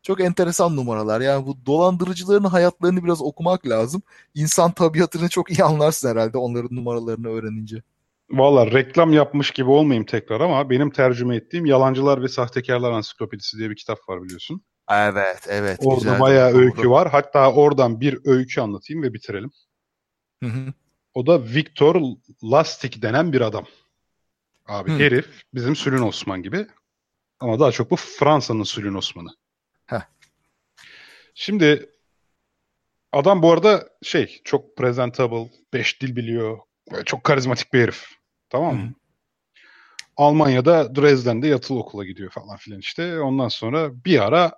Çok 0.08 0.22
enteresan 0.22 0.76
numaralar. 0.76 1.22
Yani 1.22 1.46
bu 1.46 1.66
dolandırıcıların 1.66 2.44
hayatlarını 2.44 3.04
biraz 3.04 3.22
okumak 3.22 3.68
lazım. 3.68 4.02
İnsan 4.36 4.72
tabiatını 4.72 5.30
çok 5.30 5.52
iyi 5.52 5.64
anlarsın 5.64 6.10
herhalde 6.10 6.38
onların 6.38 6.76
numaralarını 6.76 7.28
öğrenince. 7.28 7.84
Valla 8.30 8.72
reklam 8.72 9.14
yapmış 9.14 9.52
gibi 9.52 9.70
olmayayım 9.70 10.06
tekrar 10.06 10.42
ama 10.42 10.70
benim 10.70 10.90
tercüme 10.90 11.36
ettiğim 11.36 11.66
Yalancılar 11.66 12.24
ve 12.24 12.28
Sahtekarlar 12.28 12.92
Ansiklopedisi 12.92 13.58
diye 13.58 13.70
bir 13.70 13.76
kitap 13.76 14.10
var 14.10 14.24
biliyorsun. 14.24 14.62
Evet, 14.92 15.48
evet. 15.48 15.80
Orada 15.84 16.00
güzel, 16.00 16.20
bayağı 16.20 16.54
doğru. 16.54 16.62
öykü 16.62 16.90
var. 16.90 17.10
Hatta 17.12 17.54
oradan 17.54 18.02
bir 18.02 18.20
öykü 18.26 18.62
anlatayım 18.62 19.04
ve 19.04 19.14
bitirelim. 19.14 19.52
Hı 20.44 20.50
hı. 20.50 20.74
O 21.14 21.28
da 21.28 21.44
Victor 21.44 22.02
Lastik 22.44 23.02
denen 23.02 23.34
bir 23.34 23.42
adam. 23.42 23.66
Abi 24.68 24.92
hı. 24.92 24.98
herif 24.98 25.28
bizim 25.54 25.76
Sülün 25.76 26.02
Osman 26.02 26.42
gibi. 26.44 26.68
Ama 27.40 27.60
daha 27.60 27.72
çok 27.72 27.92
bu 27.92 27.96
Fransa'nın 27.96 28.64
Sülün 28.64 28.94
Osman'ı. 28.94 29.30
Şimdi 31.40 31.90
adam 33.12 33.42
bu 33.44 33.52
arada 33.52 33.90
şey 34.04 34.42
çok 34.44 34.78
presentable, 34.78 35.50
beş 35.74 36.02
dil 36.02 36.16
biliyor. 36.16 36.58
Çok 37.06 37.24
karizmatik 37.24 37.74
bir 37.74 37.82
herif. 37.82 38.06
Tamam 38.50 38.76
mı? 38.76 38.84
Hı. 38.84 38.94
Almanya'da 40.18 40.96
Dresden'de 40.96 41.48
yatılı 41.48 41.80
okula 41.80 42.06
gidiyor 42.06 42.32
falan 42.32 42.58
filan 42.58 42.80
işte. 42.80 43.20
Ondan 43.20 43.48
sonra 43.48 44.06
bir 44.06 44.20
ara 44.20 44.52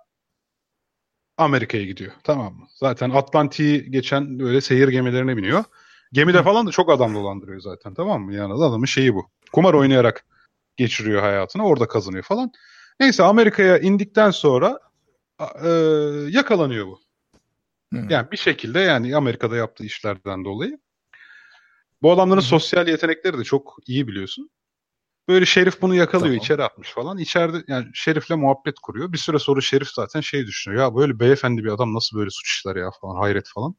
Amerika'ya 1.38 1.86
gidiyor. 1.86 2.12
Tamam 2.24 2.54
mı? 2.54 2.68
Zaten 2.76 3.10
Atlantik'i 3.10 3.92
geçen 3.92 4.40
böyle 4.40 4.62
seyir 4.62 4.88
gemilerine 4.88 5.38
biniyor. 5.38 5.64
Gemide 6.12 6.44
falan 6.44 6.68
da 6.68 6.72
çok 6.72 6.92
adam 6.92 7.16
dolandırıyor 7.16 7.60
zaten 7.60 7.94
tamam 7.94 8.22
mı? 8.22 8.34
Yani 8.34 8.54
adamın 8.54 8.86
şeyi 8.86 9.16
bu. 9.16 9.30
Kumar 9.52 9.74
oynayarak 9.74 10.26
geçiriyor 10.78 11.22
hayatını. 11.22 11.66
Orada 11.66 11.88
kazanıyor 11.88 12.24
falan. 12.24 12.52
Neyse 13.00 13.24
Amerika'ya 13.24 13.78
indikten 13.78 14.32
sonra 14.32 14.89
e, 15.64 15.70
yakalanıyor 16.30 16.88
bu. 16.88 16.99
Hmm. 17.91 18.10
Yani 18.10 18.32
bir 18.32 18.38
şekilde 18.38 18.80
yani 18.80 19.16
Amerika'da 19.16 19.56
yaptığı 19.56 19.84
işlerden 19.84 20.45
dolayı. 20.45 20.80
Bu 22.02 22.11
adamların 22.11 22.41
hmm. 22.41 22.48
sosyal 22.48 22.88
yetenekleri 22.88 23.38
de 23.38 23.44
çok 23.44 23.76
iyi 23.88 24.07
biliyorsun. 24.07 24.49
Böyle 25.28 25.45
Şerif 25.45 25.82
bunu 25.82 25.95
yakalıyor, 25.95 26.30
tamam. 26.30 26.44
içeri 26.44 26.64
atmış 26.64 26.90
falan. 26.90 27.18
İçeride 27.18 27.64
yani 27.68 27.86
Şerif'le 27.94 28.30
muhabbet 28.30 28.80
kuruyor. 28.80 29.14
Bir 29.14 29.18
süre 29.18 29.40
sonra 29.40 29.61
Şerif 29.61 29.88
zaten 29.88 30.22
şey 30.22 30.48
düşünüyor. 30.48 30.84
Ya 30.84 30.95
böyle 30.95 31.20
beyefendi 31.20 31.64
bir 31.64 31.70
adam 31.70 31.94
nasıl 31.94 32.18
böyle 32.18 32.30
suç 32.30 32.49
işler 32.49 32.76
ya 32.76 32.90
falan 33.02 33.16
hayret 33.16 33.49
falan. 33.49 33.76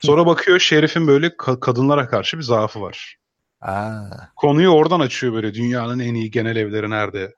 Sonra 0.00 0.26
bakıyor 0.26 0.58
Şerif'in 0.58 1.06
böyle 1.06 1.26
ka- 1.26 1.60
kadınlara 1.60 2.08
karşı 2.08 2.38
bir 2.38 2.42
zaafı 2.42 2.80
var. 2.80 3.16
Aa. 3.60 4.00
Konuyu 4.36 4.68
oradan 4.68 5.00
açıyor 5.00 5.32
böyle 5.32 5.54
dünyanın 5.54 5.98
en 5.98 6.14
iyi 6.14 6.30
genel 6.30 6.56
evleri 6.56 6.90
nerede? 6.90 7.34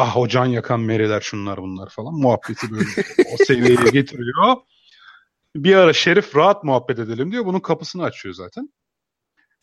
Ah 0.00 0.16
o 0.16 0.28
can 0.28 0.46
yakan 0.46 0.80
mereler 0.80 1.20
şunlar 1.20 1.62
bunlar 1.62 1.88
falan 1.88 2.14
muhabbeti 2.14 2.70
böyle 2.70 2.84
o 3.34 3.44
seviyeye 3.44 3.90
getiriyor. 3.92 4.56
Bir 5.56 5.74
ara 5.74 5.92
Şerif 5.92 6.36
rahat 6.36 6.64
muhabbet 6.64 6.98
edelim 6.98 7.32
diyor. 7.32 7.46
Bunun 7.46 7.60
kapısını 7.60 8.04
açıyor 8.04 8.34
zaten. 8.34 8.72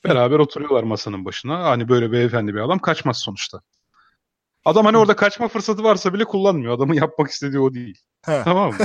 Beraber 0.04 0.40
oturuyorlar 0.40 0.84
masanın 0.84 1.26
başına. 1.26 1.64
Hani 1.64 1.90
böyle 1.90 2.12
beyefendi 2.12 2.54
bir 2.54 2.60
adam 2.60 2.80
kaçmaz 2.80 3.18
sonuçta. 3.18 3.62
Adam 4.66 4.86
hani 4.86 4.98
orada 4.98 5.16
kaçma 5.16 5.48
fırsatı 5.48 5.84
varsa 5.84 6.14
bile 6.14 6.24
kullanmıyor. 6.24 6.74
Adamın 6.74 6.94
yapmak 6.94 7.30
istediği 7.30 7.60
o 7.60 7.74
değil. 7.74 8.02
Tamam 8.22 8.74
mı? 8.74 8.78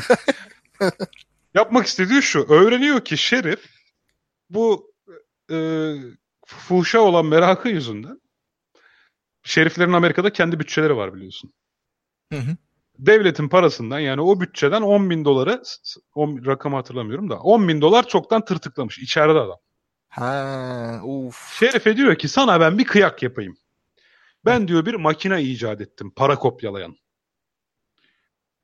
yapmak 1.54 1.86
istediği 1.86 2.22
şu. 2.22 2.46
Öğreniyor 2.48 3.04
ki 3.04 3.18
Şerif 3.18 3.64
bu 4.50 4.92
e, 5.50 5.56
fuhşa 6.46 7.00
olan 7.00 7.26
merakı 7.26 7.68
yüzünden 7.68 8.21
şeriflerin 9.42 9.92
Amerika'da 9.92 10.32
kendi 10.32 10.60
bütçeleri 10.60 10.96
var 10.96 11.14
biliyorsun. 11.14 11.52
Hı 12.32 12.38
hı. 12.38 12.56
Devletin 12.98 13.48
parasından 13.48 13.98
yani 13.98 14.20
o 14.20 14.40
bütçeden 14.40 14.82
10 14.82 15.10
bin 15.10 15.24
doları 15.24 15.62
o 16.14 16.28
rakamı 16.46 16.76
hatırlamıyorum 16.76 17.30
da 17.30 17.38
10 17.38 17.68
bin 17.68 17.80
dolar 17.80 18.08
çoktan 18.08 18.44
tırtıklamış 18.44 18.98
içeride 18.98 19.38
adam. 19.38 19.58
Ha, 20.08 21.00
uf. 21.04 21.58
Şerife 21.58 21.96
diyor 21.96 22.16
ki 22.16 22.28
sana 22.28 22.60
ben 22.60 22.78
bir 22.78 22.84
kıyak 22.84 23.22
yapayım. 23.22 23.56
Ben 24.44 24.68
diyor 24.68 24.86
bir 24.86 24.94
makine 24.94 25.42
icat 25.42 25.80
ettim 25.80 26.12
para 26.16 26.38
kopyalayan. 26.38 26.96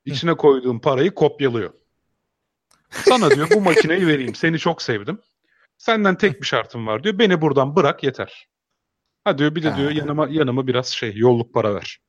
İçine 0.05 0.33
koyduğum 0.33 0.81
parayı 0.81 1.11
kopyalıyor. 1.11 1.73
Sana 2.91 3.31
diyor 3.31 3.49
bu 3.55 3.61
makineyi 3.61 4.07
vereyim. 4.07 4.35
Seni 4.35 4.59
çok 4.59 4.81
sevdim. 4.81 5.21
Senden 5.77 6.15
tek 6.15 6.41
bir 6.41 6.47
şartım 6.47 6.87
var 6.87 7.03
diyor. 7.03 7.19
Beni 7.19 7.41
buradan 7.41 7.75
bırak 7.75 8.03
yeter. 8.03 8.48
Ha 9.23 9.37
diyor 9.37 9.55
bir 9.55 9.63
de 9.63 9.75
diyor 9.75 9.91
yanıma 9.91 10.27
yanıma 10.29 10.67
biraz 10.67 10.87
şey 10.87 11.15
yolluk 11.15 11.53
para 11.53 11.75
ver. 11.75 11.99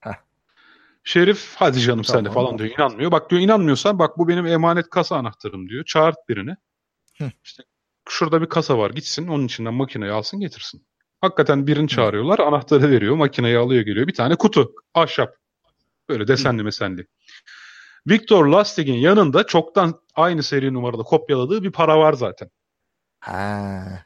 Heh. 0.00 0.14
Şerif 1.04 1.54
hadi 1.56 1.80
canım 1.80 2.02
tamam. 2.02 2.18
sen 2.18 2.24
de 2.24 2.34
falan 2.34 2.58
diyor 2.58 2.70
inanmıyor. 2.70 3.12
Bak 3.12 3.30
diyor 3.30 3.42
inanmıyorsan 3.42 3.98
bak 3.98 4.18
bu 4.18 4.28
benim 4.28 4.46
emanet 4.46 4.90
kasa 4.90 5.16
anahtarım 5.16 5.68
diyor. 5.68 5.84
Çağırt 5.84 6.16
birini. 6.28 6.56
Hı. 7.18 7.30
İşte 7.44 7.62
şurada 8.08 8.42
bir 8.42 8.46
kasa 8.46 8.78
var 8.78 8.90
gitsin 8.90 9.28
onun 9.28 9.46
içinden 9.46 9.74
makineyi 9.74 10.12
alsın 10.12 10.40
getirsin. 10.40 10.86
Hakikaten 11.20 11.66
birini 11.66 11.88
çağırıyorlar 11.88 12.38
anahtarı 12.38 12.90
veriyor 12.90 13.16
makineyi 13.16 13.58
alıyor 13.58 13.82
geliyor. 13.82 14.06
Bir 14.06 14.14
tane 14.14 14.36
kutu 14.36 14.72
ahşap. 14.94 15.36
Böyle 16.08 16.28
desenli 16.28 16.60
Hı. 16.60 16.64
mesenli. 16.64 17.06
Victor 18.06 18.46
Lustig'in 18.46 18.94
yanında 18.94 19.46
çoktan 19.46 20.00
aynı 20.14 20.42
seri 20.42 20.74
numarada 20.74 21.02
kopyaladığı 21.02 21.62
bir 21.62 21.72
para 21.72 21.98
var 21.98 22.12
zaten. 22.12 22.50
Ha. 23.20 24.04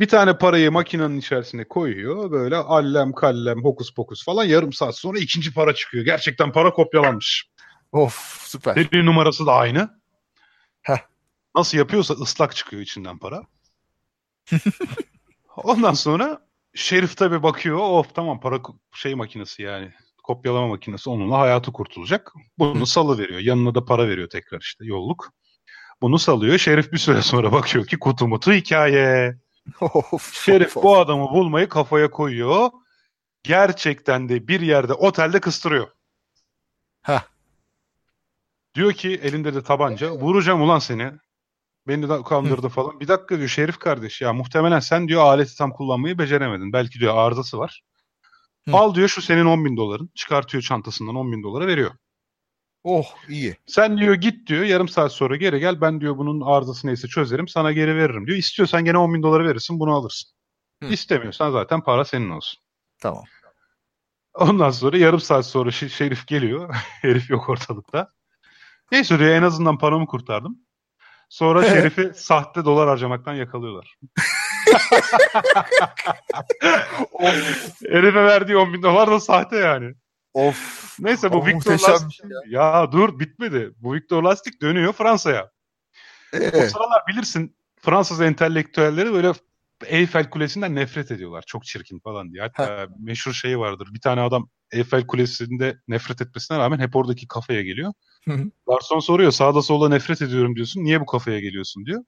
Bir 0.00 0.08
tane 0.08 0.38
parayı 0.38 0.72
makinenin 0.72 1.18
içerisine 1.18 1.64
koyuyor. 1.68 2.30
Böyle 2.30 2.56
allem 2.56 3.12
kallem 3.12 3.64
hokus 3.64 3.94
pokus 3.94 4.24
falan 4.24 4.44
yarım 4.44 4.72
saat 4.72 4.98
sonra 4.98 5.18
ikinci 5.18 5.54
para 5.54 5.74
çıkıyor. 5.74 6.04
Gerçekten 6.04 6.52
para 6.52 6.72
kopyalanmış. 6.72 7.50
Of 7.92 8.38
süper. 8.40 8.74
Seri 8.74 9.06
numarası 9.06 9.46
da 9.46 9.52
aynı. 9.52 10.00
Heh. 10.82 10.98
Nasıl 11.56 11.78
yapıyorsa 11.78 12.14
ıslak 12.14 12.56
çıkıyor 12.56 12.82
içinden 12.82 13.18
para. 13.18 13.42
Ondan 15.56 15.94
sonra 15.94 16.44
Şerif 16.74 17.16
tabi 17.16 17.42
bakıyor. 17.42 17.78
Of 17.78 18.14
tamam 18.14 18.40
para 18.40 18.60
şey 18.94 19.14
makinesi 19.14 19.62
yani. 19.62 19.92
Kopyalama 20.22 20.68
makinesi 20.68 21.10
onunla 21.10 21.38
hayatı 21.38 21.72
kurtulacak. 21.72 22.32
Bunu 22.58 22.86
salı 22.86 23.18
veriyor. 23.18 23.40
Yanına 23.40 23.74
da 23.74 23.84
para 23.84 24.08
veriyor 24.08 24.28
tekrar 24.28 24.60
işte 24.60 24.84
yolluk. 24.84 25.32
Bunu 26.02 26.18
salıyor. 26.18 26.58
Şerif 26.58 26.92
bir 26.92 26.98
süre 26.98 27.22
sonra 27.22 27.52
bakıyor 27.52 27.86
ki 27.86 27.98
kutu 27.98 28.28
mutu 28.28 28.52
hikaye. 28.52 29.38
Of, 29.80 30.34
Şerif 30.34 30.76
of. 30.76 30.84
bu 30.84 30.98
adamı 30.98 31.30
bulmayı 31.30 31.68
kafaya 31.68 32.10
koyuyor. 32.10 32.70
Gerçekten 33.42 34.28
de 34.28 34.48
bir 34.48 34.60
yerde 34.60 34.92
otelde 34.92 35.40
kıstırıyor. 35.40 35.88
Heh. 37.02 37.20
Diyor 38.74 38.92
ki 38.92 39.20
elinde 39.22 39.54
de 39.54 39.62
tabanca. 39.62 40.10
Vuracağım 40.10 40.62
ulan 40.62 40.78
seni. 40.78 41.12
Beni 41.88 42.08
de 42.08 42.22
kandırdı 42.22 42.68
falan. 42.68 43.00
Bir 43.00 43.08
dakika 43.08 43.36
diyor 43.38 43.48
Şerif 43.48 43.78
kardeş 43.78 44.20
ya 44.20 44.32
muhtemelen 44.32 44.80
sen 44.80 45.08
diyor 45.08 45.22
aleti 45.22 45.56
tam 45.58 45.72
kullanmayı 45.72 46.18
beceremedin. 46.18 46.72
Belki 46.72 47.00
diyor 47.00 47.16
arızası 47.16 47.58
var. 47.58 47.82
Hı. 48.68 48.76
Al 48.76 48.94
diyor 48.94 49.08
şu 49.08 49.22
senin 49.22 49.44
10 49.44 49.64
bin 49.64 49.76
doların. 49.76 50.10
Çıkartıyor 50.14 50.62
çantasından 50.62 51.14
10 51.14 51.32
bin 51.32 51.42
dolara 51.42 51.66
veriyor. 51.66 51.90
Oh 52.84 53.06
iyi. 53.28 53.56
Sen 53.66 53.98
diyor 53.98 54.14
git 54.14 54.46
diyor 54.48 54.62
yarım 54.62 54.88
saat 54.88 55.12
sonra 55.12 55.36
geri 55.36 55.60
gel. 55.60 55.80
Ben 55.80 56.00
diyor 56.00 56.18
bunun 56.18 56.40
arızası 56.40 56.86
neyse 56.86 57.08
çözerim 57.08 57.48
sana 57.48 57.72
geri 57.72 57.96
veririm 57.96 58.26
diyor. 58.26 58.38
İstiyorsan 58.38 58.84
gene 58.84 58.98
10 58.98 59.14
bin 59.14 59.22
doları 59.22 59.48
verirsin 59.48 59.80
bunu 59.80 59.94
alırsın. 59.94 60.30
Hı. 60.82 60.88
İstemiyorsan 60.88 61.50
zaten 61.50 61.80
para 61.80 62.04
senin 62.04 62.30
olsun. 62.30 62.60
Tamam. 63.00 63.24
Ondan 64.34 64.70
sonra 64.70 64.98
yarım 64.98 65.20
saat 65.20 65.46
sonra 65.46 65.70
Ş- 65.70 65.88
Şerif 65.88 66.26
geliyor. 66.26 66.74
Herif 67.02 67.30
yok 67.30 67.48
ortalıkta. 67.48 68.08
Neyse 68.92 69.18
diyor 69.18 69.30
en 69.30 69.42
azından 69.42 69.78
paramı 69.78 70.06
kurtardım. 70.06 70.58
Sonra 71.28 71.64
Şerif'i 71.64 72.12
sahte 72.14 72.64
dolar 72.64 72.88
harcamaktan 72.88 73.34
yakalıyorlar. 73.34 73.98
Herife 77.90 78.24
verdiği 78.24 78.56
10 78.56 78.72
bin 78.72 78.82
dolar 78.82 79.10
da 79.10 79.20
sahte 79.20 79.56
yani. 79.56 79.94
Of. 80.34 80.96
Neyse 81.00 81.32
bu 81.32 81.46
Victor 81.46 81.72
Lastik. 81.72 82.20
Ya 82.48 82.92
dur 82.92 83.20
bitmedi. 83.20 83.70
Bu 83.78 83.94
Victor 83.94 84.22
Lastik 84.22 84.62
dönüyor 84.62 84.92
Fransa'ya. 84.92 85.50
O 86.34 86.36
Ee, 86.36 86.68
sıralar 86.68 87.02
bilirsin 87.08 87.56
Fransız 87.80 88.20
entelektüelleri 88.20 89.12
böyle 89.12 89.32
Eyfel 89.86 90.30
Kulesi'nden 90.30 90.74
nefret 90.74 91.10
ediyorlar. 91.10 91.44
Çok 91.46 91.64
çirkin 91.64 91.98
falan 91.98 92.32
diye. 92.32 92.42
Hatta 92.42 92.88
meşhur 92.98 93.32
şeyi 93.32 93.58
vardır. 93.58 93.88
Bir 93.92 94.00
tane 94.00 94.20
adam 94.20 94.48
Eyfel 94.72 95.06
Kulesi'nde 95.06 95.78
nefret 95.88 96.20
etmesine 96.20 96.58
rağmen 96.58 96.78
hep 96.78 96.96
oradaki 96.96 97.28
kafeye 97.28 97.62
geliyor. 97.62 97.92
Garson 98.68 98.98
soruyor 98.98 99.30
sağda 99.30 99.62
solda 99.62 99.88
nefret 99.88 100.22
ediyorum 100.22 100.56
diyorsun. 100.56 100.84
Niye 100.84 101.00
bu 101.00 101.06
kafeye 101.06 101.40
geliyorsun 101.40 101.86
diyor. 101.86 102.04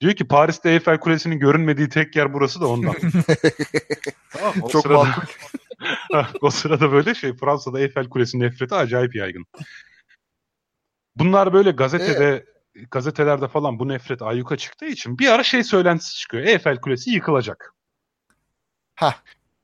Diyor 0.00 0.14
ki 0.14 0.28
Paris'te 0.28 0.70
Eyfel 0.70 1.00
Kulesi'nin 1.00 1.38
görünmediği 1.38 1.88
tek 1.88 2.16
yer 2.16 2.34
burası 2.34 2.60
da 2.60 2.68
ondan. 2.68 2.94
tamam, 4.30 4.54
o 4.62 4.68
Çok 4.68 4.82
sırada. 4.82 5.06
o 6.40 6.50
sırada 6.50 6.92
böyle 6.92 7.14
şey 7.14 7.36
Fransa'da 7.36 7.80
Eyfel 7.80 8.08
Kulesi 8.08 8.38
nefreti 8.38 8.74
acayip 8.74 9.14
yaygın. 9.14 9.46
Bunlar 11.16 11.52
böyle 11.52 11.70
gazetede 11.70 12.46
gazetelerde 12.90 13.48
falan 13.48 13.78
bu 13.78 13.88
nefret 13.88 14.22
ayyuka 14.22 14.56
çıktığı 14.56 14.86
için 14.86 15.18
bir 15.18 15.28
ara 15.28 15.44
şey 15.44 15.64
söylentisi 15.64 16.16
çıkıyor. 16.16 16.42
Eyfel 16.42 16.80
Kulesi 16.80 17.10
yıkılacak. 17.10 17.74
Hah. 18.94 19.22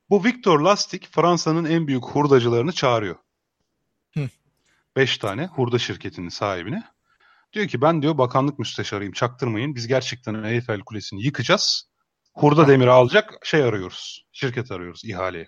Bu 0.09 0.23
Victor 0.23 0.59
Lastik 0.59 1.07
Fransa'nın 1.11 1.65
en 1.65 1.87
büyük 1.87 2.03
hurdacılarını 2.03 2.71
çağırıyor. 2.71 3.15
Hı. 4.13 4.29
Beş 4.95 5.17
tane 5.17 5.45
hurda 5.45 5.79
şirketinin 5.79 6.29
sahibine. 6.29 6.83
Diyor 7.53 7.67
ki 7.67 7.81
ben 7.81 8.01
diyor 8.01 8.17
bakanlık 8.17 8.59
müsteşarıyım 8.59 9.13
çaktırmayın. 9.13 9.75
Biz 9.75 9.87
gerçekten 9.87 10.43
Eyfel 10.43 10.79
Kulesi'ni 10.79 11.23
yıkacağız. 11.23 11.89
Hurda 12.33 12.67
demiri 12.67 12.91
alacak 12.91 13.39
şey 13.43 13.63
arıyoruz. 13.63 14.25
Şirket 14.31 14.71
arıyoruz 14.71 15.05
ihaleye. 15.05 15.47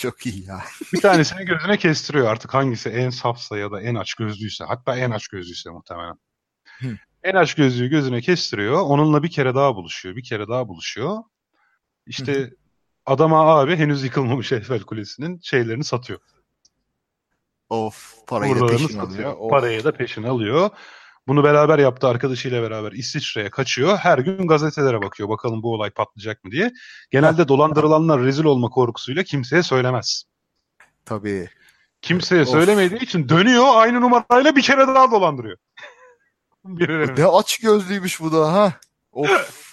Çok 0.00 0.26
iyi 0.26 0.46
ya. 0.46 0.62
Bir 0.92 1.00
tanesini 1.00 1.44
gözüne 1.44 1.76
kestiriyor 1.76 2.26
artık 2.26 2.54
hangisi 2.54 2.88
en 2.88 3.10
safsa 3.10 3.58
ya 3.58 3.70
da 3.70 3.80
en 3.80 3.94
aç 3.94 4.14
gözlüyse. 4.14 4.64
Hatta 4.64 4.96
en 4.96 5.10
aç 5.10 5.28
gözlüyse 5.28 5.70
muhtemelen. 5.70 6.14
Hı. 6.78 6.98
En 7.22 7.34
aç 7.34 7.54
gözlüğü 7.54 7.88
gözüne 7.88 8.20
kestiriyor. 8.20 8.80
Onunla 8.80 9.22
bir 9.22 9.30
kere 9.30 9.54
daha 9.54 9.74
buluşuyor. 9.74 10.16
Bir 10.16 10.22
kere 10.22 10.48
daha 10.48 10.68
buluşuyor. 10.68 11.18
İşte 12.06 12.50
adama 13.06 13.58
abi 13.58 13.76
henüz 13.76 14.04
yıkılmamış 14.04 14.52
Eyfel 14.52 14.80
Kulesi'nin 14.80 15.40
şeylerini 15.42 15.84
satıyor. 15.84 16.20
Of. 17.68 18.14
Parayı 18.26 18.60
da 18.60 18.66
peşin 18.66 18.86
satıyor. 18.86 19.06
alıyor. 19.06 19.36
Of. 19.38 19.50
Parayı 19.50 19.84
da 19.84 19.92
peşin 19.92 20.22
alıyor. 20.22 20.70
Bunu 21.28 21.44
beraber 21.44 21.78
yaptı 21.78 22.08
arkadaşıyla 22.08 22.62
beraber 22.62 22.92
İsviçre'ye 22.92 23.50
kaçıyor. 23.50 23.96
Her 23.98 24.18
gün 24.18 24.46
gazetelere 24.46 25.02
bakıyor. 25.02 25.28
Bakalım 25.28 25.62
bu 25.62 25.74
olay 25.74 25.90
patlayacak 25.90 26.44
mı 26.44 26.50
diye. 26.50 26.72
Genelde 27.10 27.48
dolandırılanlar 27.48 28.20
rezil 28.22 28.44
olma 28.44 28.68
korkusuyla 28.68 29.22
kimseye 29.22 29.62
söylemez. 29.62 30.24
Tabii. 31.04 31.48
Kimseye 32.02 32.42
Of. 32.42 32.48
söylemediği 32.48 33.00
için 33.00 33.28
dönüyor 33.28 33.64
aynı 33.74 34.00
numarayla 34.00 34.56
bir 34.56 34.62
kere 34.62 34.86
daha 34.86 35.10
dolandırıyor. 35.10 35.56
Ne 37.18 37.26
aç 37.26 37.58
gözlüymüş 37.58 38.20
bu 38.20 38.32
da 38.32 38.52
ha. 38.52 38.72
Of. 39.12 39.30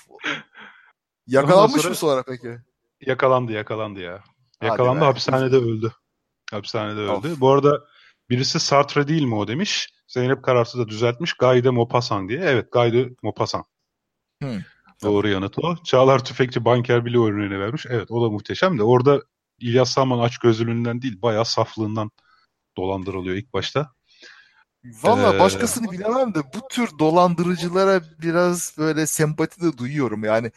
Yakalanmış 1.28 1.82
sonra- 1.82 1.90
mı 1.90 1.96
sonra 1.96 2.24
peki? 2.24 2.58
Yakalandı 3.02 3.52
yakalandı 3.52 4.00
ya. 4.00 4.24
Yakalandı 4.62 5.06
hapishanede 5.06 5.56
öldü. 5.56 5.92
Hapishanede 6.52 7.10
Of. 7.10 7.26
öldü. 7.26 7.36
Bu 7.40 7.52
arada 7.52 7.80
birisi 8.30 8.60
Sartre 8.60 9.08
değil 9.08 9.24
mi 9.24 9.36
o 9.36 9.48
demiş. 9.48 9.90
Zeynep 10.08 10.44
Kararsız 10.44 10.80
da 10.80 10.88
düzeltmiş. 10.88 11.34
Guy 11.34 11.64
de 11.64 11.70
Maupassant 11.70 12.30
diye. 12.30 12.40
Evet 12.40 12.72
Guy 12.72 12.94
de 12.94 13.10
Maupassant. 13.24 13.66
Hı. 14.44 14.60
Doğru 15.04 15.28
yanıt 15.28 15.60
o. 15.60 15.76
Çağlar 15.84 16.26
Tüfekçi 16.26 16.66
Banker 16.66 17.06
bile 17.06 17.18
örneğini 17.18 17.60
vermiş. 17.60 17.86
Evet 17.90 18.12
o 18.12 18.26
da 18.26 18.30
muhteşem 18.30 18.78
de 18.80 18.84
orada 18.84 19.22
İlyas 19.60 19.90
Salman 19.90 20.20
aç 20.20 20.38
gözlülüğünden 20.38 21.02
değil 21.02 21.22
bayağı 21.22 21.46
saflığından 21.46 22.12
dolandırılıyor 22.78 23.36
ilk 23.36 23.54
başta. 23.54 23.92
Valla 25.04 25.36
Ee, 25.36 25.40
başkasını 25.40 25.92
bilemem 25.92 26.36
de 26.36 26.40
bu 26.54 26.68
tür 26.70 26.90
dolandırıcılara 27.00 28.02
biraz 28.22 28.76
böyle 28.78 29.08
sempati 29.08 29.62
de 29.62 29.78
duyuyorum. 29.78 30.24
Yani 30.24 30.52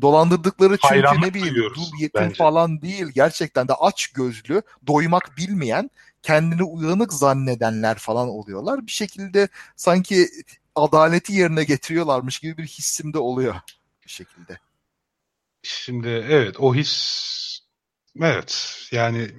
dolandırdıkları 0.00 0.72
çünkü 0.72 0.86
Hayranlık 0.88 1.24
ne 1.24 1.34
bileyim 1.34 1.54
dul 1.54 2.00
yetim 2.00 2.22
bence. 2.22 2.34
falan 2.34 2.82
değil. 2.82 3.06
Gerçekten 3.14 3.68
de 3.68 3.74
aç 3.74 4.08
gözlü, 4.08 4.62
doymak 4.86 5.36
bilmeyen, 5.36 5.90
kendini 6.22 6.62
uyanık 6.62 7.12
zannedenler 7.12 7.98
falan 7.98 8.28
oluyorlar. 8.28 8.86
Bir 8.86 8.92
şekilde 8.92 9.48
sanki 9.76 10.28
adaleti 10.74 11.32
yerine 11.32 11.64
getiriyorlarmış 11.64 12.38
gibi 12.38 12.58
bir 12.58 12.66
hissim 12.66 13.12
de 13.12 13.18
oluyor 13.18 13.54
bir 14.04 14.10
şekilde. 14.10 14.58
Şimdi 15.62 16.08
evet 16.08 16.60
o 16.60 16.74
his 16.74 17.60
evet 18.20 18.88
yani 18.92 19.30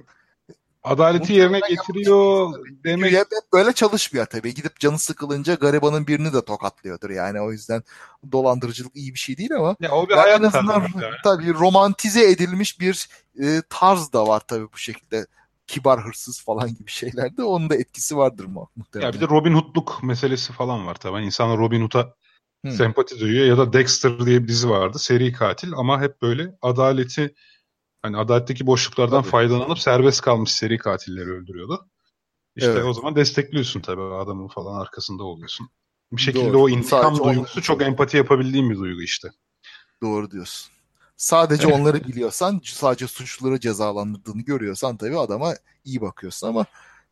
adaleti 0.84 1.34
yerine 1.34 1.60
getiriyor 1.70 2.54
demek 2.84 3.14
Hep, 3.14 3.28
böyle 3.54 3.74
çalışmıyor 3.74 4.26
tabii. 4.26 4.54
Gidip 4.54 4.80
canı 4.80 5.00
sıkılınca 5.00 5.54
garibanın 5.54 6.08
birini 6.08 6.34
de 6.34 6.46
tokatlıyordur 6.46 7.10
yani. 7.10 7.42
O 7.42 7.52
yüzden 7.52 7.84
dolandırıcılık 8.32 8.96
iyi 8.96 9.14
bir 9.14 9.20
şey 9.20 9.38
değil 9.38 9.56
ama 9.56 9.76
ya 9.80 9.92
o 9.92 10.10
bir 10.10 10.16
Yani 10.16 10.20
en 10.20 10.24
hayat 10.24 10.56
azından 10.56 10.88
tabii 11.24 11.54
romantize 11.54 12.32
edilmiş 12.32 12.80
bir 12.80 13.10
e, 13.44 13.62
tarz 13.70 14.14
da 14.14 14.28
var 14.28 14.40
tabii 14.48 14.74
bu 14.74 14.78
şekilde. 14.78 15.26
Kibar 15.72 16.06
hırsız 16.06 16.42
falan 16.44 16.76
gibi 16.76 16.92
şeylerde 16.92 17.44
onun 17.44 17.70
da 17.70 17.76
etkisi 17.76 18.18
vardır 18.18 18.46
mu 18.46 18.70
muhtemelen. 18.76 19.08
Ya 19.08 19.14
bir 19.14 19.22
de 19.22 19.28
Robin 19.28 19.54
Hood'luk 19.54 20.04
meselesi 20.04 20.54
falan 20.54 20.88
var 20.88 20.96
tabii. 20.96 21.26
İnsanlar 21.26 21.58
Robin 21.58 21.82
Hood'a 21.82 22.14
Hı. 22.66 22.72
sempati 22.72 23.20
duyuyor 23.20 23.46
ya 23.46 23.58
da 23.58 23.74
Dexter 23.74 24.26
diye 24.26 24.44
bir 24.44 24.48
dizi 24.48 24.70
vardı. 24.70 25.00
Seri 25.00 25.34
katil 25.34 25.74
ama 25.74 26.02
hep 26.02 26.22
böyle 26.22 26.58
adaleti 26.62 27.36
hani 28.02 28.18
adaletteki 28.18 28.68
boşluklardan 28.68 29.22
Tabii. 29.22 29.32
faydalanıp 29.32 29.80
serbest 29.80 30.22
kalmış 30.22 30.52
seri 30.52 30.78
katilleri 30.78 31.30
öldürüyordu. 31.30 31.90
İşte 32.56 32.72
Evet. 32.72 32.86
o 32.86 32.94
zaman 32.94 33.16
destekliyorsun 33.16 33.82
tabii 33.82 34.02
adamın 34.02 34.48
falan 34.48 34.82
arkasında 34.82 35.24
oluyorsun. 35.24 35.70
Bir 36.12 36.22
şekilde 36.22 36.54
Doğru. 36.54 36.62
o 36.62 36.70
intikam 36.70 37.16
Sadece 37.16 37.24
duygusu 37.24 37.62
çok 37.62 37.82
empati 37.82 38.18
yapabildiğim 38.18 38.70
bir 38.70 38.78
duygu 38.78 39.02
işte. 39.02 39.28
Doğru 40.04 40.32
diyorsun. 40.32 40.72
Sadece 41.22 41.68
onları 41.68 42.04
biliyorsan, 42.04 42.62
sadece 42.64 43.08
suçluları 43.08 43.60
cezalandırdığını 43.60 44.42
görüyorsan 44.42 44.98
tabii 44.98 45.20
adama 45.20 45.54
iyi 45.86 46.02
bakıyorsun 46.02 46.48
ama 46.48 46.66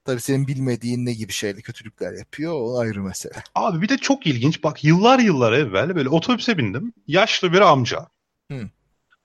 tabii 0.05 0.21
senin 0.21 0.47
bilmediğin 0.47 1.05
ne 1.05 1.13
gibi 1.13 1.31
şeyler, 1.31 1.61
kötülükler 1.61 2.13
yapıyor 2.13 2.53
o 2.55 2.79
ayrı 2.79 3.03
mesele. 3.03 3.43
Abi 3.55 3.81
bir 3.81 3.89
de 3.89 3.97
çok 3.97 4.27
ilginç. 4.27 4.63
Bak 4.63 4.83
yıllar 4.83 5.19
yıllar 5.19 5.53
evvel 5.53 5.95
böyle 5.95 6.09
otobüse 6.09 6.57
bindim. 6.57 6.93
Yaşlı 7.07 7.53
bir 7.53 7.61
amca. 7.61 8.07
Hı. 8.51 8.69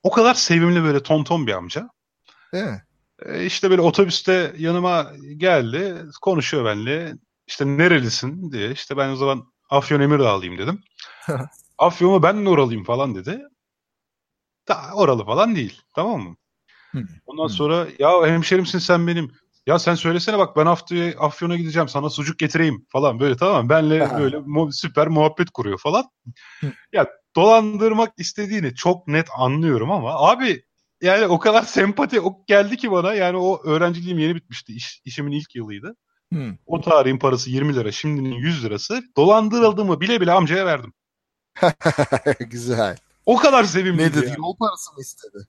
O 0.03 0.11
kadar 0.11 0.33
sevimli 0.33 0.83
böyle 0.83 1.03
tonton 1.03 1.47
bir 1.47 1.53
amca. 1.53 1.89
Değil 2.53 2.65
mi? 2.65 2.83
E, 3.25 3.45
işte 3.45 3.69
böyle 3.69 3.81
otobüste 3.81 4.53
yanıma 4.57 5.11
geldi. 5.37 5.95
Konuşuyor 6.21 6.65
benimle. 6.65 7.13
İşte 7.47 7.65
nerelisin 7.65 8.51
diye. 8.51 8.71
İşte 8.71 8.97
ben 8.97 9.09
o 9.09 9.15
zaman 9.15 9.45
Afyon 9.69 10.01
Emirdağlıyım 10.01 10.57
dedim. 10.57 10.83
Afyon 11.77 12.11
mu 12.11 12.23
ben 12.23 12.45
de 12.45 12.49
oralıyım 12.49 12.83
falan 12.83 13.15
dedi. 13.15 13.41
Da, 14.67 14.81
oralı 14.93 15.25
falan 15.25 15.55
değil. 15.55 15.81
Tamam 15.95 16.21
mı? 16.21 16.35
Hı. 16.91 16.99
Ondan 17.25 17.43
Hı. 17.43 17.49
sonra 17.49 17.87
ya 17.99 18.27
hemşerimsin 18.27 18.79
sen 18.79 19.07
benim. 19.07 19.31
Ya 19.67 19.79
sen 19.79 19.95
söylesene 19.95 20.37
bak 20.37 20.57
ben 20.57 20.65
haftaya 20.65 21.19
Afyon'a 21.19 21.55
gideceğim 21.55 21.87
sana 21.87 22.09
sucuk 22.09 22.39
getireyim 22.39 22.85
falan 22.89 23.19
böyle 23.19 23.37
tamam? 23.37 23.69
Benle 23.69 23.99
böyle 24.19 24.37
mu- 24.39 24.73
süper 24.73 25.07
muhabbet 25.07 25.49
kuruyor 25.49 25.77
falan. 25.77 26.05
Hı. 26.61 26.71
ya 26.93 27.07
dolandırmak 27.35 28.13
istediğini 28.17 28.75
çok 28.75 29.07
net 29.07 29.27
anlıyorum 29.37 29.91
ama 29.91 30.13
abi 30.13 30.63
yani 31.01 31.27
o 31.27 31.39
kadar 31.39 31.63
sempati 31.63 32.21
o 32.21 32.45
geldi 32.47 32.77
ki 32.77 32.91
bana 32.91 33.13
yani 33.13 33.37
o 33.37 33.61
öğrenciliğim 33.65 34.19
yeni 34.19 34.35
bitmişti. 34.35 34.73
İş, 34.73 35.01
işimin 35.05 35.31
ilk 35.31 35.55
yılıydı. 35.55 35.95
Hı. 36.33 36.57
O 36.65 36.81
tarihin 36.81 37.19
parası 37.19 37.49
20 37.49 37.75
lira 37.75 37.91
şimdinin 37.91 38.33
100 38.35 38.65
lirası. 38.65 39.03
Dolandırıldığımı 39.17 40.01
bile 40.01 40.21
bile 40.21 40.31
amcaya 40.31 40.65
verdim. 40.65 40.93
Güzel. 42.39 42.97
O 43.25 43.37
kadar 43.37 43.63
sevimliydi 43.63 44.09
Ne 44.09 44.13
dedi? 44.13 44.25
yani. 44.25 44.37
Yol 44.37 44.57
parası 44.57 44.93
mı 44.93 45.01
istedi? 45.01 45.47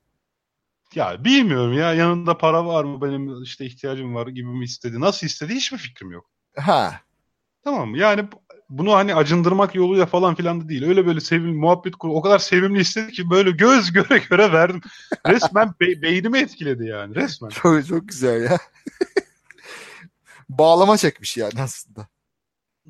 Ya 0.95 1.25
bilmiyorum 1.25 1.73
ya 1.73 1.95
yanında 1.95 2.39
para 2.39 2.67
var 2.67 2.85
mı 2.85 3.03
benim 3.03 3.43
işte 3.43 3.67
ihtiyacım 3.67 4.15
var 4.15 4.27
gibi 4.27 4.49
mi 4.49 4.65
istedi. 4.65 5.01
Nasıl 5.01 5.27
istedi 5.27 5.55
hiçbir 5.55 5.79
fikrim 5.79 6.11
yok. 6.11 6.31
Ha. 6.57 7.01
Tamam? 7.65 7.95
Yani 7.95 8.29
bunu 8.69 8.93
hani 8.95 9.15
acındırmak 9.15 9.75
yoluyla 9.75 10.07
falan 10.07 10.35
filan 10.35 10.61
da 10.61 10.69
değil. 10.69 10.83
Öyle 10.85 11.07
böyle 11.07 11.21
sevimli 11.21 11.53
muhabbet 11.57 11.97
kur. 11.97 12.09
O 12.09 12.23
kadar 12.23 12.39
sevimli 12.39 12.81
istedi 12.81 13.13
ki 13.13 13.31
böyle 13.31 13.51
göz 13.51 13.93
göre 13.93 14.19
göre 14.31 14.53
verdim. 14.53 14.81
Resmen 15.27 15.75
be- 15.81 16.03
beynimi 16.03 16.39
etkiledi 16.39 16.85
yani 16.87 17.15
resmen. 17.15 17.49
Çok, 17.49 17.87
çok 17.87 18.09
güzel 18.09 18.43
ya. 18.43 18.59
Bağlama 20.49 20.97
çekmiş 20.97 21.37
yani 21.37 21.63
aslında. 21.63 22.09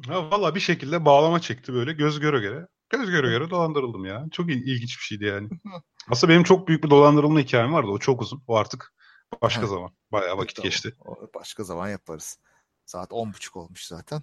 Ha, 0.06 0.30
Valla 0.30 0.54
bir 0.54 0.60
şekilde 0.60 1.04
bağlama 1.04 1.40
çekti 1.40 1.72
böyle 1.74 1.92
göz 1.92 2.20
göre 2.20 2.40
göre. 2.40 2.66
Göz 2.90 3.10
göre 3.10 3.28
göre 3.28 3.50
dolandırıldım 3.50 4.04
ya. 4.04 4.24
Çok 4.32 4.50
il- 4.50 4.66
ilginç 4.66 4.98
bir 4.98 5.02
şeydi 5.04 5.24
yani. 5.24 5.48
Aslında 6.10 6.32
benim 6.32 6.42
çok 6.44 6.68
büyük 6.68 6.84
bir 6.84 6.90
dolandırılma 6.90 7.40
hikayem 7.40 7.72
vardı. 7.72 7.88
O 7.90 7.98
çok 7.98 8.22
uzun. 8.22 8.42
O 8.46 8.56
artık 8.56 8.94
başka 9.42 9.62
Ha. 9.62 9.66
zaman. 9.66 9.90
Bayağı 10.12 10.38
vakit 10.38 10.56
Tamam. 10.56 10.64
geçti. 10.70 10.94
Başka 11.34 11.64
zaman 11.64 11.88
yaparız. 11.88 12.38
Saat 12.86 13.12
on 13.12 13.32
buçuk 13.32 13.56
olmuş 13.56 13.84
zaten. 13.86 14.22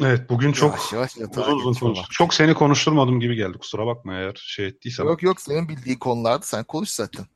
Evet 0.00 0.30
bugün 0.30 0.52
çok 0.52 0.92
yavaş 0.92 1.16
yavaş 1.16 1.16
uzun 1.36 1.58
uzun 1.58 1.80
konuştuk. 1.80 2.10
Çok 2.10 2.34
seni 2.34 2.54
konuşturmadım 2.54 3.20
gibi 3.20 3.36
geldi. 3.36 3.58
Kusura 3.58 3.86
bakma 3.86 4.14
eğer 4.14 4.34
şey 4.34 4.66
ettiysem. 4.66 5.06
Yok 5.06 5.22
yok 5.22 5.40
senin 5.40 5.68
bildiğin 5.68 5.98
konulardı. 5.98 6.46
Sen 6.46 6.64
konuş 6.64 6.88
zaten. 6.90 7.26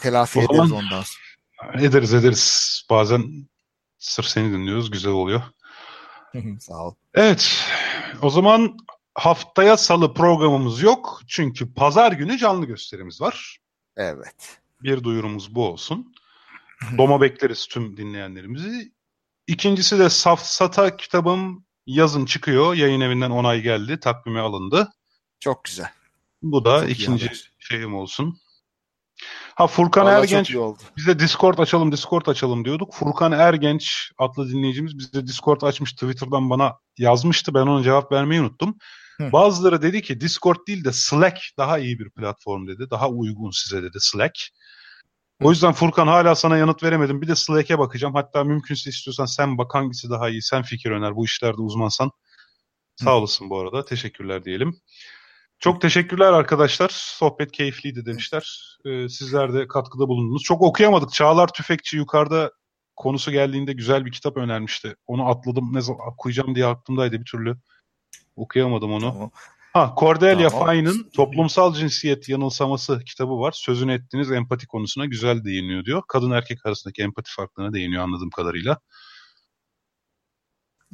Telafi 0.00 0.38
O 0.38 0.42
ederiz 0.42 0.56
zaman- 0.68 0.84
ondan 0.84 1.02
sonra. 1.02 1.82
Ederiz 1.82 2.14
ederiz. 2.14 2.82
Bazen 2.90 3.48
sırf 3.98 4.26
seni 4.26 4.52
dinliyoruz. 4.52 4.90
Güzel 4.90 5.12
oluyor. 5.12 5.42
Sağ 6.60 6.74
ol. 6.86 6.94
Evet. 7.14 7.64
O 8.22 8.30
zaman 8.30 8.76
haftaya 9.14 9.76
salı 9.76 10.14
programımız 10.14 10.82
yok. 10.82 11.20
Çünkü 11.28 11.74
pazar 11.74 12.12
günü 12.12 12.38
canlı 12.38 12.66
gösterimiz 12.66 13.20
var. 13.20 13.58
Evet. 13.96 14.60
Bir 14.82 15.04
duyurumuz 15.04 15.54
bu 15.54 15.68
olsun. 15.68 16.14
Doma 16.98 17.20
bekleriz 17.20 17.66
tüm 17.66 17.96
dinleyenlerimizi. 17.96 18.92
İkincisi 19.46 19.98
de 19.98 20.10
Safsata 20.10 20.96
kitabım 20.96 21.64
yazın 21.86 22.26
çıkıyor. 22.26 22.74
Yayın 22.74 23.00
evinden 23.00 23.30
onay 23.30 23.60
geldi. 23.60 24.00
Takvime 24.00 24.40
alındı. 24.40 24.92
Çok 25.40 25.64
güzel. 25.64 25.90
Bu 26.42 26.64
da 26.64 26.80
Çok 26.80 26.90
ikinci 26.90 27.30
şeyim 27.58 27.94
olsun. 27.94 28.38
Ha 29.56 29.66
Furkan 29.66 30.06
Vallahi 30.06 30.20
Ergenç 30.20 30.56
bize 30.96 31.18
Discord 31.18 31.58
açalım, 31.58 31.92
Discord 31.92 32.26
açalım 32.26 32.64
diyorduk. 32.64 32.94
Furkan 32.94 33.32
Ergenç 33.32 34.10
adlı 34.18 34.48
dinleyicimiz 34.48 34.98
bize 34.98 35.26
Discord 35.26 35.62
açmış. 35.62 35.92
Twitter'dan 35.92 36.50
bana 36.50 36.72
yazmıştı. 36.98 37.54
Ben 37.54 37.60
ona 37.60 37.82
cevap 37.82 38.12
vermeyi 38.12 38.40
unuttum. 38.40 38.76
Hı. 39.18 39.32
Bazıları 39.32 39.82
dedi 39.82 40.02
ki 40.02 40.20
Discord 40.20 40.56
değil 40.68 40.84
de 40.84 40.92
Slack 40.92 41.38
daha 41.58 41.78
iyi 41.78 41.98
bir 41.98 42.10
platform 42.10 42.66
dedi. 42.66 42.90
Daha 42.90 43.08
uygun 43.08 43.50
size 43.50 43.82
dedi 43.82 43.96
Slack. 44.00 44.34
O 45.42 45.50
yüzden 45.50 45.72
Furkan 45.72 46.06
hala 46.06 46.34
sana 46.34 46.56
yanıt 46.56 46.82
veremedim. 46.82 47.22
Bir 47.22 47.28
de 47.28 47.34
Slack'e 47.34 47.78
bakacağım. 47.78 48.14
Hatta 48.14 48.44
mümkünse 48.44 48.90
istiyorsan 48.90 49.24
sen 49.24 49.58
bak 49.58 49.74
hangisi 49.74 50.10
daha 50.10 50.28
iyi. 50.28 50.42
Sen 50.42 50.62
fikir 50.62 50.90
öner. 50.90 51.16
Bu 51.16 51.24
işlerde 51.24 51.62
uzmansan. 51.62 52.10
Sağ 52.96 53.16
olasın 53.16 53.50
bu 53.50 53.58
arada. 53.58 53.84
Teşekkürler 53.84 54.44
diyelim. 54.44 54.80
Çok 55.58 55.80
teşekkürler 55.80 56.32
arkadaşlar. 56.32 56.88
Sohbet 56.92 57.52
keyifliydi 57.52 58.06
demişler. 58.06 58.76
Ee, 58.84 59.08
sizler 59.08 59.54
de 59.54 59.68
katkıda 59.68 60.08
bulundunuz. 60.08 60.42
Çok 60.42 60.62
okuyamadık. 60.62 61.12
Çağlar 61.12 61.48
Tüfekçi 61.48 61.96
yukarıda 61.96 62.50
konusu 62.96 63.30
geldiğinde 63.30 63.72
güzel 63.72 64.06
bir 64.06 64.12
kitap 64.12 64.36
önermişti. 64.36 64.96
Onu 65.06 65.28
atladım. 65.28 65.74
Ne 65.74 65.80
zaman 65.80 66.08
okuyacağım 66.08 66.54
diye 66.54 66.66
aklımdaydı 66.66 67.20
bir 67.20 67.24
türlü. 67.24 67.56
Okuyamadım 68.36 68.92
onu. 68.92 69.12
Tamam. 69.12 69.30
Ha 69.72 69.94
Cordelia 69.98 70.48
Tamam. 70.48 70.70
Fine'ın 70.70 71.10
Toplumsal 71.16 71.74
Cinsiyet 71.74 72.28
Yanılsaması 72.28 73.00
kitabı 73.06 73.40
var. 73.40 73.52
Sözünü 73.52 73.92
ettiğiniz 73.92 74.30
empati 74.30 74.66
konusuna 74.66 75.06
güzel 75.06 75.44
değiniyor 75.44 75.84
diyor. 75.84 76.02
Kadın 76.08 76.30
erkek 76.30 76.66
arasındaki 76.66 77.02
empati 77.02 77.30
farklarına 77.32 77.72
değiniyor 77.72 78.02
anladığım 78.02 78.30
kadarıyla. 78.30 78.78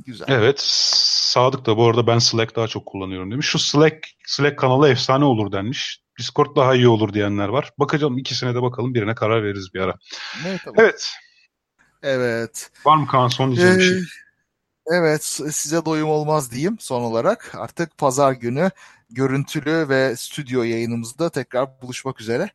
Güzel. 0.07 0.27
Evet. 0.29 0.61
Sadık 0.61 1.67
da 1.67 1.77
bu 1.77 1.87
arada 1.87 2.07
ben 2.07 2.19
Slack 2.19 2.57
daha 2.57 2.69
çok 2.69 2.87
kullanıyorum 2.87 3.31
demiş. 3.31 3.47
Şu 3.47 3.59
Slack 3.59 4.07
Slack 4.27 4.59
kanalı 4.59 4.89
efsane 4.89 5.25
olur 5.25 5.53
denmiş. 5.53 6.03
Discord 6.19 6.57
daha 6.57 6.75
iyi 6.75 6.89
olur 6.89 7.13
diyenler 7.13 7.49
var. 7.49 7.71
Bakacağım 7.79 8.19
ikisine 8.19 8.55
de 8.55 8.63
bakalım. 8.63 8.95
Birine 8.95 9.15
karar 9.15 9.43
veririz 9.43 9.75
bir 9.75 9.81
ara. 9.81 9.95
Ne, 10.45 10.59
tamam. 10.65 10.75
Evet. 10.79 11.13
Evet. 12.03 12.71
Var 12.85 12.97
mı 12.97 13.07
Kaan 13.07 13.29
son 13.29 13.51
diyeceğim 13.51 13.79
bir 13.79 13.83
şey? 13.83 13.99
Ee, 13.99 14.03
Evet, 14.93 15.25
size 15.51 15.85
doyum 15.85 16.09
olmaz 16.09 16.51
diyeyim 16.51 16.77
son 16.81 17.03
olarak. 17.03 17.53
Artık 17.55 17.99
pazar 17.99 18.33
günü 18.33 18.71
görüntülü 19.11 19.89
ve 19.89 20.17
stüdyo 20.17 20.63
yayınımızda 20.63 21.31
tekrar 21.31 21.83
buluşmak 21.83 22.21
üzere. 22.21 22.51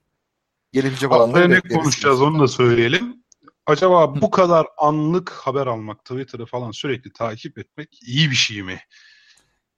Haftaya 0.83 1.09
olanları 1.09 1.49
ne 1.49 1.61
konuşacağız 1.61 2.21
onu 2.21 2.39
da 2.39 2.47
söyleyelim. 2.47 3.24
Acaba 3.67 4.21
bu 4.21 4.31
kadar 4.31 4.67
anlık 4.77 5.31
haber 5.31 5.67
almak, 5.67 6.05
Twitter'ı 6.05 6.45
falan 6.45 6.71
sürekli 6.71 7.13
takip 7.13 7.57
etmek 7.57 7.99
iyi 8.03 8.31
bir 8.31 8.35
şey 8.35 8.63
mi? 8.63 8.79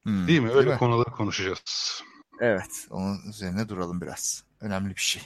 Hmm, 0.04 0.28
Değil 0.28 0.40
mi? 0.40 0.52
Öyle 0.52 0.70
mi? 0.70 0.78
konuları 0.78 1.12
konuşacağız. 1.12 2.04
Evet, 2.42 2.88
onun 2.90 3.18
üzerine 3.30 3.70
duralım 3.70 4.02
biraz. 4.02 4.44
Önemli 4.62 4.96
bir 4.96 5.02
şey. 5.02 5.22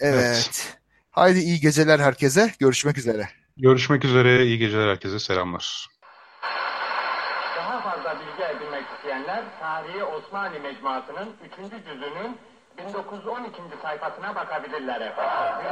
Evet. 0.00 0.78
Haydi 1.10 1.38
iyi 1.38 1.60
geceler 1.60 1.98
herkese. 2.00 2.54
Görüşmek 2.58 2.98
üzere. 2.98 3.28
Görüşmek 3.56 4.04
üzere. 4.04 4.46
İyi 4.46 4.58
geceler 4.58 4.88
herkese. 4.88 5.18
Selamlar. 5.18 5.86
Daha 7.56 7.80
fazla 7.82 8.20
bilgi 8.20 8.42
edinmek 8.56 8.84
isteyenler 8.96 9.44
Tarihi 9.60 10.04
Osmanlı 10.04 10.60
Mecmuası'nın 10.60 11.28
3. 11.44 11.70
cüzünün 11.86 12.38
1912. 12.78 13.52
sayfasına 13.82 14.34
bakabilirler 14.34 15.00
efendim. 15.00 15.66